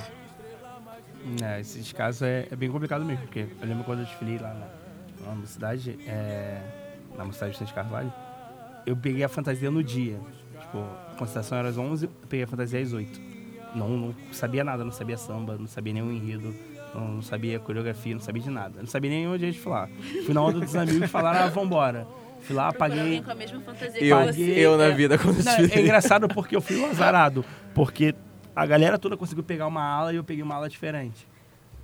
É, 1.43 1.59
esses 1.59 1.91
casos 1.93 2.21
é, 2.23 2.47
é 2.51 2.55
bem 2.55 2.69
complicado 2.71 3.05
mesmo, 3.05 3.23
porque 3.23 3.45
eu 3.61 3.67
lembro 3.67 3.83
quando 3.83 3.99
eu 3.99 4.05
desfilei 4.05 4.37
lá 4.39 4.53
na, 4.53 5.27
na 5.29 5.35
mocidade, 5.35 5.97
é, 6.07 6.57
na 7.15 7.23
mocidade 7.25 7.63
de 7.63 7.73
Carvalho, 7.73 8.11
eu 8.85 8.95
peguei 8.95 9.23
a 9.23 9.29
fantasia 9.29 9.69
no 9.69 9.83
dia. 9.83 10.17
Tipo, 10.71 10.85
a 11.11 11.15
concentração 11.17 11.57
era 11.57 11.69
às 11.69 11.77
11, 11.77 12.05
eu 12.05 12.11
peguei 12.29 12.43
a 12.43 12.47
fantasia 12.47 12.79
às 12.79 12.93
8. 12.93 13.19
Não, 13.75 13.89
não 13.89 14.15
sabia 14.31 14.63
nada, 14.63 14.83
não 14.83 14.91
sabia 14.91 15.17
samba, 15.17 15.57
não 15.57 15.67
sabia 15.67 15.93
nenhum 15.93 16.11
enredo, 16.11 16.53
não, 16.93 17.07
não 17.15 17.21
sabia 17.21 17.59
coreografia, 17.59 18.13
não 18.13 18.21
sabia 18.21 18.41
de 18.41 18.49
nada. 18.49 18.79
Não 18.79 18.87
sabia 18.87 19.09
nem 19.09 19.27
onde 19.27 19.45
a 19.45 19.47
gente 19.51 19.59
falar. 19.59 19.89
Fui 20.25 20.33
na 20.33 20.41
onda 20.41 20.59
dos 20.59 20.75
amigos 20.75 21.01
e 21.01 21.07
falaram, 21.07 21.45
ah, 21.45 21.47
vambora. 21.47 22.07
Fui 22.41 22.55
lá, 22.55 22.71
paguei. 22.71 23.21
com 23.21 23.31
a 23.31 23.35
mesma 23.35 23.59
fantasia 23.61 24.01
Eu- 24.01 24.19
que 24.27 24.33
você. 24.33 24.41
eu 24.59 24.77
na 24.77 24.85
é, 24.85 24.91
vida 24.91 25.17
quando 25.17 25.43
não. 25.43 25.51
É 25.53 25.81
engraçado 25.81 26.27
porque 26.29 26.55
eu 26.55 26.61
fui 26.61 26.77
o 26.79 26.85
azarado. 26.85 27.43
Porque 27.75 28.15
a 28.55 28.65
galera 28.65 28.97
toda 28.97 29.17
conseguiu 29.17 29.43
pegar 29.43 29.67
uma 29.67 29.81
ala 29.83 30.13
e 30.13 30.15
eu 30.15 30.23
peguei 30.23 30.41
uma 30.43 30.55
ala 30.55 30.69
diferente. 30.69 31.27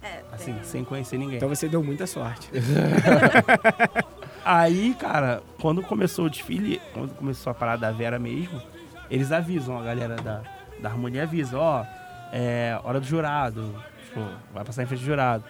É, 0.01 0.21
Assim, 0.31 0.53
tem- 0.53 0.63
sem 0.63 0.83
conhecer 0.83 1.17
ninguém. 1.17 1.37
Então 1.37 1.49
você 1.49 1.67
deu 1.67 1.83
muita 1.83 2.05
sorte. 2.07 2.49
Aí, 4.45 4.95
cara, 4.99 5.41
quando 5.59 5.81
começou 5.81 6.25
o 6.25 6.29
desfile, 6.29 6.79
quando 6.93 7.13
começou 7.15 7.49
a 7.51 7.53
parada 7.53 7.81
da 7.87 7.91
Vera 7.91 8.19
mesmo, 8.19 8.61
eles 9.09 9.31
avisam, 9.31 9.77
a 9.79 9.83
galera 9.83 10.15
da, 10.15 10.41
da 10.81 10.89
harmonia 10.89 11.23
avisa, 11.23 11.57
ó, 11.57 11.85
é 12.31 12.77
hora 12.83 12.99
do 12.99 13.05
jurado, 13.05 13.75
tipo, 14.05 14.21
vai 14.53 14.63
passar 14.63 14.83
em 14.83 14.85
frente 14.85 15.01
do 15.01 15.05
jurado. 15.05 15.43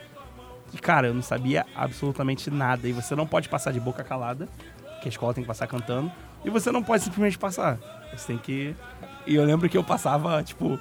E, 0.74 0.78
cara, 0.78 1.08
eu 1.08 1.14
não 1.14 1.22
sabia 1.22 1.66
absolutamente 1.76 2.50
nada. 2.52 2.88
E 2.88 2.92
você 2.92 3.16
não 3.16 3.26
pode 3.26 3.48
passar 3.48 3.72
de 3.72 3.80
boca 3.80 4.04
calada, 4.04 4.48
que 5.02 5.08
a 5.08 5.10
escola 5.10 5.34
tem 5.34 5.44
que 5.44 5.48
passar 5.48 5.68
cantando, 5.68 6.12
e 6.44 6.50
você 6.50 6.72
não 6.72 6.84
pode 6.84 7.04
simplesmente 7.04 7.38
passar. 7.38 7.78
Você 8.16 8.28
tem 8.28 8.38
que. 8.38 8.76
E 9.26 9.36
eu 9.36 9.46
lembro 9.46 9.70
que 9.70 9.78
eu 9.78 9.84
passava, 9.84 10.44
tipo, 10.44 10.78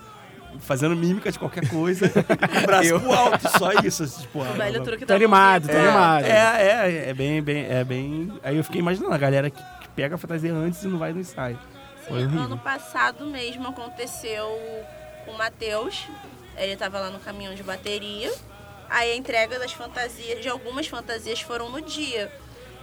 fazendo 0.59 0.95
mímica 0.97 1.31
de 1.31 1.39
qualquer 1.39 1.69
coisa, 1.69 2.11
braço 2.67 2.89
Eu. 2.89 3.01
pro 3.01 3.13
alto, 3.13 3.49
só 3.59 3.73
isso. 3.85 4.07
Tipo, 4.21 4.41
O 4.41 4.45
velho 4.45 4.83
truque 4.83 5.07
Tô 5.07 5.15
animado, 5.15 5.67
tô 5.69 5.73
mãozinha. 5.73 5.91
animado. 5.91 6.25
É, 6.25 6.63
é, 6.89 7.11
é 7.11 7.15
bem, 7.15 7.43
bem, 7.43 7.65
é 7.67 7.85
bem. 7.85 8.33
Aí 8.43 8.57
eu 8.57 8.65
fiquei 8.65 8.81
imaginando 8.81 9.15
a 9.15 9.19
galera 9.19 9.49
que, 9.51 9.63
que 9.81 9.89
pega 9.95 10.15
a 10.17 10.19
fantasia 10.19 10.53
antes 10.53 10.83
e 10.83 10.89
não 10.89 10.99
vai 10.99 11.13
no 11.13 11.21
ensaio. 11.21 11.59
Foi 12.07 12.19
Sim, 12.21 12.25
horrível. 12.27 12.43
ano 12.43 12.59
passado 12.59 13.27
mesmo 13.27 13.69
aconteceu 13.69 14.49
com 15.25 15.33
o 15.33 15.39
Matheus. 15.39 16.07
Ele 16.57 16.77
tava 16.77 17.01
lá 17.01 17.11
no 17.11 17.19
caminhão 17.19 17.55
de 17.55 17.63
bateria. 17.63 18.33
Aí 18.89 19.13
a 19.13 19.17
entrega 19.17 19.59
das 19.59 19.73
fantasias, 19.73 20.41
de 20.43 20.49
algumas 20.49 20.87
fantasias, 20.87 21.41
foram 21.41 21.69
no 21.71 21.81
dia. 21.81 22.31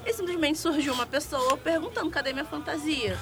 E 0.05 0.13
simplesmente 0.13 0.57
surgiu 0.57 0.93
uma 0.93 1.05
pessoa 1.05 1.55
perguntando 1.57 2.09
cadê 2.09 2.33
minha 2.33 2.43
fantasia. 2.45 3.17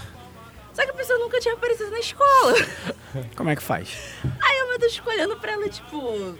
Só 0.73 0.83
que 0.85 0.91
a 0.91 0.93
pessoa 0.93 1.19
nunca 1.19 1.39
tinha 1.41 1.53
aparecido 1.53 1.91
na 1.91 1.99
escola. 1.99 2.53
Como 3.35 3.49
é 3.49 3.55
que 3.55 3.61
faz? 3.61 3.97
Aí 4.41 4.61
o 4.63 4.69
Matheus 4.69 4.95
ficou 4.95 5.11
olhando 5.11 5.35
pra 5.37 5.51
ela, 5.51 5.67
tipo, 5.67 6.37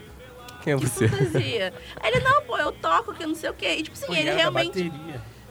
Quem 0.64 0.74
é 0.74 0.78
que 0.78 0.88
você? 0.88 1.08
fantasia? 1.10 1.74
Aí 2.00 2.12
ele, 2.14 2.22
não, 2.22 2.42
pô, 2.44 2.58
eu 2.58 2.72
toco, 2.72 3.14
que 3.14 3.24
eu 3.24 3.28
não 3.28 3.36
sei 3.36 3.50
o 3.50 3.54
quê. 3.54 3.76
E 3.80 3.84
tipo 3.84 3.98
assim, 3.98 4.16
ele 4.16 4.32
realmente. 4.32 4.92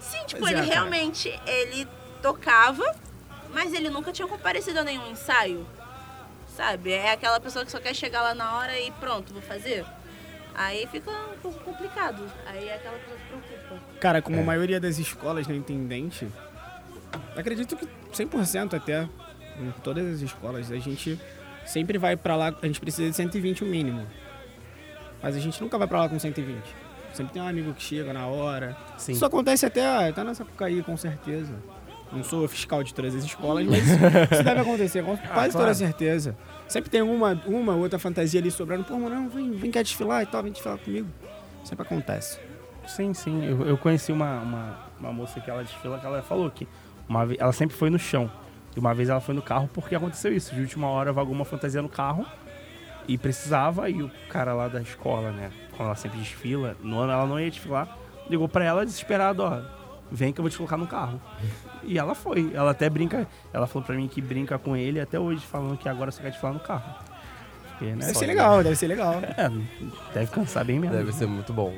Sim, 0.01 0.25
tipo, 0.27 0.41
Pois 0.41 0.53
é, 0.53 0.59
ele 0.59 0.67
cara. 0.69 0.81
realmente 0.81 1.29
ele 1.47 1.87
tocava, 2.23 2.97
mas 3.53 3.73
ele 3.73 3.91
nunca 3.91 4.12
tinha 4.12 4.27
comparecido 4.29 4.81
a 4.81 4.85
nenhum 4.85 5.11
ensaio. 5.11 5.66
Sabe? 6.57 6.93
É 6.93 7.12
aquela 7.12 7.39
pessoa 7.39 7.65
que 7.65 7.70
só 7.70 7.79
quer 7.81 7.95
chegar 7.95 8.23
lá 8.23 8.35
na 8.35 8.57
hora 8.57 8.79
e 8.81 8.91
pronto, 8.93 9.33
vou 9.33 9.43
fazer. 9.43 9.85
Aí 10.55 10.87
fica 10.89 11.11
um 11.11 11.39
pouco 11.41 11.61
complicado. 11.61 12.25
Aí 12.47 12.69
é 12.69 12.75
aquela 12.75 12.99
pessoa 12.99 13.16
que 13.41 13.49
preocupa. 13.66 13.81
Cara, 14.01 14.20
como 14.20 14.39
É. 14.39 14.41
a 14.41 14.45
maioria 14.45 14.81
das 14.81 14.99
escolas 14.99 15.47
na 15.47 15.55
Intendente, 15.55 16.27
acredito 17.37 17.77
que 17.77 17.87
100% 18.12 18.75
até, 18.75 19.09
em 19.61 19.70
todas 19.85 20.05
as 20.15 20.20
escolas, 20.20 20.73
a 20.73 20.77
gente 20.79 21.20
sempre 21.65 21.97
vai 21.97 22.16
pra 22.16 22.35
lá, 22.35 22.53
a 22.61 22.66
gente 22.66 22.81
precisa 22.81 23.09
de 23.09 23.15
120 23.15 23.62
o 23.62 23.66
mínimo. 23.66 24.05
Mas 25.23 25.37
a 25.37 25.41
gente 25.41 25.61
nunca 25.62 25.79
vai 25.79 25.87
pra 25.87 26.01
lá 26.01 26.09
com 26.09 26.19
120. 26.19 26.62
Sempre 27.12 27.33
tem 27.35 27.43
um 27.43 27.49
amigo 27.49 27.73
que 27.75 27.83
chega 27.83 28.12
na 28.12 28.27
hora. 28.27 28.77
Sim. 28.97 29.12
Isso 29.12 29.25
acontece 29.25 29.65
até, 29.66 30.11
tá 30.12 30.25
nessa 30.25 30.43
época 30.43 30.65
aí, 30.65 30.83
com 30.83 30.97
certeza. 30.97 31.55
Não 32.11 32.25
sou 32.25 32.49
fiscal 32.49 32.83
de 32.83 32.95
todas 32.95 33.15
as 33.15 33.25
escolas, 33.25 33.67
mas 33.67 33.87
isso 33.87 34.43
deve 34.43 34.61
acontecer, 34.61 35.05
com 35.05 35.17
quase 35.29 35.53
toda 35.53 35.65
claro. 35.65 35.75
certeza. 35.75 36.37
Sempre 36.67 36.91
tem 36.91 37.03
uma, 37.03 37.41
uma 37.47 37.75
outra 37.75 37.99
fantasia 37.99 38.41
ali 38.41 38.51
sobrando. 38.51 38.85
Pô, 38.85 38.99
mano, 38.99 39.15
não, 39.15 39.29
vem, 39.29 39.53
vem 39.53 39.71
cá 39.71 39.83
desfilar 39.83 40.23
e 40.23 40.27
tal, 40.27 40.43
vem 40.43 40.53
desfilar 40.53 40.79
comigo. 40.79 41.09
Sempre 41.65 41.87
acontece. 41.87 42.39
Sim, 42.87 43.13
sim. 43.13 43.45
Eu, 43.45 43.67
eu 43.67 43.77
conheci 43.77 44.11
uma, 44.11 44.41
uma, 44.41 44.79
uma 44.99 45.13
moça 45.13 45.41
que 45.41 45.51
ela 45.51 45.63
desfila 45.63 45.99
que 45.99 46.07
ela 46.07 46.23
falou 46.23 46.51
que 46.51 46.67
uma 47.09 47.27
vez, 47.27 47.39
ela 47.41 47.53
sempre 47.53 47.77
foi 47.77 47.91
no 47.91 47.99
chão. 47.99 48.31
E 48.75 48.81
uma 48.81 48.95
vez 48.95 49.09
ela 49.09 49.21
foi 49.21 49.35
no 49.35 49.43
carro 49.43 49.69
porque 49.73 49.95
aconteceu 49.95 50.35
isso. 50.35 50.55
De 50.55 50.61
última 50.61 50.89
hora 50.89 51.13
vagou 51.13 51.35
uma 51.35 51.45
fantasia 51.45 51.83
no 51.83 51.89
carro 51.89 52.25
e 53.07 53.19
precisava. 53.19 53.91
E 53.91 54.03
o 54.03 54.11
cara 54.31 54.55
lá 54.55 54.69
da 54.69 54.81
escola, 54.81 55.31
né? 55.31 55.51
Quando 55.71 55.87
ela 55.87 55.97
sempre 55.97 56.19
desfila, 56.19 56.77
no 56.83 56.99
ano 56.99 57.13
ela 57.13 57.27
não 57.27 57.39
ia 57.39 57.51
desfilar, 57.51 57.99
ligou 58.29 58.49
pra 58.49 58.65
ela 58.65 58.85
desesperado: 58.85 59.43
ó, 59.43 59.61
vem 60.11 60.33
que 60.33 60.41
eu 60.41 60.43
vou 60.43 60.51
te 60.51 60.57
colocar 60.57 60.77
no 60.77 60.87
carro. 60.87 61.21
E 61.83 61.99
ela 61.99 62.15
foi. 62.15 62.51
Ela 62.55 62.71
até 62.73 62.89
brinca. 62.91 63.27
Ela 63.53 63.67
falou 63.67 63.85
pra 63.87 63.95
mim 63.97 64.09
que 64.09 64.21
brinca 64.21 64.59
com 64.59 64.77
ele 64.77 65.01
até 65.01 65.19
hoje, 65.19 65.45
falando 65.47 65.77
que 65.79 65.89
agora 65.89 66.11
você 66.11 66.21
quer 66.23 66.31
desfilar 66.31 66.53
no 66.55 66.61
carro. 66.61 66.95
Porque, 67.71 67.87
né, 67.95 68.07
Deve 68.07 68.15
ser 68.19 68.27
legal, 68.27 68.63
deve 68.63 68.77
ser 68.77 68.87
legal. 68.89 69.15
É, 69.37 69.51
deve 70.13 70.31
cansar 70.33 70.65
bem 70.65 70.79
mesmo. 70.81 70.97
Deve 70.97 71.13
ser 71.13 71.27
muito 71.27 71.53
bom. 71.53 71.75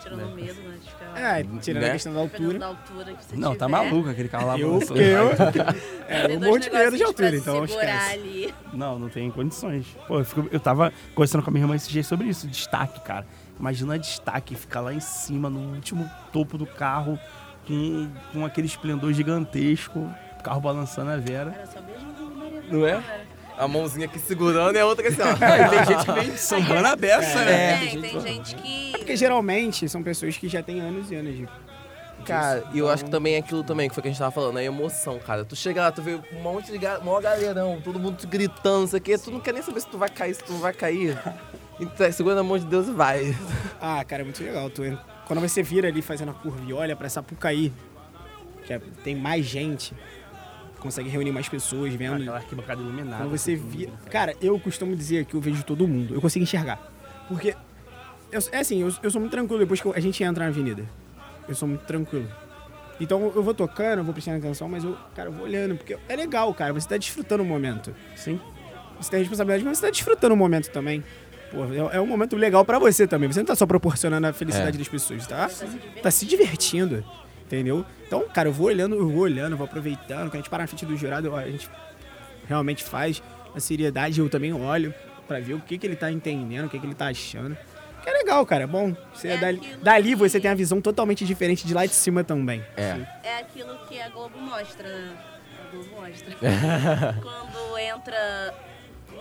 Tirando 0.00 0.32
o 0.32 0.34
medo, 0.34 0.60
né? 0.62 0.78
De 0.82 0.88
ficar. 0.88 1.20
É, 1.20 1.44
tirando 1.60 1.82
Né? 1.82 1.88
a 1.88 1.92
questão 1.92 2.14
da 2.14 2.20
altura. 2.20 2.58
da 2.58 2.66
altura 2.68 3.12
que 3.12 3.24
você 3.24 3.36
Não, 3.36 3.54
tá 3.54 3.66
tiver. 3.66 3.78
maluco 3.84 4.08
aquele 4.08 4.28
carro 4.30 4.46
lá 4.46 4.58
Eu, 4.58 4.80
eu, 4.80 4.86
Tem 4.86 5.02
é, 6.08 6.24
eu 6.24 6.28
dois 6.28 6.40
morro 6.40 6.58
de 6.58 6.70
medo 6.70 6.96
de 6.96 7.02
altura, 7.02 7.36
então 7.36 7.64
esquece. 7.66 8.12
ali. 8.14 8.54
Não, 8.72 8.98
não 8.98 9.08
tem 9.10 9.30
condições. 9.30 9.84
Pô, 10.08 10.20
eu, 10.20 10.24
fico- 10.24 10.48
eu 10.50 10.58
tava 10.60 10.90
conversando 11.14 11.42
com 11.42 11.50
a 11.50 11.52
minha 11.52 11.64
irmã 11.64 11.76
esse 11.76 11.90
dia 11.90 12.02
sobre 12.02 12.28
isso, 12.28 12.46
destaque, 12.46 12.98
cara. 13.00 13.26
Imagina 13.58 13.98
destaque, 13.98 14.54
ficar 14.54 14.80
lá 14.80 14.94
em 14.94 15.00
cima, 15.00 15.50
no 15.50 15.74
último 15.74 16.08
topo 16.32 16.56
do 16.56 16.64
carro, 16.64 17.18
com, 17.70 18.10
com 18.32 18.44
aquele 18.44 18.66
esplendor 18.66 19.12
gigantesco, 19.12 20.00
o 20.38 20.42
carro 20.42 20.60
balançando 20.60 21.10
a 21.10 21.16
Vera. 21.16 21.52
Era 21.56 21.66
só 21.66 21.80
Maria. 21.80 22.62
Não 22.70 22.86
é? 22.86 23.02
A 23.58 23.68
mãozinha 23.68 24.06
aqui 24.06 24.18
segurando 24.18 24.74
e 24.76 24.80
a 24.80 24.86
outra 24.86 25.06
aqui 25.06 25.20
assim, 25.20 25.30
ó. 25.30 25.36
Tem 25.70 25.84
gente 25.84 26.04
que 26.06 26.12
vem 26.12 26.36
sambando 26.36 26.86
a 26.88 26.96
beça, 26.96 27.44
né? 27.44 27.78
Tem, 27.78 28.00
tem 28.00 28.20
gente 28.20 28.54
que. 28.56 28.92
Porque 28.92 29.16
geralmente 29.16 29.88
são 29.88 30.02
pessoas 30.02 30.36
que 30.36 30.48
já 30.48 30.62
têm 30.62 30.80
anos 30.80 31.10
e 31.10 31.14
anos 31.14 31.36
de. 31.36 31.48
Cara, 32.24 32.64
e 32.74 32.78
eu 32.78 32.88
acho 32.90 33.04
que 33.06 33.10
também 33.10 33.34
é 33.34 33.38
aquilo 33.38 33.64
também 33.64 33.88
que 33.88 33.94
foi 33.94 34.02
que 34.02 34.08
a 34.08 34.10
gente 34.10 34.18
tava 34.18 34.30
falando, 34.30 34.58
é 34.58 34.64
emoção, 34.64 35.18
cara. 35.18 35.44
Tu 35.44 35.56
chega 35.56 35.80
lá, 35.82 35.90
tu 35.92 36.02
vê 36.02 36.20
um 36.34 36.42
monte 36.42 36.70
de 36.70 36.76
ga- 36.78 37.00
maior 37.00 37.20
galerão, 37.22 37.80
todo 37.82 37.98
mundo 37.98 38.26
gritando, 38.28 38.84
isso 38.86 38.94
aqui, 38.96 39.16
tu 39.16 39.30
não 39.30 39.40
quer 39.40 39.54
nem 39.54 39.62
saber 39.62 39.80
se 39.80 39.86
tu 39.88 39.96
vai 39.96 40.08
cair, 40.10 40.34
se 40.34 40.44
tu 40.44 40.52
não 40.52 40.60
vai 40.60 40.72
cair. 40.72 41.18
Então, 41.82 42.12
segura 42.12 42.34
na 42.34 42.42
mão 42.42 42.58
de 42.58 42.66
Deus 42.66 42.88
e 42.88 42.92
vai. 42.92 43.34
Ah, 43.80 44.04
cara, 44.04 44.20
é 44.20 44.24
muito 44.26 44.44
legal. 44.44 44.68
Tu, 44.68 44.82
quando 45.30 45.40
você 45.48 45.62
vira 45.62 45.86
ali 45.86 46.02
fazendo 46.02 46.32
a 46.32 46.34
curva 46.34 46.58
e 46.66 46.72
olha 46.72 46.96
pra 46.96 47.08
Sapucaí, 47.08 47.72
que 48.66 48.72
é- 48.72 48.80
tem 49.04 49.14
mais 49.14 49.46
gente, 49.46 49.94
consegue 50.80 51.08
reunir 51.08 51.30
mais 51.30 51.48
pessoas 51.48 51.94
vendo. 51.94 52.16
Aquela 52.22 52.38
arquibancada 52.38 52.80
iluminada. 52.82 53.22
Quando 53.22 53.30
você 53.38 53.54
vira. 53.54 53.92
Cara, 54.10 54.34
eu 54.42 54.58
costumo 54.58 54.96
dizer 54.96 55.24
que 55.26 55.34
eu 55.34 55.40
vejo 55.40 55.62
todo 55.62 55.86
mundo. 55.86 56.12
Eu 56.16 56.20
consigo 56.20 56.42
enxergar. 56.42 56.80
Porque. 57.28 57.54
eu- 58.32 58.40
é 58.50 58.58
assim, 58.58 58.80
eu, 58.82 58.92
eu 59.04 59.08
sou 59.08 59.20
muito 59.20 59.30
tranquilo 59.30 59.60
depois 59.60 59.80
que 59.80 59.86
eu- 59.86 59.94
a 59.94 60.00
gente 60.00 60.20
entra 60.24 60.42
na 60.42 60.50
avenida. 60.50 60.84
Eu 61.48 61.54
sou 61.54 61.68
muito 61.68 61.82
tranquilo. 61.84 62.28
Então 63.00 63.32
eu 63.32 63.40
vou 63.42 63.54
tocando, 63.54 63.98
eu 64.00 64.04
vou 64.04 64.12
prestando 64.12 64.38
atenção, 64.38 64.68
mas 64.68 64.82
eu, 64.82 64.96
cara, 65.14 65.28
eu 65.28 65.32
vou 65.32 65.44
olhando, 65.44 65.76
porque 65.76 65.96
é 66.08 66.16
legal, 66.16 66.52
cara. 66.52 66.72
Você 66.72 66.88
tá 66.88 66.96
desfrutando 66.96 67.44
o 67.44 67.46
momento. 67.46 67.94
Sim. 68.16 68.40
Você 69.00 69.10
tem 69.12 69.20
responsabilidade, 69.20 69.64
mas 69.64 69.78
você 69.78 69.86
tá 69.86 69.90
desfrutando 69.92 70.34
o 70.34 70.36
momento 70.36 70.70
também. 70.72 71.04
Pô, 71.50 71.64
é, 71.92 71.96
é 71.96 72.00
um 72.00 72.06
momento 72.06 72.36
legal 72.36 72.64
pra 72.64 72.78
você 72.78 73.06
também. 73.06 73.30
Você 73.30 73.40
não 73.40 73.46
tá 73.46 73.54
só 73.56 73.66
proporcionando 73.66 74.26
a 74.26 74.32
felicidade 74.32 74.76
É. 74.76 74.78
das 74.78 74.88
pessoas, 74.88 75.26
tá? 75.26 75.50
Tá 76.02 76.10
se 76.10 76.24
divertindo. 76.26 77.04
Entendeu? 77.46 77.84
Então, 78.06 78.28
cara, 78.28 78.48
eu 78.48 78.52
vou 78.52 78.68
olhando, 78.68 78.94
eu 78.94 79.08
vou 79.08 79.22
olhando, 79.22 79.56
vou 79.56 79.64
aproveitando. 79.66 80.26
Quando 80.30 80.34
a 80.34 80.36
gente 80.36 80.50
para 80.50 80.62
na 80.62 80.66
frente 80.68 80.86
do 80.86 80.96
jurado, 80.96 81.26
eu- 81.26 81.36
a 81.36 81.44
gente 81.50 81.68
realmente 82.48 82.84
faz 82.84 83.20
a 83.54 83.58
seriedade. 83.58 84.20
Eu 84.20 84.28
também 84.28 84.52
olho 84.52 84.94
pra 85.26 85.40
ver 85.40 85.54
o 85.54 85.60
que, 85.60 85.76
que 85.76 85.84
ele 85.86 85.96
tá 85.96 86.12
entendendo, 86.12 86.66
o 86.66 86.68
que, 86.68 86.78
que 86.78 86.86
ele 86.86 86.94
tá 86.94 87.08
achando. 87.08 87.56
Que 88.04 88.08
é 88.08 88.12
legal, 88.12 88.46
cara. 88.46 88.64
É 88.64 88.66
bom. 88.68 88.94
Você, 89.12 89.28
É 89.28 89.36
dali, 89.36 89.60
dali 89.82 90.14
você 90.14 90.38
tem 90.40 90.48
a 90.50 90.54
visão 90.54 90.80
totalmente 90.80 91.24
diferente 91.24 91.66
de 91.66 91.74
lá 91.74 91.84
de 91.84 91.92
cima 91.92 92.22
também. 92.22 92.64
É. 92.76 92.96
É 93.24 93.38
aquilo 93.40 93.76
que 93.88 94.00
a 94.00 94.08
Globo 94.10 94.38
mostra, 94.38 94.88
né? 94.88 95.12
A 95.68 95.70
Globo 95.74 95.88
mostra. 96.00 96.36
Quando 97.20 97.78
entra 97.78 98.54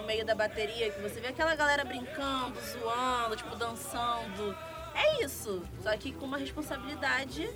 meio 0.10 0.26
da 0.26 0.34
bateria, 0.34 0.90
que 0.90 1.00
você 1.02 1.22
vê 1.22 1.28
aquela 1.28 1.54
galera 1.54 1.86
brincando, 1.86 2.60
zoando, 2.62 3.36
tipo, 3.36 3.56
dançando. 3.56 4.58
É 4.96 5.24
isso. 5.24 5.62
Só 5.84 5.96
que 5.96 6.12
com 6.12 6.26
uma 6.26 6.38
responsabilidade. 6.38 7.48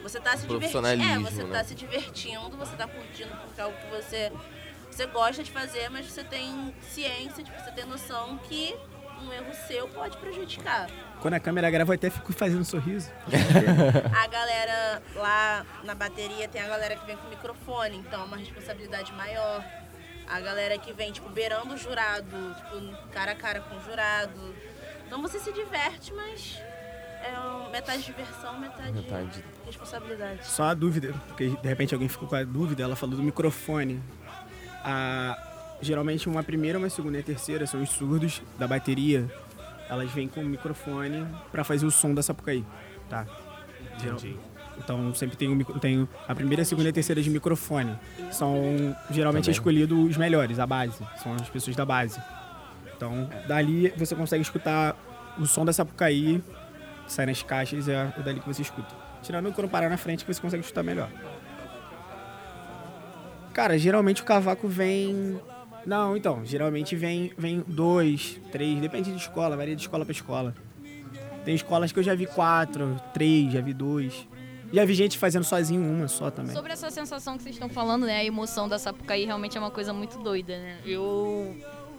Você 0.00 0.20
tá 0.20 0.36
se 0.36 0.46
divertindo. 0.46 0.86
É, 0.86 1.18
você 1.18 1.42
né? 1.42 1.52
tá 1.52 1.64
se 1.64 1.74
divertindo, 1.74 2.56
você 2.56 2.76
tá 2.76 2.86
curtindo 2.86 3.30
porque 3.36 3.60
é 3.60 3.64
algo 3.64 3.76
que 3.78 3.86
você, 3.88 4.32
você 4.90 5.06
gosta 5.06 5.42
de 5.42 5.50
fazer, 5.50 5.88
mas 5.90 6.06
você 6.06 6.24
tem 6.24 6.74
ciência, 6.82 7.42
tipo, 7.42 7.56
você 7.60 7.70
tem 7.70 7.84
noção 7.84 8.38
que 8.38 8.76
um 9.20 9.32
erro 9.32 9.54
seu 9.68 9.86
pode 9.88 10.16
prejudicar. 10.16 10.88
Quando 11.20 11.34
a 11.34 11.40
câmera 11.40 11.70
grava, 11.70 11.92
eu 11.92 11.94
até 11.94 12.10
fico 12.10 12.32
fazendo 12.32 12.64
sorriso. 12.64 13.12
A 14.12 14.26
galera 14.26 15.02
lá 15.14 15.64
na 15.84 15.94
bateria 15.94 16.48
tem 16.48 16.60
a 16.60 16.66
galera 16.66 16.96
que 16.96 17.06
vem 17.06 17.16
com 17.16 17.28
microfone, 17.28 17.96
então 17.98 18.22
é 18.22 18.24
uma 18.24 18.36
responsabilidade 18.36 19.12
maior. 19.12 19.64
A 20.32 20.40
galera 20.40 20.78
que 20.78 20.92
vem, 20.92 21.12
tipo, 21.12 21.28
beirando 21.28 21.74
o 21.74 21.76
jurado, 21.76 22.24
tipo, 22.56 23.10
cara 23.12 23.32
a 23.32 23.34
cara 23.34 23.60
com 23.60 23.76
o 23.76 23.80
jurado. 23.82 24.54
Então 25.06 25.20
você 25.20 25.38
se 25.38 25.52
diverte, 25.52 26.12
mas 26.14 26.58
é 27.22 27.70
metade 27.70 28.02
diversão, 28.02 28.58
metade, 28.58 28.92
Metade. 28.92 29.44
responsabilidade. 29.66 30.46
Só 30.46 30.64
a 30.64 30.74
dúvida, 30.74 31.12
porque 31.28 31.50
de 31.50 31.68
repente 31.68 31.92
alguém 31.94 32.08
ficou 32.08 32.26
com 32.26 32.34
a 32.34 32.42
dúvida, 32.44 32.82
ela 32.82 32.96
falou 32.96 33.14
do 33.16 33.22
microfone. 33.22 34.02
A, 34.84 35.36
geralmente 35.82 36.28
uma 36.28 36.42
primeira, 36.42 36.78
uma 36.78 36.88
segunda 36.90 37.18
e 37.18 37.20
a 37.20 37.24
terceira 37.24 37.66
são 37.66 37.82
os 37.82 37.90
surdos 37.90 38.40
da 38.58 38.66
bateria. 38.66 39.30
Elas 39.88 40.10
vêm 40.12 40.26
com 40.28 40.40
o 40.40 40.44
microfone 40.46 41.26
pra 41.50 41.62
fazer 41.62 41.84
o 41.84 41.90
som 41.90 42.14
da 42.14 42.22
Sapucaí, 42.22 42.64
tá? 43.10 43.26
Geral- 43.98 44.16
Entendi. 44.18 44.38
Então 44.78 45.14
sempre 45.14 45.36
tem, 45.36 45.48
micro- 45.54 45.78
tem 45.78 46.08
a 46.26 46.34
primeira, 46.34 46.62
a 46.62 46.64
segunda 46.64 46.88
e 46.88 46.90
a 46.90 46.92
terceira 46.92 47.20
de 47.22 47.30
microfone. 47.30 47.94
São 48.30 48.96
geralmente 49.10 49.44
Também. 49.44 49.52
escolhidos 49.52 50.10
os 50.10 50.16
melhores, 50.16 50.58
a 50.58 50.66
base. 50.66 50.98
São 51.22 51.34
as 51.34 51.48
pessoas 51.48 51.76
da 51.76 51.84
base. 51.84 52.20
Então 52.96 53.28
dali 53.46 53.92
você 53.96 54.14
consegue 54.14 54.42
escutar 54.42 54.96
o 55.38 55.46
som 55.46 55.64
da 55.64 55.72
Sapucaí, 55.72 56.42
sai 57.06 57.26
nas 57.26 57.42
caixas 57.42 57.86
e 57.86 57.90
é, 57.92 58.12
é 58.18 58.22
dali 58.22 58.40
que 58.40 58.46
você 58.46 58.62
escuta. 58.62 58.94
Tirando 59.22 59.52
quando 59.52 59.68
parar 59.68 59.88
na 59.88 59.96
frente 59.96 60.24
que 60.24 60.32
você 60.34 60.40
consegue 60.40 60.62
escutar 60.62 60.82
melhor. 60.82 61.08
Cara, 63.52 63.78
geralmente 63.78 64.22
o 64.22 64.24
cavaco 64.24 64.66
vem. 64.66 65.38
Não, 65.84 66.16
então, 66.16 66.44
geralmente 66.44 66.94
vem, 66.96 67.32
vem 67.36 67.62
dois, 67.66 68.40
três, 68.50 68.80
depende 68.80 69.10
de 69.10 69.16
escola, 69.18 69.56
varia 69.56 69.74
de 69.76 69.82
escola 69.82 70.04
pra 70.04 70.12
escola. 70.12 70.54
Tem 71.44 71.54
escolas 71.54 71.90
que 71.90 71.98
eu 71.98 72.02
já 72.04 72.14
vi 72.14 72.24
quatro, 72.26 73.00
três, 73.12 73.52
já 73.52 73.60
vi 73.60 73.72
dois. 73.74 74.26
Já 74.72 74.84
vi 74.84 74.94
gente 74.94 75.18
fazendo 75.18 75.44
sozinho 75.44 75.82
uma 75.82 76.08
só 76.08 76.30
também. 76.30 76.54
Sobre 76.54 76.72
essa 76.72 76.90
sensação 76.90 77.36
que 77.36 77.42
vocês 77.42 77.54
estão 77.54 77.68
falando, 77.68 78.06
né? 78.06 78.18
A 78.18 78.24
emoção 78.24 78.68
da 78.68 78.78
Sapucaí 78.78 79.26
realmente 79.26 79.56
é 79.56 79.60
uma 79.60 79.70
coisa 79.70 79.92
muito 79.92 80.18
doida, 80.18 80.56
né? 80.58 80.78
Eu 80.86 81.54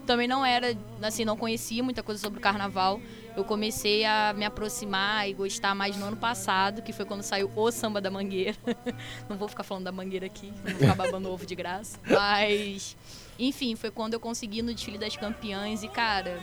também 0.05 0.27
não 0.27 0.45
era, 0.45 0.75
assim, 1.01 1.23
não 1.23 1.37
conhecia 1.37 1.83
muita 1.83 2.01
coisa 2.01 2.19
sobre 2.19 2.39
o 2.39 2.41
carnaval. 2.41 2.99
Eu 3.35 3.43
comecei 3.43 4.05
a 4.05 4.33
me 4.35 4.43
aproximar 4.43 5.29
e 5.29 5.33
gostar 5.33 5.73
mais 5.73 5.95
no 5.97 6.05
ano 6.05 6.17
passado, 6.17 6.81
que 6.81 6.91
foi 6.91 7.05
quando 7.05 7.21
saiu 7.21 7.51
o 7.55 7.71
Samba 7.71 8.01
da 8.01 8.09
Mangueira. 8.09 8.57
não 9.29 9.37
vou 9.37 9.47
ficar 9.47 9.63
falando 9.63 9.85
da 9.85 9.91
Mangueira 9.91 10.25
aqui, 10.25 10.51
não 10.63 10.71
vou 10.71 10.79
ficar 10.79 10.95
babando 10.95 11.29
ovo 11.29 11.45
de 11.45 11.55
graça. 11.55 11.99
Mas, 12.07 12.97
enfim, 13.37 13.75
foi 13.75 13.91
quando 13.91 14.13
eu 14.13 14.19
consegui 14.19 14.61
no 14.61 14.73
desfile 14.73 14.97
das 14.97 15.15
campeãs 15.15 15.83
e, 15.83 15.87
cara, 15.87 16.39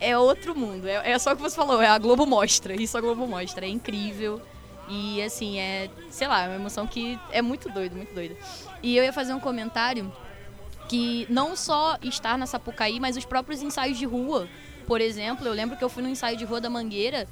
é 0.00 0.16
outro 0.16 0.56
mundo. 0.56 0.88
É, 0.88 1.10
é 1.12 1.18
só 1.18 1.32
o 1.32 1.36
que 1.36 1.42
você 1.42 1.56
falou, 1.56 1.80
é 1.80 1.88
a 1.88 1.98
Globo 1.98 2.26
mostra. 2.26 2.80
Isso 2.80 2.96
a 2.96 3.00
Globo 3.00 3.26
mostra. 3.26 3.66
É 3.66 3.68
incrível. 3.68 4.40
E 4.88 5.22
assim, 5.22 5.58
é, 5.58 5.90
sei 6.10 6.28
lá, 6.28 6.44
é 6.44 6.48
uma 6.48 6.56
emoção 6.56 6.86
que 6.86 7.18
é 7.30 7.42
muito 7.42 7.68
doido, 7.68 7.96
muito 7.96 8.14
doida. 8.14 8.36
E 8.82 8.96
eu 8.96 9.04
ia 9.04 9.12
fazer 9.12 9.34
um 9.34 9.40
comentário 9.40 10.12
que 10.88 11.26
não 11.28 11.56
só 11.56 11.98
estar 12.02 12.38
na 12.38 12.46
Sapucaí, 12.46 13.00
mas 13.00 13.16
os 13.16 13.24
próprios 13.24 13.62
ensaios 13.62 13.98
de 13.98 14.04
rua. 14.04 14.48
Por 14.86 15.00
exemplo, 15.00 15.46
eu 15.46 15.52
lembro 15.52 15.76
que 15.76 15.82
eu 15.82 15.88
fui 15.88 16.02
no 16.02 16.08
ensaio 16.08 16.36
de 16.36 16.44
rua 16.44 16.60
da 16.60 16.70
Mangueira 16.70 17.26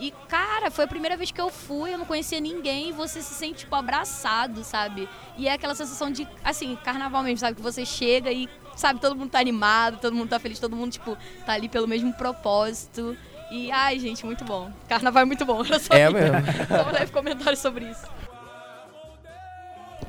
e, 0.00 0.12
cara, 0.28 0.70
foi 0.70 0.84
a 0.84 0.88
primeira 0.88 1.14
vez 1.14 1.30
que 1.30 1.40
eu 1.40 1.50
fui, 1.50 1.92
eu 1.92 1.98
não 1.98 2.06
conhecia 2.06 2.40
ninguém 2.40 2.88
e 2.88 2.92
você 2.92 3.20
se 3.20 3.34
sente, 3.34 3.60
tipo, 3.60 3.74
abraçado, 3.74 4.64
sabe? 4.64 5.06
E 5.36 5.46
é 5.46 5.52
aquela 5.52 5.74
sensação 5.74 6.10
de, 6.10 6.26
assim, 6.42 6.74
carnaval 6.76 7.22
mesmo, 7.22 7.36
sabe? 7.36 7.56
Que 7.56 7.60
você 7.60 7.84
chega 7.84 8.32
e, 8.32 8.48
sabe, 8.74 8.98
todo 8.98 9.14
mundo 9.14 9.30
tá 9.30 9.38
animado, 9.38 10.00
todo 10.00 10.14
mundo 10.14 10.30
tá 10.30 10.38
feliz, 10.38 10.58
todo 10.58 10.74
mundo, 10.74 10.92
tipo, 10.92 11.18
tá 11.44 11.52
ali 11.52 11.68
pelo 11.68 11.86
mesmo 11.86 12.14
propósito. 12.14 13.14
E, 13.50 13.70
ai, 13.72 13.98
gente, 13.98 14.24
muito 14.24 14.44
bom. 14.44 14.70
Carnaval 14.88 15.22
é 15.22 15.24
muito 15.26 15.44
bom. 15.44 15.62
Era 15.66 15.78
só 15.80 15.92
É 15.94 16.04
isso. 16.04 16.12
mesmo. 16.14 16.36
Só 16.68 16.88
um 16.88 16.92
leve 16.92 17.12
comentário 17.12 17.56
sobre 17.58 17.84
isso. 17.90 18.06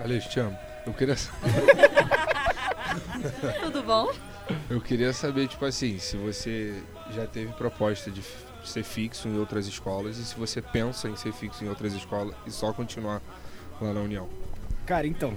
Alex, 0.03 0.25
te 0.27 0.39
amo. 0.39 0.57
Eu 0.85 0.93
queria. 0.93 1.15
Tudo 3.61 3.83
bom? 3.83 4.11
Eu 4.69 4.81
queria 4.81 5.13
saber, 5.13 5.47
tipo 5.47 5.63
assim, 5.65 5.97
se 5.99 6.17
você 6.17 6.81
já 7.11 7.25
teve 7.27 7.53
proposta 7.53 8.09
de 8.11 8.21
ser 8.63 8.83
fixo 8.83 9.27
em 9.27 9.37
outras 9.39 9.67
escolas 9.67 10.17
e 10.17 10.25
se 10.25 10.35
você 10.35 10.61
pensa 10.61 11.07
em 11.07 11.15
ser 11.15 11.31
fixo 11.33 11.63
em 11.63 11.69
outras 11.69 11.93
escolas 11.93 12.35
e 12.45 12.51
só 12.51 12.73
continuar 12.73 13.21
lá 13.79 13.93
na 13.93 14.01
União. 14.01 14.27
Cara, 14.85 15.07
então, 15.07 15.33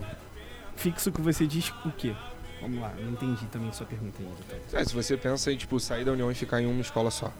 fixo 0.76 1.12
que 1.12 1.20
você 1.20 1.46
diz 1.46 1.70
o 1.84 1.90
quê? 1.92 2.14
Vamos 2.60 2.80
lá, 2.80 2.92
não 2.98 3.12
entendi 3.12 3.44
também 3.46 3.70
sua 3.72 3.86
pergunta 3.86 4.22
ainda. 4.22 4.34
tá? 4.70 4.80
É, 4.80 4.84
se 4.84 4.94
você 4.94 5.16
pensa 5.16 5.52
em, 5.52 5.56
tipo, 5.56 5.78
sair 5.78 6.04
da 6.04 6.12
União 6.12 6.30
e 6.30 6.34
ficar 6.34 6.60
em 6.62 6.66
uma 6.66 6.80
escola 6.80 7.10
só. 7.10 7.30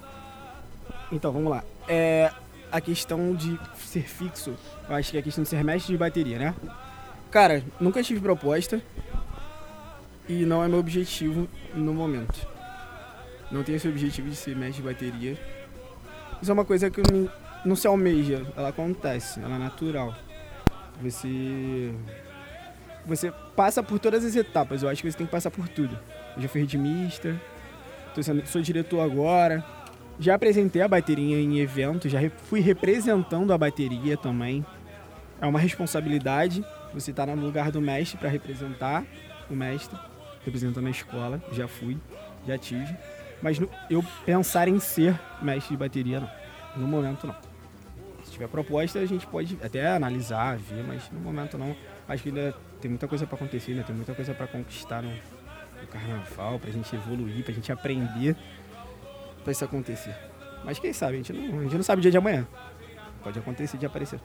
Então, 1.12 1.32
vamos 1.32 1.50
lá. 1.50 1.62
É, 1.88 2.30
a 2.72 2.80
questão 2.80 3.34
de 3.34 3.58
ser 3.76 4.02
fixo, 4.02 4.54
eu 4.88 4.94
acho 4.94 5.10
que 5.10 5.16
é 5.16 5.20
a 5.20 5.22
questão 5.22 5.42
de 5.44 5.48
ser 5.50 5.62
mestre 5.62 5.92
de 5.92 5.98
bateria, 5.98 6.38
né? 6.38 6.54
Cara, 7.30 7.62
nunca 7.80 8.02
tive 8.02 8.20
proposta 8.20 8.80
e 10.28 10.44
não 10.44 10.62
é 10.64 10.68
meu 10.68 10.78
objetivo 10.78 11.48
no 11.74 11.92
momento. 11.92 12.46
Não 13.50 13.62
tenho 13.62 13.76
esse 13.76 13.88
objetivo 13.88 14.28
de 14.28 14.36
ser 14.36 14.56
mestre 14.56 14.82
de 14.82 14.88
bateria. 14.88 15.38
Isso 16.40 16.50
é 16.50 16.54
uma 16.54 16.64
coisa 16.64 16.90
que 16.90 17.00
não, 17.64 17.76
se 17.76 17.86
almeja, 17.86 18.44
ela 18.56 18.68
acontece, 18.68 19.40
ela 19.40 19.54
é 19.56 19.58
natural. 19.58 20.14
Você 21.02 21.92
você 23.06 23.30
passa 23.54 23.82
por 23.82 23.98
todas 23.98 24.24
as 24.24 24.34
etapas, 24.34 24.82
eu 24.82 24.88
acho 24.88 25.02
que 25.02 25.10
você 25.10 25.18
tem 25.18 25.26
que 25.26 25.30
passar 25.30 25.50
por 25.50 25.68
tudo. 25.68 25.98
Eu 26.36 26.42
já 26.42 26.48
fui 26.48 26.62
ritmista, 26.62 27.38
sendo- 28.22 28.46
sou 28.46 28.62
diretor 28.62 29.00
agora, 29.00 29.62
já 30.18 30.34
apresentei 30.34 30.82
a 30.82 30.88
bateria 30.88 31.40
em 31.40 31.58
evento, 31.58 32.08
já 32.08 32.18
fui 32.44 32.60
representando 32.60 33.52
a 33.52 33.58
bateria 33.58 34.16
também. 34.16 34.64
É 35.40 35.46
uma 35.46 35.58
responsabilidade 35.58 36.64
você 36.92 37.10
estar 37.10 37.26
no 37.26 37.44
lugar 37.44 37.70
do 37.70 37.80
mestre 37.80 38.16
para 38.16 38.28
representar 38.28 39.04
o 39.50 39.54
mestre, 39.54 39.98
representando 40.44 40.86
a 40.86 40.90
escola. 40.90 41.42
Já 41.52 41.66
fui, 41.66 41.98
já 42.46 42.56
tive. 42.56 42.96
Mas 43.42 43.60
eu 43.90 44.04
pensar 44.24 44.68
em 44.68 44.78
ser 44.78 45.18
mestre 45.42 45.74
de 45.74 45.76
bateria, 45.76 46.20
não. 46.20 46.30
No 46.76 46.86
momento, 46.86 47.26
não. 47.26 47.36
Se 48.24 48.32
tiver 48.32 48.48
proposta, 48.48 48.98
a 48.98 49.06
gente 49.06 49.26
pode 49.26 49.58
até 49.62 49.86
analisar, 49.86 50.56
ver, 50.56 50.82
mas 50.84 51.10
no 51.10 51.20
momento, 51.20 51.58
não. 51.58 51.76
Acho 52.08 52.22
que 52.22 52.28
ainda 52.30 52.54
tem 52.80 52.88
muita 52.88 53.06
coisa 53.06 53.26
para 53.26 53.36
acontecer, 53.36 53.72
ainda 53.72 53.82
tem 53.82 53.94
muita 53.94 54.14
coisa 54.14 54.32
para 54.32 54.46
conquistar 54.46 55.02
no, 55.02 55.10
no 55.10 55.86
carnaval, 55.90 56.58
pra 56.58 56.70
gente 56.70 56.94
evoluir, 56.94 57.44
pra 57.44 57.52
gente 57.52 57.70
aprender 57.70 58.36
pra 59.44 59.52
isso 59.52 59.64
acontecer. 59.64 60.16
Mas 60.64 60.78
quem 60.78 60.92
sabe, 60.92 61.14
a 61.14 61.16
gente 61.18 61.32
não, 61.32 61.60
a 61.60 61.62
gente 61.62 61.76
não 61.76 61.82
sabe 61.82 62.00
o 62.00 62.02
dia 62.02 62.10
de 62.10 62.16
amanhã. 62.16 62.48
Pode 63.22 63.38
acontecer 63.38 63.76
de 63.76 63.86
aparecer. 63.86 64.18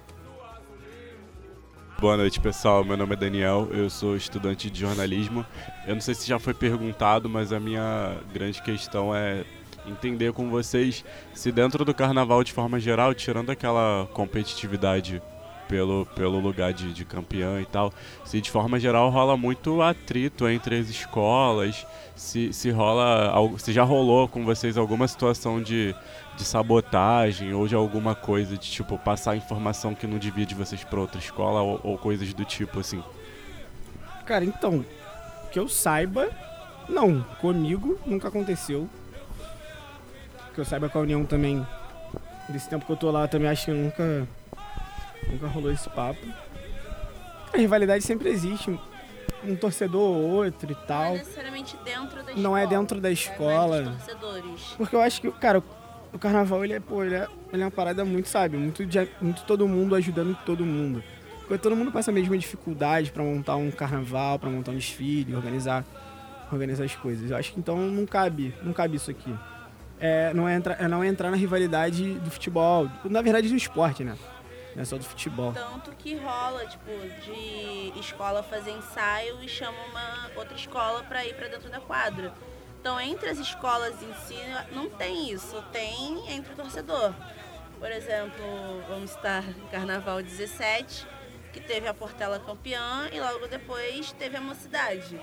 Boa 1.99 2.15
noite, 2.15 2.39
pessoal. 2.39 2.83
Meu 2.85 2.95
nome 2.95 3.13
é 3.13 3.17
Daniel, 3.17 3.67
eu 3.71 3.89
sou 3.89 4.15
estudante 4.15 4.69
de 4.69 4.79
jornalismo. 4.79 5.45
Eu 5.85 5.95
não 5.95 6.01
sei 6.01 6.15
se 6.15 6.25
já 6.25 6.39
foi 6.39 6.53
perguntado, 6.53 7.29
mas 7.29 7.51
a 7.51 7.59
minha 7.59 8.17
grande 8.33 8.61
questão 8.61 9.13
é 9.13 9.43
entender 9.85 10.31
com 10.31 10.49
vocês 10.49 11.03
se 11.33 11.51
dentro 11.51 11.83
do 11.83 11.93
carnaval, 11.93 12.41
de 12.41 12.53
forma 12.53 12.79
geral, 12.79 13.13
tirando 13.13 13.49
aquela 13.49 14.07
competitividade 14.13 15.21
pelo, 15.69 16.05
pelo 16.07 16.39
lugar 16.39 16.73
de, 16.73 16.91
de 16.91 17.05
campeã 17.05 17.61
e 17.61 17.65
tal, 17.65 17.93
se 18.25 18.41
de 18.41 18.49
forma 18.49 18.79
geral 18.79 19.09
rola 19.09 19.37
muito 19.37 19.81
atrito 19.81 20.49
entre 20.49 20.79
as 20.79 20.89
escolas, 20.89 21.85
se, 22.15 22.51
se 22.51 22.71
rola, 22.71 23.31
se 23.59 23.71
já 23.71 23.83
rolou 23.83 24.27
com 24.27 24.43
vocês 24.43 24.77
alguma 24.77 25.07
situação 25.07 25.61
de, 25.61 25.95
de 26.35 26.43
sabotagem 26.43 27.53
ou 27.53 27.67
de 27.67 27.75
alguma 27.75 28.15
coisa 28.15 28.57
de 28.57 28.69
tipo 28.69 28.97
passar 28.97 29.37
informação 29.37 29.93
que 29.93 30.07
não 30.07 30.17
devia 30.17 30.45
de 30.45 30.55
vocês 30.55 30.83
para 30.83 30.99
outra 30.99 31.19
escola 31.19 31.61
ou, 31.61 31.79
ou 31.83 31.97
coisas 31.97 32.33
do 32.33 32.43
tipo 32.43 32.79
assim. 32.79 33.03
Cara, 34.25 34.43
então, 34.43 34.83
que 35.51 35.59
eu 35.59 35.67
saiba, 35.67 36.29
não. 36.89 37.21
Comigo 37.39 37.99
nunca 38.05 38.27
aconteceu. 38.27 38.89
Que 40.53 40.61
eu 40.61 40.65
saiba 40.65 40.89
com 40.89 40.97
a 40.97 41.01
União 41.01 41.23
também. 41.23 41.65
Desse 42.49 42.67
tempo 42.67 42.85
que 42.85 42.91
eu 42.91 42.97
tô 42.97 43.11
lá, 43.11 43.27
também 43.27 43.47
acho 43.47 43.65
que 43.65 43.71
nunca. 43.71 44.27
Nunca 45.27 45.47
rolou 45.47 45.71
esse 45.71 45.89
papo. 45.89 46.19
A 47.53 47.57
rivalidade 47.57 48.03
sempre 48.03 48.29
existe. 48.29 48.79
Um, 49.43 49.55
torcedor 49.55 50.01
ou 50.01 50.29
outro 50.31 50.69
e 50.71 50.75
Não 50.75 50.81
tal. 50.85 51.05
é 51.15 51.17
necessariamente 51.19 51.77
dentro 51.85 52.15
da 52.17 52.21
escola. 52.31 52.37
Não 52.41 52.57
é 52.57 52.67
dentro 52.67 52.99
da 52.99 53.09
É 53.09 53.13
escola. 53.13 53.81
dos 53.83 54.03
torcedores. 54.05 54.61
Porque 54.77 54.95
eu 54.95 55.01
acho 55.01 55.21
que, 55.21 55.31
cara, 55.31 55.63
o 56.11 56.19
carnaval 56.19 56.63
ele 56.65 56.73
é, 56.73 56.79
pô, 56.79 57.03
ele 57.03 57.15
é, 57.15 57.27
ele 57.53 57.61
é 57.61 57.65
uma 57.65 57.71
parada 57.71 58.03
muito, 58.03 58.27
sabe? 58.27 58.57
Muito, 58.57 58.85
de, 58.85 59.07
muito 59.21 59.43
todo 59.45 59.67
mundo 59.67 59.95
ajudando 59.95 60.37
todo 60.45 60.65
mundo. 60.65 61.01
Porque 61.47 61.57
todo 61.57 61.75
mundo 61.75 61.91
passa 61.91 62.11
a 62.11 62.13
mesma 62.13 62.37
dificuldade 62.37 63.11
pra 63.11 63.23
montar 63.23 63.55
um 63.55 63.71
carnaval, 63.71 64.37
pra 64.37 64.49
montar 64.49 64.71
um 64.71 64.75
desfile, 64.75 65.33
organizar, 65.33 65.85
organizar 66.51 66.83
as 66.83 66.95
coisas. 66.95 67.31
Eu 67.31 67.37
acho 67.37 67.53
que 67.53 67.59
então 67.59 67.77
não 67.77 68.05
cabe, 68.05 68.53
não 68.61 68.73
cabe 68.73 68.97
isso 68.97 69.09
aqui. 69.09 69.33
É, 70.01 70.33
não, 70.33 70.47
é 70.47 70.55
entrar, 70.55 70.81
é 70.81 70.87
não 70.87 71.03
entrar 71.03 71.31
na 71.31 71.37
rivalidade 71.37 72.13
do 72.15 72.29
futebol, 72.29 72.89
na 73.05 73.21
verdade 73.21 73.47
do 73.49 73.55
esporte, 73.55 74.03
né? 74.03 74.15
Não 74.75 74.81
é 74.81 74.85
só 74.85 74.97
do 74.97 75.03
futebol. 75.03 75.51
Tanto 75.53 75.91
que 75.91 76.15
rola, 76.15 76.65
tipo, 76.67 76.91
de 77.25 77.99
escola 77.99 78.43
fazer 78.43 78.71
ensaio 78.71 79.43
e 79.43 79.47
chama 79.47 79.77
uma 79.85 80.31
outra 80.35 80.55
escola 80.55 81.03
pra 81.03 81.25
ir 81.25 81.35
pra 81.35 81.47
dentro 81.47 81.69
da 81.69 81.79
quadra. 81.79 82.33
Então, 82.79 82.99
entre 82.99 83.29
as 83.29 83.37
escolas 83.37 84.01
em 84.01 84.13
si, 84.25 84.39
não 84.71 84.89
tem 84.89 85.31
isso. 85.31 85.61
Tem 85.71 86.31
entre 86.31 86.53
o 86.53 86.55
torcedor. 86.55 87.13
Por 87.77 87.91
exemplo, 87.91 88.45
vamos 88.87 89.11
citar 89.11 89.43
Carnaval 89.71 90.21
17, 90.21 91.07
que 91.51 91.59
teve 91.59 91.87
a 91.87 91.93
Portela 91.93 92.39
campeã 92.39 93.09
e 93.11 93.19
logo 93.19 93.47
depois 93.47 94.11
teve 94.13 94.37
a 94.37 94.41
Mocidade. 94.41 95.19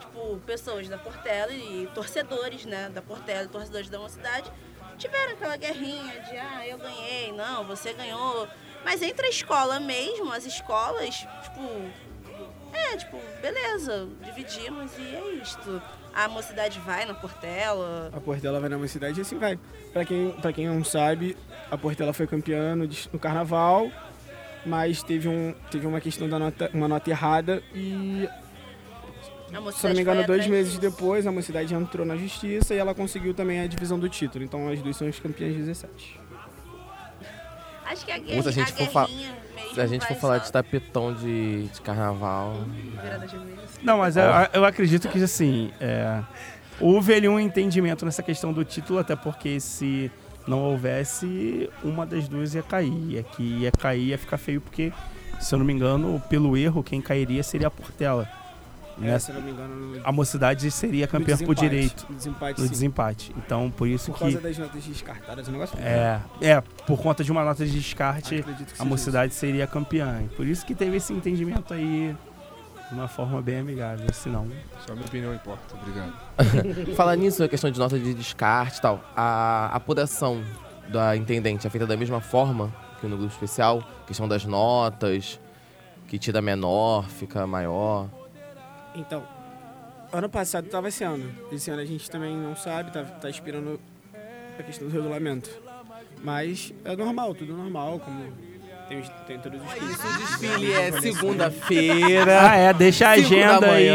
Tipo, 0.00 0.38
pessoas 0.46 0.88
da 0.88 0.98
Portela 0.98 1.52
e 1.52 1.88
torcedores, 1.94 2.64
né, 2.64 2.88
da 2.90 3.02
Portela 3.02 3.44
e 3.44 3.48
torcedores 3.48 3.88
da 3.88 3.98
Mocidade 3.98 4.50
tiveram 4.96 5.32
aquela 5.32 5.56
guerrinha 5.56 6.20
de, 6.20 6.36
ah, 6.36 6.66
eu 6.66 6.78
ganhei, 6.78 7.32
não, 7.32 7.64
você 7.64 7.92
ganhou. 7.92 8.48
Mas 8.84 9.00
entre 9.02 9.26
a 9.26 9.30
escola 9.30 9.80
mesmo, 9.80 10.30
as 10.30 10.44
escolas, 10.44 11.14
tipo, 11.14 11.90
é, 12.72 12.96
tipo, 12.96 13.18
beleza, 13.40 14.08
dividimos 14.22 14.90
e 14.98 15.14
é 15.14 15.34
isto. 15.42 15.80
A 16.14 16.28
mocidade 16.28 16.78
vai 16.80 17.04
na 17.04 17.14
Portela. 17.14 18.10
A 18.12 18.20
Portela 18.20 18.60
vai 18.60 18.68
na 18.68 18.76
minha 18.76 18.88
cidade 18.88 19.18
e 19.18 19.22
assim 19.22 19.38
vai. 19.38 19.58
Pra 19.92 20.04
quem, 20.04 20.32
pra 20.32 20.52
quem 20.52 20.68
não 20.68 20.84
sabe, 20.84 21.36
a 21.70 21.78
Portela 21.78 22.12
foi 22.12 22.26
campeã 22.26 22.76
no, 22.76 22.88
no 23.12 23.18
carnaval, 23.18 23.90
mas 24.64 25.02
teve, 25.02 25.28
um, 25.28 25.54
teve 25.70 25.86
uma 25.86 26.00
questão 26.00 26.28
da 26.28 26.38
nota, 26.38 26.70
uma 26.72 26.88
nota 26.88 27.10
errada 27.10 27.62
e. 27.74 28.28
Se 29.72 29.86
eu 29.86 29.90
não 29.90 29.96
me 29.96 30.02
engano, 30.02 30.26
dois 30.26 30.46
meses 30.46 30.72
disso. 30.72 30.80
depois, 30.80 31.26
a 31.26 31.32
mocidade 31.32 31.74
entrou 31.74 32.04
na 32.06 32.16
justiça 32.16 32.74
e 32.74 32.78
ela 32.78 32.94
conseguiu 32.94 33.32
também 33.34 33.60
a 33.60 33.66
divisão 33.66 33.98
do 33.98 34.08
título. 34.08 34.44
Então 34.44 34.68
as 34.68 34.80
duas 34.82 34.96
são 34.96 35.06
as 35.08 35.18
campeãs 35.18 35.54
17. 35.54 36.20
Acho 37.86 38.06
que 38.06 38.12
a, 38.12 38.16
Ou 38.16 38.22
guerra, 38.22 38.42
se 38.42 38.48
a 38.48 38.52
gente 38.52 38.72
a 38.72 38.76
for, 38.76 38.88
fa- 38.90 39.08
se 39.74 39.80
a 39.80 39.86
gente 39.86 40.06
for 40.06 40.16
falar 40.16 40.38
de 40.38 40.50
tapetão 40.50 41.12
de, 41.14 41.64
de 41.64 41.80
carnaval. 41.82 42.64
Virada 43.02 43.26
de 43.26 43.36
mesa. 43.36 43.60
Não, 43.82 43.98
mas 43.98 44.16
eu, 44.16 44.24
eu 44.54 44.64
acredito 44.64 45.08
que, 45.08 45.22
assim, 45.22 45.70
é, 45.80 46.22
houve 46.80 47.12
ali 47.12 47.28
um 47.28 47.38
entendimento 47.38 48.04
nessa 48.04 48.22
questão 48.22 48.52
do 48.52 48.64
título, 48.64 48.98
até 48.98 49.14
porque 49.14 49.50
esse 49.50 50.10
não 50.46 50.60
houvesse, 50.60 51.68
uma 51.82 52.06
das 52.06 52.26
duas 52.26 52.54
ia 52.54 52.62
cair. 52.62 53.10
E 53.10 53.18
aqui 53.18 53.42
ia 53.60 53.70
cair, 53.70 54.08
ia 54.08 54.18
ficar 54.18 54.38
feio, 54.38 54.60
porque, 54.62 54.90
se 55.38 55.54
eu 55.54 55.58
não 55.58 55.66
me 55.66 55.72
engano, 55.74 56.22
pelo 56.30 56.56
erro, 56.56 56.82
quem 56.82 57.02
cairia 57.02 57.42
seria 57.42 57.66
a 57.68 57.70
Portela. 57.70 58.26
É, 58.98 59.06
né? 59.06 59.18
se 59.18 59.30
eu 59.30 59.34
não 59.36 59.42
me 59.42 59.50
engano, 59.50 60.00
A 60.04 60.12
mocidade 60.12 60.70
seria 60.70 61.06
no 61.06 61.12
campeã 61.12 61.36
por 61.38 61.54
direito. 61.54 62.06
No 62.08 62.16
desempate, 62.16 62.60
No 62.60 62.66
sim. 62.66 62.72
desempate. 62.72 63.34
Então, 63.36 63.70
por 63.70 63.88
isso 63.88 64.06
Por 64.12 64.18
que. 64.18 64.24
causa 64.24 64.40
das 64.40 64.58
notas 64.58 64.84
descartadas, 64.84 65.48
o 65.48 65.52
negócio 65.52 65.78
É, 65.78 66.20
é, 66.40 66.60
por 66.86 67.00
conta 67.00 67.24
de 67.24 67.32
uma 67.32 67.44
nota 67.44 67.64
de 67.64 67.72
descarte, 67.72 68.44
a 68.78 68.84
mocidade 68.84 69.34
seria 69.34 69.66
campeã. 69.66 70.22
Por 70.36 70.46
isso 70.46 70.64
que 70.64 70.74
teve 70.74 70.96
esse 70.96 71.12
entendimento 71.12 71.74
aí 71.74 72.14
de 72.88 72.94
uma 72.94 73.08
forma 73.08 73.40
bem 73.42 73.58
amigável, 73.60 74.06
senão. 74.12 74.46
Só 74.86 74.94
minha 74.94 75.06
opinião 75.06 75.34
importa, 75.34 75.74
obrigado. 75.74 76.12
Falar 76.94 77.16
nisso, 77.16 77.42
a 77.42 77.48
questão 77.48 77.70
de 77.70 77.78
nota 77.78 77.98
de 77.98 78.14
descarte 78.14 78.78
e 78.78 78.82
tal, 78.82 79.02
a 79.16 79.70
apuração 79.74 80.42
da 80.88 81.16
intendente 81.16 81.66
é 81.66 81.70
feita 81.70 81.86
da 81.86 81.96
mesma 81.96 82.20
forma 82.20 82.72
que 83.00 83.06
no 83.06 83.16
grupo 83.16 83.32
especial? 83.32 83.82
Questão 84.06 84.26
das 84.26 84.44
notas, 84.44 85.40
que 86.08 86.18
tira 86.18 86.40
menor, 86.40 87.08
fica 87.08 87.46
maior. 87.46 88.08
Então, 88.94 89.22
ano 90.12 90.28
passado 90.28 90.66
estava 90.66 90.88
esse 90.88 91.02
ano. 91.04 91.30
Esse 91.52 91.70
ano 91.70 91.80
a 91.82 91.84
gente 91.84 92.08
também 92.10 92.36
não 92.36 92.54
sabe, 92.56 92.90
tá, 92.92 93.02
tá 93.02 93.28
esperando 93.28 93.80
a 94.58 94.62
questão 94.62 94.86
do 94.88 94.92
regulamento. 94.94 95.50
Mas 96.22 96.72
é 96.84 96.96
normal, 96.96 97.34
tudo 97.34 97.52
normal, 97.54 97.98
como 98.02 98.24
tem, 98.88 99.00
os- 99.00 99.08
tem 99.26 99.38
todos 99.38 99.60
os 99.60 99.72
cursos. 99.74 99.98
O 100.04 100.18
desfile 100.18 100.72
é 100.72 100.92
segunda-feira. 101.00 102.50
Ah, 102.50 102.56
é, 102.56 102.72
deixa 102.72 103.08
a 103.08 103.10
agenda 103.12 103.70
aí. 103.72 103.88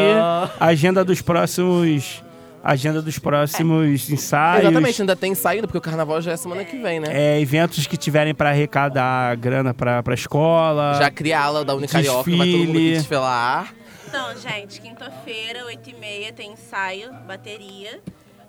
Agenda 0.59 1.03
dos 1.03 1.21
próximos. 1.21 2.23
Agenda 2.61 3.01
dos 3.01 3.17
próximos 3.17 4.09
ensaios. 4.09 4.65
Exatamente, 4.65 5.01
ainda 5.01 5.15
tem 5.15 5.33
saída, 5.33 5.65
porque 5.65 5.77
o 5.77 5.81
carnaval 5.81 6.21
já 6.21 6.33
é 6.33 6.37
semana 6.37 6.65
que 6.65 6.77
vem, 6.77 6.99
né? 6.99 7.07
É, 7.09 7.39
eventos 7.39 7.87
que 7.87 7.95
tiverem 7.95 8.35
para 8.35 8.49
arrecadar 8.49 9.33
grana 9.37 9.73
pra, 9.73 10.03
pra 10.03 10.13
escola. 10.13 10.95
Já 10.99 11.09
cria 11.09 11.39
a 11.39 11.43
ala 11.43 11.63
da 11.63 11.73
Unicarioca, 11.73 12.29
vai 12.29 12.51
todo 12.51 12.57
mundo 12.65 12.69
aqui 12.77 12.91
desfilar. 12.95 13.73
Então, 14.09 14.35
gente, 14.37 14.81
quinta-feira, 14.81 15.63
8h30, 15.65 16.33
tem 16.33 16.51
ensaio, 16.53 17.13
bateria. 17.27 18.01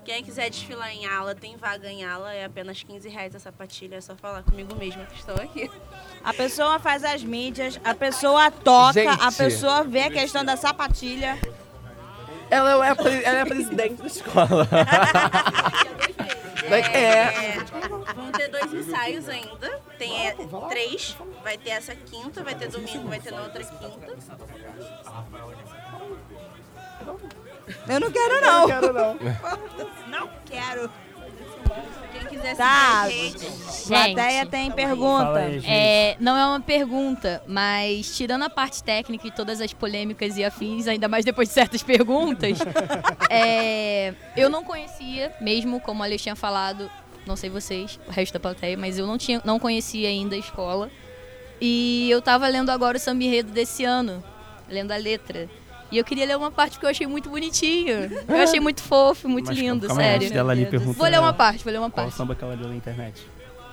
Quem 0.02 0.24
quiser 0.24 0.48
desfilar 0.48 0.90
em 0.90 1.04
ala, 1.06 1.34
tem 1.34 1.54
vaga 1.58 1.86
em 1.90 2.02
ala, 2.02 2.32
é 2.32 2.46
apenas 2.46 2.82
15 2.82 3.06
reais 3.10 3.34
a 3.34 3.38
sapatilha, 3.38 3.96
é 3.96 4.00
só 4.00 4.16
falar 4.16 4.42
comigo 4.42 4.74
mesma 4.74 5.04
que 5.04 5.18
estou 5.18 5.34
aqui. 5.34 5.70
A 6.24 6.32
pessoa 6.32 6.78
faz 6.78 7.04
as 7.04 7.22
mídias, 7.22 7.78
a 7.84 7.94
pessoa 7.94 8.50
toca, 8.50 8.94
Gente. 8.94 9.22
a 9.22 9.30
pessoa 9.30 9.84
vê 9.84 10.04
a 10.04 10.10
questão 10.10 10.42
da 10.42 10.56
sapatilha. 10.56 11.38
Ela 12.50 12.84
é 12.86 12.90
a, 12.90 12.96
pre- 12.96 13.22
ela 13.22 13.38
é 13.38 13.42
a 13.42 13.46
presidente 13.46 13.96
da 14.00 14.06
escola. 14.06 14.66
é. 16.78 17.56
Vão 18.14 18.32
ter 18.32 18.48
dois 18.48 18.72
ensaios 18.72 19.28
ainda. 19.28 19.80
Tem 19.98 20.26
é, 20.26 20.36
três. 20.68 21.16
Vai 21.42 21.58
ter 21.58 21.70
essa 21.70 21.94
quinta, 21.94 22.42
vai 22.42 22.54
ter 22.54 22.68
domingo, 22.68 23.08
vai 23.08 23.20
ter 23.20 23.32
na 23.32 23.42
outra 23.42 23.64
quinta. 23.64 24.16
Eu 27.88 28.00
não 28.00 28.10
quero, 28.10 28.40
não. 28.40 28.68
Eu 28.68 28.68
não 28.68 28.68
quero, 28.68 28.92
não. 28.92 29.18
Não 30.08 30.30
quero. 30.44 30.90
Quiser 32.40 32.56
Tá. 32.56 33.06
seguir 33.06 33.46
a. 33.46 33.86
Plateia 33.86 34.46
tem 34.46 34.70
pergunta. 34.70 35.40
É, 35.64 36.16
não 36.18 36.36
é 36.36 36.46
uma 36.46 36.60
pergunta, 36.60 37.42
mas 37.46 38.16
tirando 38.16 38.42
a 38.44 38.50
parte 38.50 38.82
técnica 38.82 39.26
e 39.26 39.30
todas 39.30 39.60
as 39.60 39.72
polêmicas 39.72 40.36
e 40.36 40.44
afins, 40.44 40.86
ainda 40.86 41.08
mais 41.08 41.24
depois 41.24 41.48
de 41.48 41.54
certas 41.54 41.82
perguntas, 41.82 42.58
é, 43.28 44.14
eu 44.36 44.48
não 44.48 44.64
conhecia, 44.64 45.34
mesmo 45.40 45.80
como 45.80 46.02
a 46.02 46.06
Alex 46.06 46.22
tinha 46.22 46.36
falado, 46.36 46.90
não 47.26 47.36
sei 47.36 47.50
vocês, 47.50 47.98
o 48.08 48.10
resto 48.10 48.32
da 48.34 48.40
plateia, 48.40 48.76
mas 48.76 48.98
eu 48.98 49.06
não, 49.06 49.18
tinha, 49.18 49.40
não 49.44 49.58
conhecia 49.58 50.08
ainda 50.08 50.34
a 50.34 50.38
escola. 50.38 50.90
E 51.60 52.08
eu 52.10 52.22
tava 52.22 52.48
lendo 52.48 52.70
agora 52.70 52.96
o 52.96 53.00
samba 53.00 53.22
enredo 53.22 53.52
desse 53.52 53.84
ano, 53.84 54.24
lendo 54.68 54.92
a 54.92 54.96
letra. 54.96 55.48
E 55.90 55.98
eu 55.98 56.04
queria 56.04 56.24
ler 56.24 56.36
uma 56.36 56.50
parte 56.50 56.78
que 56.78 56.84
eu 56.84 56.90
achei 56.90 57.06
muito 57.06 57.28
bonitinho. 57.28 58.10
Eu 58.28 58.36
achei 58.42 58.60
muito 58.60 58.80
fofo, 58.82 59.28
muito 59.28 59.46
Mas 59.48 59.58
lindo, 59.58 59.86
calma 59.88 60.02
sério. 60.02 60.30
dela 60.30 60.52
ali 60.52 60.64
Vou 60.66 61.06
ler 61.08 61.18
uma 61.18 61.32
parte, 61.32 61.64
vou 61.64 61.72
ler 61.72 61.78
uma 61.78 61.90
Qual 61.90 62.04
parte. 62.06 62.16
samba 62.16 62.34
que 62.34 62.44
ela 62.44 62.54
leu 62.54 62.68
na 62.68 62.76
internet? 62.76 63.26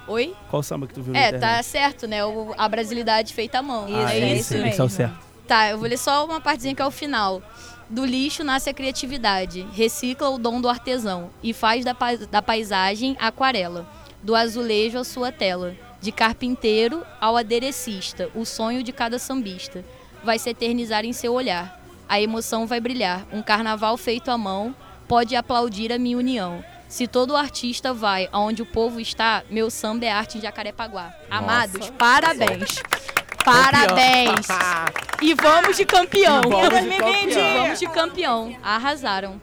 Oi? 0.07 0.33
Qual 0.49 0.63
samba 0.63 0.87
que 0.87 0.93
tu 0.93 1.01
viu 1.03 1.13
na 1.13 1.19
É, 1.19 1.27
internet? 1.29 1.41
tá 1.57 1.61
certo, 1.63 2.07
né? 2.07 2.23
O- 2.25 2.55
a 2.57 2.67
brasilidade 2.67 3.33
feita 3.33 3.59
à 3.59 3.61
mão. 3.61 3.85
Ah, 3.93 4.13
é 4.15 4.31
esse, 4.33 4.53
isso 4.55 4.63
mesmo. 4.63 4.81
é 4.81 4.85
o 4.85 4.89
certo. 4.89 5.17
Tá, 5.45 5.69
eu 5.69 5.77
vou 5.77 5.87
ler 5.87 5.97
só 5.97 6.25
uma 6.25 6.41
partezinha 6.41 6.73
que 6.73 6.81
é 6.81 6.85
o 6.85 6.91
final. 6.91 7.41
Do 7.89 8.03
lixo 8.05 8.43
nasce 8.43 8.69
a 8.69 8.73
criatividade, 8.73 9.65
recicla 9.73 10.29
o 10.29 10.37
dom 10.37 10.59
do 10.59 10.67
artesão 10.67 11.29
e 11.43 11.53
faz 11.53 11.85
da, 11.85 11.95
da 12.31 12.41
paisagem 12.41 13.15
aquarela, 13.19 13.87
do 14.23 14.35
azulejo 14.35 14.97
à 14.97 15.03
sua 15.05 15.31
tela, 15.31 15.73
de 16.01 16.11
carpinteiro 16.11 17.03
ao 17.21 17.37
aderecista, 17.37 18.29
o 18.35 18.43
sonho 18.43 18.83
de 18.83 18.91
cada 18.91 19.17
sambista 19.19 19.85
vai 20.23 20.37
se 20.39 20.49
eternizar 20.49 21.05
em 21.05 21.13
seu 21.13 21.33
olhar. 21.33 21.79
A 22.09 22.21
emoção 22.21 22.65
vai 22.65 22.79
brilhar, 22.79 23.25
um 23.31 23.41
carnaval 23.41 23.97
feito 23.97 24.31
à 24.31 24.37
mão 24.37 24.75
pode 25.07 25.35
aplaudir 25.35 25.91
a 25.91 25.97
minha 25.97 26.17
união. 26.17 26.63
Se 26.87 27.05
todo 27.05 27.35
artista 27.35 27.93
vai 27.93 28.29
aonde 28.31 28.61
o 28.61 28.65
povo 28.65 28.99
está, 28.99 29.43
meu 29.49 29.69
samba 29.69 30.05
é 30.05 30.11
arte 30.11 30.37
em 30.37 30.41
Jacarepaguá. 30.41 31.13
Amados, 31.29 31.89
parabéns. 31.91 32.81
Parabéns. 33.43 34.47
E 35.19 35.33
vamos 35.33 35.75
de 35.75 35.83
campeão. 35.83 36.43
E 36.43 36.49
vamos 36.49 36.83
de 36.83 36.97
campeão. 36.99 37.63
Vamos 37.63 37.79
de 37.79 37.87
campeão. 37.87 38.59
Arrasaram. 38.61 39.41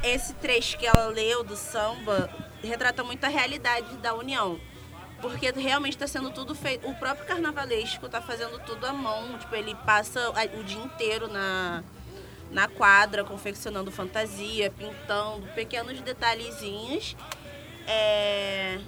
Esse 0.00 0.32
trecho 0.34 0.78
que 0.78 0.86
ela 0.86 1.08
leu 1.08 1.42
do 1.42 1.56
samba 1.56 2.30
retrata 2.62 3.02
muito 3.02 3.24
a 3.24 3.28
realidade 3.28 3.96
da 3.96 4.14
União. 4.14 4.60
Porque 5.20 5.50
realmente 5.50 5.94
está 5.94 6.06
sendo 6.06 6.30
tudo 6.30 6.54
feito. 6.54 6.88
O 6.88 6.94
próprio 6.94 7.26
carnavalesco 7.26 8.06
está 8.06 8.22
fazendo 8.22 8.60
tudo 8.60 8.86
à 8.86 8.92
mão. 8.92 9.36
Tipo, 9.38 9.56
ele 9.56 9.74
passa 9.84 10.32
o 10.56 10.62
dia 10.62 10.80
inteiro 10.80 11.26
na, 11.26 11.82
na 12.50 12.68
quadra, 12.68 13.24
confeccionando 13.24 13.90
fantasia, 13.90 14.70
pintando 14.70 15.46
pequenos 15.54 16.00
detalhezinhos. 16.00 17.16
É... 17.86 18.78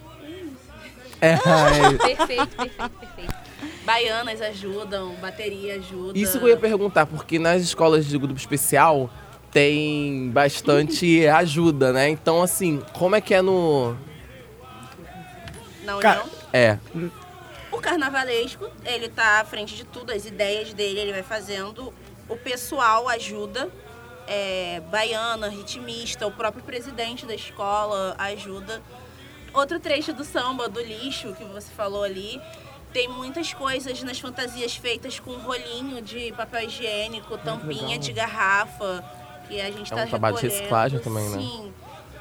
É, 1.21 1.33
é. 1.37 1.37
Perfeito, 2.17 2.57
perfeito, 2.57 2.91
perfeito. 2.99 3.35
Baianas 3.85 4.41
ajudam, 4.41 5.15
bateria 5.17 5.75
ajuda. 5.75 6.19
Isso 6.19 6.39
que 6.39 6.45
eu 6.45 6.49
ia 6.49 6.57
perguntar, 6.57 7.07
porque 7.07 7.39
nas 7.39 7.63
escolas 7.63 8.07
de 8.07 8.17
grupo 8.17 8.39
especial 8.39 9.11
tem 9.51 10.31
bastante 10.31 11.27
ajuda, 11.29 11.93
né? 11.93 12.09
Então, 12.09 12.43
assim, 12.43 12.83
como 12.95 13.17
é 13.17 13.21
que 13.21 13.35
é 13.35 13.43
no. 13.43 13.97
Na 15.85 15.97
União. 15.97 16.25
É. 16.53 16.79
O 17.71 17.79
carnavalesco, 17.79 18.69
ele 18.85 19.09
tá 19.09 19.41
à 19.41 19.45
frente 19.45 19.75
de 19.75 19.85
tudo, 19.85 20.13
as 20.13 20.25
ideias 20.25 20.73
dele 20.73 21.01
ele 21.01 21.13
vai 21.13 21.23
fazendo. 21.23 21.93
O 22.31 22.37
pessoal 22.37 23.09
ajuda. 23.09 23.69
É, 24.33 24.81
baiana, 24.93 25.49
ritmista, 25.49 26.25
o 26.25 26.31
próprio 26.31 26.63
presidente 26.63 27.27
da 27.27 27.35
escola 27.35 28.15
ajuda. 28.17 28.81
Outro 29.53 29.81
trecho 29.81 30.13
do 30.13 30.23
samba, 30.23 30.69
do 30.69 30.81
lixo, 30.81 31.35
que 31.35 31.43
você 31.43 31.69
falou 31.73 32.05
ali, 32.05 32.41
tem 32.93 33.09
muitas 33.09 33.53
coisas 33.53 34.01
nas 34.05 34.21
fantasias 34.21 34.77
feitas 34.77 35.19
com 35.19 35.33
rolinho 35.33 36.01
de 36.01 36.33
papel 36.33 36.69
higiênico, 36.69 37.37
tampinha 37.39 37.99
de 37.99 38.13
garrafa, 38.13 39.05
que 39.49 39.61
a 39.61 39.67
gente 39.67 39.79
É 39.79 39.83
está 39.83 40.05
um 40.05 40.09
trabalho 40.09 40.37
de 40.37 40.43
reciclagem 40.43 41.01
também, 41.01 41.29
né? 41.29 41.39
Sim. 41.39 41.75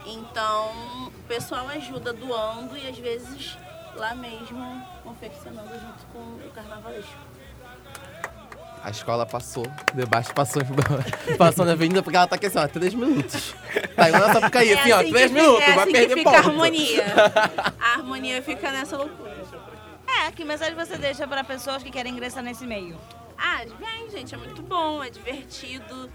Então, 0.07 0.71
o 1.07 1.23
pessoal 1.27 1.67
ajuda 1.67 2.11
doando 2.11 2.75
e 2.75 2.87
às 2.87 2.97
vezes 2.97 3.55
lá 3.95 4.15
mesmo 4.15 4.83
confeccionando 5.03 5.69
junto 5.73 6.05
com 6.11 6.19
o 6.19 6.51
carnavalesco. 6.55 7.28
A 8.81 8.89
escola 8.91 9.25
passou, 9.25 9.65
o 9.65 9.95
debate 9.95 10.33
passou, 10.33 10.61
passou 11.37 11.65
na 11.65 11.73
avenida 11.73 12.01
porque 12.01 12.15
ela 12.15 12.27
tá 12.27 12.35
aqui 12.37 12.45
assim, 12.45 12.57
ó, 12.59 12.67
três 12.67 12.93
minutos. 12.93 13.53
Tá 13.95 14.07
igual 14.09 14.29
essa 14.29 14.41
fica 14.41 14.59
aí, 14.59 14.69
É 14.71 14.79
assim, 14.79 14.91
ó, 14.93 14.99
assim 15.01 15.11
três 15.11 15.27
que 15.27 15.33
minutos, 15.33 15.59
fica- 15.65 15.71
é 15.71 15.75
vai 15.75 15.83
assim 15.83 15.91
que 15.91 15.97
perder 15.99 16.13
fica 16.17 16.31
ponto. 16.31 16.35
a 16.35 16.39
harmonia. 16.49 17.03
A 17.79 17.93
harmonia 17.93 18.41
fica 18.41 18.71
nessa 18.71 18.97
loucura. 18.97 19.37
É, 20.25 20.31
que 20.31 20.43
mensagem 20.45 20.75
você 20.75 20.97
deixa 20.97 21.27
para 21.27 21.43
pessoas 21.43 21.83
que 21.83 21.91
querem 21.91 22.13
ingressar 22.13 22.41
nesse 22.43 22.65
meio? 22.65 22.97
Ah, 23.37 23.61
vem, 23.79 24.09
gente, 24.11 24.33
é 24.33 24.37
muito 24.37 24.61
bom, 24.61 25.03
é 25.03 25.09
divertido, 25.09 26.09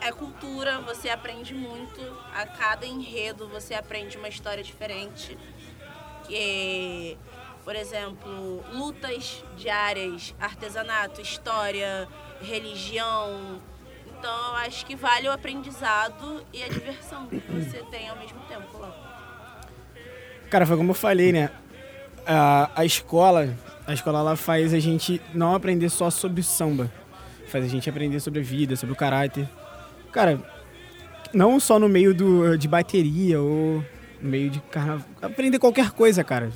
é 0.00 0.10
cultura, 0.12 0.80
você 0.80 1.08
aprende 1.08 1.54
muito. 1.54 2.00
A 2.34 2.46
cada 2.46 2.84
enredo 2.86 3.48
você 3.48 3.74
aprende 3.74 4.16
uma 4.18 4.28
história 4.28 4.62
diferente. 4.62 5.36
Que, 6.26 7.16
por 7.64 7.76
exemplo, 7.76 8.62
lutas 8.72 9.44
diárias, 9.56 10.34
artesanato, 10.40 11.20
história, 11.20 12.08
religião. 12.40 13.60
Então 14.06 14.30
eu 14.30 14.54
acho 14.56 14.84
que 14.84 14.96
vale 14.96 15.28
o 15.28 15.32
aprendizado 15.32 16.44
e 16.52 16.62
a 16.62 16.68
diversão 16.68 17.26
que 17.26 17.36
você 17.38 17.82
tem 17.90 18.08
ao 18.08 18.16
mesmo 18.16 18.40
tempo 18.48 18.78
lá. 18.78 18.92
Cara, 20.50 20.66
foi 20.66 20.76
como 20.76 20.90
eu 20.90 20.94
falei, 20.94 21.32
né? 21.32 21.50
A, 22.26 22.70
a 22.76 22.84
escola, 22.84 23.56
a 23.86 23.94
escola 23.94 24.18
ela 24.18 24.36
faz 24.36 24.74
a 24.74 24.78
gente 24.78 25.20
não 25.32 25.54
aprender 25.54 25.88
só 25.88 26.10
sobre 26.10 26.42
samba. 26.42 26.90
Faz 27.46 27.64
a 27.64 27.68
gente 27.68 27.88
aprender 27.88 28.20
sobre 28.20 28.40
a 28.40 28.42
vida, 28.42 28.76
sobre 28.76 28.92
o 28.92 28.96
caráter. 28.96 29.48
Cara, 30.10 30.40
não 31.32 31.58
só 31.58 31.78
no 31.78 31.88
meio 31.88 32.14
do, 32.14 32.56
de 32.56 32.68
bateria 32.68 33.40
ou 33.40 33.84
no 34.20 34.30
meio 34.30 34.50
de 34.50 34.60
carnaval. 34.60 35.06
Aprender 35.20 35.58
qualquer 35.58 35.90
coisa, 35.90 36.22
cara. 36.22 36.50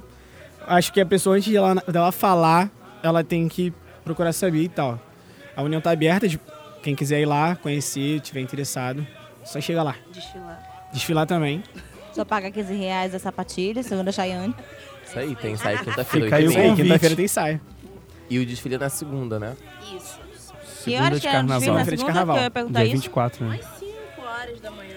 Acho 0.67 0.93
que 0.93 1.01
a 1.01 1.07
pessoa, 1.07 1.37
antes 1.37 1.53
dela, 1.53 1.75
dela 1.87 2.13
falar, 2.13 2.71
ela 3.03 3.23
tem 3.23 3.49
que 3.49 3.73
procurar 4.05 4.33
saber 4.33 4.63
e 4.63 4.69
tal. 4.69 5.01
A 5.57 5.63
União 5.63 5.81
tá 5.81 5.91
aberta, 5.91 6.29
de 6.29 6.41
quem 6.83 6.95
quiser 6.95 7.21
ir 7.21 7.27
lá, 7.27 7.57
conhecer, 7.57 8.21
tiver 8.21 8.41
interessado, 8.41 9.07
só 9.45 9.61
chega 9.61 9.83
lá. 9.83 9.97
Desfilar. 10.13 10.89
Desfilar 10.93 11.27
também. 11.27 11.63
Só 12.13 12.25
paga 12.25 12.51
15 12.51 12.75
reais 12.75 13.15
a 13.15 13.19
sapatilha, 13.19 13.83
segundo 13.83 14.09
a 14.09 14.13
Chayane. 14.13 14.55
Isso 15.07 15.19
aí, 15.19 15.37
tem 15.37 15.53
ensaio 15.53 15.79
quinta-feira. 15.85 16.27
Fica 16.27 16.37
aí 16.37 16.49
o. 16.49 16.77
Quinta-feira 16.77 17.15
tem 17.17 17.25
ensaio. 17.27 17.61
E 18.29 18.39
o 18.39 18.47
desfile 18.47 18.75
é 18.75 18.79
na 18.79 18.89
segunda, 18.89 19.39
né? 19.39 19.57
Isso. 19.97 20.19
Que 20.85 20.97
horas 20.97 21.21
que 21.21 21.27
é 21.27 21.31
o 21.31 21.33
desfile 21.33 21.49
na 21.49 21.61
Segunda-feira 21.61 21.97
de 21.97 22.03
segunda? 22.03 22.07
carnaval. 22.07 22.37
Que 22.37 22.41
eu 22.41 22.45
ia 22.45 22.51
perguntar 22.51 22.79
Dia 22.81 22.89
isso. 22.89 23.03
24, 23.03 23.45
né? 23.47 23.61
5 23.79 24.23
horas 24.23 24.61
da 24.61 24.71
manhã, 24.71 24.97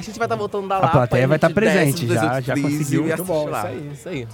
A 0.00 0.02
gente 0.02 0.18
vai 0.18 0.26
estar 0.26 0.36
voltando 0.36 0.66
da 0.68 0.76
A 0.76 0.80
Lapa. 0.80 0.92
plateia 0.92 1.22
e 1.22 1.26
vai 1.26 1.36
gente 1.38 1.40
tá 1.48 1.50
presente, 1.54 2.06
já- 2.08 2.40
já 2.40 2.54
conseguiu. 2.54 3.04
e 3.04 3.08
Muito 3.08 3.24
bom, 3.24 3.46
lá. 3.48 3.60
isso 3.60 3.68
aí. 3.68 3.92
Isso 3.92 4.08
aí. 4.08 4.28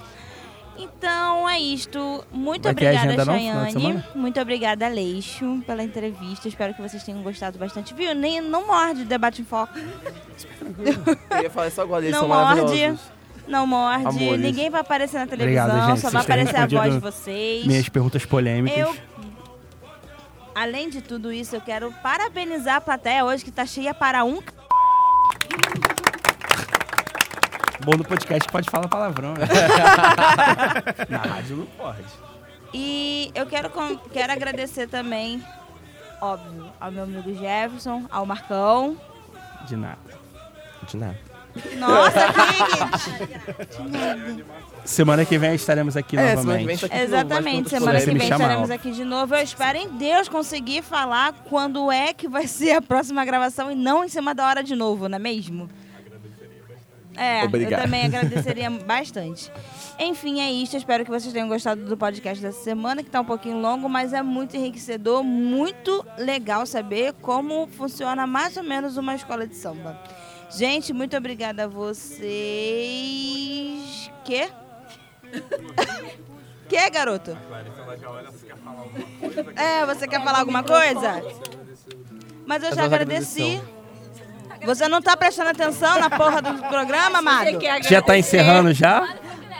Então 0.79 1.49
é 1.49 1.59
isto. 1.59 2.25
Muito 2.31 2.65
Vai 2.65 2.73
obrigada, 2.73 3.25
não, 3.25 3.35
final 3.39 3.65
de 3.65 3.73
Chayane. 3.73 4.05
Muito 4.15 4.41
obrigada, 4.41 4.89
Leixo, 4.89 5.63
pela 5.67 5.83
entrevista. 5.83 6.49
Espero 6.49 6.75
que 6.75 6.83
vocês 6.83 7.03
tenham 7.03 7.23
gostado 7.23 7.59
bastante. 7.59 7.95
Viu? 7.95 8.15
Nem, 8.15 8.43
não 8.43 8.67
morde 8.67 9.03
o 9.03 9.05
debate 9.07 9.41
em 9.41 9.45
foco. 9.45 9.73
Eu 11.31 11.43
ia 11.43 11.51
falar 11.51 11.69
isso 11.69 11.81
agora, 11.81 12.05
eles 12.05 12.13
não 12.13 12.21
são 12.21 12.29
morde. 12.29 12.99
Não 13.49 13.67
morde. 13.67 14.07
Amores. 14.07 14.41
Ninguém 14.41 14.69
vai 14.69 14.81
aparecer 14.83 15.19
na 15.19 15.27
televisão. 15.27 15.65
Obrigado, 15.67 15.89
gente. 15.91 16.01
Só 16.01 16.11
vai 16.11 16.23
aparecer 16.23 16.57
a 16.57 16.67
voz 16.67 16.93
de 16.95 17.01
vocês. 17.01 17.67
Minhas 17.67 17.89
perguntas 17.89 18.27
polêmicas. 18.27 18.77
Eu, 18.79 18.95
além 20.55 20.91
de 20.91 21.01
tudo 21.01 21.33
isso, 21.33 21.55
eu 21.57 21.61
quero 21.61 21.93
parabenizar 22.03 22.77
a 22.77 22.81
plateia 22.81 23.25
hoje 23.25 23.45
que 23.45 23.51
tá 23.51 23.65
cheia 23.65 23.95
para 23.95 24.25
um. 24.25 24.41
Bom 27.85 27.93
do 27.97 28.05
podcast 28.05 28.49
pode 28.51 28.69
falar 28.71 28.89
palavrão, 28.89 29.35
né? 29.35 29.47
Na 31.09 31.19
rádio 31.19 31.57
não 31.57 31.67
pode. 31.67 32.03
E 32.75 33.31
eu 33.35 33.47
quero, 33.47 33.71
com- 33.71 33.97
quero 34.13 34.33
agradecer 34.33 34.89
também, 34.89 35.43
óbvio, 36.21 36.67
ao 36.81 36.91
meu 36.91 37.05
amigo 37.05 37.33
Jefferson, 37.35 38.05
ao 38.11 38.27
Marcão. 38.27 38.97
De 39.67 39.77
nada. 39.77 39.99
De 40.89 40.97
nada. 40.97 41.19
Nossa, 41.79 42.21
que... 43.73 44.45
Semana 44.85 45.25
que 45.25 45.39
vem 45.39 45.55
estaremos 45.55 45.97
aqui 45.97 46.17
É, 46.19 46.37
semana 46.37 46.59
que 46.59 46.65
vem 46.67 46.77
novamente. 46.77 46.85
está 46.85 46.87
aqui 46.87 46.97
de 46.97 47.01
novo, 47.11 47.17
Exatamente, 47.17 47.71
semana 47.71 48.01
Se 48.01 48.07
que 48.11 48.19
vem 48.19 48.29
chamar, 48.29 48.45
estaremos 48.45 48.71
aqui 48.71 48.91
de 48.91 49.05
novo. 49.05 49.35
Eu 49.35 49.43
espero 49.43 49.79
em 49.79 49.89
Deus 49.97 50.29
conseguir 50.29 50.83
falar 50.83 51.33
quando 51.49 51.91
é 51.91 52.13
que 52.13 52.29
vai 52.29 52.47
ser 52.47 52.73
a 52.73 52.83
próxima 52.83 53.25
gravação 53.25 53.71
e 53.71 53.75
não 53.75 54.05
em 54.05 54.09
cima 54.09 54.35
da 54.35 54.47
hora 54.47 54.63
de 54.63 54.77
novo, 54.77 55.09
não 55.09 55.17
é 55.17 55.19
mesmo? 55.19 55.69
É, 57.17 57.45
Obrigado. 57.45 57.81
eu 57.81 57.85
também 57.85 58.05
agradeceria 58.07 58.71
bastante. 58.71 59.51
Enfim, 59.99 60.41
é 60.41 60.51
isso. 60.51 60.77
Eu 60.77 60.79
espero 60.79 61.05
que 61.05 61.11
vocês 61.11 61.33
tenham 61.33 61.49
gostado 61.49 61.85
do 61.85 61.97
podcast 61.97 62.43
dessa 62.43 62.63
semana, 62.63 63.03
que 63.03 63.09
está 63.09 63.21
um 63.21 63.25
pouquinho 63.25 63.59
longo, 63.61 63.89
mas 63.89 64.13
é 64.13 64.23
muito 64.23 64.57
enriquecedor, 64.57 65.23
muito 65.23 66.05
legal 66.19 66.67
saber 66.67 67.15
como 67.15 67.67
funciona 67.69 68.27
mais 68.27 68.57
ou 68.57 68.63
menos 68.63 68.97
uma 68.97 69.15
escola 69.15 69.47
de 69.47 69.57
samba. 69.57 69.99
Gente, 70.51 70.93
muito 70.93 71.17
obrigada 71.17 71.65
a 71.65 71.67
vocês. 71.67 72.27
Que? 74.25 74.49
que, 76.69 76.91
garoto? 76.91 77.37
É, 79.57 79.87
você 79.87 80.07
quer 80.07 80.23
falar 80.23 80.41
alguma 80.41 80.63
coisa? 80.63 81.23
Mas 82.47 82.63
eu 82.63 82.75
já 82.75 82.85
agradeci. 82.85 83.61
Você 84.67 84.89
não 84.89 85.01
tá 85.01 85.17
prestando 85.17 85.51
atenção 85.51 85.99
na 85.99 86.11
porra 86.11 86.43
do 86.43 86.55
programa, 86.69 87.21
amado? 87.21 87.49
Já 87.89 88.03
tá 88.03 88.19
encerrando 88.19 88.73
já? 88.75 89.07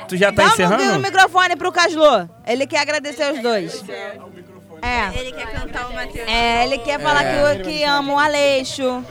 Tu 0.09 0.17
já 0.17 0.31
tá 0.33 0.43
Dá 0.43 0.49
um 0.49 0.53
encerrando? 0.53 0.99
microfone 1.01 1.57
pro 1.57 1.73
Caslô. 1.73 2.29
Ele 2.47 2.67
quer 2.67 2.81
agradecer 2.81 3.33
os 3.33 3.41
dois. 3.43 3.83
É. 4.83 5.19
Ele 5.19 5.33
quer 5.33 5.47
cantar 5.51 5.89
o 5.89 5.95
Matheus. 5.95 6.29
É, 6.29 6.65
ele 6.65 6.79
quer 6.79 7.01
falar 7.01 7.25
que, 7.25 7.61
o- 7.61 7.65
que 7.65 7.83
ama 7.85 8.13
o 8.13 8.19
Aleixo. 8.19 9.03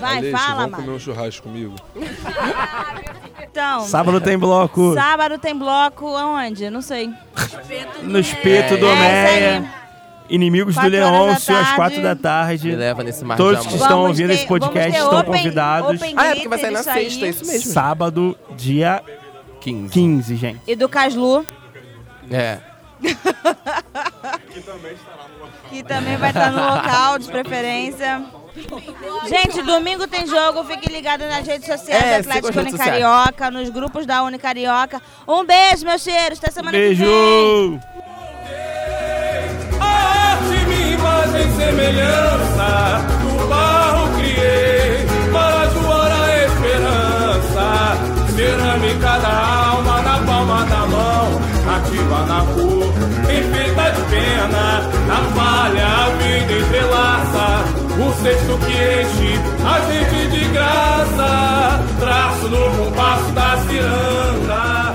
Vai, 0.00 0.18
Aleixo, 0.18 0.36
fala, 0.36 0.54
vamos 0.56 0.70
mano. 0.72 0.82
comer 0.84 0.96
um 0.96 0.98
churrasco 0.98 1.42
comigo? 1.44 1.74
Então. 3.42 3.80
Sábado 3.82 4.20
tem 4.20 4.38
bloco. 4.38 4.94
Sábado 4.94 5.38
tem 5.38 5.56
bloco 5.56 6.14
aonde? 6.16 6.68
Não 6.70 6.82
sei. 6.82 7.10
No 8.02 8.18
espeto 8.18 8.76
do 8.76 8.86
É, 8.88 8.94
Meia. 8.96 9.58
aí. 9.58 9.68
Inimigos 10.28 10.74
do 10.74 10.80
Quatro 10.80 10.90
da 10.98 11.10
Leôncio, 11.10 11.56
às 11.56 11.72
quatro 11.72 12.02
da 12.02 12.14
tarde. 12.14 12.68
Me 12.68 12.76
leva 12.76 13.02
nesse 13.02 13.24
mar 13.24 13.36
Todos 13.36 13.66
que 13.66 13.72
estão 13.74 13.88
Vamos 13.88 14.08
ouvindo 14.10 14.28
ter- 14.28 14.34
esse 14.34 14.46
podcast 14.46 14.90
estão 14.98 15.18
open- 15.20 15.32
convidados. 15.32 15.96
open 16.00 16.14
Ah, 16.16 16.26
é 16.26 16.34
porque 16.34 16.48
vai 16.48 16.58
sair 16.58 16.70
na 16.70 16.82
sexta, 16.82 17.24
aí. 17.24 17.26
é 17.26 17.30
isso 17.30 17.46
mesmo. 17.46 17.72
Sábado, 17.72 18.36
dia 18.56 19.02
15. 19.60 19.92
15, 19.92 20.36
gente. 20.36 20.60
E 20.66 20.76
do 20.76 20.88
Caslu, 20.88 21.46
É. 22.30 22.58
que 25.70 25.82
também 25.82 26.16
vai 26.16 26.30
estar 26.30 26.50
no 26.50 26.62
local, 26.74 27.18
de 27.18 27.28
preferência. 27.30 28.22
Gente, 29.28 29.62
domingo 29.62 30.06
tem 30.08 30.26
jogo. 30.26 30.64
Fique 30.64 30.90
ligado 30.90 31.20
nas 31.26 31.46
redes 31.46 31.66
sociais 31.66 32.02
É, 32.02 32.22
do 32.22 32.28
Atlético. 32.28 32.58
Unicarioca, 32.60 33.50
nos 33.50 33.68
grupos 33.68 34.04
da 34.04 34.22
Unicarioca. 34.24 35.00
Um 35.28 35.44
beijo, 35.44 35.84
meus 35.84 36.02
cheiros. 36.02 36.38
Até 36.38 36.50
semana 36.50 36.72
que 36.76 36.94
vem. 36.94 36.96
Beijo! 36.96 37.80
imagem 41.28 41.50
semelhança 41.52 43.04
do 43.20 43.48
barro 43.48 44.08
criei, 44.16 45.06
para 45.32 45.66
zoar 45.68 46.12
a 46.12 46.44
esperança. 46.44 47.66
Cerâmica 48.34 49.18
da 49.18 49.72
alma 49.72 50.02
na 50.02 50.18
palma 50.20 50.64
da 50.64 50.86
mão, 50.86 51.40
ativa 51.76 52.26
na 52.26 52.40
cor, 52.54 52.92
enfeita 53.24 53.90
de 53.90 54.02
pena, 54.10 54.66
na 55.06 55.16
falha 55.34 55.86
a 55.86 56.10
vida 56.22 56.52
entrelaça. 56.52 57.46
O 57.98 58.12
sexto 58.22 58.58
que 58.58 58.72
enche 58.72 59.40
a 59.64 59.80
gente 59.90 60.28
de 60.28 60.44
graça, 60.52 61.84
traço 61.98 62.48
no 62.48 62.84
compasso 62.84 63.32
da 63.32 63.56
ciranda. 63.68 64.87